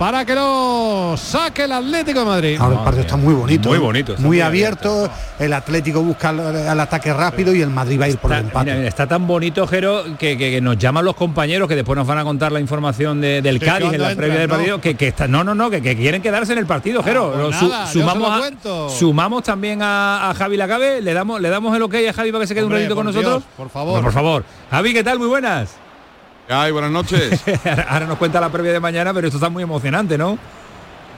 para 0.00 0.24
que 0.24 0.34
lo 0.34 1.14
saque 1.18 1.64
el 1.64 1.72
Atlético 1.72 2.20
de 2.20 2.24
Madrid. 2.24 2.56
Ahora 2.58 2.76
el 2.78 2.84
partido 2.84 3.02
está 3.02 3.16
muy 3.18 3.34
bonito. 3.34 3.68
Muy 3.68 3.76
bonito, 3.76 4.14
Muy, 4.16 4.24
muy 4.28 4.40
abierto. 4.40 5.10
El 5.38 5.52
Atlético 5.52 6.00
busca 6.00 6.30
el, 6.30 6.40
el 6.40 6.80
ataque 6.80 7.12
rápido 7.12 7.54
y 7.54 7.60
el 7.60 7.68
Madrid 7.68 8.00
va 8.00 8.06
a 8.06 8.08
ir 8.08 8.16
por 8.16 8.32
el 8.32 8.38
Está, 8.38 8.46
empate. 8.48 8.64
mira, 8.64 8.76
mira, 8.78 8.88
está 8.88 9.06
tan 9.06 9.26
bonito, 9.26 9.66
Jero, 9.66 10.02
que, 10.18 10.38
que- 10.38 10.50
que 10.52 10.60
nos 10.62 10.78
llaman 10.78 11.04
los 11.04 11.14
compañeros 11.16 11.68
que 11.68 11.76
después 11.76 11.98
nos 11.98 12.06
van 12.06 12.16
a 12.16 12.24
contar 12.24 12.50
la 12.50 12.60
información 12.60 13.20
de- 13.20 13.42
del 13.42 13.58
Sí, 13.60 13.66
Cádiz 13.66 13.92
en 13.92 14.00
la 14.00 14.14
previa 14.14 14.38
del 14.38 14.48
¿no? 14.48 14.54
partido, 14.56 14.80
que, 14.80 14.94
que 14.94 15.08
está, 15.08 15.28
no, 15.28 15.44
no, 15.44 15.54
no, 15.54 15.68
que, 15.68 15.82
que 15.82 15.94
quieren 15.94 16.22
quedarse 16.22 16.54
en 16.54 16.60
el 16.60 16.66
partido, 16.66 17.02
Jero. 17.02 17.34
pues 17.34 17.56
su- 17.56 17.66
se 17.68 17.98
lo 17.98 18.06
sumamos, 18.08 18.42
a- 18.42 18.88
sumamos 18.98 19.42
también 19.42 19.82
a, 19.82 20.30
a 20.30 20.34
Javi 20.34 20.56
Lacabe, 20.56 21.02
le 21.02 21.12
damos, 21.12 21.42
le 21.42 21.50
damos 21.50 21.76
el 21.76 21.82
ok 21.82 21.96
a 22.08 22.12
Javi 22.14 22.32
para 22.32 22.44
que 22.44 22.46
se 22.48 22.54
quede 22.54 22.64
Hombre, 22.64 22.78
un 22.78 22.82
ratito 22.84 22.96
con 22.96 23.04
nosotros. 23.04 23.42
Por 23.54 23.68
favor. 23.68 24.02
Por 24.02 24.12
favor. 24.14 24.44
Javi, 24.70 24.94
¿qué 24.94 25.04
tal? 25.04 25.18
Muy 25.18 25.28
buenas. 25.28 25.76
Ay, 26.50 26.72
buenas 26.72 26.90
noches. 26.90 27.40
ahora, 27.88 28.06
nos 28.06 28.18
cuenta 28.18 28.40
la 28.40 28.50
previa 28.50 28.72
de 28.72 28.80
mañana, 28.80 29.14
pero 29.14 29.28
esto 29.28 29.38
está 29.38 29.48
muy 29.48 29.62
emocionante, 29.62 30.18
¿no? 30.18 30.36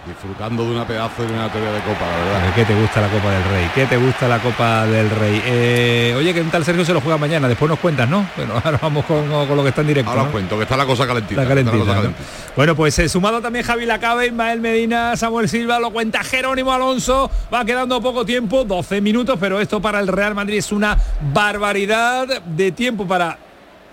Disfrutando 0.06 0.64
de 0.64 0.72
una 0.72 0.84
pedazo 0.84 1.22
de 1.22 1.32
una 1.32 1.50
teoría 1.50 1.70
de 1.70 1.80
copa, 1.80 2.00
la 2.00 2.16
verdad. 2.24 2.54
¿Qué 2.56 2.64
te 2.64 2.74
gusta 2.74 3.00
la 3.00 3.08
Copa 3.08 3.30
del 3.30 3.44
Rey? 3.44 3.70
¿Qué 3.72 3.86
te 3.86 3.96
gusta 3.96 4.26
la 4.26 4.38
Copa 4.40 4.84
del 4.84 5.08
Rey? 5.08 5.42
Eh, 5.46 6.14
oye, 6.18 6.34
que 6.34 6.40
un 6.40 6.50
tal 6.50 6.64
Sergio 6.64 6.84
se 6.84 6.92
lo 6.92 7.00
juega 7.00 7.16
mañana, 7.18 7.46
después 7.46 7.68
nos 7.68 7.78
cuentas, 7.78 8.08
¿no? 8.08 8.26
Bueno, 8.36 8.60
ahora 8.64 8.80
vamos 8.82 9.04
con, 9.04 9.28
con 9.28 9.56
lo 9.56 9.62
que 9.62 9.68
está 9.68 9.82
en 9.82 9.86
directo. 9.86 10.10
Ahora 10.10 10.22
¿no? 10.24 10.28
os 10.28 10.32
cuento 10.32 10.56
que 10.56 10.64
está 10.64 10.76
la 10.76 10.86
cosa 10.86 11.06
calentita. 11.06 11.42
Está 11.42 11.54
calentita, 11.54 11.76
está 11.78 11.86
la 11.86 12.00
cosa 12.00 12.08
¿no? 12.08 12.14
calentita. 12.16 12.52
Bueno, 12.56 12.74
pues 12.74 12.98
eh, 12.98 13.08
sumado 13.08 13.40
también 13.40 13.64
Javi 13.64 13.86
Lacabe, 13.86 14.26
Ismael 14.26 14.60
Medina, 14.60 15.16
Samuel 15.16 15.48
Silva, 15.48 15.78
lo 15.78 15.92
cuenta 15.92 16.24
Jerónimo 16.24 16.72
Alonso. 16.72 17.30
Va 17.54 17.64
quedando 17.64 18.02
poco 18.02 18.26
tiempo, 18.26 18.64
12 18.64 19.00
minutos, 19.00 19.38
pero 19.40 19.60
esto 19.60 19.80
para 19.80 20.00
el 20.00 20.08
Real 20.08 20.34
Madrid 20.34 20.58
es 20.58 20.72
una 20.72 20.98
barbaridad 21.32 22.42
de 22.42 22.72
tiempo 22.72 23.06
para 23.06 23.38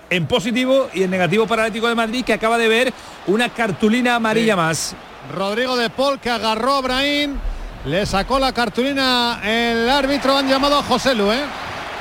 en 0.09 0.25
positivo 0.25 0.89
y 0.93 1.03
en 1.03 1.11
negativo 1.11 1.47
para 1.47 1.63
el 1.63 1.67
Atlético 1.67 1.87
de 1.87 1.95
Madrid 1.95 2.25
que 2.25 2.33
acaba 2.33 2.57
de 2.57 2.67
ver 2.67 2.93
una 3.27 3.49
cartulina 3.49 4.15
amarilla 4.15 4.55
más. 4.55 4.95
Rodrigo 5.33 5.75
de 5.77 5.89
Paul 5.89 6.19
que 6.19 6.29
agarró 6.29 6.75
a 6.75 6.81
Brahim, 6.81 7.35
le 7.85 8.05
sacó 8.05 8.39
la 8.39 8.51
cartulina 8.51 9.39
el 9.43 9.89
árbitro, 9.89 10.37
han 10.37 10.47
llamado 10.47 10.79
a 10.79 10.83
José 10.83 11.15
Lu, 11.15 11.31
¿eh? 11.31 11.43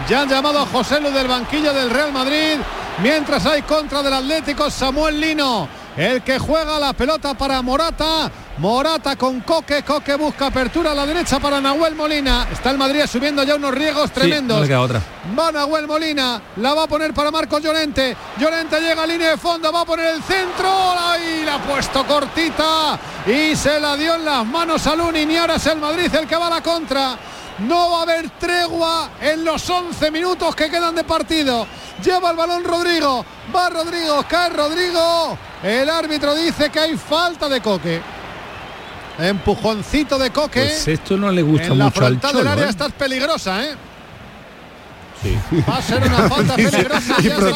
Ya 0.09 0.23
han 0.23 0.29
llamado 0.29 0.61
a 0.61 0.67
José 0.67 1.01
Lu 1.01 1.11
del 1.11 1.29
banquillo 1.29 1.73
del 1.73 1.91
Real 1.91 2.13
Madrid, 2.13 2.57
mientras 3.03 3.45
hay 3.47 3.63
contra 3.63 4.03
del 4.03 4.15
Atlético 4.15 4.71
Samuel 4.71 5.21
Lino. 5.21 5.69
El 5.99 6.23
que 6.23 6.39
juega 6.39 6.79
la 6.79 6.93
pelota 6.93 7.35
para 7.35 7.61
Morata. 7.61 8.31
Morata 8.59 9.17
con 9.17 9.41
Coque, 9.41 9.83
Coque 9.83 10.15
busca 10.15 10.47
apertura 10.47 10.93
a 10.93 10.95
la 10.95 11.05
derecha 11.05 11.41
para 11.41 11.61
Nahuel 11.61 11.97
Molina. 11.97 12.47
Está 12.53 12.71
el 12.71 12.79
Madrid 12.79 13.03
subiendo 13.07 13.43
ya 13.43 13.57
unos 13.57 13.75
riegos 13.75 14.13
tremendos. 14.13 14.61
no 14.61 14.67
queda 14.67 14.81
otra. 14.81 15.03
Va 15.37 15.51
Nahuel 15.51 15.89
Molina, 15.89 16.41
la 16.57 16.75
va 16.75 16.85
a 16.85 16.87
poner 16.87 17.13
para 17.13 17.33
Marcos 17.33 17.61
Llorente. 17.61 18.17
Llorente 18.39 18.81
llega 18.81 19.03
a 19.03 19.07
línea 19.07 19.31
de 19.31 19.37
fondo, 19.37 19.73
va 19.73 19.81
a 19.81 19.85
poner 19.85 20.15
el 20.15 20.23
centro. 20.23 20.71
Ahí 20.71 21.43
la 21.45 21.57
ha 21.57 21.63
puesto 21.63 22.07
cortita 22.07 22.97
y 23.27 23.57
se 23.57 23.81
la 23.81 23.97
dio 23.97 24.15
en 24.15 24.25
las 24.25 24.47
manos 24.47 24.87
a 24.87 24.95
Lunin. 24.95 25.29
Y 25.29 25.37
ahora 25.37 25.57
es 25.57 25.67
el 25.67 25.79
Madrid 25.79 26.15
el 26.15 26.29
que 26.29 26.37
va 26.37 26.47
a 26.47 26.51
la 26.51 26.63
contra. 26.63 27.19
No 27.59 27.91
va 27.91 27.99
a 28.01 28.03
haber 28.03 28.31
tregua 28.31 29.11
en 29.21 29.45
los 29.45 29.69
11 29.69 30.11
minutos 30.11 30.55
que 30.55 30.71
quedan 30.71 30.95
de 30.95 31.05
partido. 31.05 31.67
Lleva 32.05 32.31
el 32.31 32.37
balón 32.37 32.63
Rodrigo. 32.63 33.25
Va 33.55 33.69
Rodrigo, 33.69 34.25
cae 34.29 34.51
Rodrigo. 34.51 35.37
El 35.63 35.91
árbitro 35.91 36.35
dice 36.37 36.71
que 36.71 36.79
hay 36.79 36.97
falta 36.97 37.49
de 37.49 37.61
Coque. 37.61 38.01
Empujoncito 39.19 40.19
de 40.19 40.31
Coque. 40.31 40.61
Pues 40.61 40.87
esto 40.87 41.17
no 41.17 41.33
le 41.33 41.43
gusta 41.43 41.69
en 41.69 41.79
la 41.79 41.87
mucho 41.87 42.05
al 42.05 42.21
frontal 42.21 42.33
del 42.33 42.41
Cholo, 42.43 42.51
área 42.51 42.67
¿eh? 42.67 42.71
estás 42.71 42.93
peligrosa, 42.93 43.65
¿eh? 43.65 43.75
Sí. 45.21 45.37
Va 45.69 45.79
a 45.79 45.83
ser 45.83 46.01
una 46.05 46.29
falta 46.29 46.55
peligrosa. 46.57 47.17
Y 47.19 47.27
está 47.27 47.47
dice 47.51 47.55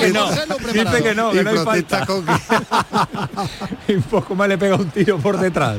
que 1.02 1.14
no, 1.14 1.30
que 1.30 1.44
no 1.44 1.50
hay 1.50 1.58
falta. 1.58 2.04
y 3.88 3.92
un 3.94 4.02
poco 4.02 4.34
más 4.34 4.48
le 4.48 4.58
pega 4.58 4.74
un 4.74 4.90
tiro 4.90 5.18
por 5.18 5.38
detrás. 5.38 5.78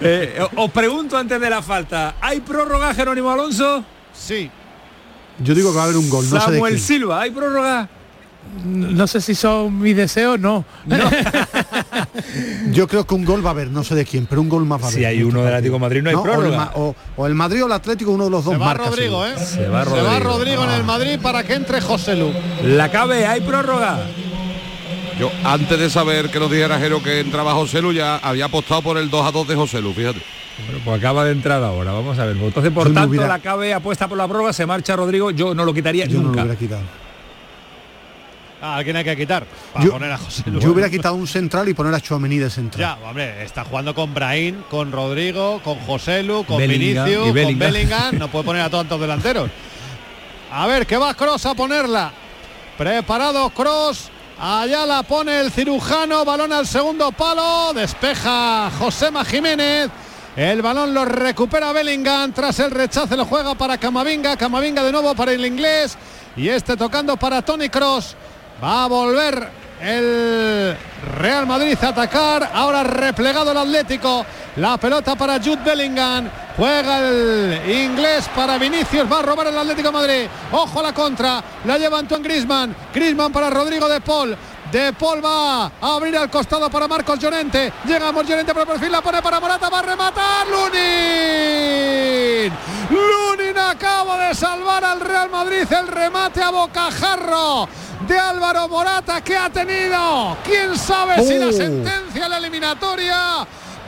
Eh, 0.00 0.38
os 0.56 0.70
pregunto 0.70 1.16
antes 1.16 1.40
de 1.40 1.50
la 1.50 1.62
falta, 1.62 2.14
¿hay 2.20 2.40
prórroga 2.40 2.94
Jerónimo 2.94 3.30
Alonso? 3.30 3.84
Sí. 4.12 4.50
Yo 5.40 5.54
digo 5.54 5.70
que 5.70 5.76
va 5.76 5.82
a 5.82 5.84
haber 5.86 5.96
un 5.96 6.08
gol, 6.10 6.24
no 6.24 6.30
sé 6.40 6.50
de 6.50 6.56
Samuel 6.56 6.74
quién. 6.74 6.84
Silva, 6.84 7.20
¿hay 7.22 7.30
prórroga? 7.30 7.88
No 8.64 9.06
sé 9.06 9.20
si 9.20 9.34
son 9.34 9.78
mis 9.78 9.94
deseos, 9.94 10.40
no. 10.40 10.64
Yo 12.72 12.88
creo 12.88 13.06
que 13.06 13.14
un 13.14 13.24
gol 13.24 13.44
va 13.44 13.50
a 13.50 13.52
haber, 13.52 13.68
no 13.70 13.84
sé 13.84 13.94
de 13.94 14.04
quién, 14.04 14.26
pero 14.26 14.40
un 14.40 14.48
gol 14.48 14.64
más 14.64 14.80
va 14.80 14.86
a 14.86 14.88
haber. 14.88 14.98
Si 15.00 15.04
hay 15.04 15.22
uno 15.22 15.42
del 15.42 15.52
Atlético 15.52 15.74
de 15.74 15.80
Madrid 15.80 16.02
no 16.02 16.10
hay 16.10 16.16
o 16.16 16.24
el 16.24 16.30
prórroga. 16.30 16.72
O, 16.76 16.94
o 17.16 17.26
el 17.26 17.34
Madrid 17.34 17.62
o 17.62 17.66
el 17.66 17.72
Atlético, 17.72 18.10
uno 18.12 18.24
de 18.24 18.30
los 18.30 18.44
dos 18.44 18.54
Se 18.54 18.58
va 18.58 18.66
marca. 18.66 18.84
Rodrigo, 18.86 19.24
seguro. 19.24 19.42
¿eh? 19.42 19.46
Se 19.46 19.68
va 19.68 19.84
Rodrigo. 19.84 20.20
Rodrigo 20.20 20.64
en 20.64 20.70
el 20.70 20.84
Madrid 20.84 21.18
para 21.20 21.42
que 21.44 21.54
entre 21.54 21.80
José 21.80 22.16
Lu. 22.16 22.32
La 22.64 22.90
cabe, 22.90 23.26
¿hay 23.26 23.42
prórroga? 23.42 23.98
Yo 25.18 25.30
antes 25.44 25.78
de 25.78 25.90
saber 25.90 26.30
que 26.30 26.38
nos 26.38 26.50
dijera 26.50 26.78
Jero 26.78 27.02
que 27.02 27.20
entraba 27.20 27.52
José 27.54 27.82
Lu 27.82 27.92
ya 27.92 28.16
había 28.18 28.44
apostado 28.46 28.82
por 28.82 28.98
el 28.98 29.10
2 29.10 29.26
a 29.26 29.32
2 29.32 29.48
de 29.48 29.54
José 29.56 29.80
Lu, 29.80 29.92
fíjate. 29.92 30.20
Bueno, 30.66 30.80
pues 30.84 30.98
acaba 30.98 31.24
de 31.24 31.32
entrar 31.32 31.62
ahora, 31.62 31.92
vamos 31.92 32.18
a 32.18 32.24
ver. 32.24 32.36
Entonces, 32.36 32.72
por 32.72 32.88
Yo 32.88 32.94
tanto, 32.94 33.10
hubiera- 33.10 33.28
la 33.28 33.38
cabe 33.40 33.72
apuesta 33.74 34.08
por 34.08 34.18
la 34.18 34.26
prórroga, 34.28 34.52
se 34.52 34.66
marcha 34.66 34.94
Rodrigo, 34.96 35.30
yo 35.30 35.54
no 35.54 35.64
lo 35.64 35.72
quitaría 35.74 36.06
Yo 36.06 36.14
no 36.18 36.22
lo 36.22 36.28
nunca. 36.28 36.42
hubiera 36.42 36.58
quitado. 36.58 36.82
Ah, 38.60 38.74
alguien 38.76 38.96
hay 38.96 39.04
que 39.04 39.16
quitar 39.16 39.46
para 39.72 39.84
Yo, 39.84 39.92
poner 39.92 40.10
a 40.10 40.18
José 40.18 40.42
Lu. 40.50 40.58
yo 40.58 40.72
hubiera 40.72 40.90
quitado 40.90 41.14
un 41.14 41.28
central 41.28 41.68
y 41.68 41.74
poner 41.74 41.94
a 41.94 42.00
Chouameni 42.00 42.38
de 42.38 42.50
central. 42.50 42.80
Ya, 42.98 43.08
hombre, 43.08 43.44
está 43.44 43.64
jugando 43.64 43.94
con 43.94 44.12
Brahim, 44.12 44.62
con 44.68 44.90
Rodrigo, 44.90 45.60
con 45.62 45.78
José 45.80 46.24
Lu, 46.24 46.42
con 46.44 46.58
Bellingham 46.58 47.04
Vinicius, 47.06 47.24
con 47.26 47.34
Bellingham. 47.34 47.72
Bellingham. 47.72 48.18
No 48.18 48.28
puede 48.28 48.44
poner 48.44 48.62
a 48.62 48.70
tantos 48.70 49.00
delanteros. 49.00 49.48
A 50.50 50.66
ver, 50.66 50.86
que 50.88 50.96
va 50.96 51.14
Cross 51.14 51.46
a 51.46 51.54
ponerla. 51.54 52.10
Preparado 52.76 53.48
Cross. 53.50 54.10
Allá 54.40 54.86
la 54.86 55.02
pone 55.02 55.40
el 55.40 55.50
cirujano. 55.50 56.24
Balón 56.24 56.52
al 56.52 56.66
segundo 56.66 57.10
palo. 57.10 57.72
Despeja 57.74 58.70
Josema 58.78 59.24
Jiménez. 59.24 59.90
El 60.36 60.62
balón 60.62 60.94
lo 60.94 61.04
recupera 61.04 61.72
Bellingham. 61.72 62.32
Tras 62.32 62.60
el 62.60 62.70
rechace 62.70 63.16
lo 63.16 63.24
juega 63.24 63.56
para 63.56 63.78
Camavinga. 63.78 64.36
Camavinga 64.36 64.84
de 64.84 64.92
nuevo 64.92 65.14
para 65.16 65.32
el 65.32 65.44
inglés. 65.44 65.98
Y 66.36 66.48
este 66.48 66.76
tocando 66.76 67.16
para 67.16 67.42
Tony 67.42 67.68
Cross. 67.68 68.14
Va 68.62 68.84
a 68.84 68.86
volver 68.86 69.67
el 69.80 70.76
Real 71.18 71.46
Madrid 71.46 71.76
a 71.80 71.88
atacar. 71.88 72.50
Ahora 72.52 72.82
replegado 72.82 73.52
el 73.52 73.58
Atlético. 73.58 74.24
La 74.56 74.76
pelota 74.76 75.14
para 75.14 75.38
Jude 75.38 75.62
Bellingham. 75.64 76.28
Juega 76.56 76.98
el 76.98 77.70
inglés 77.70 78.28
para 78.34 78.58
Vinicius. 78.58 79.10
Va 79.10 79.20
a 79.20 79.22
robar 79.22 79.46
el 79.46 79.58
Atlético 79.58 79.92
Madrid. 79.92 80.26
Ojo 80.52 80.80
a 80.80 80.82
la 80.82 80.92
contra. 80.92 81.42
La 81.64 81.78
lleva 81.78 81.98
Antoine 81.98 82.24
Grisman. 82.24 82.74
Grisman 82.92 83.32
para 83.32 83.50
Rodrigo 83.50 83.88
de 83.88 84.00
Paul. 84.00 84.36
De 84.72 84.92
Paul 84.92 85.24
va 85.24 85.64
a 85.66 85.70
abrir 85.80 86.14
al 86.16 86.28
costado 86.30 86.68
para 86.68 86.86
Marcos 86.86 87.18
Llorente. 87.18 87.72
Llegamos 87.86 88.26
Llorente 88.26 88.52
por 88.52 88.62
el 88.62 88.68
perfil. 88.68 88.92
La 88.92 89.00
pone 89.00 89.22
para 89.22 89.40
Morata. 89.40 89.70
Va 89.70 89.78
a 89.78 89.82
rematar. 89.82 90.46
Lunin. 90.46 90.78
Lunin 92.90 93.58
acaba 93.58 94.18
de 94.28 94.34
salvar 94.34 94.84
al 94.84 95.00
Real 95.00 95.30
Madrid. 95.30 95.66
El 95.72 95.88
remate 95.88 96.42
a 96.42 96.50
bocajarro 96.50 97.66
de 98.06 98.18
Álvaro 98.18 98.68
Morata 98.68 99.22
que 99.22 99.38
ha 99.38 99.48
tenido. 99.48 100.36
¿Quién 100.44 100.76
sabe 100.76 101.26
si 101.26 101.38
la 101.38 101.46
Oh. 101.46 101.52
sentencia 101.52 102.24
en 102.26 102.30
la 102.30 102.36
eliminatoria? 102.36 103.46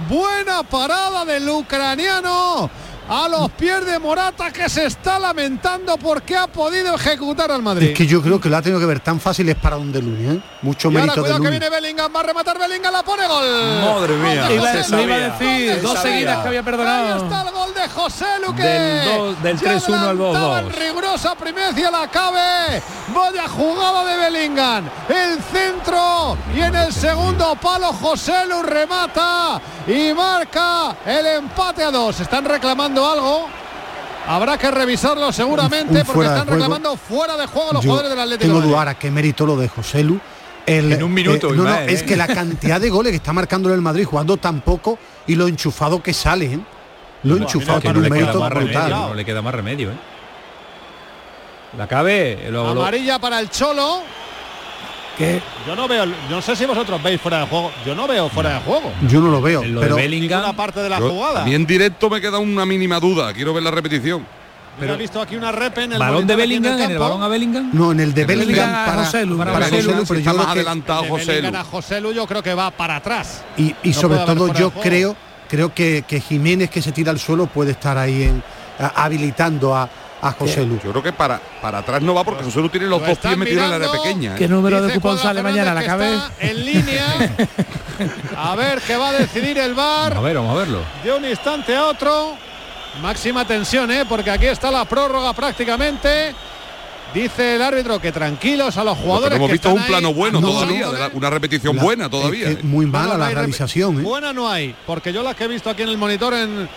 Buena 0.09 0.63
parada 0.63 1.27
del 1.27 1.47
ucraniano 1.47 2.71
a 3.13 3.29
los 3.29 3.51
pies 3.51 3.85
de 3.87 3.99
Morata 3.99 4.53
que 4.53 4.69
se 4.69 4.87
está 4.87 5.19
lamentando 5.19 5.97
porque 5.99 6.37
ha 6.37 6.47
podido 6.47 6.95
ejecutar 6.95 7.51
al 7.51 7.61
Madrid. 7.61 7.89
Es 7.89 7.97
que 7.99 8.07
yo 8.07 8.23
creo 8.23 8.41
que 8.41 8.49
lo 8.49 8.57
ha 8.57 8.63
tenido 8.63 8.79
que 8.79 8.87
ver 8.87 9.01
tan 9.01 9.19
fácil 9.19 9.49
es 9.49 9.57
para 9.57 9.77
un 9.77 9.91
de 9.91 10.01
Luni, 10.01 10.37
¿eh? 10.37 10.43
Mucho 10.63 10.89
y 10.91 10.97
ahora 10.97 11.07
mérito 11.07 11.23
de 11.23 11.29
cuidado 11.29 11.43
que 11.43 11.51
viene 11.51 11.69
Bellingham, 11.71 12.13
va 12.15 12.21
a 12.21 12.23
rematar 12.23 12.59
Bellingham, 12.59 12.93
la 12.93 13.03
pone 13.03 13.27
gol. 13.27 13.45
Madre 13.81 14.15
mía. 14.17 14.43
Gol 14.43 14.49
de 14.49 14.55
Iba- 14.57 14.71
a 14.71 15.19
de 15.19 15.31
decir, 15.31 15.83
dos 15.83 15.99
seguidas 15.99 16.39
que 16.43 16.49
había 16.49 16.63
perdonado. 16.63 17.15
Ahí 17.15 17.23
está 17.23 17.43
el 17.43 17.51
gol 17.53 17.75
de 17.75 17.89
José 17.89 18.27
Luque. 18.47 18.63
Del 18.63 19.43
del 19.43 19.59
3-1 19.59 20.09
al 20.09 20.19
2-2. 20.19 20.73
Rigurosa 20.77 21.35
primecia 21.35 21.91
la 21.91 22.09
cabe. 22.09 22.81
Vaya 23.13 23.49
jugada 23.49 24.05
de 24.05 24.17
Bellingham. 24.19 24.89
El 25.09 25.43
centro 25.43 26.37
y 26.55 26.61
en 26.61 26.77
el 26.77 26.93
segundo 26.93 27.57
palo 27.57 27.89
José 27.93 28.47
Lu 28.47 28.63
remata 28.63 29.61
y 29.87 30.13
marca 30.15 30.97
el 31.05 31.27
empate 31.27 31.83
a 31.83 31.91
dos. 31.91 32.21
Están 32.21 32.45
reclamando 32.45 33.00
algo. 33.07 33.49
Habrá 34.27 34.59
que 34.59 34.71
revisarlo 34.71 35.33
seguramente 35.33 35.93
Un- 35.93 35.99
un 36.01 36.05
porque 36.07 36.21
están 36.23 36.39
juego. 36.47 36.51
reclamando 36.53 36.97
fuera 36.97 37.37
de 37.37 37.47
juego 37.47 37.73
los 37.73 37.83
Yo 37.85 37.91
jugadores 37.91 38.11
del 38.11 38.21
Atlético. 38.21 38.43
tengo 38.47 38.55
de 38.61 38.61
Madrid. 38.67 38.73
duda 38.83 38.91
a 38.91 38.99
qué 38.99 39.11
mérito 39.11 39.47
lo 39.47 39.57
de 39.57 39.69
José 39.69 40.05
Lu. 40.05 40.21
El, 40.67 40.93
En 40.93 41.03
un 41.03 41.13
minuto, 41.13 41.49
eh, 41.49 41.57
no, 41.57 41.65
no, 41.65 41.71
Ismael, 41.71 41.89
es 41.91 42.03
¿eh? 42.03 42.05
que 42.07 42.17
la 42.17 42.27
cantidad 42.29 42.81
de 42.81 42.91
goles 42.91 43.11
que 43.11 43.17
está 43.17 43.33
marcando 43.33 43.73
el 43.73 43.81
Madrid 43.81 44.05
jugando 44.05 44.37
tan 44.37 44.61
poco 44.61 44.99
y 45.27 45.35
lo 45.35 45.49
enchufado 45.49 46.03
que 46.03 46.13
sale, 46.13 46.45
¿eh? 46.47 46.61
Lo 47.25 47.37
enchufado 47.37 47.81
tiene 47.81 47.99
un 47.99 48.05
le 48.05 48.11
queda 48.11 48.21
mérito 48.21 48.41
más 48.41 48.53
remedio, 48.53 48.73
brutal. 48.81 48.91
no 48.91 49.15
le 49.15 49.25
queda 49.25 49.43
más 49.43 49.55
remedio, 49.55 49.91
¿eh? 49.91 49.95
La 51.77 51.87
cabe, 51.87 52.49
lo- 52.51 52.75
lo- 52.75 52.83
Amarilla 52.83 53.19
para 53.19 53.41
el 53.41 53.49
Cholo. 53.51 54.03
Que 55.19 55.43
Yo 55.67 55.77
no 55.77 55.87
veo, 55.87 56.07
no 56.31 56.41
sé 56.41 56.57
si 56.57 56.65
vosotros 56.65 57.03
veis 57.03 57.21
fuera 57.21 57.41
de 57.41 57.47
juego. 57.47 57.71
Yo 57.85 57.95
no 57.95 58.07
veo 58.07 58.29
fuera 58.31 58.55
de 58.55 58.61
juego. 58.61 58.93
Yo 59.09 59.21
no 59.21 59.31
lo 59.31 59.43
veo, 59.43 59.63
lo 59.65 59.81
de 59.81 59.87
pero 59.87 59.97
Bellingham. 59.97 60.41
Ninguna 60.41 60.57
parte 60.57 60.81
de 60.81 60.89
la 60.89 60.99
jugada. 60.99 61.43
a 61.43 61.45
mí 61.45 61.55
en 61.55 61.67
directo 61.67 62.09
me 62.09 62.21
queda 62.21 62.39
una 62.39 62.65
mínima 62.65 62.99
duda, 63.01 63.33
quiero 63.35 63.53
ver 63.53 63.63
la 63.63 63.71
repetición. 63.71 64.27
Yo 64.81 64.95
he 64.95 64.97
visto 64.97 65.21
aquí 65.21 65.37
una 65.37 65.53
rep 65.53 65.77
en 65.77 65.93
el 65.93 65.99
balón 65.99 66.27
de 66.27 66.33
en 66.33 66.39
Bellingham, 66.39 66.73
en 66.75 66.81
el 66.81 66.89
campo. 66.89 67.03
balón 67.05 67.23
a 67.23 67.29
Bellingham. 67.29 67.71
no 67.75 67.93
en 67.93 68.01
el 68.01 68.15
de 68.15 68.25
Bellingham 68.25 68.71
para, 68.87 69.05
José 69.05 69.27
Lu, 69.27 69.37
para 69.37 69.53
para 69.53 69.65
José 69.67 69.77
José 69.77 69.89
Lu, 69.93 69.97
Lu, 69.99 70.05
pero 70.07 70.19
está 70.21 70.31
yo 70.33 70.37
más 70.39 70.47
que 70.47 70.53
adelantado 70.53 71.03
De 71.03 71.09
José 71.11 71.43
Lu. 71.43 71.57
a 71.59 71.65
José 71.65 72.01
Lu 72.01 72.13
yo 72.13 72.27
creo 72.27 72.43
que 72.43 72.55
va 72.55 72.71
para 72.71 72.97
atrás. 72.97 73.45
y, 73.59 73.75
y 73.83 73.89
No 73.91 73.95
sobre 73.95 74.19
todo 74.21 74.47
de 74.49 74.59
yo 74.59 74.71
creo 74.71 75.17
creo 75.51 75.75
que, 75.75 76.05
que 76.09 76.21
Jiménez 76.21 76.71
que 76.71 76.81
se 76.81 76.93
tira 76.93 77.11
al 77.11 77.19
suelo 77.19 77.47
puede 77.47 77.73
estar 77.73 77.99
ahí 77.99 78.23
en, 78.23 78.43
a- 78.79 79.05
habilitando 79.05 79.77
a, 79.77 79.91
a 80.23 80.33
José 80.33 80.65
Lu. 80.67 80.79
Yo 80.83 80.91
creo 80.91 81.03
que 81.03 81.13
para, 81.13 81.41
para 81.63 81.79
atrás 81.79 82.03
no 82.03 82.15
va 82.15 82.25
porque 82.25 82.45
José 82.45 82.61
Lu 82.61 82.69
tiene 82.69 82.87
los 82.87 83.01
Lo 83.01 83.07
dos 83.09 83.19
pies 83.19 83.37
metidos 83.37 83.65
en 83.65 83.71
la 83.71 83.77
área 83.77 83.93
pequeña. 83.93 84.33
¿eh? 84.35 84.39
qué 84.39 84.49
número 84.49 84.83
de 84.83 84.93
cupón 84.95 85.19
sale 85.19 85.43
mañana 85.43 85.73
la 85.75 85.85
cabeza. 85.85 86.31
en 86.41 86.65
línea. 86.65 87.37
A 88.37 88.55
ver 88.57 88.81
qué 88.87 88.97
va 88.97 89.11
a 89.11 89.13
decidir 89.13 89.59
el 89.59 89.75
Vamos 89.75 90.07
a 90.07 90.09
VAR 90.15 90.23
ver, 90.23 90.37
vamos 90.37 90.53
a 90.57 90.59
verlo. 90.59 90.79
de 91.05 91.13
un 91.13 91.25
instante 91.25 91.75
a 91.77 91.87
otro. 91.87 92.35
Máxima 93.03 93.47
tensión, 93.47 93.91
¿eh? 93.91 94.05
porque 94.09 94.31
aquí 94.31 94.47
está 94.47 94.71
la 94.71 94.85
prórroga 94.85 95.33
prácticamente. 95.33 96.35
Dice 97.15 97.57
el 97.57 97.63
árbitro 97.63 98.01
que 98.01 98.13
tranquilos 98.13 98.77
a 98.77 98.85
los 98.85 98.97
jugadores. 98.99 99.37
hemos 99.37 99.49
que 99.49 99.53
visto 99.55 99.73
un 99.73 99.81
ahí. 99.81 99.87
plano 99.89 100.15
bueno 100.15 100.41
No, 100.41 100.49
todavía, 100.49 100.87
no, 100.87 101.11
una 101.15 101.29
repetición 101.31 101.77
La- 101.77 101.83
buena 101.83 102.09
todavía. 102.11 102.49
es 102.49 102.55
que 102.57 102.61
¿eh? 102.61 102.65
muy 102.65 102.87
mala 102.87 103.17
la 103.19 103.31
realización, 103.31 104.01
¿eh? 104.01 104.03
Buena 104.03 104.33
no 104.33 104.49
hay, 104.49 104.75
porque 104.87 105.13
yo 105.13 105.23
las 105.23 105.35
que 105.37 105.45
he 105.45 105.49
visto 105.49 105.69
aquí 105.71 105.83
en 105.83 105.89
el 105.89 105.99
monitor 105.99 106.35
en, 106.35 106.69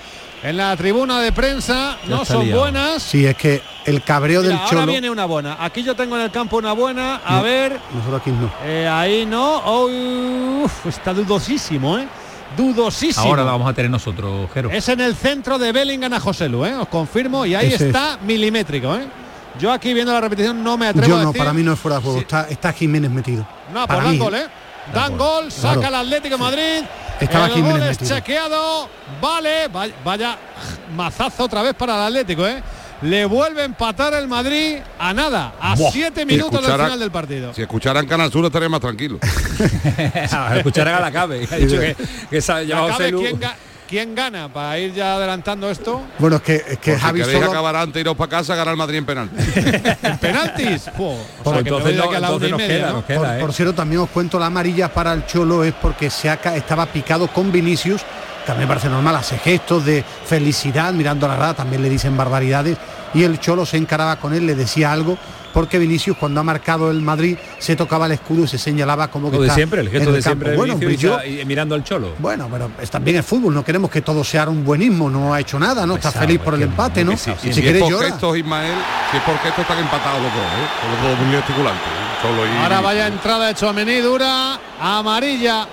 en 0.44 0.58
la 0.58 0.76
tribuna 0.78 1.20
de 1.22 1.32
prensa 1.32 1.98
Ya 2.04 2.10
no 2.10 2.26
son 2.26 2.46
liado. 2.46 2.62
buenas. 2.62 3.02
Sí, 3.02 3.26
es 3.26 3.36
que 3.36 3.62
el 3.86 4.04
cabreo 4.04 4.42
Mira, 4.42 4.54
del 4.54 4.62
ahora 4.62 4.70
Cholo. 4.82 4.92
viene 4.92 5.10
una 5.10 5.26
buena. 5.26 5.58
Aquí 5.60 5.84
yo 5.84 5.96
tengo 5.96 6.16
en 6.18 6.24
el 6.24 6.32
campo 6.32 6.58
una 6.58 6.74
buena. 6.74 7.22
A 7.26 7.38
No. 7.38 7.44
ver, 7.44 7.80
Nosotros 7.94 8.22
aquí 8.22 8.32
no. 8.32 8.52
eh, 8.66 8.88
ahí 8.88 9.26
no. 9.26 9.58
Oh, 9.66 9.88
uf, 10.64 10.86
está 10.88 11.14
dudosísimo, 11.14 11.98
¿eh? 11.98 12.08
Dudosísimo. 12.58 13.26
Ahora 13.26 13.44
la 13.44 13.52
vamos 13.54 13.68
a 13.70 13.74
tener 13.74 13.90
nosotros, 13.90 14.48
Jero. 14.54 14.70
Es 14.70 14.88
en 14.90 15.02
el 15.02 15.16
centro 15.16 15.58
de 15.58 15.72
Bellingham 15.72 16.14
a 16.14 16.20
José 16.20 16.48
Lu, 16.50 16.66
¿eh? 16.66 16.76
Os 16.76 16.88
confirmo. 16.88 17.46
Y 17.46 17.56
ahí 17.56 17.74
Ese 17.74 17.88
está 17.88 18.20
milimétrico, 18.22 18.96
¿eh? 18.96 19.08
Yo 19.60 19.72
aquí 19.72 19.94
viendo 19.94 20.12
la 20.14 20.22
repetición 20.22 20.64
no 20.64 20.78
me 20.78 20.88
atrevo 20.88 21.08
Yo 21.08 21.16
a 21.16 21.22
no, 21.22 21.28
decir. 21.28 21.40
para 21.40 21.54
mí 21.54 21.64
no 21.64 21.74
es 21.74 21.80
fuera 21.80 21.98
de 21.98 22.04
juego. 22.04 22.18
Sí. 22.18 22.24
Está, 22.24 22.48
está 22.50 22.74
Jiménez 22.74 23.10
metido. 23.12 23.46
No, 23.74 23.88
para 23.88 24.02
pues 24.02 24.04
dan 24.04 24.12
mí, 24.12 24.18
gol, 24.18 24.36
¿eh? 24.36 24.46
Dan 24.94 25.18
gol, 25.18 25.52
saca 25.52 25.74
Claro. 25.80 25.88
el 25.88 25.96
Atlético 25.96 26.36
de 26.38 26.44
Madrid. 26.44 26.84
Estaba 27.20 27.48
el 27.48 27.62
gol 27.62 27.82
es 27.84 27.98
chequeado. 27.98 28.90
Vale, 29.22 29.68
vaya, 29.68 29.94
vaya 30.04 30.38
mazazo 30.96 31.44
otra 31.46 31.62
vez 31.62 31.74
para 31.74 31.96
el 31.96 32.02
Atlético, 32.08 32.48
¿eh? 32.48 32.62
le 33.04 33.26
vuelve 33.26 33.62
a 33.62 33.66
empatar 33.66 34.14
el 34.14 34.28
Madrid 34.28 34.78
a 34.98 35.14
nada, 35.14 35.54
a 35.60 35.76
Buah, 35.76 35.92
siete 35.92 36.22
si 36.22 36.26
minutos 36.26 36.62
del 36.62 36.72
final 36.72 37.00
del 37.00 37.12
partido. 37.12 37.54
Si 37.54 37.62
escucharan 37.62 38.08
Canal 38.08 38.32
Sur 38.32 38.46
estaría 38.46 38.70
más 38.70 38.80
tranquilo. 38.80 39.20
Escucharán 40.56 40.96
a 40.96 41.00
la 41.02 41.12
cabe. 41.12 41.48
Ha 41.52 41.56
dicho 41.58 41.80
que, 41.80 41.96
que 42.30 42.42
¿quién, 43.94 44.10
ga- 44.10 44.14
quién 44.14 44.16
gana? 44.16 44.50
Para 44.52 44.80
ir 44.80 44.94
ya 44.94 45.16
adelantando 45.16 45.70
esto. 45.70 46.02
Bueno, 46.20 46.38
es 46.38 46.42
que, 46.42 46.56
es 46.56 46.78
que 46.80 46.96
si 46.96 47.00
Javi 47.02 47.20
queréis 47.20 47.38
solo... 47.40 47.52
acabar 47.52 47.76
antes 47.76 48.02
iros 48.02 48.16
para 48.18 48.30
casa, 48.30 48.56
ganar 48.56 48.74
el 48.74 48.78
Madrid 48.78 48.98
en 48.98 49.06
penalti. 49.06 49.36
¿En 50.04 50.18
penaltis? 50.18 50.90
Por- 50.98 51.18
cierto, 53.54 53.74
también 53.74 54.02
os 54.02 54.10
cuento 54.10 54.40
la 54.40 54.48
amarilla 54.48 54.92
para 54.94 55.14
el 55.14 55.26
Cholo 55.26 55.64
es 55.64 55.74
porque 55.74 56.10
se 56.10 56.30
ha 56.30 56.34
estaba 56.56 56.86
picado 56.88 57.28
con 57.28 57.52
Vinicius, 57.52 58.02
que 58.46 58.52
a 58.52 58.56
mí 58.56 58.62
me 58.62 58.68
parece 58.68 58.90
normal, 58.90 59.16
hace 59.16 59.38
gestos 59.38 59.86
de 59.86 60.04
felicidad 60.26 60.92
mirando 60.94 61.26
a 61.26 61.30
la 61.30 61.36
grada, 61.36 61.54
también 61.54 61.82
le 61.82 61.90
dicen 61.90 62.18
barbaridades, 62.18 62.78
y 63.14 63.24
el 63.24 63.40
Cholo 63.40 63.66
se 63.66 63.78
encaraba 63.78 64.16
con 64.18 64.34
él, 64.34 64.46
le 64.46 64.56
decía 64.56 64.92
algo, 64.92 65.18
porque 65.54 65.78
Vinicius 65.80 66.18
cuando 66.18 66.40
ha 66.42 66.44
marcado 66.44 66.90
el 66.92 67.02
Madrid 67.02 67.38
se 67.60 67.76
tocaba 67.76 68.08
el 68.08 68.14
escudo 68.14 68.44
y 68.44 68.48
se 68.48 68.58
señalaba 68.58 69.08
como 69.10 69.30
que 69.30 69.38
Lo 69.38 69.42
de 69.44 69.48
está 69.48 69.56
siempre, 69.56 69.82
el 69.82 69.90
gesto 69.90 70.12
de 70.12 70.22
campo. 70.22 70.30
siempre 70.30 70.52
de 70.52 70.58
Bueno, 70.58 70.80
yo- 70.98 71.24
y 71.24 71.46
mirando 71.46 71.76
al 71.76 71.84
cholo. 71.84 72.14
bueno, 72.20 72.50
pero 72.52 72.72
es 72.82 72.90
también 72.90 73.18
el 73.18 73.24
fútbol, 73.24 73.54
no 73.54 73.64
queremos 73.64 73.90
que 73.92 74.02
todo 74.02 74.24
sea 74.24 74.50
un 74.50 74.66
buenismo, 74.66 75.10
no 75.10 75.34
ha 75.34 75.40
hecho 75.40 75.60
nada, 75.60 75.86
¿no? 75.86 75.96
Está 75.96 76.12
feliz 76.12 76.40
por 76.40 76.56
el 76.56 76.64
empate, 76.64 77.04
¿no? 77.06 77.12
sí, 77.16 77.32
sí, 77.42 77.54
si 77.54 77.62
si 77.62 77.68
es 77.68 77.78
por 77.80 77.90
llora. 77.92 78.08
gestos, 78.08 78.38
Ismael, 78.38 78.74
si 79.12 79.18
es 79.18 79.24
por 79.24 79.38
gestos 79.38 79.60
están 79.60 79.78
empatados 79.80 80.22
los 80.22 80.32
dos, 80.34 80.42
¿eh? 80.42 81.02
Los 81.04 81.18
dos 81.18 81.26
muy 81.28 81.36
gesticulantes. 81.38 81.84
¿eh? 81.88 82.04
Cholo 82.22 82.46
y- 82.46 82.58
Ahora 82.64 82.82
vaya 82.82 83.08
entrada 83.08 83.48
de 83.48 83.54
Chouameni 83.56 84.00
dura, 84.00 84.60
amarilla 84.82 85.68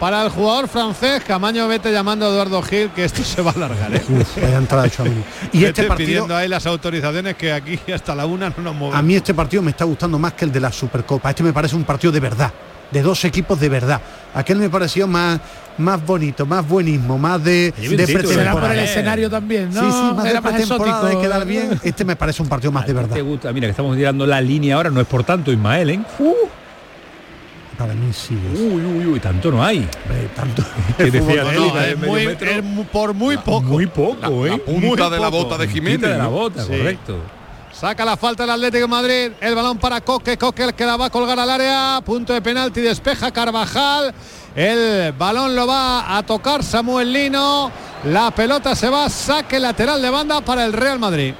para 0.00 0.24
el 0.24 0.30
jugador 0.30 0.66
francés. 0.66 1.22
Camaño 1.24 1.68
vete 1.68 1.92
llamando 1.92 2.26
a 2.26 2.30
Eduardo 2.30 2.62
Gil 2.62 2.88
que 2.90 3.04
esto 3.04 3.22
se 3.22 3.42
va 3.42 3.50
a 3.50 3.54
alargar. 3.54 3.94
¿eh? 3.94 4.02
Uf, 4.08 4.36
de. 4.36 5.10
Y 5.52 5.58
Vete 5.60 5.68
este 5.68 5.82
partido 5.84 6.06
pidiendo 6.08 6.34
ahí 6.36 6.48
las 6.48 6.66
autorizaciones 6.66 7.36
que 7.36 7.52
aquí 7.52 7.78
hasta 7.92 8.14
la 8.14 8.24
una 8.26 8.48
no 8.48 8.62
nos 8.62 8.74
movemos. 8.74 8.98
A 8.98 9.02
mí 9.02 9.14
este 9.14 9.34
partido 9.34 9.62
me 9.62 9.70
está 9.70 9.84
gustando 9.84 10.18
más 10.18 10.32
que 10.32 10.46
el 10.46 10.52
de 10.52 10.60
la 10.60 10.72
Supercopa. 10.72 11.30
Este 11.30 11.42
me 11.42 11.52
parece 11.52 11.76
un 11.76 11.84
partido 11.84 12.12
de 12.12 12.20
verdad, 12.20 12.50
de 12.90 13.02
dos 13.02 13.24
equipos 13.26 13.60
de 13.60 13.68
verdad. 13.68 14.00
Aquel 14.34 14.56
me 14.58 14.70
pareció 14.70 15.06
más, 15.06 15.38
más 15.76 16.04
bonito, 16.04 16.46
más 16.46 16.66
buenismo, 16.66 17.18
más 17.18 17.44
de, 17.44 17.72
de 17.76 18.06
Será 18.26 18.52
por 18.52 18.70
el 18.72 18.78
escenario 18.78 19.28
también, 19.28 19.68
¿no? 19.74 19.80
Sí, 19.82 19.86
sí, 19.90 20.14
más 20.16 20.24
Era 20.24 20.34
de 20.34 20.40
más 20.40 20.52
pretemporada, 20.54 21.00
de 21.02 21.06
exótico. 21.08 21.20
quedar 21.22 21.46
bien. 21.46 21.80
Este 21.82 22.04
me 22.06 22.16
parece 22.16 22.42
un 22.42 22.48
partido 22.48 22.72
más 22.72 22.86
de 22.86 22.92
verdad. 22.94 23.16
¿Te 23.16 23.22
gusta? 23.22 23.52
Mira, 23.52 23.66
que 23.66 23.72
estamos 23.72 23.96
tirando 23.96 24.24
la 24.26 24.40
línea 24.40 24.76
ahora, 24.76 24.88
no 24.88 25.00
es 25.00 25.06
por 25.06 25.24
tanto, 25.24 25.52
Ismael, 25.52 25.90
¿eh? 25.90 26.00
Para 27.80 27.94
mí 27.94 28.12
sí. 28.12 28.38
es, 28.52 28.60
Uy, 28.60 28.82
uy, 28.84 29.06
uy, 29.06 29.20
tanto 29.20 29.50
no 29.50 29.64
hay. 29.64 29.78
eh, 29.78 30.28
tanto. 30.36 30.62
Que 30.98 31.10
decía 31.10 31.44
No, 31.44 31.50
Nelly, 31.50 31.68
no, 31.68 31.74
de 31.74 31.90
es 31.92 31.98
medio 31.98 32.12
muy- 32.12 32.26
metro. 32.26 32.50
es 32.50 32.62
mu- 32.62 32.84
por 32.84 33.14
muy 33.14 33.36
poco. 33.38 33.62
Muy 33.62 33.86
poco, 33.86 34.16
La 34.46 34.54
¿eh? 34.54 34.58
punta 34.58 34.86
Muy 34.86 35.10
de 35.10 35.18
la 35.18 35.28
bota 35.28 35.56
de 35.56 35.66
Jiménez. 35.68 36.10
de 36.10 36.18
la 36.18 36.26
bota, 36.26 36.62
Sí. 36.62 36.68
correcto. 36.68 37.16
Saca 37.72 38.04
la 38.04 38.18
falta 38.18 38.44
el 38.44 38.50
Atlético 38.50 38.82
de 38.82 38.86
Madrid. 38.88 39.30
El 39.40 39.54
balón 39.54 39.78
para 39.78 40.02
Coque. 40.02 40.36
Coque 40.36 40.64
el 40.64 40.74
que 40.74 40.84
la 40.84 40.96
va 40.98 41.06
a 41.06 41.10
colgar 41.10 41.38
al 41.40 41.48
área. 41.48 42.02
Punto 42.04 42.34
de 42.34 42.42
penalti. 42.42 42.82
Despeja 42.82 43.30
Carvajal. 43.32 44.12
El 44.54 45.12
balón 45.12 45.56
lo 45.56 45.66
va 45.66 46.18
a 46.18 46.22
tocar 46.24 46.62
Samuel 46.62 47.10
Lino. 47.10 47.70
La 48.04 48.30
pelota 48.32 48.74
se 48.74 48.90
va. 48.90 49.08
Saque 49.08 49.58
lateral 49.58 50.02
de 50.02 50.10
banda 50.10 50.42
para 50.42 50.66
el 50.66 50.74
Real 50.74 50.98
Madrid. 50.98 51.32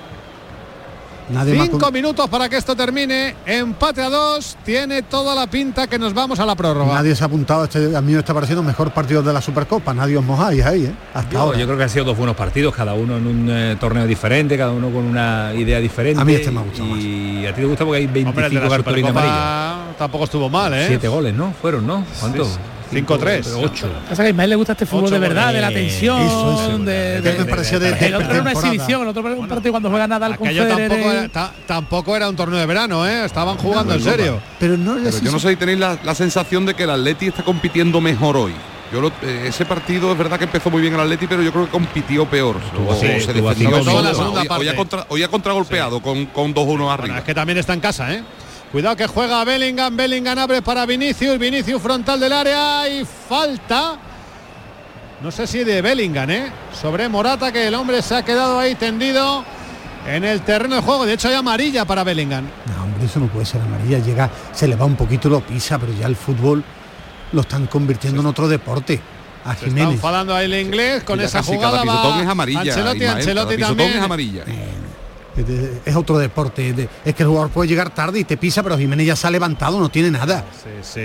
Cinco 1.32 1.90
minutos 1.92 2.28
para 2.28 2.48
que 2.48 2.56
esto 2.56 2.74
termine. 2.74 3.34
Empate 3.46 4.02
a 4.02 4.10
dos. 4.10 4.56
Tiene 4.64 5.02
toda 5.02 5.34
la 5.34 5.46
pinta 5.46 5.86
que 5.86 5.98
nos 5.98 6.12
vamos 6.12 6.40
a 6.40 6.46
la 6.46 6.54
prórroga. 6.54 6.94
Nadie 6.94 7.14
se 7.14 7.22
ha 7.22 7.26
apuntado. 7.26 7.68
A 7.96 8.00
mí 8.00 8.12
me 8.12 8.18
está 8.18 8.34
pareciendo 8.34 8.62
mejor 8.62 8.90
partido 8.90 9.22
de 9.22 9.32
la 9.32 9.40
Supercopa. 9.40 9.94
Nadie 9.94 10.16
os 10.16 10.24
mojáis 10.24 10.64
ahí. 10.64 10.86
¿eh? 10.86 10.92
Hasta 11.14 11.32
yo, 11.32 11.40
ahora. 11.40 11.58
yo 11.58 11.66
creo 11.66 11.78
que 11.78 11.84
han 11.84 11.90
sido 11.90 12.04
dos 12.04 12.16
buenos 12.16 12.36
partidos, 12.36 12.74
cada 12.74 12.94
uno 12.94 13.16
en 13.16 13.26
un 13.26 13.48
eh, 13.50 13.76
torneo 13.78 14.06
diferente, 14.06 14.56
cada 14.58 14.72
uno 14.72 14.90
con 14.90 15.04
una 15.04 15.52
idea 15.54 15.78
diferente. 15.78 16.20
A 16.20 16.24
mí 16.24 16.34
este 16.34 16.50
me 16.50 16.60
ha 16.60 16.62
gustado 16.62 16.96
y 16.96 17.46
a 17.46 17.54
ti 17.54 17.60
te 17.60 17.66
gusta 17.66 17.84
porque 17.84 17.98
hay 17.98 18.06
25 18.06 18.28
Hombre, 18.30 18.60
de 18.60 18.68
cartulinas. 18.68 19.96
Tampoco 19.98 20.24
estuvo 20.24 20.48
mal, 20.48 20.72
¿eh? 20.74 20.86
Siete 20.88 21.08
goles, 21.08 21.34
¿no? 21.34 21.52
Fueron, 21.60 21.86
¿no? 21.86 22.04
¿Cuántos? 22.20 22.58
5-3. 22.90 23.46
8. 23.62 23.88
Pasa 24.08 24.22
que 24.22 24.26
a 24.26 24.30
Ismael 24.30 24.50
le 24.50 24.56
gusta 24.56 24.72
este 24.72 24.86
fútbol 24.86 25.06
8, 25.06 25.14
de 25.14 25.20
verdad, 25.20 25.52
de 25.52 25.60
la 25.60 25.68
tensión. 25.68 26.20
Eso, 26.20 26.52
eso, 26.52 26.78
de, 26.78 27.20
de, 27.20 27.32
de, 27.32 28.06
el 28.06 28.14
otro 28.14 28.30
era 28.30 28.42
una 28.42 28.52
exhibición, 28.52 29.02
el 29.02 29.08
otro 29.08 29.26
era 29.26 29.36
un 29.40 29.48
partido 29.48 29.72
cuando 29.72 29.90
juega 29.90 30.06
Nadal 30.06 30.36
con 30.36 30.48
tampoco 30.48 31.12
era, 31.12 31.52
tampoco 31.66 32.16
era 32.16 32.28
un 32.28 32.36
torneo 32.36 32.58
de 32.58 32.66
verano, 32.66 33.06
¿eh? 33.06 33.24
estaban 33.24 33.56
jugando 33.56 33.94
en 33.94 34.02
serio. 34.02 34.40
Pero, 34.58 34.76
no 34.76 34.96
Pero 34.96 35.18
yo 35.20 35.30
no 35.30 35.38
sé 35.38 35.50
si 35.50 35.56
tenéis 35.56 35.78
la, 35.78 35.98
la, 36.02 36.14
sensación 36.14 36.66
de 36.66 36.74
que 36.74 36.84
el 36.84 36.90
Atleti 36.90 37.28
está 37.28 37.42
compitiendo 37.42 38.00
mejor 38.00 38.36
hoy. 38.36 38.52
Yo 38.92 39.00
lo, 39.00 39.08
eh, 39.22 39.44
ese 39.46 39.64
partido 39.64 40.10
es 40.10 40.18
verdad 40.18 40.36
que 40.36 40.44
empezó 40.44 40.68
muy 40.68 40.82
bien 40.82 40.94
el 40.94 41.00
Atleti, 41.00 41.26
pero 41.28 41.42
yo 41.42 41.52
creo 41.52 41.66
que 41.66 41.70
compitió 41.70 42.26
peor. 42.26 42.56
O 42.88 42.94
se 42.94 43.06
defendió. 43.32 43.68
Hoy, 43.70 44.68
ha 44.68 45.06
hoy 45.08 45.22
ha 45.22 45.28
contragolpeado 45.28 45.98
sí. 45.98 46.02
con, 46.02 46.26
con 46.26 46.52
2-1 46.52 46.92
arriba. 46.92 46.96
Bueno, 46.96 47.18
es 47.18 47.24
que 47.24 47.34
también 47.34 47.58
está 47.58 47.72
en 47.72 47.80
casa, 47.80 48.12
¿eh? 48.12 48.22
Cuidado 48.72 48.94
que 48.96 49.06
juega 49.08 49.42
Bellingham, 49.44 49.96
Bellingham 49.96 50.38
abre 50.38 50.62
para 50.62 50.86
Vinicius, 50.86 51.38
Vinicius 51.38 51.82
frontal 51.82 52.20
del 52.20 52.32
área 52.32 52.88
y 52.88 53.04
falta. 53.04 53.98
No 55.20 55.30
sé 55.30 55.46
si 55.46 55.64
de 55.64 55.82
Bellingham, 55.82 56.30
¿eh? 56.30 56.52
Sobre 56.80 57.08
Morata, 57.08 57.50
que 57.52 57.66
el 57.66 57.74
hombre 57.74 58.00
se 58.00 58.14
ha 58.14 58.22
quedado 58.24 58.58
ahí 58.60 58.76
tendido 58.76 59.44
en 60.06 60.24
el 60.24 60.40
terreno 60.42 60.76
de 60.76 60.82
juego. 60.82 61.04
De 61.04 61.14
hecho 61.14 61.28
hay 61.28 61.34
amarilla 61.34 61.84
para 61.84 62.04
Bellingham. 62.04 62.44
No, 62.66 62.84
hombre, 62.84 63.04
eso 63.06 63.18
no 63.18 63.26
puede 63.26 63.44
ser 63.44 63.60
amarilla. 63.60 63.98
Llega, 63.98 64.30
se 64.52 64.68
le 64.68 64.76
va 64.76 64.84
un 64.84 64.96
poquito 64.96 65.26
y 65.28 65.32
lo 65.32 65.40
pisa, 65.40 65.78
pero 65.78 65.92
ya 65.92 66.06
el 66.06 66.14
fútbol 66.16 66.62
lo 67.32 67.40
están 67.40 67.66
convirtiendo 67.66 68.20
en 68.20 68.26
otro 68.28 68.46
deporte. 68.48 69.00
A 69.44 69.50
Se 69.50 69.54
está 69.54 69.66
Jiménez. 69.66 69.94
enfadando 69.94 70.34
ahí 70.34 70.44
el 70.44 70.54
inglés 70.60 71.02
con 71.02 71.20
esa 71.20 71.42
jugada. 71.42 71.82
cada 71.82 71.84
va 72.12 72.22
es 72.22 72.28
amarilla. 72.28 72.60
Ancelotti, 72.60 72.98
Ismael, 72.98 73.16
Ancelotti 73.16 73.56
cada 73.56 73.56
pisotón 73.56 73.76
también. 73.76 73.98
es 73.98 74.04
amarilla. 74.04 74.44
Es 75.84 75.96
otro 75.96 76.18
deporte. 76.18 76.72
de- 76.72 76.88
Es 77.04 77.14
que 77.14 77.22
el 77.22 77.28
jugador 77.28 77.50
puede 77.50 77.68
llegar 77.68 77.90
tarde 77.94 78.18
y 78.20 78.24
te 78.24 78.36
pisa, 78.36 78.62
pero 78.62 78.76
Jiménez 78.78 79.06
ya 79.06 79.16
se 79.16 79.26
ha 79.26 79.30
levantado, 79.30 79.78
no 79.80 79.88
tiene 79.88 80.10
nada. 80.10 80.44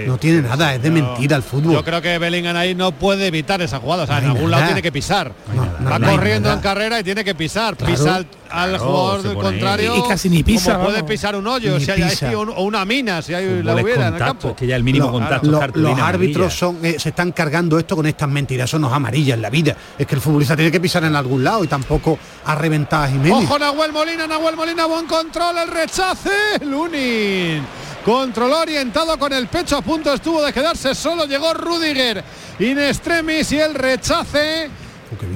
No 0.08 0.18
tiene 0.18 0.42
nada, 0.42 0.74
es 0.76 0.82
de 0.82 0.92
mentira 0.92 1.36
el 1.36 1.44
fútbol. 1.44 1.74
Yo 1.74 1.84
creo 1.84 2.02
que 2.02 2.18
Bellingham 2.18 2.56
ahí 2.56 2.76
no 2.76 2.92
puede 2.92 3.28
evitar 3.28 3.62
esa 3.62 3.80
jugada. 3.80 4.04
O 4.04 4.08
sea, 4.08 4.18
en 4.20 4.26
No 4.26 4.30
hay 4.32 4.36
algún 4.36 4.52
lado 4.52 4.66
tiene 4.66 4.82
que 4.82 4.92
pisar. 4.92 5.32
no, 5.80 5.90
Va 5.90 6.00
corriendo 6.00 6.52
en 6.52 6.60
carrera 6.60 7.00
y 7.00 7.04
tiene 7.04 7.24
que 7.24 7.36
pisar. 7.36 7.76
Claro. 7.78 7.94
Pisa 7.94 8.24
al, 8.50 8.70
Claro, 8.72 8.84
jugador 8.86 9.22
del 9.24 9.34
contrario. 9.36 9.96
Y 9.98 10.08
casi 10.08 10.30
ni 10.30 10.44
pisa, 10.44 10.74
Como 10.74 10.86
puede 10.86 11.04
pisar 11.04 11.36
un 11.36 11.48
hoyo, 11.48 11.80
si 11.80 11.92
hay 11.92 12.34
o, 12.36 12.42
un- 12.42 12.50
o 12.50 12.62
una 12.64 12.86
mina, 12.86 13.22
si 13.22 13.34
hay 13.34 13.62
la 13.64 13.76
hubiera 13.76 14.08
en 14.08 14.14
el 14.14 14.20
campo. 14.20 14.50
es 14.50 14.56
que 14.56 14.68
ya 14.68 14.76
el 14.76 14.84
mínimo 14.84 15.06
Lo- 15.08 15.12
contacto. 15.14 15.48
lo- 15.52 15.68
los 15.76 16.00
árbitros 16.00 16.54
son, 16.54 16.80
eh, 16.84 16.96
se 17.00 17.10
están 17.10 17.32
cargando 17.32 17.78
esto 17.80 17.96
con 17.96 18.06
estas 18.06 18.30
mentiras. 18.30 18.70
Eso 18.70 18.80
no 18.80 18.88
es 18.88 18.94
amarilla 18.94 19.34
en 19.34 19.42
la 19.42 19.50
vida. 19.50 19.76
Es 19.98 20.06
que 20.08 20.16
el 20.16 20.22
futbolista 20.22 20.56
tiene 20.56 20.72
que 20.72 20.80
pisar 20.80 21.04
en 21.04 21.16
algún 21.16 21.44
lado 21.44 21.64
y 21.64 21.68
tampoco 21.68 22.18
ha 22.46 22.56
reventado 22.56 23.04
a 23.04 23.08
Jiménez. 23.08 23.46
Ojo 23.46 23.60
Nahuel 23.60 23.92
Molina, 23.92 24.28
Nahuel 24.28 24.56
Molina, 24.56 24.86
buen 24.86 25.06
control, 25.08 25.58
el 25.58 25.70
rechace, 25.72 26.30
Lunin. 26.66 27.64
Controló 28.06 28.60
orientado 28.60 29.18
con 29.18 29.34
el 29.34 29.48
pecho 29.48 29.78
a 29.78 29.82
punto 29.82 30.14
estuvo 30.14 30.44
de 30.44 30.54
quedarse 30.54 30.94
solo, 30.94 31.26
llegó 31.26 31.54
Rudiger 31.56 32.24
in 32.60 32.78
extremis 32.80 33.52
y 33.52 33.60
el 33.60 33.74
rechace 33.74 34.70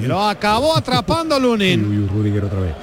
lo 0.06 0.20
acabó 0.28 0.76
atrapando 0.76 1.38
Lunin. 1.38 1.84
Uy, 1.90 1.98
uy, 1.98 2.06
Rudiger 2.08 2.44
otra 2.44 2.60
vez. 2.60 2.74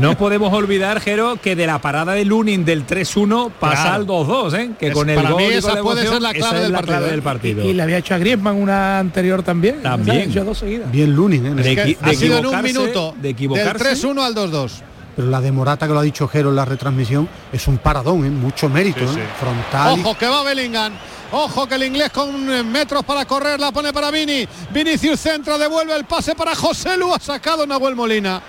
No 0.00 0.16
podemos 0.16 0.52
olvidar, 0.52 1.00
Jero, 1.00 1.36
que 1.36 1.56
de 1.56 1.66
la 1.66 1.80
parada 1.80 2.12
de 2.12 2.24
Lunin 2.24 2.64
del 2.64 2.86
3-1 2.86 3.50
pasa 3.58 3.82
Claro. 3.82 3.94
al 3.94 4.06
2-2, 4.06 4.58
¿eh? 4.58 4.70
que 4.78 4.88
Es- 4.88 4.94
con 4.94 5.08
el 5.10 5.16
para 5.16 5.30
gol 5.30 5.42
mí 5.42 5.48
esa 5.48 5.74
la 5.74 5.82
puede 5.82 6.00
emoción, 6.02 6.14
ser 6.14 6.22
la 6.22 6.32
clave 6.34 6.60
del 6.60 6.72
la 6.72 6.78
partido, 6.78 6.92
clave 6.96 7.06
¿eh? 7.08 7.10
del 7.12 7.22
partido. 7.22 7.64
Y, 7.64 7.68
y 7.68 7.72
le 7.74 7.82
había 7.82 7.98
hecho 7.98 8.14
a 8.14 8.18
Griezmann 8.18 8.56
una 8.56 8.98
anterior 8.98 9.42
también. 9.42 9.82
También. 9.82 10.30
Hecho 10.30 10.44
dos 10.44 10.58
seguidas. 10.58 10.90
Bien 10.90 11.12
Lunin, 11.14 11.46
¿eh? 11.46 11.54
De 11.54 11.96
ha 12.00 12.14
sido 12.14 12.38
en 12.38 12.46
un 12.46 12.52
equivocarse- 12.54 12.62
minuto 12.62 13.12
de 13.16 13.22
del 13.22 13.30
equivocarse. 13.32 13.84
3-1 14.06 14.22
al 14.24 14.34
2-2. 14.34 14.70
Pero 15.14 15.28
la 15.28 15.40
de 15.40 15.52
Morata 15.52 15.86
que 15.86 15.92
lo 15.92 15.98
ha 16.00 16.02
dicho 16.02 16.26
Jero 16.28 16.48
en 16.50 16.56
la 16.56 16.64
retransmisión 16.64 17.28
es 17.52 17.68
un 17.68 17.78
paradón, 17.78 18.24
¿eh? 18.24 18.30
mucho 18.30 18.68
mérito, 18.68 19.00
Sí, 19.00 19.18
¿eh? 19.20 19.26
sí. 19.26 19.32
frontal. 19.38 19.98
y- 19.98 20.00
Ojo 20.00 20.16
que 20.16 20.26
va 20.26 20.42
Bellingham. 20.42 20.92
Ojo 21.32 21.66
que 21.66 21.74
el 21.76 21.84
inglés 21.84 22.10
con 22.10 22.50
eh, 22.52 22.62
metros 22.62 23.04
para 23.04 23.24
correr 23.24 23.58
la 23.58 23.72
pone 23.72 23.92
para 23.92 24.10
Vini. 24.10 24.46
Vinicius 24.70 25.18
centra, 25.20 25.56
devuelve 25.58 25.94
el 25.96 26.04
pase 26.04 26.34
para 26.34 26.54
José 26.54 26.96
Lu. 26.96 27.12
Ha 27.14 27.18
sacado 27.18 27.66
Nahuel 27.66 27.94
Molina. 27.94 28.40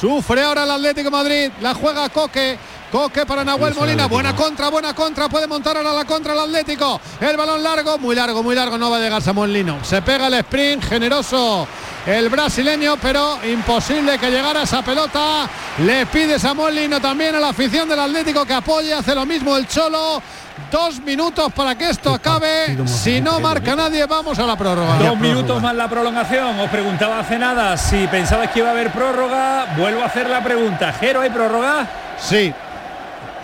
Sufre 0.00 0.42
ahora 0.42 0.64
el 0.64 0.70
Atlético 0.70 1.04
de 1.10 1.16
Madrid. 1.16 1.50
La 1.60 1.74
juega 1.74 2.08
Coque. 2.08 2.58
Coque 2.94 3.26
para 3.26 3.42
Nahuel 3.42 3.74
Molina. 3.74 4.06
Buena 4.06 4.36
contra, 4.36 4.68
buena 4.68 4.94
contra. 4.94 5.28
Puede 5.28 5.48
montar 5.48 5.76
ahora 5.76 5.92
la 5.92 6.04
contra 6.04 6.32
el 6.32 6.38
Atlético. 6.38 7.00
El 7.20 7.36
balón 7.36 7.60
largo, 7.60 7.98
muy 7.98 8.14
largo, 8.14 8.40
muy 8.40 8.54
largo. 8.54 8.78
No 8.78 8.88
va 8.88 8.98
a 8.98 9.00
llegar 9.00 9.20
Samuel 9.20 9.52
Lino. 9.52 9.84
Se 9.84 10.00
pega 10.00 10.28
el 10.28 10.34
sprint, 10.34 10.84
generoso 10.84 11.66
el 12.06 12.28
brasileño, 12.28 12.96
pero 13.02 13.44
imposible 13.50 14.16
que 14.16 14.30
llegara 14.30 14.62
esa 14.62 14.82
pelota. 14.82 15.48
Le 15.78 16.06
pide 16.06 16.38
Samuel 16.38 16.76
Lino 16.76 17.00
también 17.00 17.34
a 17.34 17.40
la 17.40 17.48
afición 17.48 17.88
del 17.88 17.98
Atlético 17.98 18.44
que 18.44 18.54
apoye. 18.54 18.94
Hace 18.94 19.12
lo 19.12 19.26
mismo 19.26 19.56
el 19.56 19.66
Cholo. 19.66 20.22
Dos 20.70 21.00
minutos 21.00 21.52
para 21.52 21.76
que 21.76 21.90
esto 21.90 22.14
acabe. 22.14 22.78
Si 22.86 23.20
no 23.20 23.40
marca 23.40 23.74
nadie, 23.74 24.06
vamos 24.06 24.38
a 24.38 24.46
la 24.46 24.54
prórroga. 24.54 24.98
Dos 24.98 25.18
minutos 25.18 25.60
más 25.60 25.74
la 25.74 25.88
prolongación. 25.88 26.60
Os 26.60 26.70
preguntaba 26.70 27.18
hace 27.18 27.40
nada 27.40 27.76
si 27.76 28.06
pensabais 28.06 28.50
que 28.52 28.60
iba 28.60 28.68
a 28.68 28.70
haber 28.70 28.92
prórroga. 28.92 29.74
Vuelvo 29.76 30.00
a 30.00 30.06
hacer 30.06 30.30
la 30.30 30.44
pregunta. 30.44 30.92
¿Jero 30.92 31.22
hay 31.22 31.30
prórroga? 31.30 31.88
Sí. 32.20 32.54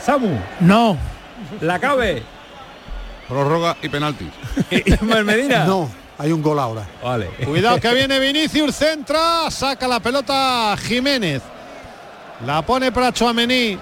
Samu, 0.05 0.39
No. 0.61 0.97
la 1.61 1.79
cabe. 1.79 2.23
Prórroga 3.29 3.77
y 3.83 3.89
penalti. 3.89 4.29
Medina. 5.25 5.65
No, 5.65 5.89
hay 6.19 6.33
un 6.33 6.43
gol 6.43 6.59
ahora. 6.59 6.83
Vale. 7.03 7.27
Cuidado 7.45 7.79
que 7.81 7.95
viene 7.95 8.19
Vinicius, 8.21 8.75
centra, 8.75 9.51
saca 9.51 9.87
la 9.87 10.01
pelota 10.01 10.77
Jiménez. 10.83 11.43
La 12.47 12.63
pone 12.63 12.91
para 12.91 13.13
Chouameni. 13.13 13.79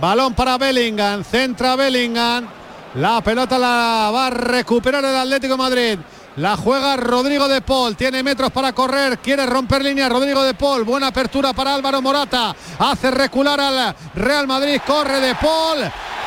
Balón 0.00 0.32
para 0.34 0.56
Bellingham. 0.56 1.24
Centra 1.24 1.74
Bellingham. 1.76 2.46
La 2.94 3.20
pelota 3.20 3.58
la 3.58 4.10
va 4.14 4.26
a 4.28 4.30
recuperar 4.30 5.04
el 5.04 5.16
Atlético 5.16 5.54
de 5.54 5.58
Madrid. 5.58 5.98
La 6.38 6.56
juega 6.56 6.96
Rodrigo 6.96 7.48
de 7.48 7.60
Paul. 7.62 7.96
Tiene 7.96 8.22
metros 8.22 8.52
para 8.52 8.72
correr. 8.72 9.18
Quiere 9.18 9.44
romper 9.44 9.82
línea 9.82 10.08
Rodrigo 10.08 10.40
de 10.44 10.54
Paul. 10.54 10.84
Buena 10.84 11.08
apertura 11.08 11.52
para 11.52 11.74
Álvaro 11.74 12.00
Morata. 12.00 12.54
Hace 12.78 13.10
recular 13.10 13.60
al 13.60 13.96
Real 14.14 14.46
Madrid. 14.46 14.80
Corre 14.86 15.20
de 15.20 15.34
Paul. 15.34 15.78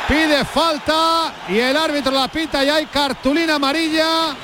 Pide 0.09 0.43
falta. 0.43 1.31
Y 1.47 1.57
el 1.59 1.77
árbitro 1.77 2.11
la 2.11 2.27
pita. 2.27 2.61
Y 2.61 2.69
hay 2.69 2.87
cartulina 2.87 3.55
amarilla 3.55 4.35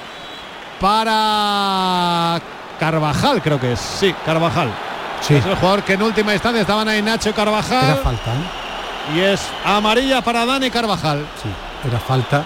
para 0.80 2.39
Carvajal, 2.80 3.41
creo 3.41 3.60
que 3.60 3.73
es. 3.73 3.80
Sí, 3.80 4.15
Carvajal. 4.26 4.72
Sí. 5.19 5.34
Es 5.35 5.45
el 5.45 5.56
jugador 5.56 5.84
que 5.84 5.94
en 5.94 6.02
última 6.02 6.31
instancia 6.31 6.61
estaban 6.61 6.88
ahí 6.88 7.02
Nacho 7.02 7.30
y 7.31 7.34
Carvajal. 7.34 7.84
Era 7.84 7.95
falta, 7.98 8.31
¿eh? 8.31 9.18
Y 9.18 9.19
es 9.19 9.41
amarilla 9.65 10.22
para 10.22 10.45
Dani 10.45 10.72
Carvajal. 10.72 11.27
Sí, 11.44 11.49
era 11.89 11.99
falta. 11.99 12.45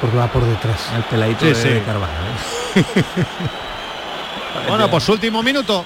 Porque 0.00 0.16
va 0.16 0.26
por 0.28 0.44
detrás. 0.44 0.78
El 0.96 1.02
peladito 1.04 1.40
Sí, 1.40 1.46
de 1.48 1.54
sí. 1.54 1.82
Carvajal. 1.84 2.24
¿eh? 2.76 2.84
Bueno, 4.68 4.90
pues 4.90 5.08
último 5.08 5.42
minuto. 5.42 5.84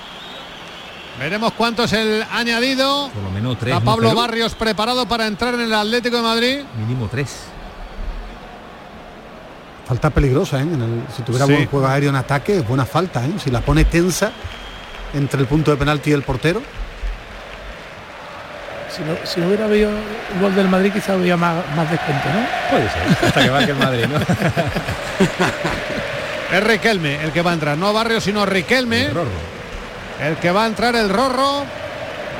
Veremos 1.19 1.53
cuánto 1.53 1.85
es 1.85 1.93
el 1.93 2.25
añadido. 2.33 3.09
Por 3.15 3.23
lo 3.23 3.31
menos 3.31 3.57
tres. 3.59 3.75
A 3.75 3.79
¿no, 3.79 3.85
Pablo? 3.85 4.15
Barrios 4.15 4.55
preparado 4.55 5.07
para 5.07 5.27
entrar 5.27 5.55
en 5.55 5.61
el 5.61 5.73
Atlético 5.73 6.17
de 6.17 6.23
Madrid. 6.23 6.59
Mínimo 6.79 7.09
tres. 7.11 7.45
Falta 9.87 10.11
peligrosa, 10.11 10.59
¿eh? 10.59 10.63
En 10.63 10.81
el- 10.83 11.03
si 11.15 11.23
tuviera 11.23 11.47
Sí. 11.47 11.53
buen 11.53 11.67
juego 11.67 11.87
aéreo 11.87 12.11
en 12.11 12.17
ataque, 12.17 12.57
es 12.59 12.67
buena 12.67 12.85
falta, 12.85 13.25
¿eh? 13.25 13.33
Si 13.43 13.51
la 13.51 13.61
pone 13.61 13.85
tensa 13.85 14.33
entre 15.13 15.41
el 15.41 15.47
punto 15.47 15.71
de 15.71 15.77
penalti 15.77 16.11
y 16.11 16.15
el 16.15 16.23
portero. 16.23 16.63
Si 18.95 19.03
no, 19.03 19.17
si 19.25 19.41
no 19.41 19.49
hubiera 19.49 19.65
habido 19.65 19.91
el 19.91 20.41
gol 20.41 20.55
del 20.55 20.69
Madrid, 20.69 20.93
quizá 20.93 21.15
había 21.15 21.37
más, 21.37 21.57
más 21.75 21.91
descuento, 21.91 22.29
¿no? 22.29 22.47
Puede 22.71 22.89
ser. 22.91 23.27
Hasta 23.27 23.43
que 23.43 23.51
marque 23.51 23.71
el 23.73 23.79
Madrid, 23.79 24.05
¿no? 24.07 24.19
Es 26.53 26.63
Riquelme 26.63 27.25
el 27.25 27.33
que 27.33 27.43
va 27.43 27.51
a 27.51 27.55
entrar. 27.55 27.77
No 27.77 27.93
Barrios, 27.93 28.23
sino 28.23 28.47
Riquelme. 28.47 29.09
El 30.21 30.37
que 30.37 30.53
va 30.53 30.65
a 30.65 30.67
entrar 30.69 30.95
el 30.95 31.09
Rorro 31.09 31.65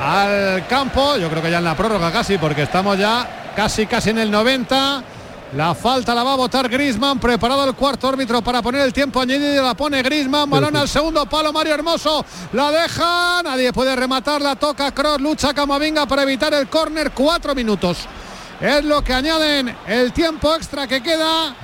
al 0.01 0.65
campo. 0.67 1.17
Yo 1.17 1.29
creo 1.29 1.41
que 1.41 1.51
ya 1.51 1.57
en 1.57 1.65
la 1.65 1.75
prórroga 1.75 2.11
casi, 2.13 2.37
porque 2.37 2.63
estamos 2.63 2.97
ya 2.97 3.51
casi 3.55 3.85
casi 3.87 4.11
en 4.11 4.19
el 4.19 4.31
90. 4.31 5.03
La 5.55 5.73
falta 5.73 6.13
la 6.13 6.21
va 6.21 6.33
a 6.33 6.35
votar 6.35 6.67
Grisman, 6.67 7.17
preparado 7.17 7.63
el 7.63 7.75
cuarto 7.75 8.09
árbitro 8.09 8.41
para 8.41 8.61
poner 8.61 8.81
el 8.81 8.91
tiempo 8.91 9.21
añadido, 9.21 9.63
la 9.63 9.73
pone 9.73 10.03
Grisman, 10.03 10.49
balón 10.49 10.75
al 10.75 10.89
segundo 10.89 11.25
palo, 11.27 11.53
Mario 11.53 11.75
Hermoso, 11.75 12.25
la 12.51 12.71
deja, 12.71 13.41
nadie 13.41 13.71
puede 13.71 13.95
rematar, 13.95 14.41
la 14.41 14.57
toca 14.57 14.91
Cross, 14.91 15.21
lucha 15.21 15.53
Camavinga 15.53 16.05
para 16.07 16.23
evitar 16.23 16.53
el 16.53 16.67
córner, 16.67 17.11
cuatro 17.11 17.55
minutos. 17.55 17.99
Es 18.59 18.83
lo 18.83 19.01
que 19.01 19.13
añaden 19.13 19.73
el 19.87 20.11
tiempo 20.11 20.53
extra 20.53 20.87
que 20.87 21.01
queda. 21.01 21.55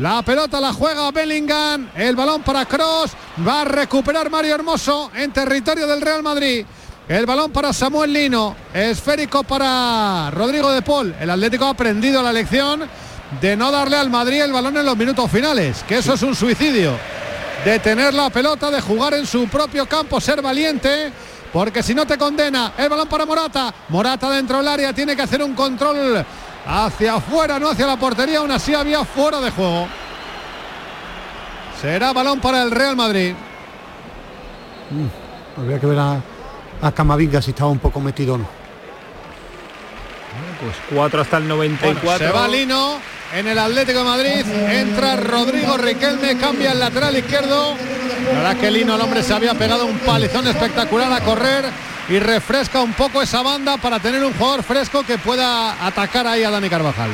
La 0.00 0.22
pelota 0.22 0.60
la 0.60 0.72
juega 0.72 1.12
Bellingham, 1.12 1.90
el 1.94 2.16
balón 2.16 2.42
para 2.42 2.66
Cross, 2.66 3.12
va 3.46 3.60
a 3.60 3.64
recuperar 3.64 4.30
Mario 4.30 4.56
Hermoso 4.56 5.12
en 5.14 5.32
territorio 5.32 5.86
del 5.86 6.00
Real 6.00 6.24
Madrid. 6.24 6.66
El 7.08 7.26
balón 7.26 7.52
para 7.52 7.72
Samuel 7.72 8.12
Lino, 8.12 8.56
esférico 8.74 9.44
para 9.44 10.30
Rodrigo 10.32 10.72
de 10.72 10.82
Paul. 10.82 11.14
El 11.20 11.30
Atlético 11.30 11.66
ha 11.66 11.70
aprendido 11.70 12.22
la 12.22 12.32
lección 12.32 12.88
de 13.40 13.56
no 13.56 13.70
darle 13.70 13.96
al 13.96 14.10
Madrid 14.10 14.42
el 14.42 14.52
balón 14.52 14.76
en 14.76 14.86
los 14.86 14.96
minutos 14.96 15.30
finales, 15.30 15.84
que 15.86 15.98
eso 15.98 16.14
es 16.14 16.22
un 16.22 16.34
suicidio. 16.34 16.92
De 17.64 17.78
tener 17.78 18.12
la 18.12 18.28
pelota, 18.30 18.70
de 18.70 18.80
jugar 18.80 19.14
en 19.14 19.26
su 19.26 19.48
propio 19.48 19.86
campo, 19.86 20.20
ser 20.20 20.42
valiente, 20.42 21.12
porque 21.52 21.82
si 21.82 21.94
no 21.94 22.06
te 22.06 22.18
condena, 22.18 22.72
el 22.76 22.88
balón 22.88 23.08
para 23.08 23.24
Morata. 23.24 23.72
Morata 23.88 24.30
dentro 24.30 24.58
del 24.58 24.68
área 24.68 24.92
tiene 24.92 25.14
que 25.14 25.22
hacer 25.22 25.42
un 25.42 25.54
control 25.54 26.24
hacia 26.66 27.14
afuera, 27.14 27.58
no 27.58 27.70
hacia 27.70 27.86
la 27.86 27.96
portería, 27.96 28.38
aún 28.38 28.50
así 28.50 28.74
había 28.74 29.04
fuera 29.04 29.40
de 29.40 29.50
juego. 29.50 29.86
Será 31.80 32.12
balón 32.12 32.40
para 32.40 32.62
el 32.62 32.70
Real 32.70 32.96
Madrid. 32.96 33.34
Mm, 34.90 35.60
habría 35.60 35.80
que 35.80 35.86
ver 35.86 35.98
a, 35.98 36.20
a 36.80 36.92
Camavinga 36.92 37.40
si 37.40 37.50
estaba 37.50 37.70
un 37.70 37.78
poco 37.78 38.00
metido 38.00 38.34
o 38.34 38.38
no. 38.38 38.61
Pues 40.62 40.76
cuatro 40.90 41.20
hasta 41.22 41.38
el 41.38 41.48
94. 41.48 42.18
Se 42.26 42.32
va 42.32 42.46
Lino 42.48 42.98
en 43.34 43.48
el 43.48 43.58
Atlético 43.58 43.98
de 43.98 44.04
Madrid. 44.04 44.46
Entra 44.70 45.16
Rodrigo 45.16 45.76
Riquelme, 45.76 46.36
cambia 46.38 46.72
el 46.72 46.78
lateral 46.78 47.16
izquierdo. 47.16 47.74
La 48.32 48.38
verdad 48.38 48.56
que 48.56 48.70
Lino, 48.70 48.94
el 48.94 49.00
hombre, 49.00 49.22
se 49.22 49.34
había 49.34 49.54
pegado 49.54 49.86
un 49.86 49.98
palizón 49.98 50.46
espectacular 50.46 51.12
a 51.12 51.20
correr 51.20 51.64
y 52.08 52.18
refresca 52.18 52.80
un 52.80 52.92
poco 52.92 53.22
esa 53.22 53.42
banda 53.42 53.76
para 53.76 53.98
tener 53.98 54.22
un 54.24 54.32
jugador 54.34 54.62
fresco 54.62 55.02
que 55.04 55.18
pueda 55.18 55.84
atacar 55.84 56.26
ahí 56.26 56.44
a 56.44 56.50
Dani 56.50 56.68
Carvajal. 56.68 57.10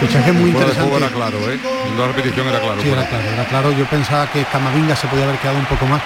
Fichaje 0.00 0.32
muy 0.32 0.52
juego 0.52 0.68
interesante. 0.68 0.96
era 0.96 1.08
claro, 1.08 1.38
¿eh? 1.50 1.58
La 1.98 2.06
repetición 2.06 2.46
era 2.48 2.60
claro. 2.60 2.80
Sí, 2.82 2.88
era 2.88 3.08
claro, 3.08 3.24
era 3.28 3.44
claro. 3.46 3.72
Yo 3.72 3.84
pensaba 3.86 4.30
que 4.30 4.44
Camavinga 4.44 4.94
se 4.94 5.06
podía 5.08 5.24
haber 5.24 5.38
quedado 5.38 5.58
un 5.58 5.66
poco 5.66 5.86
más. 5.86 6.02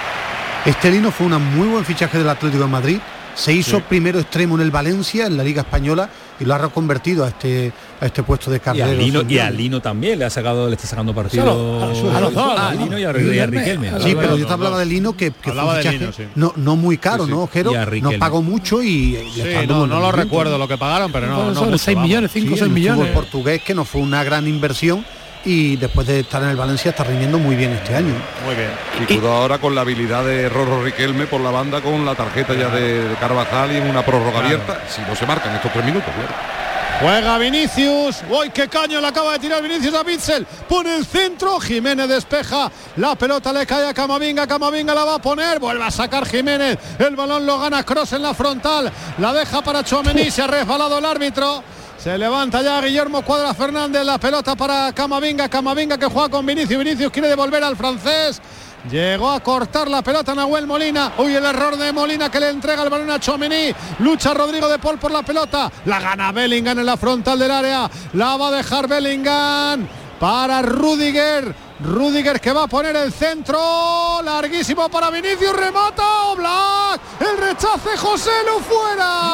Este 0.65 0.89
Lino 0.91 1.11
fue 1.11 1.27
un 1.27 1.55
muy 1.55 1.67
buen 1.67 1.85
fichaje 1.85 2.17
del 2.17 2.29
Atlético 2.29 2.63
de 2.63 2.69
Madrid. 2.69 2.99
Se 3.35 3.53
hizo 3.53 3.77
Sí. 3.77 3.83
primero 3.87 4.19
extremo 4.19 4.55
en 4.55 4.61
el 4.61 4.71
Valencia, 4.71 5.25
en 5.25 5.37
la 5.37 5.43
Liga 5.43 5.61
Española, 5.61 6.09
y 6.41 6.45
lo 6.45 6.55
ha 6.55 6.57
reconvertido 6.57 7.23
a 7.23 7.29
este, 7.29 7.71
a 8.01 8.05
este 8.07 8.23
puesto 8.23 8.49
de 8.51 8.57
Y 8.57 8.59
carrero. 8.59 8.85
a, 8.87 8.93
Lino, 8.93 9.21
y 9.29 9.37
a 9.39 9.49
Lino 9.51 9.79
también 9.81 10.19
le 10.19 10.25
ha 10.25 10.29
sacado, 10.29 10.67
le 10.67 10.75
está 10.75 10.87
sacando 10.87 11.13
partido. 11.13 11.43
A 11.81 11.85
a 12.17 12.19
los 12.21 12.33
dos, 12.33 12.59
a 12.59 12.73
Lino 12.73 12.97
y 12.99 13.03
a, 13.05 13.09
y 13.11 13.45
Riquelme. 13.45 13.91
Sí, 14.01 14.15
pero 14.19 14.35
yo 14.37 14.45
te 14.47 14.53
hablaba 14.53 14.79
de 14.79 14.85
Lino 14.87 15.15
que, 15.15 15.31
que 15.31 15.51
fue 15.51 15.83
de 15.83 15.91
Lino, 15.91 16.11
sí. 16.11 16.23
no, 16.35 16.51
no 16.57 16.75
muy 16.75 16.97
caro, 16.97 17.25
Sí, 17.25 17.31
sí. 17.31 17.37
¿no, 17.37 17.47
Jero? 17.47 17.71
Y 17.95 18.01
No 18.01 18.11
pagó 18.19 18.41
mucho 18.41 18.81
y 18.83 19.17
dando 19.53 19.85
no, 19.85 19.87
no 19.87 19.99
lo 19.99 20.11
recuerdo 20.11 20.57
lo 20.57 20.67
que 20.67 20.77
pagaron, 20.77 21.11
pero 21.11 21.27
no. 21.27 21.45
No 21.49 21.53
sobre 21.55 21.71
mucho, 21.71 21.83
6 21.83 21.95
vamos. 21.95 22.07
millones, 22.09 22.31
5 22.33 22.45
o 22.45 22.49
Sí, 22.49 22.53
6 22.55 22.61
el 22.63 22.69
millones. 22.71 23.07
fútbol 23.07 23.13
portugués 23.23 23.61
que 23.63 23.73
no 23.75 23.85
fue 23.85 24.01
una 24.01 24.23
gran 24.23 24.47
inversión 24.47 25.05
y 25.45 25.75
después 25.75 26.07
de 26.07 26.21
estar 26.21 26.41
en 26.43 26.49
el 26.49 26.55
Valencia 26.55 26.91
está 26.91 27.03
rindiendo 27.03 27.39
muy 27.39 27.55
bien 27.55 27.71
este 27.73 27.95
año. 27.95 28.13
Muy 28.45 28.55
bien. 28.55 28.69
Y 28.99 29.05
cuidado 29.05 29.33
ahora 29.33 29.57
con 29.57 29.73
la 29.73 29.81
habilidad 29.81 30.25
de 30.25 30.49
Rorro 30.49 30.83
Riquelme 30.83 31.25
por 31.25 31.41
la 31.41 31.51
banda 31.51 31.81
con 31.81 32.05
la 32.05 32.15
tarjeta 32.15 32.53
ya 32.53 32.69
de, 32.69 33.09
de 33.09 33.15
Carvajal 33.15 33.71
y 33.71 33.77
en 33.77 33.89
una 33.89 34.05
prórroga 34.05 34.39
abierta, 34.39 34.81
si 34.87 35.01
no 35.01 35.15
se 35.15 35.25
marcan 35.25 35.55
estos 35.55 35.71
tres 35.71 35.85
minutos, 35.85 36.09
claro. 36.13 36.61
Juega 37.01 37.39
Vinicius. 37.39 38.17
¡Uy, 38.29 38.51
qué 38.51 38.67
caño 38.67 39.01
le 39.01 39.07
acaba 39.07 39.33
de 39.33 39.39
tirar 39.39 39.63
Vinicius 39.63 39.95
a 39.95 40.03
Bitzel! 40.03 40.45
Pone 40.69 40.95
el 40.95 41.03
centro. 41.03 41.59
Jiménez 41.59 42.07
despeja. 42.07 42.71
La 42.97 43.15
pelota 43.15 43.51
le 43.51 43.65
cae 43.65 43.87
a 43.87 43.93
Camavinga. 43.93 44.45
Camavinga 44.45 44.93
la 44.93 45.03
va 45.03 45.15
a 45.15 45.19
poner. 45.19 45.59
Vuelve 45.59 45.83
a 45.83 45.89
sacar 45.89 46.27
Jiménez. 46.27 46.77
El 46.99 47.15
balón 47.15 47.47
lo 47.47 47.57
gana 47.57 47.83
Cross 47.83 48.13
en 48.13 48.21
la 48.21 48.35
frontal. 48.35 48.91
La 49.17 49.33
deja 49.33 49.63
para 49.63 49.83
Chouameni. 49.83 50.29
Se 50.29 50.43
ha 50.43 50.47
resbalado 50.47 50.99
el 50.99 51.05
árbitro. 51.05 51.63
Se 52.01 52.17
levanta 52.17 52.63
ya 52.63 52.81
Guillermo 52.81 53.21
Cuadra 53.21 53.53
Fernández. 53.53 54.03
La 54.03 54.17
pelota 54.17 54.55
para 54.55 54.91
Camavinga. 54.91 55.47
Camavinga 55.47 55.99
que 55.99 56.07
juega 56.07 56.29
con 56.29 56.43
Vinicius. 56.43 56.79
Vinicius 56.79 57.11
quiere 57.11 57.27
devolver 57.27 57.63
al 57.63 57.77
francés. 57.77 58.41
Llegó 58.89 59.29
a 59.29 59.39
cortar 59.39 59.87
la 59.87 60.01
pelota 60.01 60.33
Nahuel 60.33 60.65
Molina. 60.65 61.13
Uy, 61.19 61.35
el 61.35 61.45
error 61.45 61.77
de 61.77 61.93
Molina 61.93 62.31
que 62.31 62.39
le 62.39 62.49
entrega 62.49 62.81
el 62.81 62.89
balón 62.89 63.11
a 63.11 63.19
Chomení. 63.19 63.71
Lucha 63.99 64.33
Rodrigo 64.33 64.67
de 64.67 64.79
Paul 64.79 64.97
por 64.97 65.11
la 65.11 65.21
pelota. 65.21 65.71
La 65.85 65.99
gana 65.99 66.31
Bellingham 66.31 66.79
en 66.79 66.87
la 66.87 66.97
frontal 66.97 67.37
del 67.37 67.51
área. 67.51 67.87
La 68.13 68.35
va 68.35 68.47
a 68.47 68.51
dejar 68.51 68.87
Bellingham 68.87 69.87
para 70.19 70.63
Rudiger. 70.63 71.53
Rudiger 71.83 72.39
que 72.39 72.51
va 72.53 72.63
a 72.63 72.67
poner 72.67 72.95
el 72.95 73.11
centro. 73.11 74.21
Larguísimo 74.23 74.89
para 74.89 75.09
Vinicius. 75.09 75.55
Remata 75.55 76.23
Oblak. 76.31 77.01
El 77.19 77.37
rechace 77.37 77.97
José 77.97 78.31
Lu 78.45 78.59
fuera. 78.63 79.33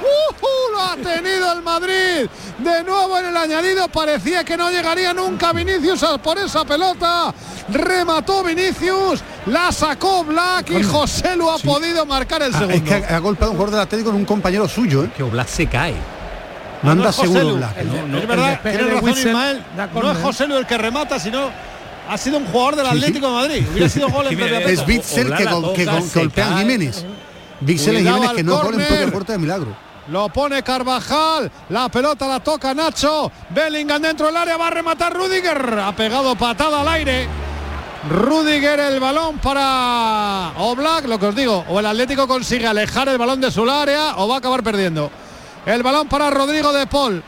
¡Ujú! 0.00 0.46
lo 0.72 0.80
ha 0.80 0.96
tenido 0.96 1.52
el 1.52 1.62
Madrid. 1.62 2.28
De 2.58 2.84
nuevo 2.84 3.18
en 3.18 3.26
el 3.26 3.36
añadido. 3.36 3.88
Parecía 3.88 4.44
que 4.44 4.56
no 4.56 4.70
llegaría 4.70 5.12
nunca 5.14 5.52
Vinicius 5.52 6.02
a 6.02 6.18
por 6.18 6.38
esa 6.38 6.64
pelota. 6.64 7.32
Remató 7.68 8.42
Vinicius. 8.42 9.20
La 9.46 9.72
sacó 9.72 10.24
Black 10.24 10.70
y 10.70 10.82
José 10.82 11.36
Lu 11.36 11.48
ha 11.50 11.58
podido 11.58 12.04
marcar 12.06 12.42
el 12.42 12.54
Ah, 12.54 12.58
segundo. 12.58 12.76
es 12.76 12.82
que 12.82 12.94
ha, 13.12 13.16
ha 13.16 13.18
golpeado 13.20 13.52
un 13.52 13.56
jugador 13.56 13.74
del 13.74 13.80
Atlético 13.82 14.10
en 14.10 14.16
un 14.16 14.24
compañero 14.24 14.68
suyo, 14.68 15.04
¿eh? 15.04 15.10
Que 15.16 15.22
Oblak 15.22 15.48
se 15.48 15.66
cae. 15.66 15.94
No 16.82 16.90
anda 16.92 17.10
es 17.10 17.16
José 17.16 17.28
seguro 17.28 17.50
Lu. 17.50 17.56
Black. 17.56 17.76
El- 17.78 18.14
es 18.14 18.26
verdad, 18.28 18.60
tiene 18.62 18.82
razón 18.94 19.10
Ismael. 19.10 19.64
No 19.94 20.12
es 20.12 20.18
José 20.18 20.46
Lu 20.46 20.56
el 20.56 20.66
que 20.66 20.78
remata, 20.78 21.18
sino 21.18 21.50
ha 22.08 22.16
sido 22.18 22.38
un 22.38 22.46
jugador 22.46 22.76
del 22.76 22.86
Sí, 22.86 22.92
sí. 22.92 22.98
Atlético 22.98 23.26
de 23.28 23.32
Madrid. 23.34 23.66
Hubiera 23.70 23.88
sido 23.88 24.08
gol 24.08 24.26
en 24.28 24.40
es. 24.40 24.86
Bitzel 24.86 25.34
que, 25.36 25.44
go- 25.44 25.72
que 25.74 25.84
go- 25.84 25.92
golpea 26.14 26.54
a. 26.56 26.58
Jiménez. 26.58 27.04
Bitzel 27.60 27.94
y 27.94 28.04
Jiménez 28.04 28.30
que 28.32 28.42
no 28.42 28.56
es 28.56 28.62
gol 28.62 28.66
en 28.66 28.80
córner. 28.80 28.88
propia 28.88 29.12
puerta 29.12 29.32
de 29.34 29.38
milagro. 29.38 29.76
Lo 30.08 30.28
pone 30.30 30.62
Carvajal, 30.62 31.52
la 31.68 31.88
pelota 31.88 32.26
la 32.26 32.40
toca 32.40 32.74
Nacho, 32.74 33.30
Bellingham 33.50 34.02
dentro 34.02 34.26
del 34.26 34.36
área, 34.38 34.56
va 34.56 34.66
a 34.66 34.70
rematar 34.70 35.12
Rudiger, 35.14 35.78
ha 35.78 35.94
pegado 35.94 36.34
patada 36.34 36.80
al 36.80 36.88
aire. 36.88 37.28
Rudiger 38.08 38.80
el 38.80 38.98
balón 38.98 39.38
para 39.38 40.52
Oblak, 40.56 41.04
lo 41.06 41.18
que 41.18 41.26
os 41.26 41.36
digo, 41.36 41.64
o 41.68 41.78
el 41.80 41.86
Atlético 41.86 42.26
consigue 42.26 42.66
alejar 42.66 43.08
el 43.10 43.18
balón 43.18 43.40
de 43.40 43.50
su 43.50 43.68
área 43.70 44.14
o 44.16 44.26
va 44.26 44.36
a 44.36 44.38
acabar 44.38 44.62
perdiendo. 44.62 45.10
El 45.66 45.82
balón 45.82 46.08
para 46.08 46.30
Rodrigo 46.30 46.72
de 46.72 46.86
Paul. 46.86 47.22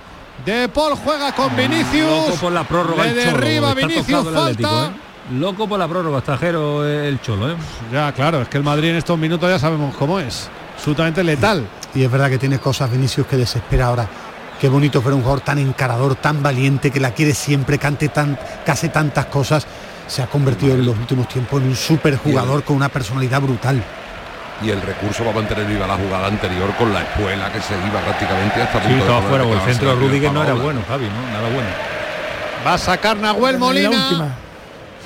De 0.44 0.68
Paul 0.68 0.94
juega 0.96 1.32
con 1.34 1.50
Loco 1.50 1.56
Vinicius. 1.56 2.38
por 2.40 2.52
la 2.52 2.64
prórroga. 2.64 3.04
Le 3.04 3.10
el 3.10 3.16
Cholo. 3.16 3.38
derriba 3.38 3.68
Está 3.70 3.86
Vinicius, 3.86 4.26
Atlético, 4.26 4.68
falta. 4.68 4.86
¿eh? 4.86 5.34
Loco 5.38 5.68
por 5.68 5.78
la 5.78 5.86
prórroga, 5.86 6.18
estajero 6.18 6.84
el 6.84 7.20
Cholo, 7.20 7.50
¿eh? 7.52 7.56
Ya, 7.92 8.12
claro, 8.12 8.42
es 8.42 8.48
que 8.48 8.56
el 8.58 8.64
Madrid 8.64 8.90
en 8.90 8.96
estos 8.96 9.18
minutos 9.18 9.48
ya 9.48 9.58
sabemos 9.58 9.94
cómo 9.96 10.18
es. 10.18 10.48
Absolutamente 10.76 11.22
letal. 11.22 11.66
Y 11.94 12.02
es 12.02 12.10
verdad 12.10 12.28
que 12.28 12.38
tiene 12.38 12.58
cosas, 12.58 12.90
Vinicius, 12.90 13.26
que 13.26 13.36
desespera 13.36 13.86
ahora. 13.86 14.08
Qué 14.60 14.68
bonito 14.68 15.02
ver 15.02 15.14
un 15.14 15.20
jugador 15.20 15.40
tan 15.40 15.58
encarador, 15.58 16.14
tan 16.16 16.42
valiente, 16.42 16.90
que 16.90 17.00
la 17.00 17.12
quiere 17.12 17.34
siempre, 17.34 17.78
cante 17.78 18.08
tan, 18.08 18.38
que 18.64 18.70
hace 18.70 18.88
tantas 18.88 19.26
cosas. 19.26 19.66
Se 20.06 20.22
ha 20.22 20.26
convertido 20.26 20.74
en 20.74 20.84
los 20.84 20.96
últimos 20.96 21.28
tiempos 21.28 21.60
en 21.62 21.68
un 21.68 21.76
super 21.76 22.16
jugador 22.16 22.64
con 22.64 22.76
una 22.76 22.88
personalidad 22.88 23.40
brutal. 23.40 23.82
Y 24.64 24.70
el 24.70 24.80
recurso 24.80 25.24
va 25.24 25.30
a 25.32 25.34
mantener 25.34 25.66
viva 25.66 25.86
la 25.86 25.96
jugada 25.96 26.28
anterior 26.28 26.72
con 26.76 26.92
la 26.92 27.02
espuela 27.02 27.50
que 27.52 27.60
se 27.60 27.74
iba 27.74 28.00
prácticamente 28.00 28.62
hasta 28.62 28.80
Sí, 28.86 28.92
estaba 28.92 29.22
fuera, 29.22 29.44
el 29.44 29.60
centro 29.60 29.88
de 29.88 29.94
Rudiger. 29.96 30.32
No 30.32 30.44
era 30.44 30.54
bueno, 30.54 30.80
Javi, 30.86 31.06
¿no? 31.06 31.32
Nada 31.32 31.48
bueno. 31.52 31.68
Va 32.66 32.74
a 32.74 32.78
sacar 32.78 33.16
Nahuel 33.16 33.58
Molina. 33.58 34.36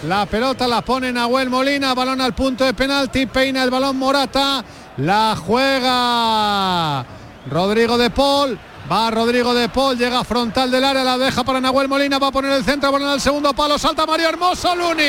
La 0.06 0.26
pelota 0.26 0.68
la 0.68 0.82
pone 0.82 1.10
Nahuel 1.10 1.48
Molina, 1.48 1.94
balón 1.94 2.20
al 2.20 2.34
punto 2.34 2.64
de 2.64 2.74
penalti, 2.74 3.24
peina 3.24 3.62
el 3.64 3.70
balón 3.70 3.96
Morata, 3.96 4.62
la 4.98 5.34
juega 5.34 7.04
Rodrigo 7.50 7.96
de 7.96 8.10
Paul, 8.10 8.58
va 8.90 9.10
Rodrigo 9.10 9.52
de 9.54 9.68
Paul, 9.68 9.96
llega 9.98 10.22
frontal 10.24 10.70
del 10.70 10.84
área, 10.84 11.02
la 11.02 11.18
deja 11.18 11.42
para 11.44 11.60
Nahuel 11.60 11.88
Molina, 11.88 12.18
va 12.18 12.28
a 12.28 12.32
poner 12.32 12.52
el 12.52 12.64
centro, 12.64 12.92
balón 12.92 13.08
al 13.08 13.20
segundo 13.20 13.52
palo, 13.52 13.78
salta 13.78 14.06
Mario 14.06 14.28
Hermoso, 14.28 14.74
Lunin. 14.76 15.06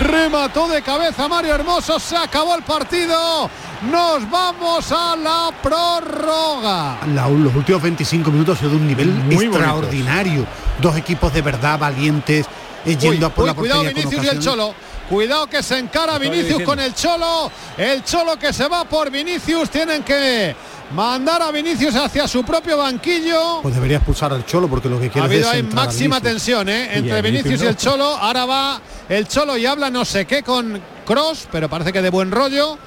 Remató 0.00 0.68
de 0.68 0.82
cabeza 0.82 1.26
Mario 1.28 1.54
Hermoso, 1.54 1.98
se 1.98 2.16
acabó 2.16 2.54
el 2.54 2.62
partido. 2.62 3.50
Nos 3.90 4.30
vamos 4.30 4.90
a 4.92 5.16
la 5.16 5.50
prórroga. 5.62 6.98
La- 7.12 7.28
los 7.28 7.54
últimos 7.54 7.82
25 7.82 8.30
minutos 8.30 8.58
sido 8.58 8.70
de 8.70 8.76
un 8.76 8.86
nivel 8.86 9.08
Muy 9.10 9.44
extraordinario. 9.46 10.46
Dos 10.80 10.96
equipos 10.96 11.32
de 11.34 11.42
verdad 11.42 11.78
valientes, 11.78 12.46
eh, 12.86 12.96
yendo 12.96 13.26
Uy, 13.26 13.32
a 13.32 13.34
por 13.34 13.44
uy, 13.44 13.48
la 13.50 13.54
cuidado 13.54 13.80
portería 13.82 14.02
con 14.02 14.10
Vinicius 14.10 14.24
y 14.24 14.36
el. 14.36 14.42
Cholo. 14.42 14.74
Cuidado 15.08 15.46
que 15.46 15.62
se 15.62 15.78
encara 15.78 16.18
Vinicius 16.18 16.62
con 16.62 16.80
el 16.80 16.94
Cholo. 16.94 17.50
El 17.76 18.04
Cholo 18.04 18.38
que 18.38 18.52
se 18.52 18.66
va 18.68 18.84
por 18.84 19.10
Vinicius. 19.10 19.68
Tienen 19.70 20.02
que 20.02 20.54
mandar 20.94 21.42
a 21.42 21.50
Vinicius 21.50 21.94
hacia 21.94 22.26
su 22.26 22.42
propio 22.44 22.78
banquillo. 22.78 23.60
Pues 23.62 23.74
debería 23.74 23.98
expulsar 23.98 24.32
al 24.32 24.46
Cholo 24.46 24.68
porque 24.68 24.88
lo 24.88 24.98
que 24.98 25.06
Ha 25.06 25.10
quiere 25.10 25.26
es 25.26 25.32
habido 25.32 25.50
ahí 25.50 25.56
descentrar 25.56 25.82
a 25.82 25.86
máxima 25.86 26.20
tensión 26.20 26.68
¿eh? 26.68 26.96
Entre 26.96 27.22
Vinicius 27.22 27.62
y 27.62 27.66
el 27.66 27.76
Cholo. 27.76 28.04
Ahora 28.04 28.46
va 28.46 28.80
el 29.08 29.28
Cholo 29.28 29.56
y 29.56 29.66
habla 29.66 29.90
no 29.90 30.04
sé 30.04 30.24
qué 30.24 30.42
con 30.42 30.80
Cross, 31.04 31.48
pero 31.52 31.68
parece 31.68 31.92
que 31.92 32.00
de 32.00 32.10
buen 32.10 32.30
rollo. 32.30 32.78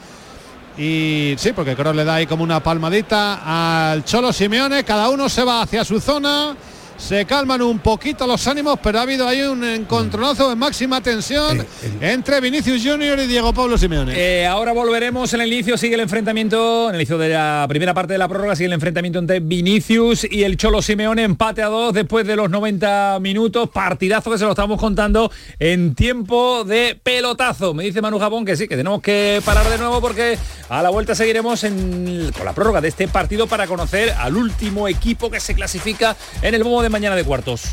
Y 0.78 1.36
sí, 1.38 1.54
porque 1.54 1.76
Cross 1.76 1.96
le 1.96 2.04
da 2.04 2.16
ahí 2.16 2.28
como 2.28 2.44
una 2.44 2.62
palmadita 2.62 3.92
al 3.92 4.04
Cholo 4.06 4.32
Simeone. 4.32 4.84
Cada 4.84 5.10
uno 5.10 5.28
se 5.30 5.44
va 5.44 5.62
hacia 5.62 5.84
su 5.84 6.00
zona. 6.00 6.56
Se 6.98 7.26
calman 7.26 7.62
un 7.62 7.78
poquito 7.80 8.26
los 8.26 8.48
ánimos, 8.48 8.80
pero 8.82 8.98
ha 9.00 9.04
habido 9.04 9.28
ahí 9.28 9.42
un 9.44 9.64
encontronazo 9.64 10.50
de 10.50 10.56
máxima 10.56 11.00
tensión 11.00 11.66
entre 12.02 12.42
Vinicius 12.42 12.82
Junior 12.84 13.20
y 13.20 13.28
Diego 13.28 13.54
Pablo 13.54 13.78
Simeone. 13.78 14.14
Eh, 14.18 14.48
ahora 14.48 14.74
volveremos 14.74 15.32
en 15.34 15.42
el 15.42 15.54
inicio, 15.54 15.78
sigue 15.78 15.94
el 15.94 16.02
enfrentamiento, 16.02 16.90
en 16.90 16.96
el 16.96 17.02
inicio 17.02 17.18
de 17.20 17.30
la 17.30 17.66
primera 17.70 17.94
parte 17.94 18.14
de 18.14 18.20
la 18.20 18.28
prórroga, 18.28 18.56
sigue 18.56 18.66
el 18.68 18.74
enfrentamiento 18.74 19.20
entre 19.20 19.40
Vinicius 19.40 20.26
y 20.30 20.44
el 20.44 20.58
Cholo 20.58 20.82
Simeone, 20.82 21.22
empate 21.24 21.62
a 21.62 21.68
dos 21.68 21.94
después 21.94 22.26
de 22.26 22.36
los 22.36 22.50
90 22.50 23.20
minutos, 23.22 23.70
partidazo 23.70 24.32
que 24.32 24.40
se 24.40 24.44
lo 24.46 24.50
estamos 24.52 24.80
contando 24.80 25.32
en 25.60 25.94
tiempo 25.94 26.64
de 26.66 27.00
pelotazo. 27.02 27.76
Me 27.76 27.84
dice 27.84 28.02
Manu 28.02 28.18
Japón 28.20 28.44
que 28.44 28.58
sí, 28.58 28.68
que 28.68 28.76
tenemos 28.76 29.02
que 29.04 29.40
parar 29.46 29.70
de 29.70 29.78
nuevo 29.78 30.02
porque 30.02 30.38
a 30.68 30.82
la 30.82 30.90
vuelta 30.90 31.14
seguiremos 31.14 31.64
en- 31.64 32.32
con 32.36 32.44
la 32.44 32.54
prórroga 32.54 32.82
de 32.82 32.88
este 32.90 33.08
partido 33.08 33.46
para 33.48 33.68
conocer 33.68 34.12
al 34.18 34.36
último 34.36 34.88
equipo 34.88 35.30
que 35.30 35.40
se 35.40 35.54
clasifica 35.54 36.16
en 36.42 36.56
el 36.56 36.64
bombo 36.64 36.82
de 36.82 36.87
mañana 36.90 37.16
de 37.16 37.24
cuartos. 37.24 37.64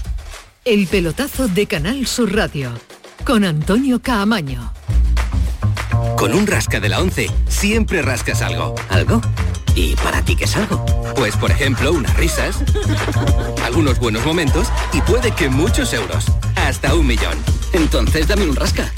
El 0.65 0.87
pelotazo 0.87 1.49
de 1.49 1.67
Canal 1.67 2.07
Sur 2.07 2.35
Radio 2.35 2.73
con 3.25 3.45
Antonio 3.45 4.01
Caamaño. 4.01 4.73
Con 6.17 6.35
un 6.35 6.47
rasca 6.47 6.81
de 6.81 6.89
la 6.89 7.01
11 7.01 7.31
siempre 7.49 8.03
rascas 8.03 8.43
algo. 8.43 8.75
¿Algo? 8.89 9.21
¿Y 9.75 9.97
para 9.97 10.23
ti 10.23 10.37
qué 10.37 10.45
es 10.45 10.57
algo? 10.57 10.85
Pues 11.17 11.37
por 11.37 11.51
ejemplo 11.51 11.93
unas 11.93 12.17
risas, 12.17 12.57
algunos 13.65 13.99
buenos 13.99 14.25
momentos 14.25 14.69
y 14.93 15.01
puede 15.01 15.33
que 15.33 15.49
muchos 15.49 15.93
euros. 15.93 16.27
Hasta 16.57 16.95
un 16.95 17.07
millón. 17.07 17.39
Entonces 17.73 18.29
dame 18.29 18.49
un 18.49 18.57
rasca. 18.57 18.93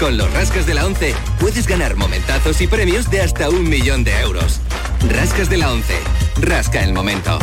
Con 0.00 0.16
los 0.16 0.32
rascas 0.32 0.66
de 0.66 0.74
la 0.74 0.86
11 0.86 1.14
puedes 1.40 1.66
ganar 1.66 1.96
momentazos 1.96 2.60
y 2.60 2.66
premios 2.66 3.10
de 3.10 3.20
hasta 3.20 3.50
un 3.50 3.68
millón 3.68 4.04
de 4.04 4.18
euros. 4.20 4.60
Rascas 5.10 5.50
de 5.50 5.58
la 5.58 5.72
11. 5.72 5.94
Rasca 6.40 6.82
el 6.84 6.92
momento. 6.92 7.38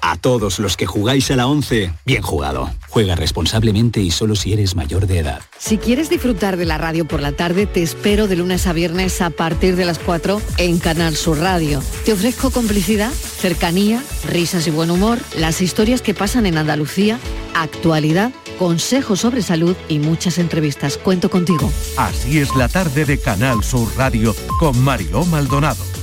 A 0.00 0.16
todos 0.16 0.58
los 0.58 0.76
que 0.76 0.86
jugáis 0.86 1.30
a 1.30 1.36
la 1.36 1.46
11, 1.46 1.92
bien 2.04 2.22
jugado. 2.22 2.70
Juega 2.88 3.14
responsablemente 3.14 4.00
y 4.00 4.10
solo 4.10 4.36
si 4.36 4.52
eres 4.52 4.74
mayor 4.74 5.06
de 5.06 5.18
edad. 5.18 5.42
Si 5.58 5.78
quieres 5.78 6.08
disfrutar 6.10 6.56
de 6.56 6.64
la 6.64 6.78
radio 6.78 7.06
por 7.06 7.20
la 7.20 7.32
tarde, 7.32 7.66
te 7.66 7.82
espero 7.82 8.28
de 8.28 8.36
lunes 8.36 8.66
a 8.66 8.72
viernes 8.72 9.20
a 9.20 9.30
partir 9.30 9.76
de 9.76 9.84
las 9.84 9.98
4 9.98 10.40
en 10.58 10.78
Canal 10.78 11.16
Sur 11.16 11.38
Radio. 11.38 11.82
Te 12.04 12.12
ofrezco 12.12 12.50
complicidad, 12.50 13.12
cercanía, 13.12 14.02
risas 14.26 14.66
y 14.66 14.70
buen 14.70 14.90
humor, 14.90 15.18
las 15.36 15.60
historias 15.60 16.02
que 16.02 16.14
pasan 16.14 16.46
en 16.46 16.58
Andalucía, 16.58 17.18
actualidad, 17.54 18.32
consejos 18.58 19.20
sobre 19.20 19.42
salud 19.42 19.76
y 19.88 19.98
muchas 19.98 20.38
entrevistas. 20.38 20.96
Cuento 20.96 21.30
contigo. 21.30 21.70
Así 21.96 22.38
es 22.38 22.54
la 22.56 22.68
tarde 22.68 23.04
de 23.04 23.18
Canal 23.18 23.62
Sur 23.62 23.88
Radio 23.96 24.34
con 24.58 24.78
Mariló 24.82 25.24
Maldonado. 25.24 25.97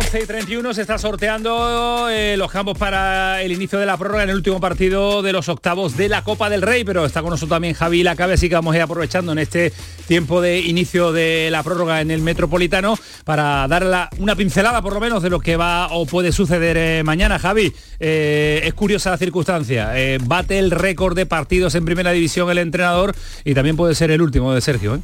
Eh, 0.00 0.06
11 0.06 0.20
y 0.22 0.26
31 0.26 0.74
se 0.74 0.80
está 0.80 0.98
sorteando 0.98 2.08
eh, 2.10 2.36
los 2.36 2.50
campos 2.50 2.76
para 2.78 3.42
el 3.42 3.52
inicio 3.52 3.78
de 3.78 3.86
la 3.86 3.96
prórroga 3.96 4.22
en 4.24 4.30
el 4.30 4.36
último 4.36 4.58
partido 4.60 5.22
de 5.22 5.32
los 5.32 5.48
octavos 5.48 5.96
de 5.96 6.08
la 6.08 6.22
Copa 6.24 6.48
del 6.50 6.62
Rey, 6.62 6.84
pero 6.84 7.04
está 7.04 7.20
con 7.22 7.30
nosotros 7.30 7.50
también 7.56 7.74
Javi 7.74 8.02
Lacabe, 8.02 8.34
así 8.34 8.48
que 8.48 8.54
vamos 8.54 8.72
a 8.74 8.78
ir 8.78 8.82
aprovechando 8.82 9.32
en 9.32 9.38
este 9.38 9.72
tiempo 10.08 10.40
de 10.40 10.60
inicio 10.60 11.12
de 11.12 11.48
la 11.50 11.62
prórroga 11.62 12.00
en 12.00 12.10
el 12.10 12.22
Metropolitano 12.22 12.98
para 13.24 13.66
dar 13.68 13.84
la- 13.84 14.08
una 14.18 14.34
pincelada 14.36 14.82
por 14.82 14.94
lo 14.94 15.00
menos 15.00 15.22
de 15.22 15.30
lo 15.30 15.38
que 15.40 15.56
va 15.56 15.88
o 15.92 16.06
puede 16.06 16.32
suceder 16.32 16.76
eh, 16.76 17.02
mañana. 17.04 17.38
Javi, 17.38 17.72
eh, 18.00 18.62
es 18.64 18.74
curiosa 18.74 19.10
la 19.10 19.18
circunstancia, 19.18 19.92
bate 20.22 20.58
el 20.58 20.70
récord 20.70 21.14
de 21.14 21.26
partidos 21.26 21.74
en 21.74 21.84
primera 21.84 22.10
división 22.12 22.50
el 22.50 22.58
entrenador 22.58 23.14
y 23.44 23.54
también 23.54 23.76
puede 23.76 23.94
ser 23.94 24.10
el 24.10 24.22
último 24.22 24.54
de 24.54 24.60
Sergio. 24.60 25.00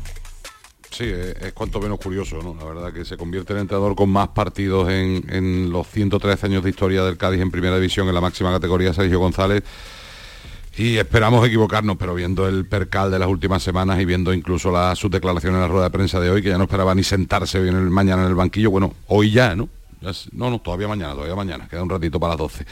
Sí, 0.91 1.05
es, 1.05 1.53
cuanto 1.53 1.81
menos 1.81 1.99
curioso, 1.99 2.41
¿no? 2.43 2.55
La 2.55 2.65
verdad 2.65 2.93
que 2.93 3.05
se 3.05 3.17
convierte 3.17 3.53
en 3.53 3.61
entrenador 3.61 3.95
con 3.95 4.11
más 4.11 4.29
partidos 4.29 4.89
en, 4.91 5.71
los 5.71 5.87
113 5.89 6.47
años 6.47 6.65
de 6.65 6.71
historia 6.71 7.03
del 7.03 7.17
Cádiz 7.17 7.41
en 7.41 7.51
primera 7.51 7.77
división 7.77 8.09
en 8.09 8.15
la 8.15 8.21
máxima 8.21 8.51
categoría, 8.53 8.93
Sergio 8.93 9.19
González. 9.19 9.63
Y 10.79 10.97
esperamos 10.99 11.47
equivocarnos, 11.47 11.97
pero 11.97 12.15
viendo 12.15 12.47
el 12.47 12.67
percal 12.67 13.11
de 13.11 13.19
las 13.19 13.29
últimas 13.29 13.63
semanas 13.63 13.99
y 13.99 14.05
viendo 14.05 14.33
incluso 14.35 14.71
la, 14.71 14.95
sus 14.95 15.11
declaraciones 15.11 15.57
en 15.57 15.63
la 15.63 15.69
rueda 15.69 15.85
de 15.85 15.91
prensa 15.91 16.21
de 16.21 16.31
hoy, 16.31 16.43
que 16.43 16.51
ya 16.51 16.59
no 16.59 16.65
esperaba 16.65 16.95
ni 16.95 17.03
sentarse 17.03 17.61
bien 17.61 17.77
el, 17.77 17.89
mañana 17.89 18.23
en 18.23 18.29
el 18.29 18.35
banquillo, 18.35 18.71
bueno, 18.71 18.95
hoy 19.09 19.31
ya, 19.31 19.57
¿no? 19.57 19.71
No, 20.33 20.51
no, 20.51 20.61
todavía 20.61 20.87
mañana, 20.87 21.15
todavía 21.15 21.35
mañana, 21.35 21.67
queda 21.69 21.83
un 21.83 21.91
ratito 21.91 22.21
para 22.21 22.35
las 22.35 22.39
12. 22.39 22.67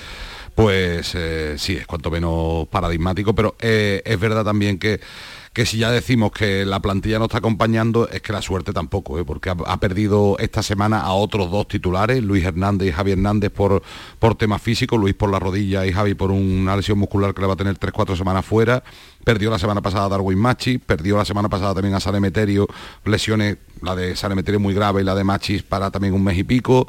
Pues 0.54 1.14
eh, 1.14 1.56
sí, 1.58 1.76
es 1.76 1.86
cuanto 1.86 2.10
menos 2.10 2.68
paradigmático, 2.68 3.34
pero 3.34 3.56
eh, 3.60 4.02
es 4.04 4.20
verdad 4.20 4.44
también 4.44 4.78
que 4.78 5.00
que 5.54 5.66
si 5.66 5.78
ya 5.78 5.92
decimos 5.92 6.32
que 6.32 6.66
la 6.66 6.80
plantilla 6.80 7.20
no 7.20 7.26
está 7.26 7.38
acompañando, 7.38 8.08
es 8.08 8.20
que 8.22 8.32
la 8.32 8.42
suerte 8.42 8.72
tampoco, 8.72 9.20
¿eh? 9.20 9.24
porque 9.24 9.50
ha, 9.50 9.76
perdido 9.78 10.36
esta 10.40 10.64
semana 10.64 11.00
a 11.00 11.12
otros 11.12 11.48
dos 11.48 11.68
titulares, 11.68 12.24
Luis 12.24 12.44
Hernández 12.44 12.88
y 12.88 12.92
Javi 12.92 13.12
Hernández 13.12 13.52
por, 13.52 13.80
por 14.18 14.34
temas 14.34 14.60
físicos, 14.60 14.98
Luis 14.98 15.14
por 15.14 15.30
la 15.30 15.38
rodilla 15.38 15.86
y 15.86 15.92
Javi 15.92 16.14
por 16.14 16.32
una 16.32 16.74
lesión 16.74 16.98
muscular 16.98 17.34
que 17.34 17.40
le 17.40 17.46
va 17.46 17.52
a 17.52 17.56
tener 17.56 17.78
3-4 17.78 18.16
semanas 18.16 18.44
fuera. 18.44 18.82
Perdió 19.24 19.50
la 19.50 19.58
semana 19.58 19.80
pasada 19.80 20.04
a 20.04 20.08
Darwin 20.10 20.38
Machi, 20.38 20.76
perdió 20.76 21.16
la 21.16 21.24
semana 21.24 21.48
pasada 21.48 21.74
también 21.74 21.94
a 21.94 22.00
San 22.00 22.14
Emeterio, 22.14 22.68
lesiones, 23.06 23.56
la 23.80 23.96
de 23.96 24.16
San 24.16 24.32
Emeterio 24.32 24.60
muy 24.60 24.74
grave 24.74 25.00
y 25.00 25.04
la 25.04 25.14
de 25.14 25.24
Machis 25.24 25.62
para 25.62 25.90
también 25.90 26.12
un 26.12 26.22
mes 26.22 26.36
y 26.36 26.44
pico. 26.44 26.86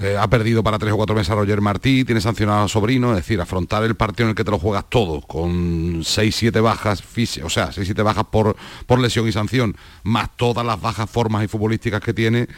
Eh, 0.00 0.16
ha 0.18 0.28
perdido 0.28 0.64
para 0.64 0.80
tres 0.80 0.92
o 0.92 0.96
cuatro 0.96 1.14
meses 1.14 1.30
a 1.30 1.36
Roger 1.36 1.60
Martí, 1.60 2.04
tiene 2.04 2.20
sancionado 2.20 2.64
a 2.64 2.68
Sobrino, 2.68 3.10
es 3.10 3.18
decir, 3.18 3.40
afrontar 3.40 3.84
el 3.84 3.94
partido 3.94 4.24
en 4.24 4.30
el 4.30 4.34
que 4.34 4.42
te 4.42 4.50
lo 4.50 4.58
juegas 4.58 4.90
todo, 4.90 5.20
con 5.20 6.00
6-7 6.00 6.60
bajas, 6.60 7.04
o 7.44 7.48
sea, 7.48 7.70
6-7 7.70 8.02
bajas 8.02 8.24
por, 8.24 8.56
por 8.86 8.98
lesión 8.98 9.28
y 9.28 9.32
sanción, 9.32 9.76
más 10.02 10.36
todas 10.36 10.66
las 10.66 10.80
bajas 10.80 11.08
formas 11.08 11.44
y 11.44 11.46
futbolísticas 11.46 12.00
que 12.00 12.12
tiene. 12.12 12.48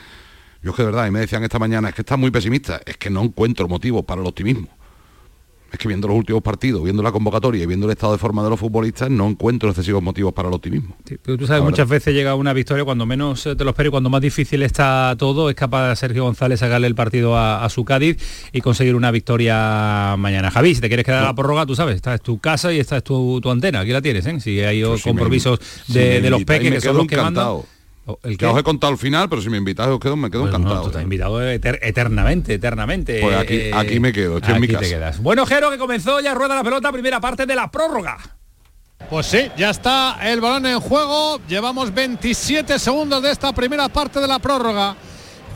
Yo 0.63 0.71
es 0.71 0.77
que 0.77 0.83
de 0.83 0.87
verdad, 0.87 1.07
y 1.07 1.11
me 1.11 1.21
decían 1.21 1.45
esta 1.45 1.59
mañana, 1.59 1.91
es 1.91 1.95
que 1.95 2.01
está 2.01 2.17
muy 2.17 2.31
pesimista, 2.31 2.81
es 2.87 2.97
que 2.97 3.11
no 3.11 3.23
encuentro 3.23 3.69
motivos 3.69 4.07
para 4.07 4.23
el 4.23 4.27
optimismo 4.27 4.69
es 5.75 5.79
que 5.79 5.89
viendo 5.89 6.09
los 6.09 6.17
últimos 6.17 6.43
partidos, 6.43 6.83
viendo 6.83 7.03
la 7.03 7.13
convocatoria 7.13 7.63
y 7.63 7.67
viendo 7.67 7.87
el 7.87 7.93
estado 7.93 8.13
de 8.13 8.19
forma 8.19 8.43
de 8.43 8.51
los 8.51 8.59
futbolistas, 8.59 9.11
no 9.11 9.29
encuentro 9.29 9.69
excesivos 9.69 10.03
motivos 10.03 10.33
para 10.33 10.49
el 10.49 10.55
optimismo. 10.55 10.97
pero 11.23 11.37
tú 11.37 11.47
sabes, 11.47 11.63
muchas 11.63 11.89
veces 11.89 12.15
llega 12.15 12.35
una 12.35 12.53
victoria 12.53 12.85
cuando 12.85 13.07
menos 13.07 13.43
te 13.43 13.65
lo 13.65 13.71
espero 13.71 13.89
y 13.89 13.91
cuando 13.91 14.11
más 14.11 14.21
difícil 14.21 14.63
está 14.63 15.15
todo, 15.19 15.51
es 15.51 15.57
capaz 15.57 15.97
Sergio 15.97 16.25
González 16.25 16.61
sacarle 16.61 16.87
el 16.87 16.95
partido 16.95 17.37
a, 17.37 17.69
su 17.69 17.85
Cádiz 17.85 18.17
y 18.53 18.61
conseguir 18.61 18.95
una 18.95 19.11
victoria 19.11 20.15
mañana. 20.19 20.51
Javi, 20.51 20.75
si 20.75 20.81
te 20.81 20.89
quieres 20.89 21.05
quedar 21.05 21.25
a 21.25 21.27
la 21.27 21.35
prórroga, 21.35 21.67
tú 21.67 21.75
sabes, 21.75 21.97
esta 21.97 22.15
es 22.15 22.21
tu 22.21 22.39
casa 22.39 22.73
y 22.73 22.79
esta 22.79 22.99
es 22.99 23.05
tu, 23.05 23.41
antena, 23.51 23.81
aquí 23.81 23.91
la 23.91 24.03
tienes, 24.03 24.25
¿eh? 24.27 24.41
Si 24.41 24.61
hay 24.61 24.83
pues 24.85 25.03
compromisos 25.03 25.59
de, 25.89 26.31
los 26.31 26.45
peques 26.45 26.73
que 26.73 26.81
son 26.81 26.97
los 26.97 27.07
que 27.07 27.17
mandan 27.17 27.59
¿El 28.23 28.37
que 28.37 28.45
os 28.45 28.59
he 28.59 28.63
contado 28.63 28.93
al 28.93 28.99
final, 28.99 29.29
pero 29.31 29.41
si 29.41 29.49
me 29.49 29.57
invitáis 29.57 29.89
os 29.89 29.99
quedo, 29.99 30.15
me 30.17 30.31
quedo 30.31 30.47
encantado. 30.47 30.83
tú 30.83 30.91
te 30.91 30.99
has 30.99 31.05
invitado 31.05 31.41
eternamente, 31.51 32.55
eternamente. 32.55 33.21
Pues 33.21 33.37
aquí, 33.37 33.55
eh, 33.55 33.73
aquí 33.75 33.99
me 33.99 34.13
quedo, 34.13 34.37
estoy 34.37 34.55
en 34.55 34.61
mi 34.61 34.69
casa. 34.69 34.81
Te 34.81 34.91
quedas. 34.91 35.23
Bueno, 35.23 35.47
Jero, 35.47 35.71
que 35.71 35.79
comenzó 35.79 36.21
ya 36.21 36.35
rueda 36.35 36.55
la 36.55 36.63
pelota, 36.63 36.93
primera 36.93 37.21
parte 37.21 37.47
de 37.47 37.57
la 37.57 37.71
prórroga. 37.71 38.19
Pues 39.09 39.27
sí, 39.27 39.51
ya 39.57 39.71
está 39.71 40.19
el 40.23 40.41
balón 40.41 40.67
en 40.67 40.81
juego. 40.81 41.41
Llevamos 41.49 41.95
27 41.95 42.79
segundos 42.79 43.23
de 43.23 43.31
esta 43.31 43.53
primera 43.53 43.89
parte 43.89 44.21
de 44.21 44.29
la 44.29 44.39
prórroga. 44.39 44.97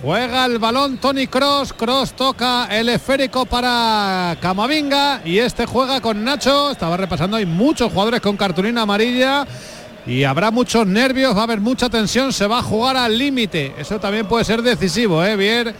Juega 0.02 0.46
el 0.46 0.58
balón 0.58 0.98
Tony 0.98 1.26
Cross. 1.26 1.72
Cross 1.72 2.14
toca 2.14 2.66
el 2.70 2.88
esférico 2.88 3.46
para 3.46 4.36
Camavinga. 4.40 5.22
Y 5.24 5.38
este 5.38 5.66
juega 5.66 6.00
con 6.00 6.22
Nacho. 6.24 6.70
Estaba 6.70 6.96
repasando, 6.96 7.36
hay 7.36 7.46
muchos 7.46 7.90
jugadores 7.90 8.20
con 8.20 8.36
cartulina 8.36 8.82
amarilla 8.82 9.46
y 10.08 10.24
habrá 10.24 10.50
muchos 10.50 10.86
nervios, 10.86 11.36
va 11.36 11.40
a 11.40 11.44
haber 11.44 11.60
mucha 11.60 11.90
tensión, 11.90 12.32
se 12.32 12.46
va 12.46 12.60
a 12.60 12.62
jugar 12.62 12.96
al 12.96 13.18
límite. 13.18 13.74
Eso 13.78 14.00
también 14.00 14.26
puede 14.26 14.42
ser 14.42 14.62
decisivo, 14.62 15.22
¿eh? 15.22 15.36
Bien, 15.36 15.74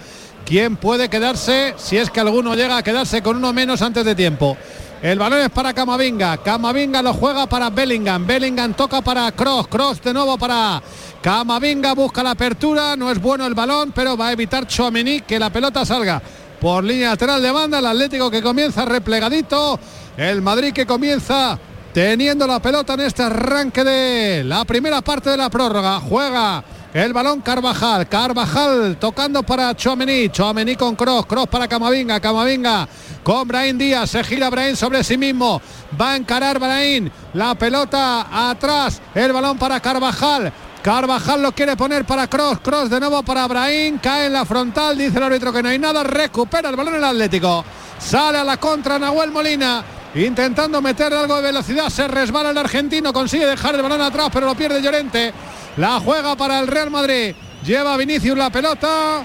quién 0.45 0.77
puede 0.77 1.09
quedarse 1.09 1.73
si 1.79 1.97
es 1.97 2.11
que 2.11 2.21
alguno 2.21 2.55
llega 2.55 2.77
a 2.77 2.83
quedarse 2.83 3.23
con 3.23 3.39
uno 3.39 3.55
menos 3.55 3.81
antes 3.81 4.05
de 4.05 4.15
tiempo. 4.15 4.55
El 5.01 5.19
balón 5.19 5.41
es 5.41 5.49
para 5.49 5.73
Camavinga. 5.73 6.37
Camavinga 6.39 7.01
lo 7.01 7.15
juega 7.15 7.47
para 7.47 7.71
Bellingham. 7.71 8.27
Bellingham 8.27 8.75
toca 8.75 9.01
para 9.01 9.33
Cross. 9.33 9.69
Cross 9.69 10.03
de 10.03 10.13
nuevo 10.13 10.37
para 10.37 10.83
Camavinga. 11.23 11.95
Busca 11.95 12.23
la 12.23 12.33
apertura. 12.33 12.97
No 12.97 13.11
es 13.11 13.19
bueno 13.23 13.47
el 13.47 13.55
balón, 13.55 13.93
pero 13.95 14.15
va 14.15 14.29
a 14.29 14.33
evitar 14.33 14.67
Chouameni 14.67 15.23
que 15.23 15.39
la 15.39 15.51
pelota 15.51 15.87
salga 15.87 16.21
por 16.61 16.85
línea 16.85 17.11
lateral 17.11 17.41
de 17.41 17.51
banda. 17.51 17.79
El 17.79 17.87
Atlético 17.87 18.31
que 18.31 18.43
comienza 18.43 18.85
replegadito. 18.85 19.79
El 20.17 20.43
Madrid 20.43 20.73
que 20.73 20.85
comienza 20.85 21.59
teniendo 21.99 22.47
la 22.47 22.62
pelota 22.62 22.95
en 22.95 23.01
este 23.01 23.25
arranque 23.25 23.83
de 23.83 24.45
la 24.45 24.65
primera 24.65 25.01
parte 25.01 25.31
de 25.31 25.37
la 25.37 25.51
prórroga. 25.51 25.99
Juega 25.99 26.62
el 26.95 27.12
balón 27.12 27.41
Carvajal. 27.41 28.09
Carvajal 28.09 28.99
tocando 29.01 29.43
para 29.43 29.75
Chouameni. 29.75 30.29
Chouameni 30.29 30.77
con 30.77 30.95
Cross. 30.95 31.27
Cross 31.27 31.49
para 31.49 31.66
Camavinga. 31.66 32.20
Camavinga 32.20 32.87
con 33.25 33.49
Brain 33.49 33.77
Díaz. 33.77 34.11
Se 34.11 34.23
gira 34.23 34.49
Brain 34.49 34.77
sobre 34.77 35.03
sí 35.03 35.19
mismo. 35.19 35.61
Va 36.01 36.12
a 36.12 36.16
encarar 36.16 36.61
Brain. 36.61 37.11
La 37.35 37.57
pelota 37.57 38.49
atrás. 38.49 39.03
El 39.12 39.33
balón 39.33 39.59
para 39.59 39.81
Carvajal. 39.81 40.53
Carvajal 40.81 41.43
lo 41.43 41.51
quiere 41.51 41.77
poner 41.77 42.05
para 42.05 42.29
Cross. 42.29 42.61
Cross 42.61 42.91
de 42.91 43.01
nuevo 43.01 43.25
para 43.25 43.49
Brain. 43.49 43.99
Cae 43.99 44.27
en 44.27 44.35
la 44.35 44.45
frontal. 44.45 44.97
Dice 44.97 45.19
el 45.19 45.25
árbitro 45.25 45.53
que 45.53 45.65
no 45.65 45.69
hay 45.69 45.81
nada. 45.81 46.05
Recupera 46.05 46.69
el 46.69 46.77
balón 46.77 46.95
el 46.95 47.03
Atlético. 47.03 47.65
Sale 47.99 48.39
a 48.39 48.45
la 48.45 48.57
contra 48.57 49.01
Nahuel 49.01 49.33
Molina 49.33 49.98
intentando 50.15 50.81
meter 50.81 51.13
algo 51.13 51.37
de 51.37 51.43
velocidad, 51.43 51.89
se 51.89 52.09
resbala 52.09 52.51
el 52.51 52.59
argentino, 52.59 53.13
consigue 53.13 53.47
dejar 53.47 53.75
el 53.75 53.83
balón 53.83 54.01
atrás, 54.01 54.29
pero 54.33 54.47
lo 54.47 54.55
pierde 54.55 54.83
Llorente. 54.83 55.33
La 55.77 56.01
juega 56.01 56.37
para 56.37 56.59
el 56.61 56.67
Real 56.67 56.91
Madrid. 56.91 57.35
Lleva 57.65 57.97
Vinicius 57.97 58.37
la 58.37 58.51
pelota. 58.51 59.25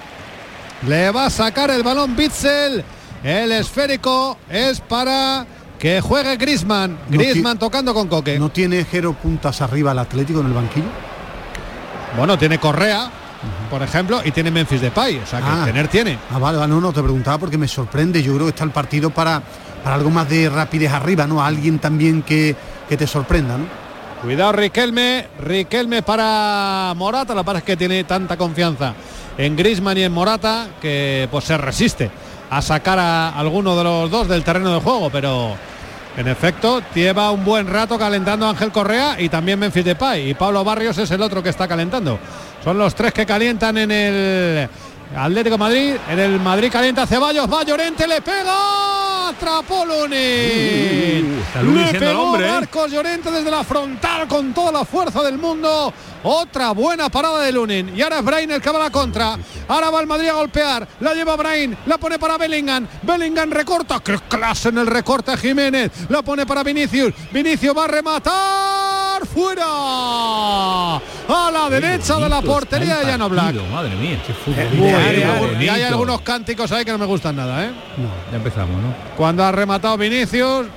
Le 0.87 1.11
va 1.11 1.25
a 1.25 1.29
sacar 1.29 1.69
el 1.71 1.83
balón 1.83 2.15
Bitzel. 2.15 2.83
El 3.23 3.51
esférico 3.53 4.37
es 4.49 4.81
para 4.81 5.45
que 5.79 6.01
juegue 6.01 6.35
Grisman. 6.37 6.97
Grisman 7.09 7.57
tocando 7.57 7.93
con 7.93 8.07
Coque. 8.07 8.37
¿No 8.37 8.49
tiene 8.49 8.83
Jero 8.85 9.13
puntas 9.13 9.61
arriba 9.61 9.93
el 9.93 9.99
Atlético 9.99 10.41
en 10.41 10.47
el 10.47 10.53
banquillo? 10.53 10.87
Bueno, 12.17 12.37
tiene 12.37 12.59
Correa, 12.59 13.09
por 13.69 13.81
ejemplo, 13.81 14.21
y 14.23 14.31
tiene 14.31 14.51
Memphis 14.51 14.81
Depay. 14.81 15.17
O 15.17 15.25
sea, 15.25 15.39
que 15.39 15.47
ah. 15.47 15.63
tener 15.65 15.87
tiene. 15.87 16.19
Ah, 16.31 16.37
vale, 16.37 16.59
no, 16.67 16.79
no, 16.79 16.93
te 16.93 17.01
preguntaba 17.01 17.37
porque 17.37 17.57
me 17.57 17.67
sorprende. 17.67 18.21
Yo 18.21 18.33
creo 18.33 18.45
que 18.45 18.51
está 18.51 18.63
el 18.63 18.71
partido 18.71 19.09
para 19.09 19.41
para 19.83 19.95
algo 19.95 20.09
más 20.09 20.29
de 20.29 20.49
rapidez 20.49 20.91
arriba, 20.91 21.27
¿no? 21.27 21.43
alguien 21.43 21.79
también 21.79 22.21
que, 22.21 22.55
que 22.87 22.97
te 22.97 23.07
sorprenda, 23.07 23.57
¿no? 23.57 23.83
Cuidado 24.21 24.53
Riquelme, 24.53 25.27
Riquelme 25.41 26.01
para 26.01 26.93
Morata, 26.95 27.35
la 27.35 27.43
verdad 27.43 27.57
es 27.57 27.63
que 27.63 27.75
tiene 27.75 28.05
tanta 28.05 28.37
confianza 28.37 28.93
en 29.37 29.55
Grisman 29.57 29.97
y 29.97 30.03
en 30.03 30.13
Morata 30.13 30.67
que 30.81 31.27
pues 31.29 31.43
se 31.43 31.57
resiste 31.57 32.09
a 32.49 32.61
sacar 32.61 32.99
a 32.99 33.37
alguno 33.37 33.75
de 33.75 33.83
los 33.83 34.09
dos 34.09 34.29
del 34.29 34.43
terreno 34.43 34.73
de 34.73 34.79
juego, 34.79 35.09
pero 35.09 35.55
en 36.15 36.27
efecto 36.27 36.81
lleva 36.93 37.31
un 37.31 37.43
buen 37.43 37.67
rato 37.67 37.97
calentando 37.97 38.47
Ángel 38.47 38.71
Correa 38.71 39.19
y 39.19 39.27
también 39.27 39.59
Memphis 39.59 39.83
Depay 39.83 40.29
y 40.29 40.33
Pablo 40.35 40.63
Barrios 40.63 40.97
es 40.99 41.11
el 41.11 41.21
otro 41.21 41.41
que 41.41 41.49
está 41.49 41.67
calentando. 41.67 42.19
Son 42.63 42.77
los 42.77 42.95
tres 42.95 43.11
que 43.11 43.25
calientan 43.25 43.77
en 43.77 43.91
el 43.91 44.69
Atlético 45.17 45.57
Madrid, 45.57 45.95
en 46.09 46.19
el 46.19 46.39
Madrid 46.39 46.71
calienta 46.71 47.05
Ceballos, 47.05 47.51
va 47.51 47.63
Llorente, 47.63 48.07
le 48.07 48.21
pega, 48.21 48.53
atrapó 49.29 49.85
Lunin. 49.85 51.43
Uh, 51.55 51.75
le 51.75 51.99
pegó 51.99 52.21
hombre, 52.21 52.47
¿eh? 52.47 52.51
Marcos 52.51 52.91
Llorente 52.91 53.31
desde 53.31 53.51
la 53.51 53.63
frontal 53.63 54.27
con 54.27 54.53
toda 54.53 54.71
la 54.71 54.85
fuerza 54.85 55.21
del 55.23 55.37
mundo. 55.37 55.93
Otra 56.23 56.71
buena 56.71 57.09
parada 57.09 57.41
de 57.41 57.51
Lunin. 57.51 57.95
Y 57.95 58.01
ahora 58.01 58.19
es 58.19 58.25
Brain 58.25 58.51
el 58.51 58.61
que 58.61 58.69
va 58.69 58.79
a 58.79 58.83
la 58.83 58.89
contra. 58.89 59.37
Ahora 59.67 59.89
va 59.89 60.01
el 60.01 60.07
Madrid 60.07 60.29
a 60.29 60.33
golpear. 60.33 60.87
La 61.01 61.13
lleva 61.13 61.35
Brain. 61.35 61.77
La 61.85 61.97
pone 61.97 62.17
para 62.17 62.37
Bellingham. 62.37 62.87
Bellingham 63.01 63.51
recorta. 63.51 63.99
¡Qué 63.99 64.17
clase 64.29 64.69
en 64.69 64.77
el 64.77 64.87
recorte 64.87 65.35
Jiménez! 65.37 65.91
La 66.09 66.21
pone 66.21 66.45
para 66.45 66.63
Vinicius. 66.63 67.13
Vinicius 67.31 67.77
va 67.77 67.85
a 67.85 67.87
rematar. 67.87 69.02
¡Fuera! 69.25 70.95
A 70.95 71.51
la 71.51 71.69
derecha 71.69 72.17
de 72.17 72.29
la 72.29 72.41
portería 72.41 72.97
de 72.97 73.05
Llano 73.05 73.29
Black. 73.29 73.55
Madre 73.71 73.95
mía, 73.95 74.21
eh, 74.47 75.57
y 75.61 75.67
hay 75.67 75.83
algunos 75.83 76.21
cánticos 76.21 76.71
ahí 76.71 76.83
que 76.85 76.91
no 76.91 76.97
me 76.97 77.05
gustan 77.05 77.35
nada, 77.35 77.65
¿eh? 77.65 77.71
ya 78.31 78.37
empezamos, 78.37 78.81
¿no? 78.81 78.93
Cuando 79.15 79.43
ha 79.43 79.51
rematado 79.51 79.97
Vinicius, 79.97 80.67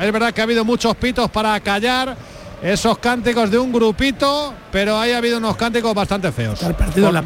es 0.00 0.12
verdad 0.12 0.32
que 0.32 0.40
ha 0.40 0.44
habido 0.44 0.64
muchos 0.64 0.94
pitos 0.96 1.30
para 1.30 1.58
callar 1.60 2.16
esos 2.62 2.98
cánticos 2.98 3.50
de 3.50 3.58
un 3.58 3.72
grupito, 3.72 4.54
pero 4.72 4.98
ahí 4.98 5.12
ha 5.12 5.18
habido 5.18 5.38
unos 5.38 5.56
cánticos 5.56 5.94
bastante 5.94 6.32
feos. 6.32 6.62
El 6.62 6.74
partido, 6.74 7.12
la 7.12 7.22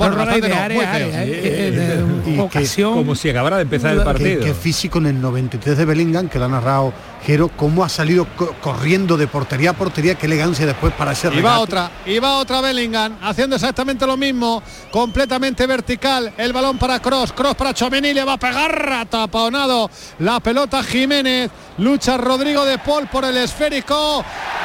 como 2.82 3.14
si 3.14 3.30
acabara 3.30 3.56
de 3.56 3.62
empezar 3.62 3.92
el 3.92 4.02
partido. 4.02 4.44
Que, 4.44 4.54
físico 4.54 4.98
en 4.98 5.06
el 5.06 5.20
93 5.20 5.78
de 5.78 5.84
Bellingham, 5.84 6.28
que 6.28 6.38
lo 6.38 6.46
ha 6.46 6.48
narrado 6.48 6.92
Jero, 7.24 7.48
cómo 7.48 7.84
ha 7.84 7.88
salido 7.88 8.26
corriendo 8.62 9.16
de 9.18 9.26
portería 9.26 9.70
a 9.70 9.72
portería, 9.74 10.14
qué 10.14 10.26
elegancia 10.26 10.64
después 10.64 10.92
para 10.94 11.12
ese 11.12 11.28
Y 11.34 11.42
va 11.42 11.58
otra, 11.58 11.90
y 12.06 12.18
va 12.18 12.36
otra 12.36 12.62
Bellingham, 12.62 13.18
haciendo 13.22 13.56
exactamente 13.56 14.06
lo 14.06 14.16
mismo, 14.16 14.62
completamente 14.90 15.66
vertical, 15.66 16.32
el 16.38 16.52
balón 16.52 16.78
para 16.78 17.00
Cross, 17.00 17.32
Cross 17.32 17.56
para 17.56 17.74
Chomeni, 17.74 18.14
le 18.14 18.24
va 18.24 18.34
a 18.34 18.38
pegar, 18.38 19.06
taponado 19.10 19.90
la 20.20 20.40
pelota 20.40 20.82
Jiménez, 20.82 21.50
lucha 21.76 22.16
Rodrigo 22.16 22.64
de 22.64 22.78
Paul 22.78 23.06
por 23.08 23.26
el 23.26 23.36
esférico, 23.36 24.24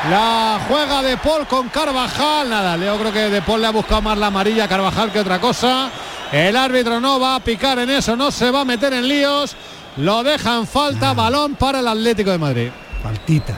la 0.09 0.61
juega 0.67 1.03
de 1.03 1.17
Paul 1.17 1.47
con 1.47 1.67
Carvajal, 1.67 2.49
nada, 2.49 2.77
Leo 2.77 2.97
creo 2.97 3.11
que 3.11 3.29
de 3.29 3.41
Paul 3.41 3.61
le 3.61 3.67
ha 3.67 3.71
buscado 3.71 4.01
más 4.01 4.17
la 4.17 4.27
amarilla 4.27 4.63
a 4.63 4.69
Carvajal 4.69 5.11
que 5.11 5.19
otra 5.19 5.41
cosa. 5.41 5.91
El 6.31 6.55
árbitro 6.55 6.99
no 6.99 7.19
va 7.19 7.35
a 7.35 7.39
picar 7.39 7.77
en 7.79 7.89
eso, 7.89 8.15
no 8.15 8.31
se 8.31 8.49
va 8.49 8.61
a 8.61 8.65
meter 8.65 8.91
en 8.93 9.07
líos. 9.07 9.55
Lo 9.97 10.23
dejan 10.23 10.67
falta, 10.67 11.13
balón 11.13 11.55
para 11.55 11.79
el 11.79 11.87
Atlético 11.87 12.31
de 12.31 12.37
Madrid. 12.37 12.69
Faltita. 13.01 13.57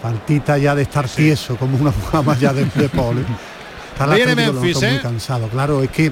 Faltita 0.00 0.56
ya 0.58 0.74
de 0.74 0.82
estar 0.82 1.08
tieso, 1.08 1.56
como 1.56 1.76
una 1.76 1.92
jugada 1.92 2.36
ya 2.38 2.52
de, 2.52 2.64
de. 2.64 2.84
Está 2.86 4.06
Viene 4.14 4.34
Memphis, 4.34 4.76
muy 4.76 4.84
¿eh? 4.86 4.98
cansado, 5.02 5.48
claro, 5.48 5.82
es 5.82 5.90
que 5.90 6.10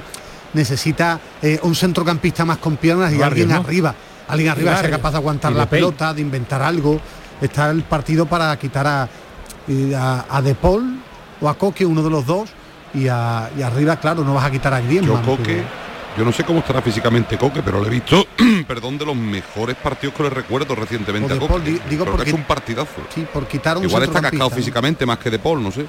necesita 0.52 1.18
eh, 1.40 1.58
un 1.62 1.74
centrocampista 1.74 2.44
más 2.44 2.58
con 2.58 2.76
piernas 2.76 3.12
y 3.12 3.22
alguien 3.22 3.52
arriba. 3.52 3.94
Alguien 4.28 4.50
arriba 4.50 4.76
sea 4.76 4.90
capaz 4.90 5.12
de 5.12 5.16
aguantar 5.18 5.52
la 5.52 5.66
pelota, 5.66 6.12
de 6.12 6.20
inventar 6.20 6.60
algo. 6.62 7.00
Está 7.40 7.70
el 7.70 7.82
partido 7.84 8.26
para 8.26 8.54
quitar 8.58 8.86
a, 8.86 9.02
a, 9.96 10.24
a 10.28 10.42
De 10.42 10.54
Paul 10.54 11.00
o 11.40 11.48
a 11.48 11.54
Coque, 11.56 11.86
uno 11.86 12.02
de 12.02 12.10
los 12.10 12.26
dos, 12.26 12.50
y, 12.92 13.06
a- 13.08 13.48
y 13.56 13.62
arriba, 13.62 13.96
claro, 13.96 14.24
no 14.24 14.34
vas 14.34 14.44
a 14.44 14.50
quitar 14.50 14.74
a 14.74 14.80
Griezmann. 14.80 15.22
Yo 15.24 15.30
Coque, 15.36 15.62
pero- 15.64 15.87
yo 16.18 16.24
no 16.24 16.32
sé 16.32 16.44
cómo 16.44 16.58
estará 16.60 16.82
físicamente 16.82 17.38
Coque, 17.38 17.62
pero 17.62 17.80
le 17.80 17.86
he 17.86 17.90
visto, 17.90 18.26
perdón, 18.66 18.98
de 18.98 19.06
los 19.06 19.14
mejores 19.16 19.76
partidos 19.76 20.14
que 20.16 20.22
le 20.24 20.30
recuerdo 20.30 20.74
recientemente 20.74 21.32
a 21.32 21.38
Coque. 21.38 21.48
Paul, 21.52 21.64
digo 21.64 21.80
Creo 21.88 22.04
que 22.04 22.10
porque- 22.10 22.30
es 22.30 22.34
un 22.36 22.42
partidazo. 22.44 22.92
Sí, 23.14 23.26
por 23.32 23.46
quitar 23.46 23.78
un 23.78 23.84
Igual 23.84 24.02
está 24.02 24.20
cascado 24.20 24.50
físicamente 24.50 25.06
más 25.06 25.18
que 25.18 25.30
De 25.30 25.38
Paul, 25.38 25.62
no 25.62 25.70
sé. 25.70 25.86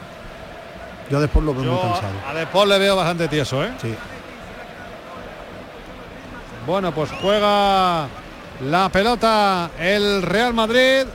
Yo 1.10 1.18
a 1.18 1.22
De 1.22 1.28
Paul 1.28 1.46
lo 1.48 1.54
veo 1.56 1.64
muy 1.64 1.72
Yo 1.74 1.82
cansado. 1.82 2.14
a 2.30 2.34
De 2.36 2.46
Paul 2.48 2.70
le 2.70 2.78
veo 2.80 2.96
bastante 2.96 3.28
tieso, 3.28 3.64
¿eh? 3.64 3.72
Sí. 3.82 3.94
Bueno, 6.68 6.92
pues 6.94 7.10
juega 7.22 8.08
la 8.70 8.90
pelota 8.90 9.72
el 9.80 10.22
Real 10.22 10.54
Madrid. 10.54 11.06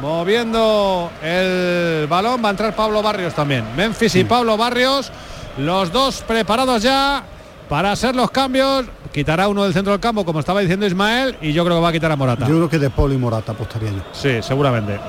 Moviendo 0.00 1.10
el 1.22 2.06
balón 2.08 2.42
va 2.44 2.48
a 2.48 2.50
entrar 2.52 2.74
Pablo 2.76 3.02
Barrios 3.02 3.34
también. 3.34 3.64
Memphis 3.76 4.14
y 4.14 4.24
Pablo 4.24 4.56
Barrios, 4.56 5.10
los 5.58 5.90
dos 5.92 6.22
preparados 6.22 6.80
ya 6.82 7.24
para 7.70 7.92
hacer 7.92 8.14
los 8.14 8.30
cambios. 8.30 8.84
Quitará 9.12 9.48
uno 9.48 9.64
del 9.64 9.72
centro 9.72 9.92
del 9.92 10.00
campo, 10.00 10.24
como 10.26 10.40
estaba 10.40 10.60
diciendo 10.60 10.86
Ismael, 10.86 11.36
y 11.40 11.52
yo 11.52 11.64
creo 11.64 11.78
que 11.78 11.82
va 11.82 11.88
a 11.88 11.92
quitar 11.92 12.12
a 12.12 12.16
Morata. 12.16 12.46
Yo 12.46 12.56
creo 12.56 12.68
que 12.68 12.78
De 12.78 12.90
Paul 12.90 13.12
y 13.14 13.16
Morata 13.16 13.52
apostaría 13.52 13.90
yo. 13.90 14.02
Sí, 14.12 14.40
seguramente. 14.42 15.00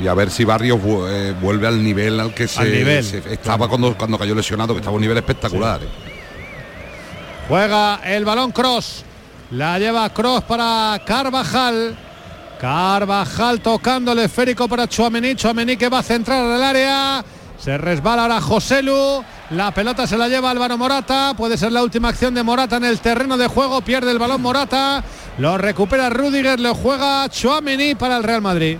Y 0.00 0.06
a 0.06 0.14
ver 0.14 0.30
si 0.30 0.44
Barrios 0.44 0.78
vu- 0.80 1.08
eh, 1.08 1.34
vuelve 1.40 1.66
al 1.66 1.82
nivel 1.82 2.20
al 2.20 2.32
que 2.34 2.46
se, 2.46 2.60
Al 2.60 2.70
nivel. 2.70 3.02
se- 3.02 3.22
estaba 3.32 3.66
cuando, 3.68 3.96
cuando 3.96 4.16
cayó 4.18 4.34
lesionado, 4.34 4.74
que 4.74 4.78
estaba 4.80 4.92
a 4.92 4.96
un 4.96 5.00
nivel 5.02 5.16
espectacular. 5.16 5.80
eh. 5.82 5.88
Juega 7.48 8.00
el 8.04 8.24
balón 8.24 8.52
Cross. 8.52 9.04
La 9.52 9.78
lleva 9.78 10.08
Cross 10.10 10.44
para 10.44 11.00
Carvajal. 11.04 11.96
Carvajal 12.60 13.60
tocando 13.60 14.12
el 14.12 14.18
esférico 14.20 14.68
para 14.68 14.86
Chuamení. 14.88 15.34
Chuamení 15.34 15.76
que 15.76 15.88
va 15.88 16.00
a 16.00 16.02
centrar 16.02 16.44
al 16.44 16.62
área. 16.62 17.24
Se 17.58 17.76
resbala 17.76 18.22
ahora 18.22 18.40
Joselu. 18.40 19.24
La 19.50 19.72
pelota 19.72 20.06
se 20.06 20.16
la 20.16 20.28
lleva 20.28 20.50
Álvaro 20.50 20.78
Morata. 20.78 21.34
Puede 21.36 21.58
ser 21.58 21.72
la 21.72 21.82
última 21.82 22.08
acción 22.08 22.34
de 22.34 22.42
Morata 22.42 22.76
en 22.76 22.84
el 22.84 23.00
terreno 23.00 23.36
de 23.36 23.48
juego. 23.48 23.80
Pierde 23.80 24.10
el 24.10 24.18
balón 24.18 24.40
Morata. 24.40 25.02
Lo 25.38 25.58
recupera 25.58 26.08
Rudiger. 26.08 26.60
Lo 26.60 26.74
juega 26.74 27.28
Chuamení 27.28 27.94
para 27.94 28.16
el 28.16 28.22
Real 28.22 28.42
Madrid. 28.42 28.78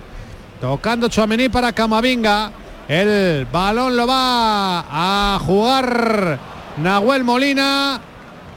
Tocando 0.61 1.09
Chuamení 1.09 1.49
para 1.49 1.73
Camavinga. 1.73 2.51
El 2.87 3.45
balón 3.45 3.95
lo 3.95 4.07
va 4.07 4.85
a 4.89 5.39
jugar 5.39 6.39
Nahuel 6.77 7.23
Molina. 7.23 8.01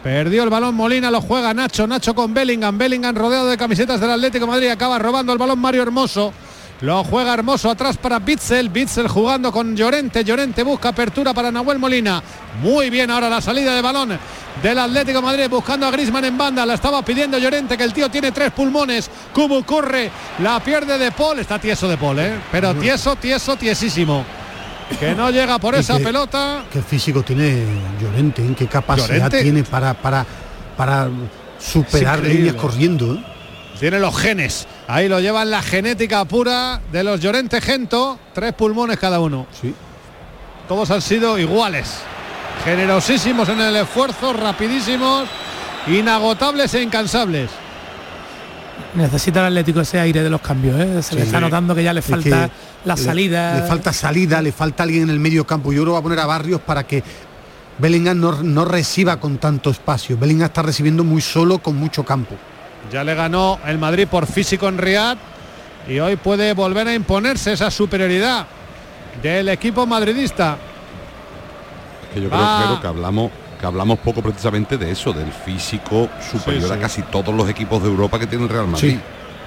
Perdió 0.02 0.42
el 0.42 0.50
balón 0.50 0.74
Molina, 0.74 1.12
lo 1.12 1.20
juega 1.20 1.54
Nacho, 1.54 1.86
Nacho 1.86 2.12
con 2.12 2.34
Bellingham, 2.34 2.76
Bellingham 2.76 3.14
rodeado 3.14 3.46
de 3.46 3.56
camisetas 3.56 4.00
del 4.00 4.10
Atlético 4.10 4.48
Madrid, 4.48 4.68
acaba 4.68 4.98
robando 4.98 5.32
el 5.32 5.38
balón 5.38 5.60
Mario 5.60 5.82
Hermoso. 5.82 6.32
Lo 6.82 7.04
juega 7.04 7.34
Hermoso 7.34 7.70
atrás 7.70 7.96
para 7.96 8.18
Bitzel, 8.18 8.68
Bitzel 8.68 9.06
jugando 9.06 9.52
con 9.52 9.76
Llorente, 9.76 10.24
Llorente 10.24 10.64
busca 10.64 10.88
apertura 10.88 11.32
para 11.32 11.52
Nahuel 11.52 11.78
Molina. 11.78 12.20
Muy 12.60 12.90
bien 12.90 13.08
ahora 13.08 13.30
la 13.30 13.40
salida 13.40 13.72
de 13.76 13.80
balón 13.80 14.18
del 14.60 14.78
Atlético 14.78 15.20
de 15.20 15.24
Madrid 15.24 15.46
buscando 15.48 15.86
a 15.86 15.92
Grisman 15.92 16.24
en 16.24 16.36
banda, 16.36 16.66
la 16.66 16.74
estaba 16.74 17.04
pidiendo 17.04 17.38
Llorente 17.38 17.78
que 17.78 17.84
el 17.84 17.92
tío 17.92 18.10
tiene 18.10 18.32
tres 18.32 18.50
pulmones, 18.50 19.08
Kubu 19.32 19.62
corre, 19.62 20.10
la 20.40 20.58
pierde 20.58 20.98
de 20.98 21.12
Paul, 21.12 21.38
está 21.38 21.60
tieso 21.60 21.88
de 21.88 21.96
Paul, 21.96 22.18
¿eh? 22.18 22.34
pero 22.50 22.74
tieso, 22.74 23.14
tieso, 23.14 23.54
tiesísimo. 23.54 24.24
Que 24.98 25.14
no 25.14 25.30
llega 25.30 25.60
por 25.60 25.76
esa 25.76 26.00
pelota. 26.00 26.64
¿Qué 26.70 26.82
físico 26.82 27.22
tiene 27.22 27.64
Llorente? 28.00 28.42
¿En 28.42 28.56
qué 28.56 28.66
capacidad 28.66 29.06
Llorente. 29.06 29.42
tiene 29.42 29.62
para, 29.62 29.94
para, 29.94 30.26
para 30.76 31.08
superar 31.60 32.18
líneas 32.24 32.56
corriendo? 32.56 33.14
¿eh? 33.14 33.31
Tiene 33.82 33.98
los 33.98 34.16
genes. 34.16 34.68
Ahí 34.86 35.08
lo 35.08 35.18
llevan 35.18 35.50
la 35.50 35.60
genética 35.60 36.24
pura 36.24 36.80
de 36.92 37.02
los 37.02 37.18
Llorente 37.18 37.60
Gento. 37.60 38.16
Tres 38.32 38.52
pulmones 38.52 38.96
cada 38.96 39.18
uno. 39.18 39.48
Sí. 39.60 39.74
Todos 40.68 40.88
han 40.92 41.02
sido 41.02 41.36
iguales. 41.36 41.96
Generosísimos 42.64 43.48
en 43.48 43.60
el 43.60 43.74
esfuerzo, 43.74 44.34
rapidísimos, 44.34 45.24
inagotables 45.88 46.72
e 46.74 46.82
incansables. 46.82 47.50
Necesita 48.94 49.40
el 49.40 49.46
Atlético 49.46 49.80
ese 49.80 49.98
aire 49.98 50.22
de 50.22 50.30
los 50.30 50.40
cambios, 50.40 50.78
¿eh? 50.78 51.02
Se 51.02 51.16
le 51.16 51.22
Sí. 51.22 51.26
está 51.26 51.40
notando 51.40 51.74
que 51.74 51.82
ya 51.82 51.92
le 51.92 51.98
Es 51.98 52.06
falta 52.06 52.22
que 52.48 52.52
la 52.84 52.94
le- 52.94 53.02
salida. 53.02 53.54
Le, 53.56 53.66
falta 53.66 53.92
salida, 53.92 54.40
le 54.42 54.52
falta 54.52 54.84
alguien 54.84 55.02
en 55.02 55.10
el 55.10 55.18
medio 55.18 55.44
campo. 55.44 55.72
Yo 55.72 55.82
creo 55.82 55.86
que 55.86 55.92
va 55.94 55.98
a 55.98 56.02
poner 56.02 56.20
a 56.20 56.26
Barrios 56.26 56.60
para 56.60 56.86
que 56.86 57.02
Bellingham 57.78 58.20
no, 58.20 58.42
no 58.44 58.64
reciba 58.64 59.18
con 59.18 59.38
tanto 59.38 59.70
espacio. 59.70 60.16
Bellingham 60.16 60.46
está 60.46 60.62
recibiendo 60.62 61.02
muy 61.02 61.20
solo 61.20 61.58
con 61.58 61.74
mucho 61.74 62.04
campo. 62.04 62.36
Ya 62.90 63.04
le 63.04 63.14
ganó 63.14 63.58
el 63.66 63.78
Madrid 63.78 64.06
por 64.08 64.26
físico 64.26 64.68
en 64.68 64.78
Riad 64.78 65.16
y 65.88 65.98
hoy 65.98 66.16
puede 66.16 66.52
volver 66.54 66.88
a 66.88 66.94
imponerse 66.94 67.52
esa 67.52 67.70
superioridad 67.70 68.46
del 69.22 69.48
equipo 69.48 69.86
madridista. 69.86 70.56
Que 72.12 72.20
yo 72.20 72.28
creo, 72.28 72.80
que 72.80 72.86
hablamos 72.86 73.30
que 73.58 73.66
hablamos 73.66 73.98
poco 74.00 74.20
precisamente 74.22 74.76
de 74.76 74.90
eso, 74.90 75.12
del 75.12 75.32
físico 75.32 76.08
superior 76.30 76.62
Sí, 76.64 76.68
sí. 76.68 76.74
a 76.74 76.80
casi 76.80 77.02
todos 77.02 77.32
los 77.34 77.48
equipos 77.48 77.80
de 77.82 77.88
Europa 77.88 78.18
que 78.18 78.26
tiene 78.26 78.44
el 78.44 78.50
Real 78.50 78.66
Madrid. 78.66 78.98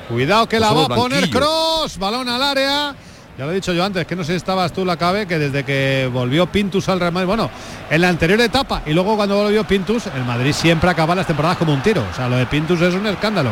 Cuidado 0.08 0.48
que 0.48 0.60
la 0.60 0.72
va 0.72 0.86
a 0.86 0.88
poner. 0.88 1.30
Cross, 1.30 1.98
balón 1.98 2.30
al 2.30 2.42
área. 2.42 2.96
Ya 3.38 3.44
lo 3.46 3.52
he 3.52 3.56
dicho 3.56 3.74
yo 3.74 3.84
antes, 3.84 4.08
que 4.08 4.16
no 4.16 4.24
sé 4.24 4.32
si 4.32 4.38
estabas 4.38 4.72
tú 4.72 4.86
la 4.86 4.96
cabe, 4.96 5.28
que 5.28 5.38
desde 5.38 5.66
que 5.66 6.10
volvió 6.12 6.46
Pintus 6.46 6.88
al 6.88 7.02
Real 7.02 7.12
Madrid, 7.12 7.28
bueno, 7.28 7.50
en 7.90 8.00
la 8.02 8.08
anterior 8.08 8.40
etapa 8.40 8.82
y 8.86 8.94
luego 8.94 9.18
cuando 9.18 9.36
volvió 9.44 9.66
Pintus, 9.66 10.08
el 10.08 10.24
Madrid 10.24 10.54
siempre 10.54 10.90
acaba 10.90 11.14
las 11.16 11.28
temporadas 11.28 11.58
como 11.58 11.74
un 11.74 11.82
tiro. 11.82 12.02
O 12.10 12.16
sea, 12.16 12.30
lo 12.30 12.38
de 12.38 12.46
Pintus 12.46 12.80
es 12.82 12.94
un 12.94 13.06
escándalo. 13.08 13.50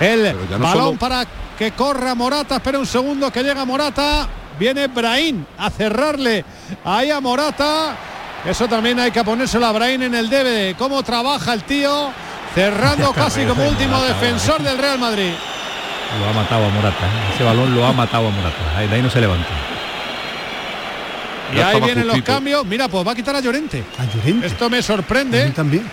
El 0.00 0.34
no 0.50 0.58
balón 0.58 0.84
solo- 0.84 0.98
para 0.98 1.26
que 1.58 1.72
corra 1.72 2.14
Morata, 2.14 2.56
espera 2.56 2.78
un 2.78 2.86
segundo 2.86 3.30
que 3.30 3.42
llega 3.42 3.64
Morata. 3.66 4.26
Viene 4.58 4.86
Brahim 4.86 5.44
a 5.58 5.68
cerrarle 5.68 6.42
ahí 6.82 7.10
a 7.10 7.20
Morata. 7.20 7.94
Eso 8.42 8.66
también 8.68 8.98
hay 9.00 9.10
que 9.10 9.22
ponérselo 9.22 9.66
a 9.66 9.72
Brahim 9.72 10.02
en 10.04 10.14
el 10.14 10.30
debe. 10.30 10.74
Cómo 10.78 11.02
trabaja 11.02 11.52
el 11.52 11.62
tío, 11.64 12.08
cerrando 12.54 13.12
casi 13.14 13.44
como 13.44 13.68
último 13.68 14.00
defensor 14.00 14.62
del 14.62 14.78
Real 14.78 14.98
Madrid. 14.98 15.32
Lo 16.20 16.28
ha 16.28 16.32
matado 16.32 16.64
a 16.64 16.68
Morata. 16.68 17.06
¿eh? 17.06 17.34
Ese 17.34 17.44
balón 17.44 17.74
lo 17.74 17.84
ha 17.84 17.92
matado 17.92 18.28
a 18.28 18.30
Morata. 18.30 18.76
Ahí, 18.76 18.88
de 18.88 18.96
ahí 18.96 19.02
no 19.02 19.10
se 19.10 19.20
levanta. 19.20 19.48
Y 21.54 21.60
ahí 21.60 21.80
vienen 21.80 22.06
los 22.06 22.22
cambios. 22.22 22.64
Mira, 22.64 22.88
pues 22.88 23.06
va 23.06 23.12
a 23.12 23.14
quitar 23.14 23.36
a 23.36 23.40
Llorente. 23.40 23.84
A 23.98 24.04
Llorente. 24.04 24.46
Esto 24.46 24.70
me 24.70 24.82
sorprende. 24.82 25.50
también. 25.50 25.84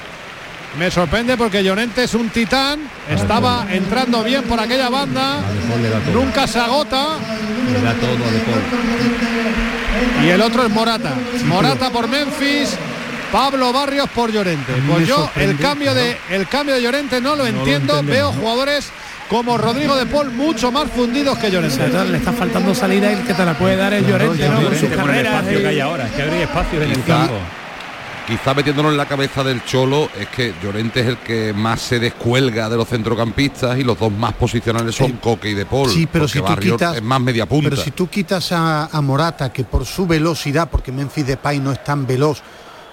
Me 0.77 0.89
sorprende 0.89 1.37
porque 1.37 1.63
Llorente 1.63 2.03
es 2.03 2.13
un 2.13 2.29
titán. 2.29 2.89
Estaba 3.09 3.67
entrando 3.69 4.23
bien 4.23 4.43
por 4.43 4.59
aquella 4.59 4.89
banda. 4.89 5.41
Nunca 6.11 6.47
se 6.47 6.59
agota. 6.59 7.17
Le 7.71 7.81
da 7.81 7.93
todo 7.93 8.11
a 8.11 8.31
De 8.31 8.39
Paul. 8.39 10.25
Y 10.25 10.29
el 10.29 10.41
otro 10.41 10.63
es 10.65 10.71
Morata. 10.71 11.13
Morata 11.45 11.91
por 11.91 12.07
Memphis. 12.07 12.75
Pablo 13.31 13.73
Barrios 13.73 14.09
por 14.09 14.31
Llorente. 14.31 14.73
Pues 14.87 15.07
yo 15.07 15.29
el 15.35 15.57
cambio 15.57 15.93
de 15.95 16.17
el 16.29 16.47
cambio 16.47 16.75
de 16.75 16.83
Llorente 16.83 17.19
no 17.19 17.35
lo 17.35 17.45
entiendo. 17.47 18.01
Veo 18.03 18.31
¿no? 18.31 18.39
jugadores 18.39 18.91
como 19.33 19.57
Rodrigo 19.57 19.95
de 19.95 20.05
Paul 20.05 20.29
mucho 20.29 20.71
más 20.71 20.91
fundidos 20.91 21.39
que 21.39 21.49
Llorente. 21.49 21.89
Le 22.05 22.17
está 22.19 22.31
faltando 22.31 22.75
salida 22.75 23.11
y 23.11 23.15
el 23.15 23.23
que 23.25 23.33
te 23.33 23.43
la 23.43 23.57
puede 23.57 23.75
dar 23.75 23.91
es 23.91 24.05
Llorente, 24.07 24.47
¿no? 24.47 24.61
Con 24.61 24.75
sus 24.75 24.83
el 24.83 25.61
que 25.61 25.67
hay 25.67 25.77
eh. 25.77 25.81
ahora. 25.81 26.05
Es 26.05 26.11
que 26.11 26.21
habría 26.21 26.43
espacios 26.43 26.83
en 26.83 26.91
el 26.91 26.97
Quizá- 26.97 27.17
campo. 27.17 27.33
Quizá 28.27 28.53
metiéndonos 28.53 28.91
en 28.91 28.97
la 28.97 29.07
cabeza 29.07 29.43
del 29.43 29.65
Cholo 29.65 30.07
es 30.19 30.27
que 30.27 30.53
Llorente 30.61 30.99
es 30.99 31.07
el 31.07 31.17
que 31.17 31.51
más 31.51 31.81
se 31.81 31.99
descuelga 31.99 32.69
de 32.69 32.77
los 32.77 32.87
centrocampistas 32.87 33.79
y 33.79 33.83
los 33.83 33.97
dos 33.97 34.11
más 34.11 34.33
posicionales 34.33 34.93
son 34.93 35.13
Coque 35.13 35.49
y 35.49 35.55
De 35.55 35.65
Paul. 35.65 35.89
Sí, 35.89 36.07
pero 36.09 36.27
si 36.27 36.39
tú 36.39 36.55
quitas 36.55 36.95
es 36.97 37.01
más 37.01 37.19
media 37.19 37.47
punta. 37.47 37.71
Pero 37.71 37.81
si 37.81 37.89
tú 37.89 38.07
quitas 38.07 38.51
a, 38.51 38.85
a 38.85 39.01
Morata, 39.01 39.51
que 39.51 39.63
por 39.63 39.83
su 39.87 40.05
velocidad, 40.05 40.69
porque 40.69 40.91
Memphis 40.91 41.25
Depay 41.25 41.59
no 41.59 41.71
es 41.71 41.83
tan 41.83 42.05
veloz, 42.05 42.43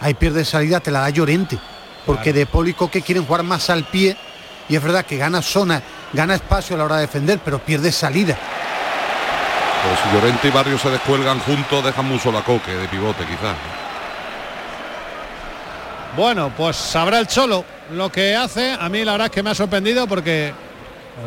ahí 0.01 0.15
pierde 0.15 0.47
salida, 0.47 0.81
te 0.81 0.91
la 0.91 1.01
da 1.01 1.11
Llorente. 1.11 1.59
Porque 2.07 2.33
De 2.33 2.47
Paul 2.47 2.69
y 2.69 2.73
Coque 2.73 3.03
quieren 3.03 3.27
jugar 3.27 3.43
más 3.43 3.69
al 3.69 3.85
pie 3.85 4.17
y 4.70 4.76
es 4.76 4.82
verdad 4.82 5.05
que 5.05 5.18
gana 5.18 5.42
zona, 5.42 5.82
gana 6.14 6.34
espacio 6.36 6.76
a 6.76 6.78
la 6.78 6.84
hora 6.86 6.94
de 6.97 7.02
defender, 7.02 7.40
pero 7.44 7.59
pierde 7.59 7.92
salida. 7.92 8.36
Pero 9.82 9.97
si 9.97 10.14
Llorente 10.14 10.48
y 10.48 10.51
Barrios 10.51 10.80
se 10.80 10.90
descuelgan 10.90 11.40
juntos, 11.40 11.84
dejan 11.84 12.06
muy 12.06 12.18
solo 12.18 12.38
a 12.38 12.44
Coque 12.44 12.70
de 12.72 12.88
pivote 12.88 13.24
quizás. 13.24 13.56
Bueno, 16.16 16.52
pues 16.56 16.76
sabrá 16.76 17.18
el 17.18 17.26
Cholo 17.26 17.64
lo 17.92 18.10
que 18.10 18.34
hace. 18.36 18.76
A 18.78 18.88
mí 18.88 19.05
la 19.05 19.12
verdad 19.12 19.26
es 19.26 19.32
que 19.32 19.42
me 19.42 19.51
ha 19.51 19.55
sorprendido 19.55 20.06
porque 20.06 20.52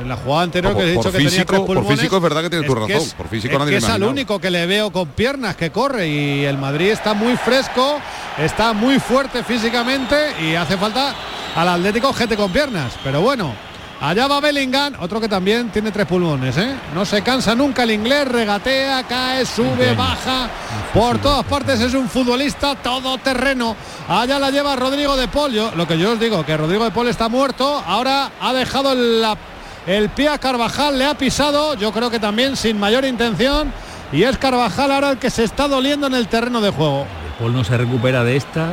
en 0.02 0.10
la 0.10 0.16
jugada 0.18 0.44
anterior 0.44 0.74
Por- 0.74 0.82
que 0.82 0.88
he 0.88 0.92
dicho 0.92 1.12
que 1.12 1.18
tenía 1.18 1.46
por 1.46 1.88
físico 1.88 2.18
es 2.18 2.24
verdad 2.24 2.42
que 2.42 2.50
tienes 2.50 2.68
tu 2.68 2.76
razón, 2.76 2.92
es- 2.92 3.14
por 3.14 3.28
físico 3.28 3.54
es 3.54 3.60
nadie 3.60 3.72
que 3.72 3.76
lo 3.76 3.78
es 3.80 3.84
al 3.86 3.90
imaginaba. 3.92 4.12
único 4.12 4.40
que 4.40 4.50
le 4.52 4.66
veo 4.66 4.92
con 4.92 5.08
piernas 5.10 5.56
que 5.56 5.72
corre 5.72 6.08
y 6.08 6.46
el 6.46 6.58
Madrid 6.58 6.90
está 6.92 7.14
muy 7.14 7.36
fresco, 7.38 8.00
está 8.38 8.74
muy 8.74 9.00
fuerte 9.00 9.44
físicamente 9.44 10.16
y 10.42 10.56
hace 10.56 10.78
falta 10.78 11.14
al 11.56 11.70
Atlético 11.70 12.14
gente 12.14 12.36
con 12.36 12.52
piernas. 12.52 12.94
Pero 13.04 13.22
bueno, 13.22 13.54
allá 14.02 14.28
va 14.28 14.40
Bellingham, 14.40 14.94
otro 15.00 15.20
que 15.22 15.30
también 15.30 15.70
tiene 15.70 15.92
tres 15.92 16.06
pulmones, 16.08 16.58
¿eh? 16.58 16.76
No 16.94 17.06
se 17.06 17.22
cansa 17.22 17.56
nunca 17.56 17.84
el 17.84 17.92
inglés, 17.92 18.28
regatea, 18.28 19.04
cae, 19.04 19.46
sube, 19.46 19.94
baja, 19.96 20.50
por 20.94 21.18
todas 21.20 21.46
partes 21.46 21.80
es 21.82 21.94
un 21.94 22.10
futbolista 22.10 22.76
todoterreno. 22.76 23.76
Allá 24.10 24.40
la 24.40 24.52
lleva 24.52 24.76
Rodrigo 24.76 25.16
de 25.16 25.28
Paul. 25.28 25.52
Yo- 25.54 25.72
lo 25.76 25.88
que 25.88 25.98
yo 25.98 26.12
os 26.14 26.20
digo, 26.20 26.46
que 26.46 26.58
Rodrigo 26.58 26.84
de 26.86 26.92
Paul 26.92 27.08
está 27.08 27.30
muerto, 27.30 27.82
ahora 27.86 28.32
ha 28.42 28.54
dejado 28.54 28.92
el, 28.94 29.22
la- 29.22 29.38
el 29.86 30.10
pie 30.10 30.30
a 30.30 30.38
Carvajal, 30.38 30.98
le 30.98 31.06
ha 31.06 31.14
pisado, 31.14 31.74
yo 31.76 31.92
creo 31.92 32.10
que 32.10 32.20
también 32.20 32.56
sin 32.56 32.80
mayor 32.80 33.04
intención. 33.06 33.72
y 34.12 34.24
es 34.24 34.38
Carvajal 34.38 34.92
ahora 34.92 35.10
el 35.12 35.18
que 35.18 35.30
se 35.32 35.44
está 35.44 35.68
doliendo 35.68 36.06
en 36.08 36.14
el 36.14 36.28
terreno 36.28 36.62
de 36.62 36.70
juego. 36.70 37.06
Paul 37.40 37.52
no 37.54 37.64
se 37.64 37.76
recupera 37.78 38.24
de 38.24 38.36
esta. 38.38 38.68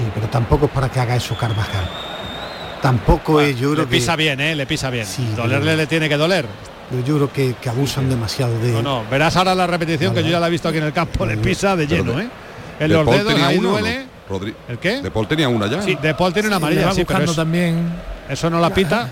Sí, 0.00 0.06
pero 0.14 0.26
tampoco 0.28 0.64
es 0.66 0.70
para 0.72 0.88
que 0.88 0.98
haga 0.98 1.14
eso 1.16 1.36
Carvajal. 1.36 1.84
Tampoco 2.80 3.40
es, 3.40 3.58
yo 3.58 3.72
creo 3.72 3.84
le 3.84 3.90
pisa 3.90 4.16
que... 4.16 4.22
bien, 4.22 4.40
¿eh? 4.40 4.54
le 4.56 4.66
pisa 4.66 4.88
bien. 4.88 5.04
Sí, 5.04 5.26
Dolerle 5.36 5.64
pero- 5.66 5.76
le 5.76 5.86
tiene 5.86 6.08
que 6.08 6.16
doler. 6.16 6.46
Pero 6.88 7.04
yo 7.04 7.16
creo 7.16 7.32
que, 7.32 7.54
que 7.60 7.68
abusan 7.68 8.08
demasiado 8.08 8.58
de 8.58 8.72
No, 8.72 8.82
no, 8.82 9.04
verás 9.10 9.36
ahora 9.36 9.54
la 9.54 9.66
repetición 9.66 10.12
que 10.14 10.24
yo 10.24 10.30
ya 10.30 10.40
la 10.40 10.48
he 10.48 10.50
visto 10.50 10.68
aquí 10.68 10.78
en 10.78 10.84
el 10.84 10.92
campo, 10.92 11.24
le 11.26 11.36
pisa 11.36 11.76
de 11.76 11.86
lleno, 11.86 12.14
de- 12.14 12.24
¿eh? 12.24 12.28
En 12.80 12.88
De 12.88 12.94
los 12.96 13.04
Paul 13.04 13.16
dedos 13.18 13.34
ahí 13.42 13.58
una, 13.58 13.68
¿o 13.68 13.72
no? 13.72 13.78
duele. 13.78 14.06
Rodri- 14.28 14.54
¿El 14.68 14.78
qué? 14.78 15.02
De 15.02 15.10
Paul 15.10 15.28
tenía 15.28 15.48
una 15.48 15.66
ya. 15.68 15.82
Sí, 15.82 15.96
De 16.00 16.14
Paul 16.14 16.32
tiene 16.32 16.48
una 16.48 16.56
amarilla, 16.56 16.86
va 16.86 16.94
sí, 16.94 17.04
pero 17.04 17.18
buscando 17.18 17.32
eso, 17.32 17.40
también. 17.42 17.92
eso 18.28 18.48
no 18.50 18.58
la 18.58 18.70
pita. 18.72 19.10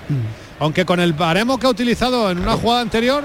Aunque 0.61 0.85
con 0.87 0.99
el 0.99 1.13
baremo 1.13 1.59
que 1.59 1.67
ha 1.67 1.71
utilizado 1.71 2.31
en 2.31 2.39
una 2.39 2.57
jugada 2.57 2.81
anterior 2.81 3.25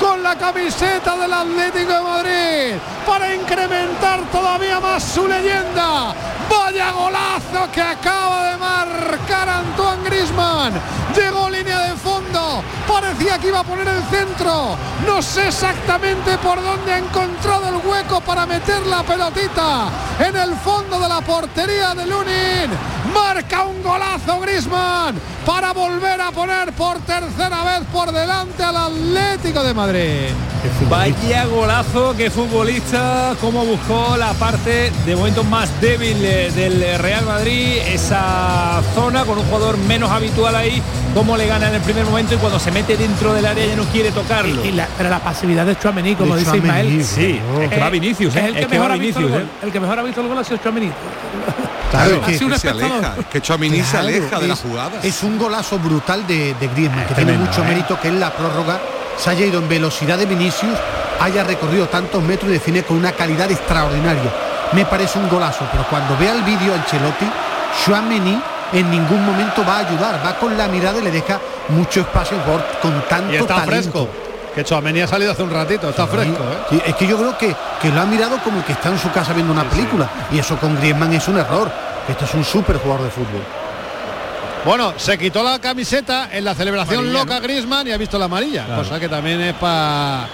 con 0.00 0.22
la 0.22 0.36
camiseta 0.36 1.16
del 1.16 1.32
Atlético 1.32 1.92
de 1.92 2.00
Madrid 2.00 2.74
para 3.06 3.34
incrementar 3.34 4.20
todavía 4.32 4.80
más 4.80 5.02
su 5.02 5.26
leyenda. 5.26 6.14
Vaya 6.50 6.90
golazo 6.92 7.70
que 7.72 7.82
acaba 7.82 8.50
de 8.50 8.56
marcar 8.56 9.48
Antoine 9.48 10.04
Griezmann. 10.04 10.72
Llegó 11.14 11.48
línea 11.50 11.80
de 11.88 11.96
fondo. 11.96 12.62
Parecía 12.86 13.38
que 13.38 13.48
iba 13.48 13.60
a 13.60 13.64
poner 13.64 13.88
el 13.88 14.02
centro. 14.04 14.76
No 15.06 15.22
sé 15.22 15.48
exactamente 15.48 16.38
por 16.38 16.62
dónde 16.62 16.92
ha 16.92 16.98
encontrado 16.98 17.68
el 17.68 17.86
hueco 17.86 18.20
para 18.20 18.46
meter 18.46 18.86
la 18.86 19.02
pelotita 19.02 19.88
en 20.18 20.36
el 20.36 20.54
fondo 20.56 21.00
de 21.00 21.08
la 21.08 21.20
portería 21.20 21.94
de 21.94 22.06
Lunin. 22.06 22.70
Marca 23.12 23.64
un 23.64 23.82
golazo 23.82 24.40
Griezmann 24.40 25.18
para 25.46 25.72
volver 25.72 26.20
a 26.20 26.30
poner 26.32 26.72
por 26.72 26.98
tercera 27.00 27.62
vez 27.64 27.82
por 27.92 28.12
delante 28.12 28.62
al 28.62 28.76
Atlético 28.76 29.62
de 29.62 29.74
Madrid. 29.74 29.85
Vaya 30.90 31.44
golazo, 31.46 32.14
qué 32.16 32.30
futbolista, 32.30 33.34
cómo 33.40 33.64
buscó 33.64 34.16
la 34.16 34.32
parte 34.34 34.90
de 35.04 35.16
momento 35.16 35.44
más 35.44 35.68
débil 35.80 36.16
eh, 36.24 36.50
del 36.54 36.98
Real 36.98 37.24
Madrid, 37.24 37.78
esa 37.86 38.80
zona 38.94 39.24
con 39.24 39.38
un 39.38 39.44
jugador 39.46 39.76
menos 39.78 40.10
habitual 40.10 40.54
ahí, 40.56 40.82
cómo 41.14 41.36
le 41.36 41.46
gana 41.46 41.68
en 41.68 41.74
el 41.76 41.80
primer 41.82 42.04
momento 42.04 42.34
y 42.34 42.38
cuando 42.38 42.58
se 42.58 42.70
mete 42.70 42.96
dentro 42.96 43.32
del 43.32 43.46
área 43.46 43.66
ya 43.66 43.76
no 43.76 43.84
quiere 43.84 44.10
tocarlo. 44.10 44.64
Y 44.64 44.72
la, 44.72 44.88
pero 44.96 45.08
la 45.10 45.18
pasividad 45.20 45.66
de 45.66 45.76
Chouameni, 45.78 46.14
como 46.14 46.34
De 46.34 46.40
dice 46.40 46.52
Tchouaméni, 46.58 46.96
Ismael. 47.00 47.04
Sí, 47.04 47.40
es 47.62 47.70
que 47.70 47.78
va 47.80 47.90
Vinicius, 47.90 48.34
es 48.36 48.42
¿eh? 48.42 48.46
el 48.48 48.54
que, 48.54 48.60
Es 48.60 48.66
que 48.66 48.72
mejor 48.74 48.90
va 48.90 48.94
ha 48.94 48.98
visto 48.98 49.20
el 49.20 49.26
Vinicius, 49.26 49.48
gol. 49.50 49.66
El 49.66 49.72
que 49.72 49.80
mejor 49.80 49.98
ha 49.98 50.02
visto 50.02 50.20
el 50.20 50.28
gol 50.28 50.38
ha 50.38 50.44
sido 50.44 50.56
Chouameni. 50.58 50.90
Claro, 51.90 52.10
es 52.26 52.38
que- 52.38 52.44
un 52.44 52.50
que 52.52 52.58
se 52.58 52.68
espectador. 52.68 52.92
aleja, 53.04 53.14
es 53.20 53.26
que 53.26 53.40
Chouamini 53.40 53.80
se 53.82 53.90
Claro, 53.90 54.08
aleja 54.08 54.40
de 54.40 54.48
la 54.48 54.54
es- 54.54 54.60
jugada. 54.60 54.90
Es 55.02 55.22
un 55.22 55.38
golazo 55.38 55.78
brutal 55.78 56.26
de, 56.26 56.54
de 56.54 56.68
Griezmann, 56.68 57.06
que 57.06 57.14
tiene 57.14 57.32
mucho 57.38 57.62
¿eh? 57.62 57.68
mérito, 57.68 57.98
que 58.00 58.08
es 58.08 58.14
la 58.14 58.32
prórroga, 58.32 58.80
se 59.16 59.30
haya 59.30 59.46
ido 59.46 59.58
en 59.60 59.68
velocidad 59.68 60.18
de 60.18 60.26
Vinicius, 60.26 60.76
haya 61.20 61.44
recorrido 61.44 61.86
tantos 61.88 62.22
metros 62.22 62.50
y 62.50 62.54
define 62.54 62.82
con 62.82 62.96
una 62.96 63.12
calidad 63.12 63.50
extraordinaria. 63.50 64.30
Me 64.72 64.84
parece 64.84 65.18
un 65.18 65.28
golazo, 65.28 65.64
pero 65.70 65.84
cuando 65.88 66.16
vea 66.18 66.32
el 66.32 66.42
vídeo 66.42 66.74
Ancelotti, 66.74 67.26
Chouameni 67.84 68.40
en 68.72 68.90
ningún 68.90 69.24
momento 69.24 69.64
va 69.66 69.76
a 69.76 69.78
ayudar, 69.80 70.20
va 70.24 70.34
con 70.36 70.56
la 70.58 70.66
mirada 70.68 70.98
y 70.98 71.02
le 71.02 71.10
deja 71.10 71.38
mucho 71.68 72.00
espacio 72.00 72.36
jugador 72.44 72.64
con 72.82 73.00
tanto 73.08 73.32
Y 73.32 73.36
está 73.36 73.54
talento. 73.64 73.70
fresco. 73.70 74.08
Que 74.54 74.64
Chouameni 74.64 75.02
ha 75.02 75.06
salido 75.06 75.32
hace 75.32 75.42
un 75.42 75.50
ratito, 75.50 75.88
está 75.90 76.06
fresco, 76.06 76.42
¿eh? 76.72 76.82
Es 76.86 76.94
que 76.96 77.06
yo 77.06 77.18
creo 77.18 77.36
que, 77.36 77.54
que 77.80 77.90
lo 77.90 78.00
ha 78.00 78.06
mirado 78.06 78.38
como 78.42 78.64
que 78.64 78.72
está 78.72 78.88
en 78.88 78.98
su 78.98 79.10
casa 79.12 79.32
viendo 79.34 79.52
una 79.52 79.64
película. 79.64 80.08
Y 80.32 80.38
eso 80.38 80.56
con 80.56 80.74
Griezmann 80.76 81.12
es 81.12 81.28
un 81.28 81.36
error. 81.38 81.70
Esto 82.08 82.24
es 82.24 82.34
un 82.34 82.42
súper 82.44 82.78
jugador 82.78 83.04
de 83.04 83.10
fútbol. 83.10 83.42
Bueno, 84.66 84.92
se 84.98 85.16
quitó 85.16 85.42
la 85.44 85.58
camiseta 85.60 86.28
en 86.32 86.44
la 86.44 86.54
celebración 86.54 86.98
Amarilla, 86.98 87.18
loca 87.20 87.38
Griezmann 87.40 87.86
y 87.86 87.92
ha 87.92 87.96
visto 87.96 88.18
la 88.18 88.24
amarilla, 88.26 88.64
Claro. 88.66 88.82
cosa 88.82 88.98
que 89.00 89.08
también 89.08 89.40
es 89.40 89.54
para 89.54 90.28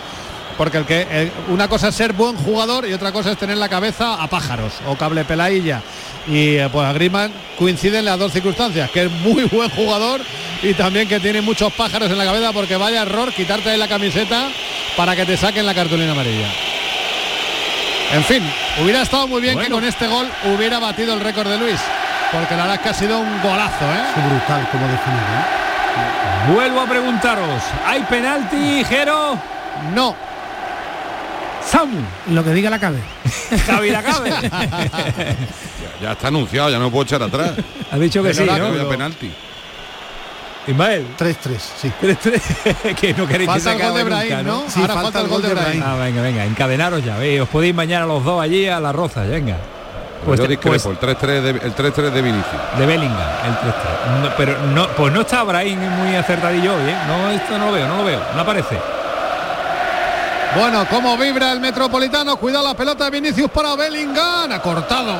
porque 0.56 0.78
el 0.78 0.84
que 0.86 1.02
el- 1.10 1.32
una 1.48 1.68
cosa 1.68 1.88
es 1.88 1.94
ser 1.94 2.12
buen 2.14 2.36
jugador 2.36 2.86
y 2.88 2.92
otra 2.92 3.10
cosa 3.12 3.32
es 3.32 3.38
tener 3.38 3.56
la 3.59 3.68
cabeza 3.68 4.14
a 4.22 4.26
pájaros 4.28 4.72
o 4.86 4.96
cable 4.96 5.24
peladilla. 5.24 5.82
Y 6.26 6.56
eh, 6.56 6.68
pues 6.72 6.86
a 6.86 6.92
Griezmann 6.92 7.32
coinciden 7.59 8.04
las 8.04 8.18
dos 8.18 8.32
circunstancias, 8.32 8.90
que 8.90 9.04
es 9.04 9.10
muy 9.10 9.44
buen 9.44 9.68
jugador 9.70 10.20
y 10.62 10.72
también 10.74 11.09
que 11.09 11.20
tiene 11.20 11.40
muchos 11.42 11.72
pájaros 11.72 12.10
en 12.10 12.16
la 12.18 12.24
cabeza 12.24 12.52
porque 12.52 12.76
vaya 12.76 13.02
error 13.02 13.32
quitarte 13.34 13.70
ahí 13.70 13.78
la 13.78 13.88
camiseta 13.88 14.48
para 14.96 15.14
que 15.16 15.26
te 15.26 15.36
saquen 15.36 15.66
la 15.66 15.74
cartulina 15.74 16.12
amarilla. 16.12 16.48
En 18.14 18.24
fin, 18.24 18.42
hubiera 18.82 19.02
estado 19.02 19.26
muy 19.26 19.40
bien 19.40 19.59
que 19.59 19.68
con 19.68 19.84
este 19.84 20.06
gol 20.06 20.26
hubiera 20.54 20.78
batido 20.78 21.12
el 21.14 21.20
récord 21.20 21.48
de 21.48 21.59
Luis, 21.59 21.80
porque 22.32 22.56
la 22.56 22.62
verdad 22.62 22.74
es 22.76 22.80
que 22.80 22.88
ha 22.88 22.94
sido 22.94 23.20
un 23.20 23.42
golazo, 23.42 23.84
¿eh? 23.84 24.04
Es 24.16 24.24
brutal 24.30 24.68
como 24.70 24.86
definido. 24.88 25.22
¿eh? 25.22 26.52
Vuelvo 26.54 26.80
a 26.80 26.86
preguntaros, 26.86 27.62
¿hay 27.86 28.02
penalti, 28.02 28.84
Jero? 28.84 29.38
No. 29.94 30.16
Samu, 31.64 32.00
Lo 32.30 32.42
que 32.42 32.50
diga 32.50 32.70
la 32.70 32.78
cabe. 32.78 32.98
Javi 33.66 33.90
la 33.90 34.02
cabe. 34.02 34.30
Ya, 36.02 36.06
ya 36.09 36.12
está 36.12 36.28
anunciado, 36.28 36.70
ya 36.70 36.78
no 36.78 36.90
puedo 36.90 37.04
echar 37.04 37.22
atrás. 37.22 37.52
ha 37.90 37.96
dicho 37.96 38.22
que 38.22 38.34
sí, 38.34 38.44
No 38.44 38.88
penalti. 38.88 39.32
Ismael, 40.66 41.06
3-3, 41.18 41.59
sí. 41.76 41.92
que 43.00 43.14
no 43.14 43.26
queréis 43.26 43.50
que 43.50 43.60
Falta 43.60 43.72
el 43.72 43.82
gol 43.82 43.94
de 43.94 44.04
Brahim, 44.04 44.30
nunca, 44.30 44.42
¿no? 44.42 44.64
Sí, 44.68 44.80
Ahora 44.80 44.94
falta, 44.94 45.20
el 45.20 45.28
gol 45.28 45.42
de 45.42 45.54
Brahim. 45.54 45.82
Ah, 45.84 45.96
venga, 45.96 46.22
venga, 46.22 46.44
encadenaros 46.44 47.04
ya, 47.04 47.16
veis, 47.18 47.40
os 47.40 47.48
podéis 47.48 47.74
mañana 47.74 48.06
los 48.06 48.24
dos 48.24 48.40
allí 48.40 48.68
a 48.68 48.78
la 48.78 48.92
roza, 48.92 49.22
venga. 49.22 49.56
Pues 50.24 50.39
yo 50.39 50.44
el 50.47 50.59
3-3 50.61 51.40
de, 51.40 51.51
el 51.51 51.74
3-3 51.74 52.11
de 52.11 52.23
Vinicius. 52.23 52.78
de 52.78 52.86
Bellingham, 52.86 53.28
el 53.44 53.55
3-3. 53.55 54.23
No, 54.23 54.31
pero 54.36 54.59
no, 54.69 54.89
pues 54.89 55.12
no 55.12 55.23
está 55.23 55.43
Brahim 55.43 55.78
muy 55.78 56.15
acertadillo 56.15 56.74
hoy, 56.74 56.90
¿eh? 56.90 56.97
No, 57.09 57.31
esto 57.31 57.59
no 57.59 57.66
lo 57.66 57.73
veo, 57.73 57.89
no 57.89 57.97
lo 57.97 58.05
veo, 58.05 58.20
no 58.35 58.40
aparece. 58.40 58.78
Bueno, 60.55 60.86
cómo 60.90 61.16
vibra 61.16 61.51
el 61.53 61.61
Metropolitano, 61.61 62.36
cuidado 62.36 62.69
la 62.69 62.74
pelota 62.74 63.05
de 63.05 63.11
Vinicius 63.11 63.51
para 63.51 63.74
Bellingham, 63.74 64.53
ha 64.53 64.61
cortado 64.61 65.15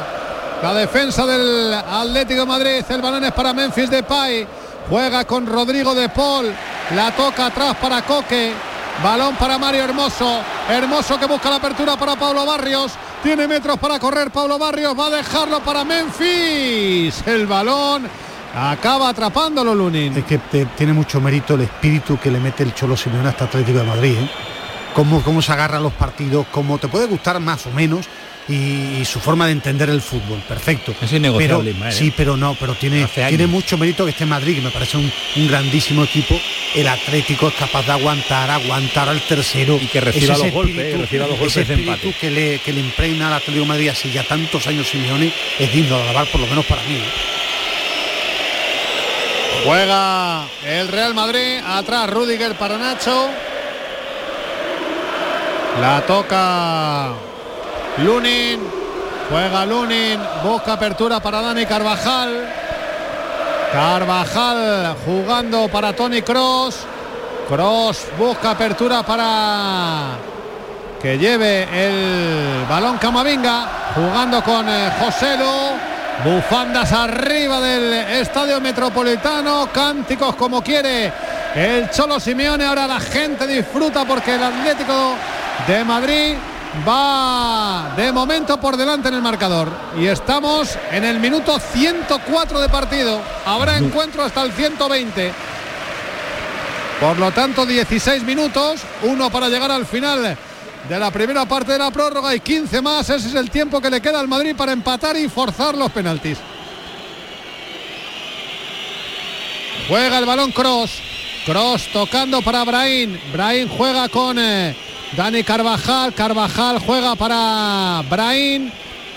la 0.63 0.75
defensa 0.75 1.27
del 1.27 1.73
Atlético 1.75 2.41
de 2.41 2.47
Madrid, 2.47 2.85
el 2.89 3.01
balón 3.01 3.25
es 3.25 3.33
para 3.33 3.53
Memphis 3.53 3.91
Depay, 3.91 4.47
juega 4.89 5.25
con 5.25 5.47
Rodrigo 5.47 5.95
de 5.95 6.11
Paul, 6.11 6.53
la 6.95 7.11
toca 7.13 7.47
atrás 7.47 7.77
para 7.81 8.03
Coque, 8.03 8.53
balón 9.03 9.35
para 9.37 9.59
Mario 9.59 9.85
Hermoso, 9.85 10.41
Hermoso 10.69 11.19
que 11.19 11.27
busca 11.27 11.49
la 11.51 11.57
apertura 11.57 11.97
para 11.97 12.15
Pablo 12.15 12.45
Barrios, 12.45 12.93
tiene 13.23 13.47
metros 13.47 13.79
para 13.79 13.99
correr 13.99 14.31
Pablo 14.31 14.59
Barrios, 14.59 14.99
va 14.99 15.07
a 15.07 15.11
dejarlo 15.11 15.61
para 15.61 15.85
Memphis, 15.85 17.23
el 17.27 17.47
balón 17.47 18.09
acaba 18.55 19.09
atrapándolo 19.09 19.75
Lunin. 19.75 20.17
Es 20.17 20.25
que 20.25 20.39
tiene 20.77 20.93
mucho 20.93 21.21
mérito 21.21 21.55
el 21.55 21.63
espíritu 21.63 22.19
que 22.19 22.31
le 22.31 22.41
mete 22.41 22.63
el 22.63 22.75
Cholo 22.75 22.97
Simeone 22.97 23.29
a 23.29 23.31
este 23.31 23.45
Atlético 23.45 23.79
de 23.79 23.85
Madrid. 23.85 24.17
¿eh? 24.19 24.31
Cómo, 24.95 25.23
cómo 25.23 25.41
se 25.41 25.53
agarra 25.53 25.81
los 25.81 25.93
partidos, 25.93 26.47
cómo 26.51 26.79
te 26.79 26.89
puede 26.89 27.07
gustar 27.07 27.41
más 27.41 27.67
o 27.67 27.71
menos 27.71 28.07
y, 28.49 29.01
y 29.01 29.05
su 29.05 29.21
forma 29.21 29.47
de 29.47 29.53
entender 29.53 29.89
el 29.89 30.01
fútbol. 30.01 30.43
Perfecto. 30.49 30.95
Es 31.01 31.13
innegociable, 31.13 31.57
Pero- 31.65 31.71
Ismael, 31.71 31.93
¿eh? 31.93 31.97
Sí, 31.97 32.13
pero 32.17 32.37
no, 32.37 32.55
pero 32.59 32.75
tiene, 32.75 33.07
tiene 33.07 33.47
mucho 33.47 33.79
mérito 33.79 34.05
que 34.05 34.11
esté 34.11 34.25
en 34.25 34.31
Madrid, 34.31 34.57
que 34.57 34.61
me 34.63 34.71
parece 34.71 34.97
un, 34.97 35.11
un 35.37 35.49
grandísimo 35.49 36.03
equipo. 36.05 36.39
El 36.75 36.89
Atlético 36.89 37.49
es 37.49 37.55
capaz 37.55 37.85
de 37.87 37.93
aguantar, 37.93 38.51
aguantar 38.51 39.09
al 39.09 39.21
tercero. 39.23 39.79
Y 39.81 39.87
que 39.87 40.01
reciba 40.01 40.35
Es 40.35 40.41
los 40.41 40.51
golpes, 40.53 40.77
espíritu- 40.77 41.01
reciba 41.03 41.27
los 41.27 41.39
golpes 41.39 41.57
ese 41.57 41.65
de 41.67 41.75
espíritu 41.75 42.07
empate. 42.09 42.21
que 42.21 42.31
le, 42.31 42.59
que 42.59 42.73
le 42.73 42.81
impregna 42.81 43.29
al 43.29 43.35
Atlético 43.35 43.61
de 43.61 43.67
Madrid 43.69 43.89
así 43.89 44.11
ya 44.11 44.25
tantos 44.25 44.67
años 44.67 44.89
Simeone 44.89 45.33
es 45.59 45.73
digno 45.73 45.97
de 45.97 46.03
alabar, 46.03 46.27
por 46.29 46.41
lo 46.41 46.47
menos 46.47 46.65
para 46.67 46.83
mí. 46.83 46.99
Juega 49.65 50.45
el 50.67 50.89
Real 50.89 51.15
Madrid, 51.15 51.59
atrás 51.65 52.11
Rudiger 52.11 52.55
para 52.57 52.79
Nacho. 52.79 53.29
La 55.81 56.05
toca 56.07 57.13
Lunin, 57.99 58.61
juega 59.29 59.67
Lunin, 59.67 60.19
busca 60.43 60.75
apertura 60.75 61.21
para 61.21 61.43
Dani 61.43 61.67
Carvajal. 61.67 62.49
Carvajal 63.71 64.97
jugando 65.05 65.69
para 65.69 65.93
Tony 65.93 66.23
Cross. 66.23 66.87
Cross 67.49 68.07
busca 68.19 68.53
apertura 68.53 69.03
para 69.03 70.17
que 71.01 71.19
lleve 71.19 71.69
el 71.73 72.65
balón 72.67 72.97
Camavinga, 72.97 73.67
jugando 73.95 74.43
con 74.43 74.69
eh, 74.69 74.91
Joselu. 74.99 75.93
Bufandas 76.25 76.93
arriba 76.93 77.61
del 77.61 77.93
estadio 77.93 78.61
metropolitano, 78.61 79.69
cánticos 79.73 80.37
como 80.37 80.63
quiere 80.63 81.13
el 81.55 81.91
Cholo 81.91 82.21
Simeone. 82.21 82.65
Ahora 82.65 82.87
la 82.87 83.01
gente 83.01 83.47
disfruta 83.47 84.05
porque 84.05 84.35
el 84.35 84.43
Atlético 84.43 85.15
de 85.67 85.85
Madrid 85.85 86.37
va 86.87 87.93
de 87.97 88.13
momento 88.13 88.59
por 88.59 88.77
delante 88.77 89.09
en 89.09 89.15
el 89.15 89.23
marcador. 89.23 89.71
Y 89.99 90.07
estamos 90.07 90.77
en 90.91 91.05
el 91.05 91.21
minuto 91.21 91.59
104 91.59 92.61
de 92.61 92.69
partido. 92.69 93.21
Habrá 93.45 93.79
encuentro 93.79 94.23
hasta 94.23 94.43
el 94.43 94.53
120. 94.53 95.33
Por 97.01 97.19
lo 97.19 97.31
tanto, 97.33 97.67
16 97.67 98.23
minutos, 98.23 98.81
uno 99.03 99.31
para 99.31 99.49
llegar 99.49 99.71
al 99.71 99.87
final 99.87 100.37
de 100.89 100.99
la 100.99 101.11
primera 101.11 101.47
parte 101.47 101.73
de 101.73 101.79
la 101.79 101.91
prórroga 101.91 102.35
y 102.35 102.41
15 102.41 102.81
más. 102.81 103.11
Ese 103.11 103.29
es 103.29 103.35
el 103.35 103.51
tiempo 103.51 103.81
que 103.81 103.91
le 103.91 104.01
queda 104.01 104.21
al 104.21 104.29
Madrid 104.29 104.55
para 104.57 104.73
empatar 104.73 105.17
y 105.17 105.29
forzar 105.29 105.77
los 105.77 105.91
penaltis. 105.91 106.39
Juega 109.89 110.19
el 110.19 110.27
balón 110.27 110.53
Cross. 110.53 111.01
Cross 111.45 111.89
tocando 111.93 112.41
para 112.41 112.65
Brahim. 112.65 113.19
Brahim 113.33 113.69
juega 113.69 114.09
con 114.09 114.39
eh, 114.39 114.77
Dani 115.17 115.43
Carvajal. 115.43 116.15
Carvajal 116.15 116.79
juega 116.79 117.15
para 117.17 118.03
Brahim. 118.09 118.71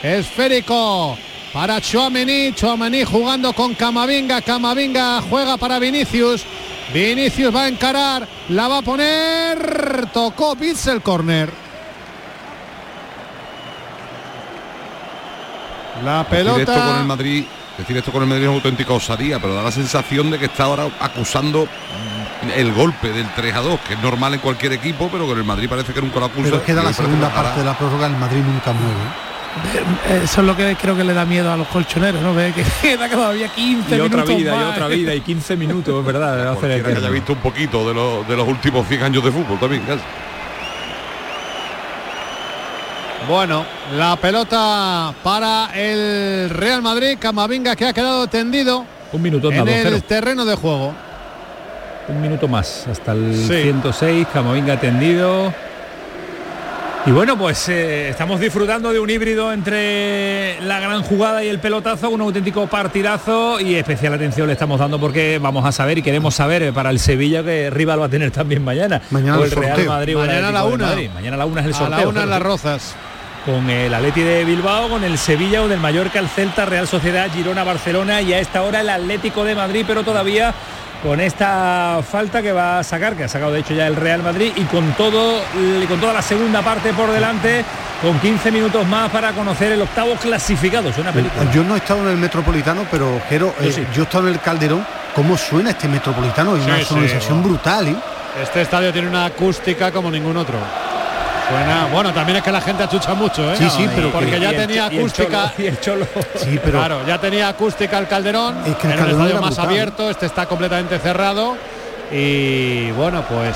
Esférico 0.03 1.17
para 1.53 1.79
Chouameni. 1.79 2.53
Chouameni 2.53 3.03
jugando 3.03 3.53
con 3.53 3.73
Camavinga. 3.75 4.41
Camavinga 4.41 5.21
juega 5.21 5.57
para 5.57 5.79
Vinicius. 5.79 6.45
Vinicius 6.93 7.55
va 7.55 7.63
a 7.63 7.67
encarar. 7.67 8.27
La 8.49 8.67
va 8.67 8.79
a 8.79 8.81
poner. 8.81 10.07
Tocó 10.13 10.55
Bitz 10.55 10.87
el 10.87 11.01
córner. 11.01 11.65
La 16.03 16.23
Decir 16.23 16.39
esto 16.39 16.51
con 16.51 16.59
el 16.59 16.65
pelota. 16.65 17.03
Madrid, 17.03 17.45
decir 17.77 17.97
esto 17.97 18.11
con 18.11 18.21
el 18.23 18.27
Madrid 18.27 18.43
es 18.43 18.49
una 18.49 18.57
auténtica 18.57 18.93
osadía, 18.93 19.39
pero 19.39 19.55
da 19.55 19.63
la 19.63 19.71
sensación 19.71 20.29
de 20.29 20.37
que 20.37 20.45
está 20.45 20.65
ahora 20.65 20.89
acusando 20.99 21.69
el 22.51 22.73
golpe 22.73 23.09
del 23.11 23.27
3 23.35 23.55
a 23.55 23.59
2, 23.61 23.79
que 23.87 23.93
es 23.95 23.99
normal 24.01 24.33
en 24.33 24.39
cualquier 24.39 24.73
equipo, 24.73 25.09
pero 25.11 25.25
con 25.27 25.37
el 25.37 25.43
Madrid 25.43 25.67
parece 25.69 25.93
que 25.93 26.01
nunca 26.01 26.19
lo 26.19 26.25
acusa. 26.25 26.49
Pero 26.51 26.63
queda 26.63 26.83
la 26.83 26.93
segunda 26.93 27.29
lo 27.29 27.33
parte 27.35 27.59
de 27.59 27.65
la 27.65 27.77
prórroga, 27.77 28.07
el 28.07 28.15
Madrid 28.17 28.41
nunca 28.45 28.71
mueve. 28.73 28.99
Eh, 30.09 30.21
Eso 30.25 30.41
es 30.41 30.47
lo 30.47 30.55
que 30.55 30.75
creo 30.75 30.97
que 30.97 31.03
le 31.05 31.13
da 31.13 31.23
miedo 31.23 31.49
a 31.51 31.55
los 31.55 31.67
colchoneros, 31.67 32.21
¿no? 32.21 32.33
Ve 32.35 32.51
que 32.53 32.63
queda 32.81 33.07
todavía 33.09 33.47
15 33.47 33.95
Y 33.95 33.99
otra 34.01 34.23
vida, 34.25 34.53
y 34.55 34.63
otra 34.63 34.87
vida, 34.87 35.13
y 35.15 35.21
15 35.21 35.55
minutos, 35.55 35.97
es 35.99 36.05
verdad. 36.05 36.49
hacer 36.51 36.83
que 36.83 36.91
haya 36.91 37.09
visto 37.09 37.33
un 37.33 37.39
poquito 37.39 37.87
de, 37.87 37.93
los- 37.93 38.27
de 38.27 38.35
los 38.35 38.47
últimos 38.47 38.85
100 38.87 39.03
años 39.03 39.23
de 39.23 39.31
fútbol 39.31 39.57
también. 39.59 39.83
casi. 39.83 40.01
Bueno, 43.27 43.65
la 43.97 44.15
pelota 44.17 45.13
para 45.23 45.71
el 45.73 46.49
Real 46.51 46.81
Madrid. 46.81 47.17
Camavinga 47.19 47.75
que 47.75 47.87
ha 47.87 47.93
quedado 47.93 48.27
tendido 48.27 48.85
Un 49.13 49.21
minuto 49.21 49.51
en 49.51 49.67
el 49.67 49.83
cero. 49.83 49.97
terreno 50.07 50.45
de 50.45 50.55
juego. 50.55 50.93
Un 52.07 52.21
minuto 52.21 52.47
más, 52.47 52.85
hasta 52.87 53.13
el 53.13 53.33
Sí. 53.35 53.63
106, 53.63 54.27
Camavinga 54.31 54.79
tendido. 54.79 55.51
Y 57.07 57.11
bueno, 57.11 57.37
pues 57.37 57.69
eh, 57.69 58.09
estamos 58.09 58.39
disfrutando 58.39 58.91
de 58.91 58.99
un 58.99 59.07
híbrido 59.09 59.53
entre 59.53 60.59
la 60.61 60.79
gran 60.79 61.03
jugada 61.03 61.43
y 61.43 61.49
el 61.49 61.59
pelotazo, 61.59 62.09
un 62.09 62.21
auténtico 62.21 62.65
partidazo 62.65 63.59
y 63.59 63.75
especial 63.75 64.13
atención 64.15 64.47
le 64.47 64.53
estamos 64.53 64.79
dando 64.79 64.99
porque 64.99 65.37
vamos 65.39 65.63
a 65.65 65.71
saber 65.71 65.99
y 65.99 66.01
queremos 66.01 66.33
saber 66.33 66.63
eh, 66.63 66.73
para 66.73 66.89
el 66.89 66.97
Sevilla 66.99 67.43
que 67.43 67.69
rival 67.69 68.01
va 68.01 68.05
a 68.05 68.09
tener 68.09 68.31
también 68.31 68.63
mañana. 68.63 69.01
Mañana 69.11 69.37
o 69.39 69.43
el 69.43 69.51
el 69.51 69.57
Real. 69.57 69.85
Madrid 69.85 70.15
Mañana 70.15 70.47
a 70.47 70.51
la 70.51 70.59
Atlético 70.61 70.69
de 70.69 70.73
una. 70.75 70.85
Madrid. 70.87 71.09
Mañana 71.13 71.35
a 71.35 71.37
la 71.39 71.45
una 71.45 71.61
es 71.61 71.67
el 71.67 71.73
A 71.73 71.77
sorteo. 71.77 71.97
la 71.99 72.07
una 72.07 72.23
en 72.23 72.29
las 72.31 72.41
rozas. 72.41 72.95
con 73.45 73.69
el 73.69 73.93
Atleti 73.93 74.21
de 74.21 74.43
Bilbao, 74.43 74.89
con 74.89 75.03
el 75.03 75.19
Sevilla 75.19 75.61
o 75.61 75.67
del 75.67 75.79
Mallorca, 75.79 76.17
el 76.17 76.27
Celta, 76.29 76.65
Real 76.65 76.87
Sociedad, 76.87 77.29
Girona, 77.31 77.63
Barcelona 77.63 78.19
y 78.23 78.33
a 78.33 78.39
esta 78.39 78.63
hora 78.63 78.81
el 78.81 78.89
Atlético 78.89 79.43
de 79.43 79.53
Madrid, 79.53 79.85
pero 79.87 80.01
todavía 80.03 80.51
con 81.03 81.19
esta 81.19 81.99
falta 82.09 82.41
que 82.41 82.51
va 82.51 82.79
a 82.79 82.83
sacar, 82.83 83.15
que 83.15 83.23
ha 83.25 83.27
sacado 83.27 83.51
de 83.51 83.59
hecho 83.59 83.73
ya 83.73 83.87
el 83.87 83.95
Real 83.95 84.23
Madrid 84.23 84.51
y 84.55 84.63
con 84.63 84.91
todo 84.93 85.39
y 85.81 85.85
con 85.85 85.99
toda 85.99 86.13
la 86.13 86.21
segunda 86.21 86.61
parte 86.61 86.93
por 86.93 87.11
delante, 87.11 87.63
con 88.01 88.19
15 88.19 88.51
minutos 88.51 88.85
más 88.87 89.09
para 89.11 89.31
conocer 89.33 89.71
el 89.71 89.81
octavo 89.81 90.15
clasificado. 90.15 90.89
Es 90.89 90.97
una 90.97 91.11
película. 91.11 91.49
Yo 91.51 91.63
no 91.63 91.75
he 91.75 91.77
estado 91.77 92.01
en 92.01 92.09
el 92.09 92.17
Metropolitano, 92.17 92.85
pero 92.89 93.21
Jero, 93.29 93.53
Yo 93.61 93.67
eh, 93.67 93.71
sí. 93.71 93.85
yo 93.93 94.01
he 94.01 94.05
estado 94.05 94.27
en 94.27 94.33
el 94.33 94.39
Calderón. 94.41 94.85
¿Cómo 95.15 95.37
suena 95.37 95.69
este 95.69 95.87
Metropolitano? 95.87 96.55
Es 96.57 96.63
Sí, 96.63 96.69
una 96.69 96.79
sí, 96.79 96.85
sonorización 96.85 97.43
brutal, 97.43 97.87
¿eh? 97.87 97.95
Este 98.43 98.61
estadio 98.61 98.91
tiene 98.91 99.07
una 99.07 99.25
acústica 99.25 99.91
como 99.91 100.11
ningún 100.11 100.35
otro. 100.35 100.55
Suena, 101.49 101.87
bueno, 101.93 102.11
también 102.13 102.37
es 102.37 102.43
que 102.43 102.51
la 102.51 102.61
gente 102.61 102.83
achucha 102.83 103.13
mucho, 103.13 103.53
¿eh? 103.53 103.55
Sí, 103.57 103.69
sí, 103.69 103.87
pero 103.95 104.11
porque 104.11 104.31
que- 104.31 104.39
ya 104.39 104.49
el 104.49 104.55
tenía 104.57 104.87
Cho- 104.87 104.93
y 104.93 104.97
el 104.97 105.01
acústica. 105.01 105.27
Cholo- 105.53 105.53
y 105.63 105.65
el 105.67 105.79
Cholo. 105.79 106.07
Sí, 106.37 106.59
pero 106.63 106.79
Claro, 106.79 107.05
ya 107.07 107.19
tenía 107.19 107.47
acústica 107.49 107.99
el 107.99 108.07
Calderón, 108.07 108.55
Es 108.65 108.75
que 108.77 108.87
el 108.87 108.95
Calderón 108.97 109.21
estadio 109.21 109.41
más 109.41 109.49
brutal. 109.51 109.65
abierto, 109.65 110.09
este 110.09 110.25
está 110.25 110.45
completamente 110.47 110.97
cerrado 110.99 111.55
y 112.11 112.89
bueno, 112.91 113.23
pues 113.29 113.55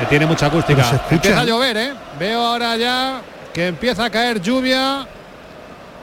eh, 0.00 0.06
tiene 0.08 0.26
mucha 0.26 0.46
acústica. 0.46 0.84
Empieza 1.10 1.40
a 1.40 1.44
llover, 1.44 1.76
¿eh? 1.76 1.92
Veo 2.20 2.40
ahora 2.46 2.76
ya 2.76 3.20
que 3.52 3.66
empieza 3.66 4.04
a 4.04 4.10
caer 4.10 4.40
lluvia. 4.40 5.06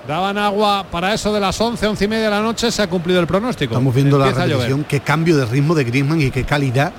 Daban 0.08 0.38
agua 0.38 0.86
para 0.90 1.14
eso 1.14 1.32
de 1.32 1.40
las 1.40 1.60
11, 1.62 1.86
11 1.86 2.06
y 2.06 2.08
media 2.08 2.26
de 2.26 2.30
la 2.32 2.42
noche, 2.42 2.72
se 2.72 2.82
ha 2.82 2.88
cumplido 2.88 3.20
el 3.20 3.28
pronóstico. 3.28 3.74
estamos 3.74 3.94
viendo 3.94 4.18
la 4.18 4.28
Empieza 4.30 4.48
repetición, 4.48 4.84
qué 4.86 5.00
cambio 5.02 5.38
de 5.38 5.46
ritmo 5.46 5.76
de 5.76 5.84
Griezmann 5.84 6.20
y 6.20 6.32
qué 6.32 6.44
calidad. 6.46 6.92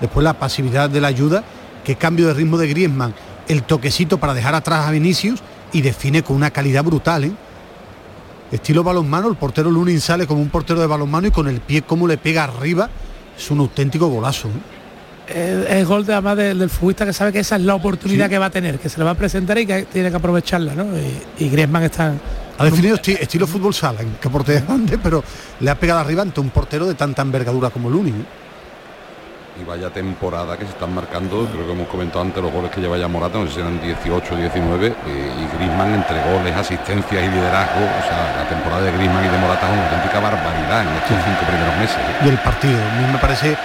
Después 0.00 0.22
la 0.24 0.34
pasividad 0.34 0.90
de 0.90 1.00
la 1.00 1.08
ayuda, 1.08 1.42
qué 1.84 1.96
cambio 1.96 2.26
de 2.28 2.34
ritmo 2.34 2.58
de 2.58 2.68
Griezmann, 2.68 3.14
el 3.48 3.62
toquecito 3.62 4.18
para 4.18 4.34
dejar 4.34 4.54
atrás 4.54 4.86
a 4.86 4.90
Vinicius 4.90 5.40
y 5.72 5.82
define 5.82 6.22
con 6.22 6.36
una 6.36 6.50
calidad 6.50 6.84
brutal, 6.84 7.24
¿eh? 7.24 7.32
Estilo 8.52 8.82
balonmano, 8.82 9.28
el 9.28 9.36
portero 9.36 9.70
Lunin 9.70 10.00
sale 10.00 10.26
como 10.26 10.40
un 10.42 10.48
portero 10.48 10.80
de 10.80 10.86
balonmano 10.88 11.28
y 11.28 11.30
con 11.30 11.46
el 11.48 11.60
pie 11.60 11.82
como 11.82 12.08
le 12.08 12.18
pega 12.18 12.44
arriba, 12.44 12.90
es 13.38 13.48
un 13.50 13.60
auténtico 13.60 14.08
golazo. 14.08 14.48
¿eh? 15.28 15.66
Es, 15.80 15.86
gol 15.86 16.04
de, 16.04 16.14
además 16.14 16.36
del, 16.36 16.58
del 16.58 16.68
futbolista 16.68 17.06
que 17.06 17.12
sabe 17.12 17.32
que 17.32 17.38
esa 17.38 17.54
es 17.54 17.62
la 17.62 17.76
oportunidad 17.76 18.24
Sí. 18.26 18.30
que 18.30 18.38
va 18.38 18.46
a 18.46 18.50
tener, 18.50 18.80
que 18.80 18.88
se 18.88 18.98
le 18.98 19.04
va 19.04 19.12
a 19.12 19.14
presentar 19.14 19.56
y 19.58 19.66
que 19.66 19.84
tiene 19.84 20.10
que 20.10 20.16
aprovecharla, 20.16 20.74
¿no? 20.74 20.84
Y, 21.38 21.44
y 21.44 21.48
Griezmann 21.48 21.84
está 21.84 22.12
Ha 22.58 22.64
definido 22.64 22.96
esti- 22.96 23.16
estilo 23.20 23.46
fútbol 23.46 23.72
sala, 23.72 24.00
en 24.00 24.14
que 24.20 24.28
portero 24.28 24.66
grande, 24.66 24.98
pero 24.98 25.22
le 25.60 25.70
ha 25.70 25.76
pegado 25.78 26.00
arriba 26.00 26.22
ante 26.22 26.40
un 26.40 26.50
portero 26.50 26.86
de 26.86 26.94
tanta 26.94 27.22
envergadura 27.22 27.70
como 27.70 27.88
Lunin. 27.88 28.16
¿eh? 28.16 28.24
Y 29.60 29.64
vaya 29.64 29.90
temporada 29.90 30.56
que 30.56 30.64
se 30.64 30.70
están 30.70 30.94
marcando, 30.94 31.46
creo 31.52 31.66
que 31.66 31.72
hemos 31.72 31.88
comentado 31.88 32.22
antes 32.22 32.42
los 32.42 32.50
goles 32.50 32.70
que 32.70 32.80
lleva 32.80 32.96
ya 32.96 33.08
Morata, 33.08 33.38
no 33.38 33.46
sé 33.46 33.54
si 33.54 33.60
eran 33.60 33.78
18 33.78 34.34
o 34.34 34.36
19, 34.38 34.86
eh, 34.86 34.92
y 35.06 35.56
Griezmann 35.56 35.92
entre 35.92 36.16
goles, 36.32 36.56
asistencias 36.56 37.24
y 37.24 37.28
liderazgo, 37.28 37.84
o 37.84 38.08
sea, 38.08 38.36
la 38.40 38.48
temporada 38.48 38.82
de 38.82 38.92
Griezmann 38.92 39.22
y 39.26 39.28
de 39.28 39.36
Morata 39.36 39.66
es 39.66 39.72
una 39.74 39.84
auténtica 39.84 40.20
barbaridad 40.20 40.82
en 40.82 40.88
estos 40.96 41.16
cinco 41.24 41.44
primeros 41.46 41.76
meses. 41.76 41.96
¿eh? 41.98 42.24
y 42.24 42.28
el 42.30 42.38
partido. 42.38 42.78
A 42.80 43.00
mí 43.00 43.12
me 43.12 43.18
parece, 43.18 43.56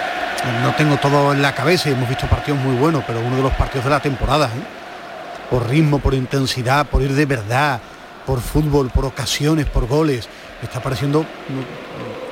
no 0.62 0.74
tengo 0.74 0.96
todo 0.98 1.32
en 1.32 1.40
la 1.40 1.54
cabeza 1.54 1.88
hemos 1.88 2.08
visto 2.08 2.26
partidos 2.26 2.60
muy 2.60 2.76
buenos, 2.76 3.02
pero 3.06 3.20
uno 3.20 3.36
de 3.36 3.42
los 3.42 3.52
partidos 3.54 3.84
de 3.84 3.90
la 3.90 4.00
temporada, 4.00 4.46
¿eh? 4.46 5.48
por 5.48 5.66
ritmo, 5.66 5.98
por 5.98 6.12
intensidad, 6.12 6.86
por 6.86 7.00
ir 7.00 7.14
de 7.14 7.24
verdad, 7.24 7.80
por 8.26 8.42
fútbol, 8.42 8.90
por 8.90 9.06
ocasiones, 9.06 9.64
por 9.64 9.86
goles. 9.86 10.28
Está 10.62 10.80
pareciendo, 10.80 11.24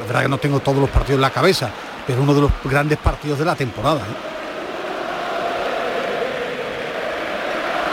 la 0.01 0.07
verdad 0.07 0.23
que 0.23 0.29
no 0.29 0.39
tengo 0.39 0.61
todos 0.61 0.79
los 0.79 0.91
partidos 0.91 1.17
en 1.17 1.23
la 1.23 1.31
cabeza, 1.31 1.71
pero 2.07 2.23
uno 2.23 2.35
de 2.35 2.43
los 2.43 2.53
grandes 2.65 2.99
partidos 2.99 3.39
de 3.39 3.45
la 3.45 3.55
temporada. 3.55 4.01
¿eh? 4.01 4.35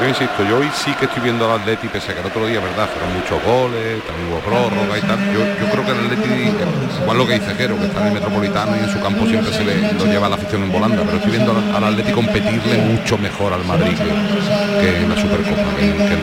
Yo 0.01 0.07
insisto, 0.07 0.43
yo 0.43 0.57
hoy 0.57 0.67
sí 0.73 0.91
que 0.95 1.05
estoy 1.05 1.21
viendo 1.21 1.45
al 1.45 1.51
Atleti, 1.59 1.87
pese 1.87 2.11
a 2.11 2.15
que 2.15 2.21
el 2.21 2.25
otro 2.25 2.47
día, 2.47 2.59
verdad, 2.59 2.89
fueron 2.89 3.13
muchos 3.13 3.37
goles, 3.43 4.03
también 4.07 4.33
hubo 4.33 4.39
prórroga 4.39 4.97
y 4.97 5.01
tal. 5.01 5.19
Yo, 5.31 5.45
yo 5.45 5.69
creo 5.71 5.85
que 5.85 5.91
el 5.91 5.99
Atleti, 5.99 6.49
igual 7.03 7.17
lo 7.19 7.27
que 7.27 7.35
dice 7.35 7.53
Jero, 7.53 7.77
que 7.77 7.85
está 7.85 8.01
en 8.01 8.07
el 8.07 8.13
Metropolitano 8.13 8.75
y 8.77 8.79
en 8.79 8.89
su 8.89 8.99
campo 8.99 9.27
siempre 9.27 9.53
se 9.53 9.63
le 9.63 9.93
lo 9.93 10.05
lleva 10.05 10.27
la 10.27 10.37
afición 10.37 10.63
en 10.63 10.71
volanda, 10.71 11.03
pero 11.05 11.17
estoy 11.17 11.29
viendo 11.31 11.51
al, 11.51 11.75
al 11.75 11.83
Atleti 11.83 12.13
competirle 12.13 12.77
mucho 12.77 13.15
mejor 13.19 13.53
al 13.53 13.63
Madrid 13.63 13.95
que, 13.95 14.97
en 14.97 15.09
la 15.09 15.21
Supercopa, 15.21 15.75
que, 15.77 15.93
que. 15.93 16.17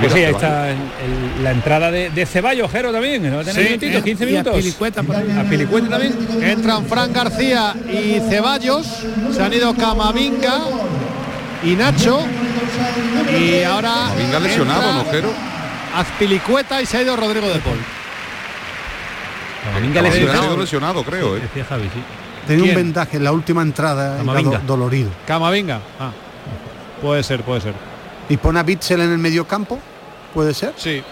Pues 0.00 0.12
sí, 0.12 0.18
ahí 0.24 0.32
está 0.32 0.70
el- 0.70 0.76
el- 0.76 1.44
la 1.44 1.50
entrada 1.52 1.90
de, 1.90 2.10
de 2.10 2.26
Ceballos, 2.26 2.70
Jero 2.70 2.92
también. 2.92 3.22
¿no? 3.30 3.36
Va 3.36 3.42
a 3.42 3.44
tener 3.44 3.62
Sí, 3.62 3.68
minutitos, 3.68 4.00
eh, 4.00 4.04
15 4.04 4.24
y 4.24 4.26
a 4.26 4.30
minutos. 4.30 4.54
Pilicueta. 4.56 5.00
A 5.00 5.42
Pilicueta 5.44 5.88
también. 5.88 6.14
Entran 6.42 6.86
Fran 6.86 7.12
García 7.12 7.74
y 7.90 8.20
Ceballos. 8.28 8.86
Se 9.32 9.42
han 9.42 9.52
ido 9.52 9.74
Camavinga 9.74 10.58
y 11.64 11.74
Nacho. 11.74 12.20
Y 13.38 13.62
ahora. 13.62 14.10
Venga 14.16 14.40
lesionado, 14.40 14.92
¿no, 14.94 15.04
Jero? 15.10 15.30
Azpilicueta 15.96 16.82
y 16.82 16.86
se 16.86 16.96
ha 16.98 17.02
ido 17.02 17.16
Rodrigo 17.16 17.46
de 17.48 17.60
Paul. 17.60 17.78
Camavinga 19.64 20.00
Ha 20.00 20.02
lesionado. 20.02 20.42
sido 20.42 20.56
lesionado, 20.58 21.04
creo. 21.04 21.36
¿eh? 21.36 21.40
Decía 21.40 21.64
Javi, 21.64 21.84
sí. 21.84 22.02
Tenía 22.46 22.64
¿Quién? 22.64 22.76
un 22.76 22.82
vendaje 22.84 23.16
en 23.16 23.24
la 23.24 23.32
última 23.32 23.62
entrada, 23.62 24.18
Camavinga. 24.18 24.58
do- 24.58 24.66
dolorido. 24.66 25.10
Camavinga. 25.26 25.80
Ah, 25.98 26.10
puede 27.00 27.22
ser, 27.22 27.42
puede 27.42 27.60
ser. 27.62 27.74
Y 28.28 28.36
pone 28.36 28.58
a 28.58 28.62
Bitzel 28.62 29.00
en 29.00 29.12
el 29.12 29.18
medio 29.18 29.46
campo, 29.46 29.78
puede 30.32 30.54
ser. 30.54 30.72
Sí. 30.76 31.02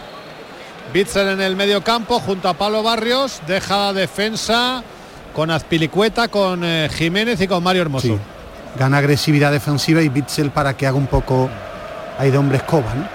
Bitzel 0.92 1.28
en 1.28 1.40
el 1.40 1.56
medio 1.56 1.82
campo 1.82 2.20
junto 2.20 2.48
a 2.48 2.54
Pablo 2.54 2.82
Barrios. 2.82 3.40
Deja 3.46 3.76
la 3.86 3.92
defensa 3.92 4.82
con 5.34 5.50
Azpilicueta, 5.50 6.28
con 6.28 6.62
eh, 6.64 6.88
Jiménez 6.92 7.40
y 7.40 7.46
con 7.48 7.62
Mario 7.62 7.82
Hermoso. 7.82 8.06
Sí. 8.08 8.18
Gana 8.78 8.98
agresividad 8.98 9.52
defensiva 9.52 10.00
y 10.02 10.08
Bitzel 10.08 10.50
para 10.50 10.74
que 10.76 10.86
haga 10.86 10.96
un 10.96 11.06
poco 11.06 11.50
ahí 12.18 12.30
de 12.30 12.38
hombre 12.38 12.56
escoba, 12.58 12.94
¿no? 12.94 13.06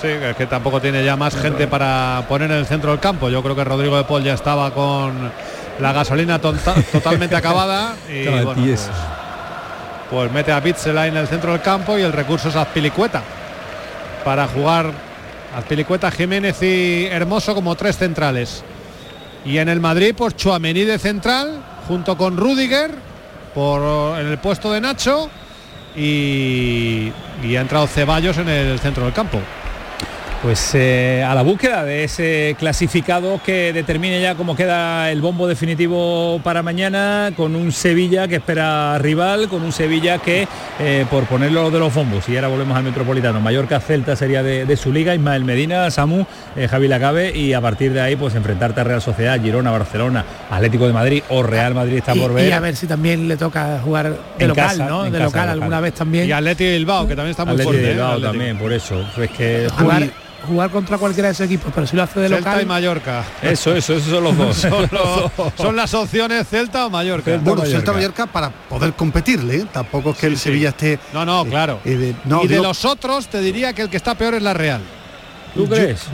Sí, 0.00 0.08
es 0.08 0.36
que 0.36 0.44
tampoco 0.46 0.78
tiene 0.80 1.02
ya 1.02 1.16
más 1.16 1.34
gente 1.34 1.66
para 1.66 2.22
poner 2.28 2.50
en 2.50 2.58
el 2.58 2.66
centro 2.66 2.90
del 2.90 3.00
campo. 3.00 3.30
Yo 3.30 3.42
creo 3.42 3.56
que 3.56 3.64
Rodrigo 3.64 3.96
de 3.96 4.04
Paul 4.04 4.22
ya 4.22 4.34
estaba 4.34 4.70
con 4.74 5.30
la 5.80 5.92
gasolina 5.92 6.38
tonta- 6.38 6.74
totalmente 6.92 7.34
acabada 7.34 7.94
y 8.10 8.26
bueno, 8.26 8.52
pues, 8.54 8.90
pues 10.10 10.32
mete 10.32 10.52
a 10.52 10.60
Bitzela 10.60 11.06
en 11.06 11.16
el 11.16 11.26
centro 11.26 11.52
del 11.52 11.62
campo 11.62 11.96
y 11.98 12.02
el 12.02 12.12
recurso 12.12 12.50
es 12.50 12.56
Azpilicueta 12.56 13.22
para 14.26 14.48
jugar 14.48 14.90
Azpilicueta, 15.56 16.10
Jiménez 16.10 16.60
y 16.60 17.06
Hermoso 17.06 17.54
como 17.54 17.76
tres 17.76 17.96
centrales. 17.96 18.64
Y 19.44 19.58
en 19.58 19.68
el 19.68 19.78
Madrid, 19.78 20.16
pues 20.16 20.34
Chuamení 20.34 20.82
de 20.82 20.98
central, 20.98 21.62
junto 21.86 22.18
con 22.18 22.36
Rudiger, 22.36 22.90
por, 23.54 24.18
en 24.18 24.26
el 24.26 24.38
puesto 24.38 24.72
de 24.72 24.80
Nacho, 24.80 25.30
y, 25.94 27.12
y 27.40 27.54
ha 27.56 27.60
entrado 27.60 27.86
Ceballos 27.86 28.36
en 28.38 28.48
el 28.48 28.80
centro 28.80 29.04
del 29.04 29.12
campo. 29.12 29.38
Pues 30.42 30.74
eh, 30.74 31.24
a 31.26 31.34
la 31.34 31.42
búsqueda 31.42 31.82
de 31.82 32.04
ese 32.04 32.56
clasificado 32.58 33.40
que 33.44 33.72
determine 33.72 34.20
ya 34.20 34.34
cómo 34.34 34.54
queda 34.54 35.10
el 35.10 35.20
bombo 35.20 35.48
definitivo 35.48 36.40
para 36.44 36.62
mañana, 36.62 37.32
con 37.36 37.56
un 37.56 37.72
Sevilla 37.72 38.28
que 38.28 38.36
espera 38.36 38.98
rival, 38.98 39.48
con 39.48 39.62
un 39.62 39.72
Sevilla 39.72 40.18
que, 40.18 40.46
eh, 40.78 41.06
por 41.10 41.24
ponerlo 41.24 41.70
de 41.70 41.78
los 41.78 41.92
bombos, 41.92 42.28
y 42.28 42.36
ahora 42.36 42.48
volvemos 42.48 42.76
al 42.76 42.84
Metropolitano, 42.84 43.40
Mallorca 43.40 43.80
Celta 43.80 44.14
sería 44.14 44.42
de, 44.42 44.76
su 44.76 44.92
liga, 44.92 45.14
Ismael 45.14 45.44
Medina, 45.44 45.90
Samu, 45.90 46.26
eh, 46.54 46.68
Javi 46.68 46.86
Lacabe, 46.86 47.36
y 47.36 47.54
a 47.54 47.60
partir 47.60 47.92
de 47.92 48.02
ahí 48.02 48.14
pues 48.14 48.34
enfrentarte 48.34 48.82
a 48.82 48.84
Real 48.84 49.02
Sociedad, 49.02 49.40
Girona, 49.40 49.70
Barcelona, 49.70 50.24
Atlético 50.50 50.86
de 50.86 50.92
Madrid 50.92 51.22
o 51.30 51.42
Real 51.42 51.74
Madrid 51.74 51.96
está 51.96 52.14
por 52.14 52.34
ver. 52.34 52.46
Y 52.48 52.52
a 52.52 52.60
ver 52.60 52.76
si 52.76 52.86
también 52.86 53.26
le 53.26 53.36
toca 53.38 53.80
jugar 53.82 54.14
de 54.38 54.48
local, 54.48 54.78
¿no? 54.86 55.10
De 55.10 55.18
local 55.18 55.48
alguna 55.48 55.80
vez 55.80 55.94
también. 55.94 56.28
Y 56.28 56.32
Atlético 56.32 56.70
Bilbao, 56.70 57.08
que 57.08 57.16
también 57.16 57.30
está 57.30 57.44
muy 57.46 57.58
fuerte. 57.58 57.88
Bilbao 57.88 58.20
también, 58.20 58.58
por 58.58 58.72
eso. 58.72 59.00
Es 59.18 59.30
que 59.30 59.68
jugar 59.76 60.10
jugar 60.46 60.70
contra 60.70 60.98
cualquiera 60.98 61.28
de 61.28 61.32
esos 61.32 61.46
equipos, 61.46 61.72
pero 61.74 61.86
si 61.86 61.96
lo 61.96 62.02
hace 62.02 62.20
de 62.20 62.28
Celta 62.28 62.50
local. 62.50 62.62
y 62.62 62.66
Mallorca. 62.66 63.24
Eso, 63.42 63.74
eso, 63.74 63.94
esos 63.94 64.10
son 64.10 64.24
los 64.24 64.36
dos. 64.36 64.56
son, 65.56 65.76
las 65.76 65.92
opciones 65.94 66.48
Celta 66.48 66.86
o 66.86 66.90
Mallorca. 66.90 67.38
bueno, 67.42 67.64
Celta 67.64 67.90
o 67.90 67.94
Mallorca 67.94 68.26
para 68.26 68.50
poder 68.50 68.94
competirle. 68.94 69.56
¿eh? 69.56 69.66
Tampoco 69.72 70.10
es 70.10 70.18
que 70.18 70.26
el 70.26 70.38
Sevilla 70.38 70.70
esté. 70.70 70.98
No, 71.12 71.24
no, 71.24 71.42
eh, 71.42 71.48
claro. 71.48 71.80
eh, 71.84 72.14
y 72.42 72.46
de 72.46 72.60
los 72.60 72.84
otros 72.84 73.28
te 73.28 73.40
diría 73.40 73.72
que 73.72 73.82
el 73.82 73.90
que 73.90 73.96
está 73.96 74.14
peor 74.14 74.34
es 74.34 74.42
la 74.42 74.54
Real. 74.54 74.80
¿Tú 75.54 75.66
crees? 75.66 76.06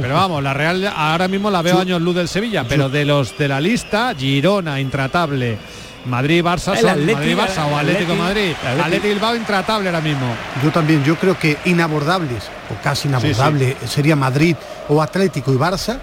pero 0.00 0.14
vamos, 0.14 0.42
la 0.42 0.52
Real 0.52 0.92
ahora 0.94 1.26
mismo 1.26 1.50
la 1.50 1.62
veo 1.62 1.78
años 1.78 2.00
luz 2.02 2.14
del 2.14 2.28
Sevilla, 2.28 2.64
pero 2.68 2.88
de 2.90 3.04
los 3.06 3.36
de 3.38 3.48
la 3.48 3.60
lista, 3.60 4.14
Girona, 4.16 4.80
intratable. 4.80 5.58
Madrid, 6.04 6.42
Barça, 6.42 6.76
son 6.76 7.06
Madrid, 7.06 7.36
Barça 7.36 7.64
o 7.66 7.76
Atlético 7.76 8.14
Madrid. 8.14 8.54
Atlético 8.80 9.08
Bilbao 9.08 9.36
intratable 9.36 9.88
ahora 9.88 10.00
mismo. 10.00 10.26
Yo 10.62 10.70
también, 10.70 11.04
yo 11.04 11.16
creo 11.16 11.38
que 11.38 11.58
inabordables, 11.64 12.44
o 12.70 12.82
casi 12.82 13.08
inabordables, 13.08 13.76
sería 13.88 14.16
Madrid 14.16 14.56
o 14.88 15.00
Atlético 15.00 15.52
y 15.52 15.56
Barça. 15.56 16.00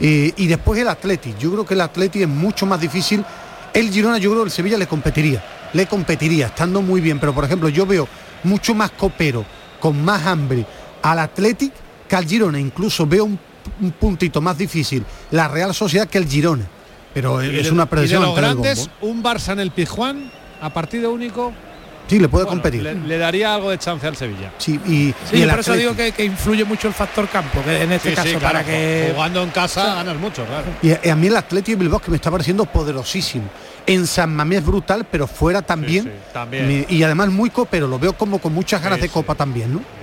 Eh, 0.00 0.32
y 0.36 0.46
después 0.46 0.80
el 0.80 0.88
Atlético. 0.88 1.38
Yo 1.38 1.52
creo 1.52 1.66
que 1.66 1.74
el 1.74 1.80
Atlético 1.80 2.24
es 2.24 2.28
mucho 2.30 2.66
más 2.66 2.80
difícil. 2.80 3.24
El 3.72 3.90
Girona, 3.90 4.18
yo 4.18 4.30
creo 4.30 4.42
que 4.42 4.48
el 4.48 4.52
Sevilla 4.52 4.78
le 4.78 4.86
competiría. 4.86 5.42
Le 5.72 5.86
competiría, 5.86 6.46
estando 6.46 6.82
muy 6.82 7.00
bien. 7.00 7.18
Pero 7.18 7.34
por 7.34 7.44
ejemplo, 7.44 7.68
yo 7.68 7.86
veo 7.86 8.08
mucho 8.44 8.74
más 8.74 8.90
copero, 8.92 9.44
con 9.80 10.04
más 10.04 10.26
hambre 10.26 10.64
al 11.02 11.18
Atlético 11.18 11.74
que 12.08 12.16
al 12.16 12.26
Girona. 12.26 12.58
Incluso 12.58 13.06
veo 13.06 13.24
un, 13.24 13.38
un 13.80 13.90
puntito 13.92 14.40
más 14.40 14.56
difícil 14.58 15.04
la 15.30 15.48
Real 15.48 15.74
Sociedad 15.74 16.08
que 16.08 16.18
el 16.18 16.28
Girona 16.28 16.68
pero 17.14 17.40
es 17.40 17.70
una 17.70 17.86
presión. 17.86 18.22
Y 18.22 18.24
de 18.24 18.30
los 18.30 18.36
grandes, 18.36 18.90
un 19.00 19.22
Barça 19.22 19.52
en 19.52 19.60
el 19.60 19.70
Pizjuán 19.70 20.30
a 20.60 20.70
partido 20.70 21.12
único. 21.12 21.52
Sí, 22.08 22.18
le 22.18 22.28
puede 22.28 22.46
competir. 22.46 22.82
Le, 22.82 23.18
daría 23.18 23.54
algo 23.54 23.70
de 23.70 23.76
chance 23.76 24.06
al 24.06 24.16
Sevilla. 24.16 24.50
Sí, 24.56 24.80
y, 24.86 25.14
sí, 25.30 25.44
por 25.44 25.60
eso 25.60 25.74
digo 25.74 25.94
que, 25.94 26.24
influye 26.24 26.64
mucho 26.64 26.88
el 26.88 26.94
factor 26.94 27.28
campo, 27.28 27.62
que 27.62 27.82
en 27.82 27.92
este 27.92 28.14
caso, 28.14 28.38
para 28.38 28.64
que 28.64 29.12
jugando 29.14 29.42
en 29.42 29.50
casa 29.50 29.94
ganas 29.96 30.16
mucho, 30.16 30.42
claro. 30.46 30.64
Y 30.80 31.08
a, 31.08 31.14
mí 31.14 31.26
el 31.26 31.36
Atlético 31.36 31.76
de 31.76 31.84
Bilbao 31.84 32.00
que 32.00 32.10
me 32.10 32.16
está 32.16 32.30
pareciendo 32.30 32.64
poderosísimo. 32.64 33.44
En 33.86 34.06
San 34.06 34.34
Mamés 34.34 34.60
es 34.60 34.64
brutal, 34.64 35.06
pero 35.10 35.26
fuera 35.26 35.60
también. 35.60 36.10
también. 36.32 36.86
y 36.88 37.02
además 37.02 37.28
muy 37.28 37.50
copero, 37.50 37.86
lo 37.86 37.98
veo 37.98 38.14
como 38.14 38.38
con 38.38 38.54
muchas 38.54 38.82
ganas 38.82 39.02
de 39.02 39.10
copa 39.10 39.34
también, 39.34 39.74
¿no? 39.74 39.98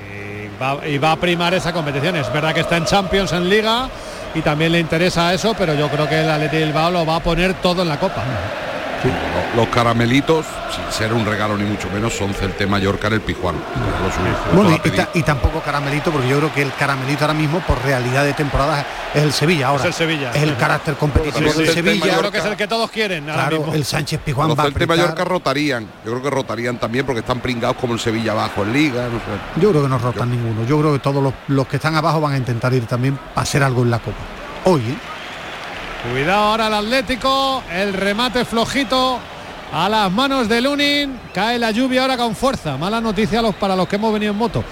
y 0.88 0.98
va 0.98 1.12
a 1.12 1.20
primar 1.20 1.54
esa 1.54 1.74
competición. 1.74 2.16
Es 2.16 2.32
verdad 2.32 2.54
que 2.54 2.62
está 2.62 2.78
en 2.78 2.86
Champions, 2.86 3.32
en 3.34 3.50
Liga, 3.50 3.90
y 4.36 4.42
también 4.42 4.74
le 4.74 4.80
interesa 4.80 5.34
eso, 5.34 5.56
pero 5.58 5.74
yo 5.74 5.90
creo 5.90 6.08
que 6.08 6.20
el 6.20 6.30
Atleti 6.30 6.58
Bilbao 6.58 6.92
lo 6.92 7.06
va 7.06 7.16
a 7.16 7.20
poner 7.22 7.54
todo 7.56 7.82
en 7.82 7.88
la 7.88 7.98
Copa. 7.98 8.24
Los 9.56 9.68
caramelitos, 9.68 10.46
sin 10.76 10.92
ser 10.92 11.14
un 11.14 11.26
regalo 11.26 11.58
ni 11.58 11.64
mucho 11.64 11.90
menos, 11.90 12.14
son 12.14 12.34
Celte 12.34 12.68
Mallorca 12.68 13.08
en 13.08 13.14
el 13.14 13.22
Pijuán. 13.22 13.56
Bueno, 14.54 14.78
y, 15.14 15.24
tampoco 15.24 15.62
caramelito, 15.62 16.12
porque 16.12 16.28
yo 16.28 16.38
creo 16.38 16.54
que 16.54 16.62
el 16.62 16.74
caramelito 16.74 17.24
ahora 17.24 17.34
mismo, 17.34 17.60
por 17.62 17.82
realidad 17.84 18.24
de 18.26 18.34
temporada, 18.34 18.86
es 19.14 19.24
el 19.24 19.32
Sevilla. 19.32 19.68
Ahora 19.68 19.84
es 19.84 19.88
el 19.88 19.94
Sevilla. 19.94 20.32
Es 20.32 20.44
el 20.44 20.58
carácter 20.58 20.96
competitivo 20.96 21.54
del 21.54 21.70
Sevilla. 21.70 22.06
Yo 22.08 22.20
creo 22.20 22.32
que 22.32 22.38
es 22.40 22.46
el 22.46 22.58
que 22.58 22.68
todos 22.68 22.90
quieren. 22.92 23.26
claro, 23.26 23.74
el 23.74 23.86
Sánchez 23.86 24.20
Pijuán 24.26 24.50
Los 24.50 24.60
va 24.60 24.64
Celte 24.64 24.88
Mallorca 24.88 25.24
rotarían. 25.24 25.88
Yo 26.04 26.12
creo 26.12 26.24
que 26.24 26.30
rotarían 26.30 26.78
también 26.78 27.06
porque 27.06 27.20
están 27.20 27.40
pringados 27.40 27.78
como 27.78 27.94
el 27.94 28.00
Sevilla 28.00 28.32
abajo 28.32 28.64
en 28.64 28.74
Liga. 28.74 29.08
Yo 29.62 29.70
creo 29.70 29.84
que 29.84 29.90
no 29.90 29.98
rotan 29.98 30.32
ninguno. 30.32 30.66
Yo 30.68 30.80
creo 30.80 30.94
que 30.94 31.00
todos 31.00 31.24
los, 31.24 31.34
los, 31.48 31.68
que 31.68 31.78
están 31.78 31.96
abajo 31.96 32.20
van 32.20 32.34
a 32.34 32.38
intentar 32.38 32.74
ir 32.74 32.86
también 32.86 33.18
para 33.34 33.44
hacer 33.44 33.64
algo 33.64 33.84
en 33.84 33.92
la 33.92 34.00
Copa. 34.00 34.18
Hoy, 34.66 34.82
¿eh? 34.82 35.15
Cuidado 36.12 36.44
ahora 36.44 36.68
el 36.68 36.74
Atlético, 36.74 37.64
el 37.72 37.94
remate 37.94 38.46
flojito 38.46 39.20
a 39.74 39.90
las 39.90 40.12
manos 40.12 40.48
de 40.48 40.62
Lunin. 40.62 41.20
Cae 41.34 41.60
la 41.60 41.72
lluvia 41.72 42.02
ahora 42.04 42.18
con 42.18 42.36
fuerza. 42.36 42.78
Mala 42.78 43.02
noticia 43.02 43.42
los, 43.42 43.56
para 43.56 43.76
los 43.76 43.88
que 43.88 43.96
hemos 43.98 44.14
venido 44.14 44.32
en 44.32 44.38
moto. 44.38 44.64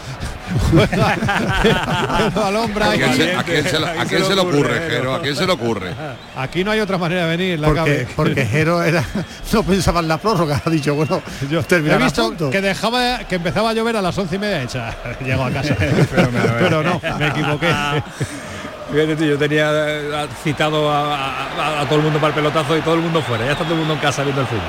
¿A 0.77 0.87
quién 2.91 3.13
se, 3.13 3.35
a 3.35 3.43
quién 3.43 3.67
se, 3.67 3.77
a 3.77 4.05
quién 4.05 4.23
se 4.23 4.35
le 4.35 4.41
ocurre, 4.41 4.79
Jero? 4.89 5.15
¿A 5.15 5.21
quién 5.21 5.35
se 5.35 5.47
le 5.47 5.53
ocurre? 5.53 5.93
Aquí 6.37 6.63
no 6.63 6.71
hay 6.71 6.79
otra 6.79 6.97
manera 6.97 7.25
de 7.25 7.37
venir. 7.37 7.59
La 7.59 7.69
porque, 7.69 8.07
porque 8.15 8.45
Jero 8.45 8.83
era, 8.83 9.03
no 9.51 9.63
pensaba 9.63 10.01
en 10.01 10.07
la 10.07 10.17
prórroga. 10.17 10.61
Ha 10.63 10.69
dicho, 10.69 10.93
bueno, 10.93 11.21
yo 11.49 11.61
he 11.69 11.97
visto 11.97 12.49
que 12.51 12.61
dejaba 12.61 13.19
que 13.19 13.35
empezaba 13.35 13.71
a 13.71 13.73
llover 13.73 13.97
a 13.97 14.01
las 14.01 14.17
once 14.17 14.35
y 14.35 14.39
media 14.39 14.61
hecha. 14.61 14.95
Llego 15.25 15.43
a 15.43 15.51
casa. 15.51 15.75
Pero 15.77 16.83
no, 16.83 17.01
me 17.17 17.27
equivoqué. 17.27 17.73
Fíjate 18.93 19.27
yo 19.27 19.39
tenía 19.39 19.71
eh, 19.71 20.27
citado 20.43 20.87
a, 20.93 21.83
todo 21.89 21.97
el 21.97 22.03
mundo 22.03 22.19
para 22.19 22.27
el 22.27 22.35
pelotazo 22.35 22.77
y 22.77 22.81
todo 22.81 22.93
el 22.93 23.01
mundo 23.01 23.23
fuera. 23.23 23.43
Ya 23.43 23.53
está 23.53 23.63
todo 23.63 23.73
el 23.73 23.79
mundo 23.79 23.95
en 23.95 23.99
casa 23.99 24.21
viendo 24.21 24.41
el 24.41 24.47
fútbol. 24.47 24.61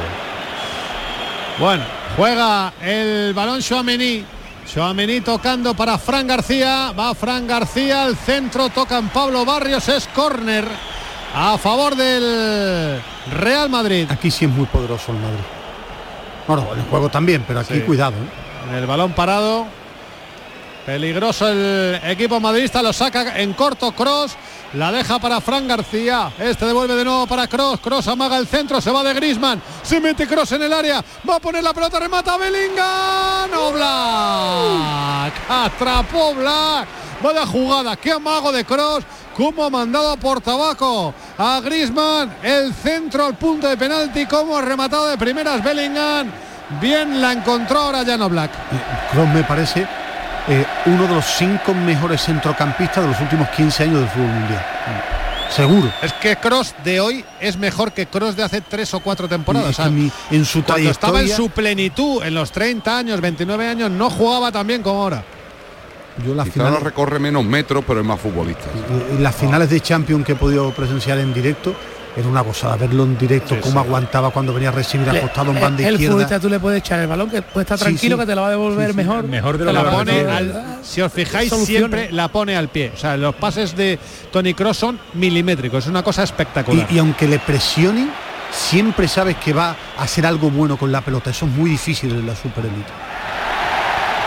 Bueno, 1.59 1.85
juega 2.17 2.73
el 2.83 3.35
balón 3.35 3.61
Chouameni. 3.61 4.25
Chouameni 4.67 5.21
tocando 5.21 5.75
para 5.75 5.99
Fran 5.99 6.27
García. 6.27 6.93
Va 6.99 7.15
Fran 7.15 7.47
García 7.47 8.05
al 8.05 8.17
centro. 8.17 8.71
Tocan 8.71 9.11
Pablo 9.11 9.45
Barrios. 9.45 9.87
Es 9.91 10.09
córner 10.09 10.65
a 11.35 11.59
favor 11.59 11.95
del 11.95 13.03
Real 13.31 13.69
Madrid. 13.69 14.07
Aquí 14.11 14.31
sí 14.31 14.47
es 14.47 14.51
muy 14.51 14.65
poderoso 14.65 15.13
el 15.13 15.19
Madrid. 15.19 15.45
Bueno, 16.49 16.67
en 16.73 16.79
el 16.79 16.87
juego 16.87 17.11
también, 17.11 17.45
pero 17.47 17.61
aquí 17.61 17.79
cuidado. 17.81 18.15
¿eh? 18.17 18.71
En 18.71 18.75
el 18.77 18.87
balón 18.87 19.13
parado. 19.13 19.84
Peligroso 20.87 21.49
el 21.49 21.99
equipo 22.05 22.39
madridista, 22.41 22.83
lo 22.83 22.93
saca 22.93 23.41
en 23.41 23.55
corto 23.55 23.93
Cross, 23.93 24.37
la 24.75 24.93
deja 24.93 25.19
para 25.19 25.41
Fran 25.41 25.67
García. 25.67 26.31
Este 26.39 26.67
devuelve 26.67 26.95
de 26.95 27.07
nuevo 27.07 27.27
para 27.27 27.47
Cross. 27.47 27.81
Cross 27.81 28.09
amaga 28.09 28.37
el 28.37 28.47
centro, 28.47 28.83
se 28.83 28.91
va 28.91 29.03
de 29.03 29.15
Grisman. 29.15 29.63
Se 29.83 29.99
mete 29.99 30.27
Cross 30.27 30.53
en 30.53 30.63
el 30.65 30.73
área. 30.75 31.03
Va 31.29 31.37
a 31.37 31.41
poner 31.41 31.65
la 31.65 31.73
pelota, 31.73 31.99
remata 31.99 32.37
Bellingham. 32.37 33.51
No 33.51 33.73
Black. 33.73 35.33
Atrapó 35.49 36.35
Black. 36.35 36.87
Vaya 37.23 37.47
jugada, 37.47 37.97
qué 37.97 38.13
amago 38.13 38.53
de 38.53 38.67
Cross. 38.67 39.05
Cómo 39.35 39.65
ha 39.65 39.71
mandado 39.71 40.19
por 40.19 40.43
tabaco 40.43 41.15
a 41.39 41.61
Grisman. 41.61 42.37
El 42.43 42.75
centro 42.75 43.25
al 43.25 43.39
punto 43.39 43.69
de 43.69 43.79
penalti. 43.79 44.27
Cómo 44.27 44.59
ha 44.59 44.61
rematado 44.61 45.09
de 45.09 45.17
primeras 45.17 45.65
Bellingham. 45.65 46.31
Bien 46.79 47.23
la 47.23 47.33
encontró 47.33 47.79
ahora 47.79 48.03
Llano 48.03 48.29
Black. 48.29 48.51
Cross 49.13 49.29
me 49.29 49.45
parece 49.45 50.04
eh, 50.49 50.65
uno 50.87 51.07
de 51.07 51.15
los 51.15 51.25
cinco 51.25 51.73
mejores 51.75 52.23
centrocampistas 52.23 53.05
de 53.05 53.11
los 53.11 53.21
últimos 53.21 53.49
15 53.51 53.83
años 53.85 54.01
del 54.01 54.09
fútbol 54.09 54.29
mundial. 54.29 54.65
Seguro. 55.51 55.93
Es 56.03 56.13
que 56.15 56.37
Cross 56.37 56.75
de 56.83 57.01
hoy 57.01 57.25
es 57.41 57.57
mejor 57.57 57.93
que 57.93 58.07
Cross 58.07 58.37
de 58.37 58.43
hace 58.43 58.61
tres 58.61 58.93
o 58.95 59.01
cuatro 59.01 59.29
temporadas. 59.29 59.79
en 59.79 60.45
su 60.45 60.65
Cuando 60.65 60.91
estaba 60.91 61.21
en 61.21 61.29
su 61.29 61.49
plenitud, 61.51 62.23
en 62.25 62.35
los 62.35 62.51
30 62.51 62.99
años, 62.99 63.21
29 63.21 63.69
años, 63.69 63.91
no 63.91 64.11
jugaba 64.11 64.51
tan 64.51 64.67
bien 64.67 64.83
como 64.83 65.03
ahora. 65.03 65.25
Yo 66.25 66.35
la 66.35 66.45
final 66.45 66.81
recorre 66.81 67.19
menos 67.19 67.45
metros, 67.45 67.85
pero 67.87 68.01
es 68.01 68.07
más 68.07 68.21
futbolista. 68.21 68.67
Las 69.19 69.35
finales 69.35 69.71
de 69.71 69.81
Champions 69.81 70.25
que 70.25 70.33
he 70.33 70.37
podido 70.37 70.71
presenciar 70.73 71.19
en 71.19 71.35
directo, 71.35 71.75
era 72.17 72.29
una 72.29 72.41
gozada 72.43 72.77
verlo 72.77 73.05
en 73.05 73.19
directo, 73.19 73.57
cómo 73.61 73.81
aguantaba 73.81 74.31
cuando 74.31 74.55
venía 74.55 74.69
a 74.69 74.73
recibir 74.73 75.09
acostado 75.09 75.51
en 75.51 75.61
banda 75.61 75.87
el 75.87 75.95
izquierda. 75.95 76.13
futbolista 76.13 76.41
tú 76.41 76.49
le 76.49 76.61
puedes 76.61 76.81
echar 76.81 77.01
el 77.01 77.07
balón, 77.07 77.31
que 77.31 77.43
puede 77.43 77.65
estar 77.65 77.79
tranquilo, 77.79 78.17
que 78.17 78.27
te 78.27 78.35
lo 78.35 78.43
va 78.43 78.49
a 78.49 78.51
devolver 78.51 78.95
mejor. 78.95 79.25
Mejor 79.25 79.59
de 79.59 79.65
lo 79.65 79.73
la 79.73 79.91
pone 79.91 80.21
al, 80.21 80.79
Si 80.83 81.01
os 81.01 81.13
fijáis, 81.13 81.53
siempre 81.53 82.13
la 82.13 82.29
pone 82.29 82.57
al 82.57 82.69
pie. 82.69 82.93
O 82.95 82.97
sea, 82.97 83.17
los 83.17 83.35
pases 83.35 83.77
de 83.77 83.99
Tony 84.31 84.55
Cross 84.55 84.77
son 84.77 85.01
milimétricos, 85.15 85.85
es 85.85 85.91
una 85.91 86.03
cosa 86.03 86.23
espectacular. 86.23 86.87
Y, 86.91 86.99
aunque 86.99 87.27
le 87.27 87.39
presionen, 87.39 88.11
siempre 88.53 89.09
sabes 89.09 89.37
que 89.37 89.53
va 89.53 89.77
a 89.99 90.03
hacer 90.03 90.27
algo 90.27 90.51
bueno 90.51 90.77
con 90.77 90.93
la 90.93 91.01
pelota. 91.01 91.31
Eso 91.31 91.47
es 91.47 91.53
muy 91.53 91.71
difícil 91.71 92.11
en 92.13 92.27
la 92.27 92.37
superélite. 92.37 92.93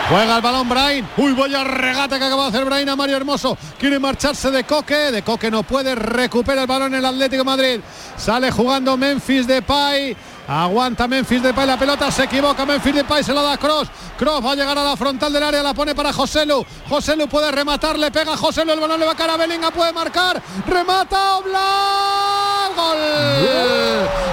Juega 0.09 0.37
el 0.37 0.41
balón 0.41 0.69
Brain. 0.69 1.07
Uy, 1.17 1.33
vaya 1.33 1.65
regata 1.65 2.17
que 2.17 2.25
acaba 2.25 2.43
de 2.43 2.49
hacer 2.49 2.65
Brain 2.65 2.87
a 2.87 2.95
Mario 2.95 3.17
Hermoso. 3.17 3.57
Quiere 3.77 3.99
marcharse 3.99 4.49
de 4.51 4.63
Coque. 4.63 5.11
De 5.11 5.21
Coque 5.21 5.51
no 5.51 5.63
puede. 5.63 5.95
Recupera 5.95 6.61
el 6.61 6.67
balón 6.67 6.95
el 6.95 7.03
Atlético 7.03 7.43
Madrid. 7.43 7.81
Sale 8.15 8.49
jugando 8.49 8.95
Memphis 8.95 9.45
Depay. 9.45 10.15
Aguanta 10.47 11.09
Memphis 11.09 11.43
Depay 11.43 11.67
la 11.67 11.77
pelota, 11.77 12.09
se 12.09 12.23
equivoca 12.23 12.65
Memphis 12.65 12.95
Depay, 12.95 13.21
se 13.21 13.33
la 13.33 13.41
da 13.41 13.57
Cross. 13.57 13.89
Cross 14.17 14.45
va 14.45 14.53
a 14.53 14.55
llegar 14.55 14.77
a 14.77 14.83
la 14.83 14.95
frontal 14.95 15.33
del 15.33 15.43
área, 15.43 15.61
la 15.61 15.73
pone 15.73 15.93
para 15.93 16.13
Joselu. 16.13 16.65
Joselu 16.87 17.27
puede 17.27 17.51
rematar, 17.51 17.99
le 17.99 18.09
pega 18.11 18.31
a 18.31 18.37
Joselu, 18.37 18.71
el 18.71 18.79
balón 18.79 18.97
le 18.97 19.05
va 19.05 19.11
a 19.11 19.15
cara 19.15 19.33
a 19.33 19.37
Bellingham, 19.37 19.73
puede 19.73 19.91
marcar. 19.91 20.41
Remata 20.65 21.35
Oblak. 21.35 22.75
Gol. 22.77 22.97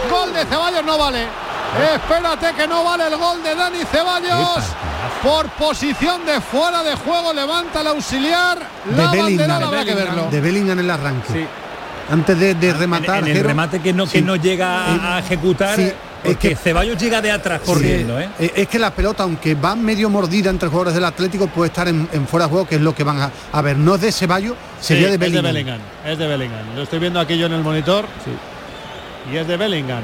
Gol 0.09 0.33
de 0.35 0.45
Ceballos 0.45 0.85
no 0.85 0.99
vale. 0.99 1.27
Espérate 1.95 2.53
que 2.55 2.69
no 2.69 2.85
vale 2.85 3.09
el 3.09 3.17
gol 3.17 3.43
de 3.43 3.55
Dani 3.57 3.85
Ceballos. 3.85 4.94
Por 5.23 5.49
posición 5.51 6.25
de 6.27 6.41
fuera 6.41 6.83
de 6.83 6.95
juego 6.97 7.33
levanta 7.33 7.81
el 7.81 7.87
auxiliar. 7.89 8.59
La 8.97 9.09
de 9.09 9.23
Bellingham, 9.23 9.63
habrá 9.63 9.85
que 9.85 9.95
verlo. 9.95 10.29
de 10.31 10.41
Bellingham 10.41 10.79
en 10.79 10.85
el 10.85 10.91
arranque. 10.91 11.47
Antes 12.11 12.39
de, 12.39 12.55
de 12.55 12.73
rematar. 12.75 13.19
En 13.21 13.29
el 13.29 13.37
Jero, 13.37 13.49
remate 13.49 13.81
que 13.81 13.93
no, 13.93 14.07
que 14.07 14.21
no 14.21 14.37
llega 14.37 15.15
a 15.17 15.19
ejecutar. 15.21 15.77
Sí, 15.77 15.91
es 16.23 16.37
que 16.37 16.55
Ceballos 16.55 16.99
llega 16.99 17.23
de 17.23 17.31
atrás 17.33 17.61
corriendo, 17.65 18.19
¿eh? 18.21 18.29
Eh, 18.39 18.53
Es 18.57 18.69
que 18.69 18.79
la 18.79 18.91
pelota, 18.91 19.23
aunque 19.23 19.55
va 19.55 19.75
medio 19.75 20.11
mordida 20.11 20.51
entre 20.51 20.69
jugadores 20.69 20.95
del 20.95 21.05
Atlético, 21.05 21.47
puede 21.49 21.69
estar 21.69 21.89
en, 21.89 22.07
en 22.13 22.27
fuera 22.27 22.45
de 22.47 22.51
juego, 22.51 22.67
que 22.69 22.75
es 22.77 22.81
lo 22.83 22.95
que 22.95 23.05
van 23.05 23.21
a, 23.21 23.31
a 23.53 23.63
ver. 23.63 23.77
No 23.79 23.95
es 23.95 24.03
de 24.03 24.13
Ceballos, 24.13 24.55
sería 24.81 25.07
Sí, 25.07 25.13
de 25.13 25.19
Bellingham. 25.19 25.47
Es 25.47 25.53
de 25.53 25.53
Bellingham. 25.53 25.81
Es 26.07 26.19
de 26.19 26.27
Bellingham. 26.27 26.77
Lo 26.77 26.83
estoy 26.83 26.99
viendo 26.99 27.21
aquí 27.21 27.39
yo 27.39 27.47
en 27.47 27.53
el 27.55 27.63
monitor. 27.63 28.05
Y 29.33 29.37
es 29.37 29.47
de 29.49 29.57
Bellingham. 29.57 30.03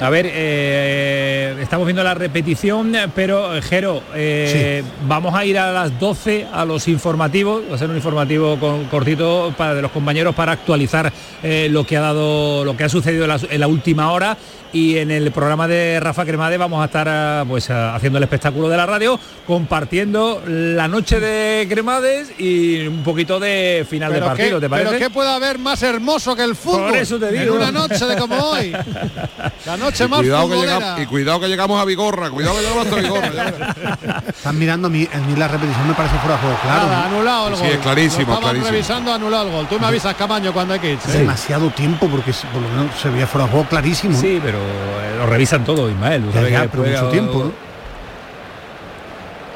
A 0.00 0.10
ver, 0.10 0.28
eh, 0.28 1.56
estamos 1.60 1.86
viendo 1.86 2.02
la 2.02 2.14
repetición, 2.14 2.94
pero 3.14 3.54
eh, 3.56 3.62
Jero, 3.62 4.02
eh, 4.14 4.82
vamos 5.06 5.34
a 5.34 5.44
ir 5.44 5.56
a 5.56 5.72
las 5.72 5.98
12 6.00 6.48
a 6.52 6.64
los 6.64 6.88
informativos, 6.88 7.62
va 7.70 7.76
a 7.76 7.78
ser 7.78 7.90
un 7.90 7.96
informativo 7.96 8.58
con, 8.58 8.86
cortito 8.86 9.54
para 9.56 9.74
de 9.74 9.82
los 9.82 9.92
compañeros 9.92 10.34
para 10.34 10.52
actualizar 10.52 11.12
eh, 11.44 11.68
lo 11.70 11.86
que 11.86 11.96
ha 11.96 12.00
dado, 12.00 12.64
lo 12.64 12.76
que 12.76 12.84
ha 12.84 12.88
sucedido 12.88 13.24
en 13.24 13.28
la, 13.30 13.40
en 13.48 13.60
la 13.60 13.68
última 13.68 14.10
hora 14.10 14.36
y 14.74 14.98
en 14.98 15.10
el 15.10 15.30
programa 15.32 15.66
de 15.66 15.98
Rafa 16.00 16.24
Cremade 16.26 16.58
vamos 16.58 16.82
a 16.82 16.84
estar 16.86 17.08
ah, 17.08 17.44
pues 17.48 17.70
ah, 17.70 17.94
haciendo 17.94 18.18
el 18.18 18.24
espectáculo 18.24 18.68
de 18.68 18.76
la 18.76 18.84
radio, 18.84 19.18
compartiendo 19.46 20.42
la 20.46 20.86
noche 20.88 21.20
de 21.20 21.66
Cremades 21.68 22.32
y 22.38 22.86
un 22.86 23.02
poquito 23.02 23.40
de 23.40 23.86
final 23.88 24.12
de 24.12 24.20
partido, 24.20 24.56
qué- 24.58 24.66
¿te 24.66 24.68
parece? 24.68 24.88
Pero 24.90 24.98
qué 24.98 25.10
puede 25.10 25.30
haber 25.30 25.58
más 25.58 25.82
hermoso 25.82 26.36
que 26.36 26.42
el 26.42 26.54
fútbol 26.54 26.88
Por 26.90 26.96
eso 26.98 27.18
te 27.18 27.28
en 27.28 27.40
digo. 27.44 27.54
una 27.54 27.70
noche 27.72 28.04
de 28.04 28.16
como 28.16 28.36
hoy. 28.36 28.72
La 29.64 29.76
noche 29.78 30.04
Y 30.04 30.08
más 30.08 30.20
cuidado, 30.20 30.48
que 30.50 30.56
llegamos, 30.56 31.00
y 31.00 31.06
cuidado 31.06 31.40
que 31.40 31.48
llegamos 31.48 31.80
a 31.80 31.84
Vigorra, 31.86 32.30
cuidado 32.30 32.56
que 32.56 32.62
llegamos 32.62 32.86
hasta 32.86 32.96
Vigorra. 33.00 34.22
Están 34.28 34.58
mirando 34.58 34.88
a 34.88 34.90
mí, 34.90 35.08
a 35.10 35.18
mí 35.18 35.36
la 35.36 35.48
repetición 35.48 35.88
me 35.88 35.94
parece 35.94 36.16
fuera 36.18 36.34
de 36.36 36.42
juego, 36.42 36.58
claro. 36.62 36.86
Nada, 36.86 37.04
anulado 37.06 37.48
el 37.48 37.54
Sí, 37.56 37.62
gol. 37.62 37.70
es 37.70 37.78
clarísimo, 37.78 38.34
Lo 38.34 38.40
clarísimo. 38.40 38.70
revisando, 38.70 39.12
anulado 39.14 39.46
el 39.46 39.52
gol. 39.52 39.66
Tú 39.68 39.78
me 39.80 39.86
avisas, 39.86 40.14
Camaño, 40.16 40.52
cuando 40.52 40.74
hay 40.74 40.80
que 40.80 40.92
irse. 40.92 41.18
Demasiado 41.18 41.70
tiempo 41.70 42.08
porque 42.08 42.32
por 42.52 42.60
lo 42.60 42.68
menos 42.68 43.00
se 43.00 43.08
veía 43.08 43.26
fuera 43.26 43.46
de 43.46 43.52
juego 43.52 43.68
clarísimo. 43.68 44.20
Sí, 44.20 44.38
pero 44.42 44.58
lo 45.18 45.26
revisan 45.26 45.64
todo, 45.64 45.90
Ismael. 45.90 46.30
Ya, 46.32 46.48
ya, 46.48 46.68
pero 46.68 46.84
mucho 46.84 47.08
tiempo, 47.08 47.44
¿no? 47.44 47.52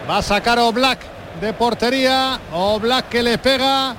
Va 0.09 0.18
a 0.18 0.22
sacar 0.22 0.59
Oblak 0.59 1.01
de 1.40 1.52
portería. 1.52 2.40
Oblak 2.52 3.09
que 3.09 3.22
le 3.22 3.39
pega. 3.39 3.94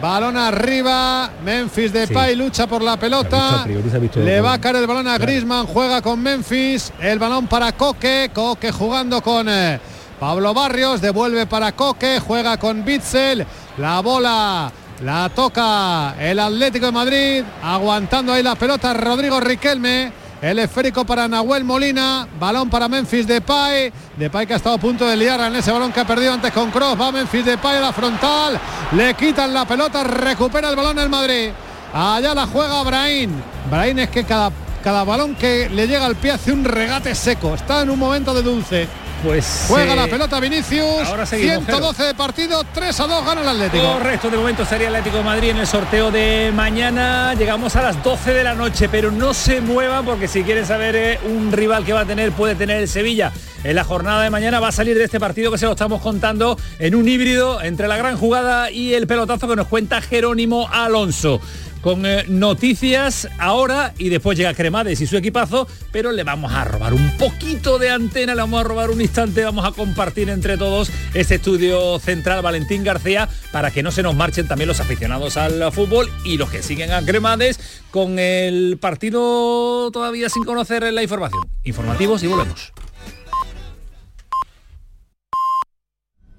Balón 0.00 0.36
arriba. 0.36 1.30
Memphis 1.42 1.92
Depay 1.92 2.36
lucha 2.36 2.66
por 2.66 2.82
la 2.82 2.98
pelota. 2.98 3.64
visto 3.66 4.20
Le 4.20 4.40
va 4.40 4.54
a 4.54 4.60
caer 4.60 4.76
el 4.76 4.86
balón 4.86 5.08
a 5.08 5.16
Grisman. 5.16 5.66
Juega 5.66 6.02
con 6.02 6.22
Memphis. 6.22 6.92
El 7.00 7.18
balón 7.18 7.46
para 7.46 7.72
Coque. 7.72 8.30
Coque 8.34 8.70
jugando 8.70 9.22
con 9.22 9.48
eh, 9.48 9.80
Pablo 10.20 10.52
Barrios. 10.52 11.00
Devuelve 11.00 11.46
para 11.46 11.72
Coque. 11.72 12.20
Juega 12.20 12.58
con 12.58 12.84
Bitzel. 12.84 13.46
La 13.78 14.00
bola. 14.00 14.70
La 15.02 15.30
toca 15.30 16.14
el 16.18 16.38
Atlético 16.38 16.86
de 16.86 16.92
Madrid. 16.92 17.44
Aguantando 17.62 18.32
ahí 18.34 18.42
la 18.42 18.54
pelota 18.54 18.92
Rodrigo 18.92 19.40
Riquelme. 19.40 20.25
El 20.42 20.58
esférico 20.58 21.04
para 21.04 21.26
Nahuel 21.26 21.64
Molina. 21.64 22.28
Balón 22.38 22.68
para 22.68 22.88
Memphis 22.88 23.26
Depay. 23.26 23.92
Depay 24.16 24.46
que 24.46 24.52
ha 24.52 24.56
estado 24.56 24.76
a 24.76 24.78
punto 24.78 25.06
de 25.06 25.16
liar 25.16 25.40
en 25.40 25.56
ese 25.56 25.72
balón 25.72 25.92
que 25.92 26.00
ha 26.00 26.06
perdido 26.06 26.32
antes 26.32 26.52
con 26.52 26.70
Cross. 26.70 27.00
Va 27.00 27.10
Memphis 27.10 27.44
Depay 27.44 27.78
a 27.78 27.80
la 27.80 27.92
frontal. 27.92 28.60
Le 28.92 29.14
quitan 29.14 29.54
la 29.54 29.64
pelota. 29.64 30.04
Recupera 30.04 30.68
el 30.68 30.76
balón 30.76 30.98
el 30.98 31.08
Madrid. 31.08 31.50
Allá 31.92 32.34
la 32.34 32.46
juega 32.46 32.82
Brain. 32.82 33.30
Brain 33.70 33.98
es 33.98 34.10
que 34.10 34.24
cada, 34.24 34.50
cada 34.84 35.04
balón 35.04 35.34
que 35.36 35.70
le 35.70 35.86
llega 35.86 36.04
al 36.04 36.16
pie 36.16 36.32
hace 36.32 36.52
un 36.52 36.64
regate 36.64 37.14
seco. 37.14 37.54
Está 37.54 37.80
en 37.80 37.90
un 37.90 37.98
momento 37.98 38.34
de 38.34 38.42
dulce. 38.42 38.88
Pues 39.22 39.66
Juega 39.68 39.94
eh, 39.94 39.96
la 39.96 40.06
pelota 40.06 40.38
Vinicius. 40.40 41.06
ahora 41.06 41.26
seguimos, 41.26 41.64
112 41.64 42.02
de 42.02 42.14
partido. 42.14 42.62
3 42.72 43.00
a 43.00 43.06
2 43.06 43.24
gana 43.26 43.40
el 43.42 43.48
Atlético. 43.48 43.92
Correcto, 43.94 44.30
de 44.30 44.36
momento 44.36 44.64
sería 44.64 44.88
Atlético 44.88 45.18
de 45.18 45.24
Madrid 45.24 45.50
en 45.50 45.58
el 45.58 45.66
sorteo 45.66 46.10
de 46.10 46.52
mañana. 46.54 47.34
Llegamos 47.34 47.76
a 47.76 47.82
las 47.82 48.02
12 48.02 48.32
de 48.32 48.44
la 48.44 48.54
noche, 48.54 48.88
pero 48.88 49.10
no 49.10 49.34
se 49.34 49.60
muevan 49.60 50.04
porque 50.04 50.28
si 50.28 50.42
quieren 50.42 50.66
saber 50.66 50.96
eh, 50.96 51.18
un 51.24 51.52
rival 51.52 51.84
que 51.84 51.92
va 51.92 52.00
a 52.00 52.04
tener, 52.06 52.32
puede 52.32 52.54
tener 52.54 52.80
el 52.80 52.88
Sevilla. 52.88 53.32
En 53.64 53.74
la 53.74 53.84
jornada 53.84 54.22
de 54.22 54.30
mañana 54.30 54.60
va 54.60 54.68
a 54.68 54.72
salir 54.72 54.96
de 54.96 55.04
este 55.04 55.18
partido 55.18 55.50
que 55.50 55.58
se 55.58 55.66
lo 55.66 55.72
estamos 55.72 56.00
contando 56.00 56.56
en 56.78 56.94
un 56.94 57.08
híbrido 57.08 57.60
entre 57.62 57.88
la 57.88 57.96
gran 57.96 58.16
jugada 58.16 58.70
y 58.70 58.94
el 58.94 59.06
pelotazo 59.06 59.48
que 59.48 59.56
nos 59.56 59.66
cuenta 59.66 60.00
Jerónimo 60.00 60.68
Alonso. 60.70 61.40
Con 61.80 62.04
eh, 62.04 62.24
noticias 62.28 63.28
ahora 63.38 63.94
y 63.96 64.08
después 64.08 64.36
llega 64.36 64.54
Cremades 64.54 65.00
y 65.00 65.06
su 65.06 65.16
equipazo, 65.16 65.68
pero 65.92 66.10
le 66.12 66.24
vamos 66.24 66.52
a 66.52 66.64
robar 66.64 66.94
un 66.94 67.16
poquito 67.16 67.78
de 67.78 67.90
antena, 67.90 68.34
le 68.34 68.40
vamos 68.40 68.60
a 68.60 68.64
robar 68.64 68.90
un 68.90 69.00
instante, 69.00 69.44
vamos 69.44 69.64
a 69.64 69.72
compartir 69.72 70.28
entre 70.30 70.56
todos 70.56 70.90
este 71.14 71.36
estudio 71.36 71.98
central 71.98 72.42
Valentín 72.42 72.82
García 72.82 73.28
para 73.52 73.70
que 73.70 73.82
no 73.82 73.90
se 73.90 74.02
nos 74.02 74.14
marchen 74.14 74.48
también 74.48 74.68
los 74.68 74.80
aficionados 74.80 75.36
al 75.36 75.72
fútbol 75.72 76.10
y 76.24 76.38
los 76.38 76.50
que 76.50 76.62
siguen 76.62 76.92
a 76.92 77.02
Cremades 77.02 77.60
con 77.90 78.18
el 78.18 78.78
partido 78.78 79.90
todavía 79.92 80.28
sin 80.28 80.44
conocer 80.44 80.92
la 80.92 81.02
información. 81.02 81.42
Informativos 81.64 82.22
y 82.22 82.26
volvemos. 82.26 82.72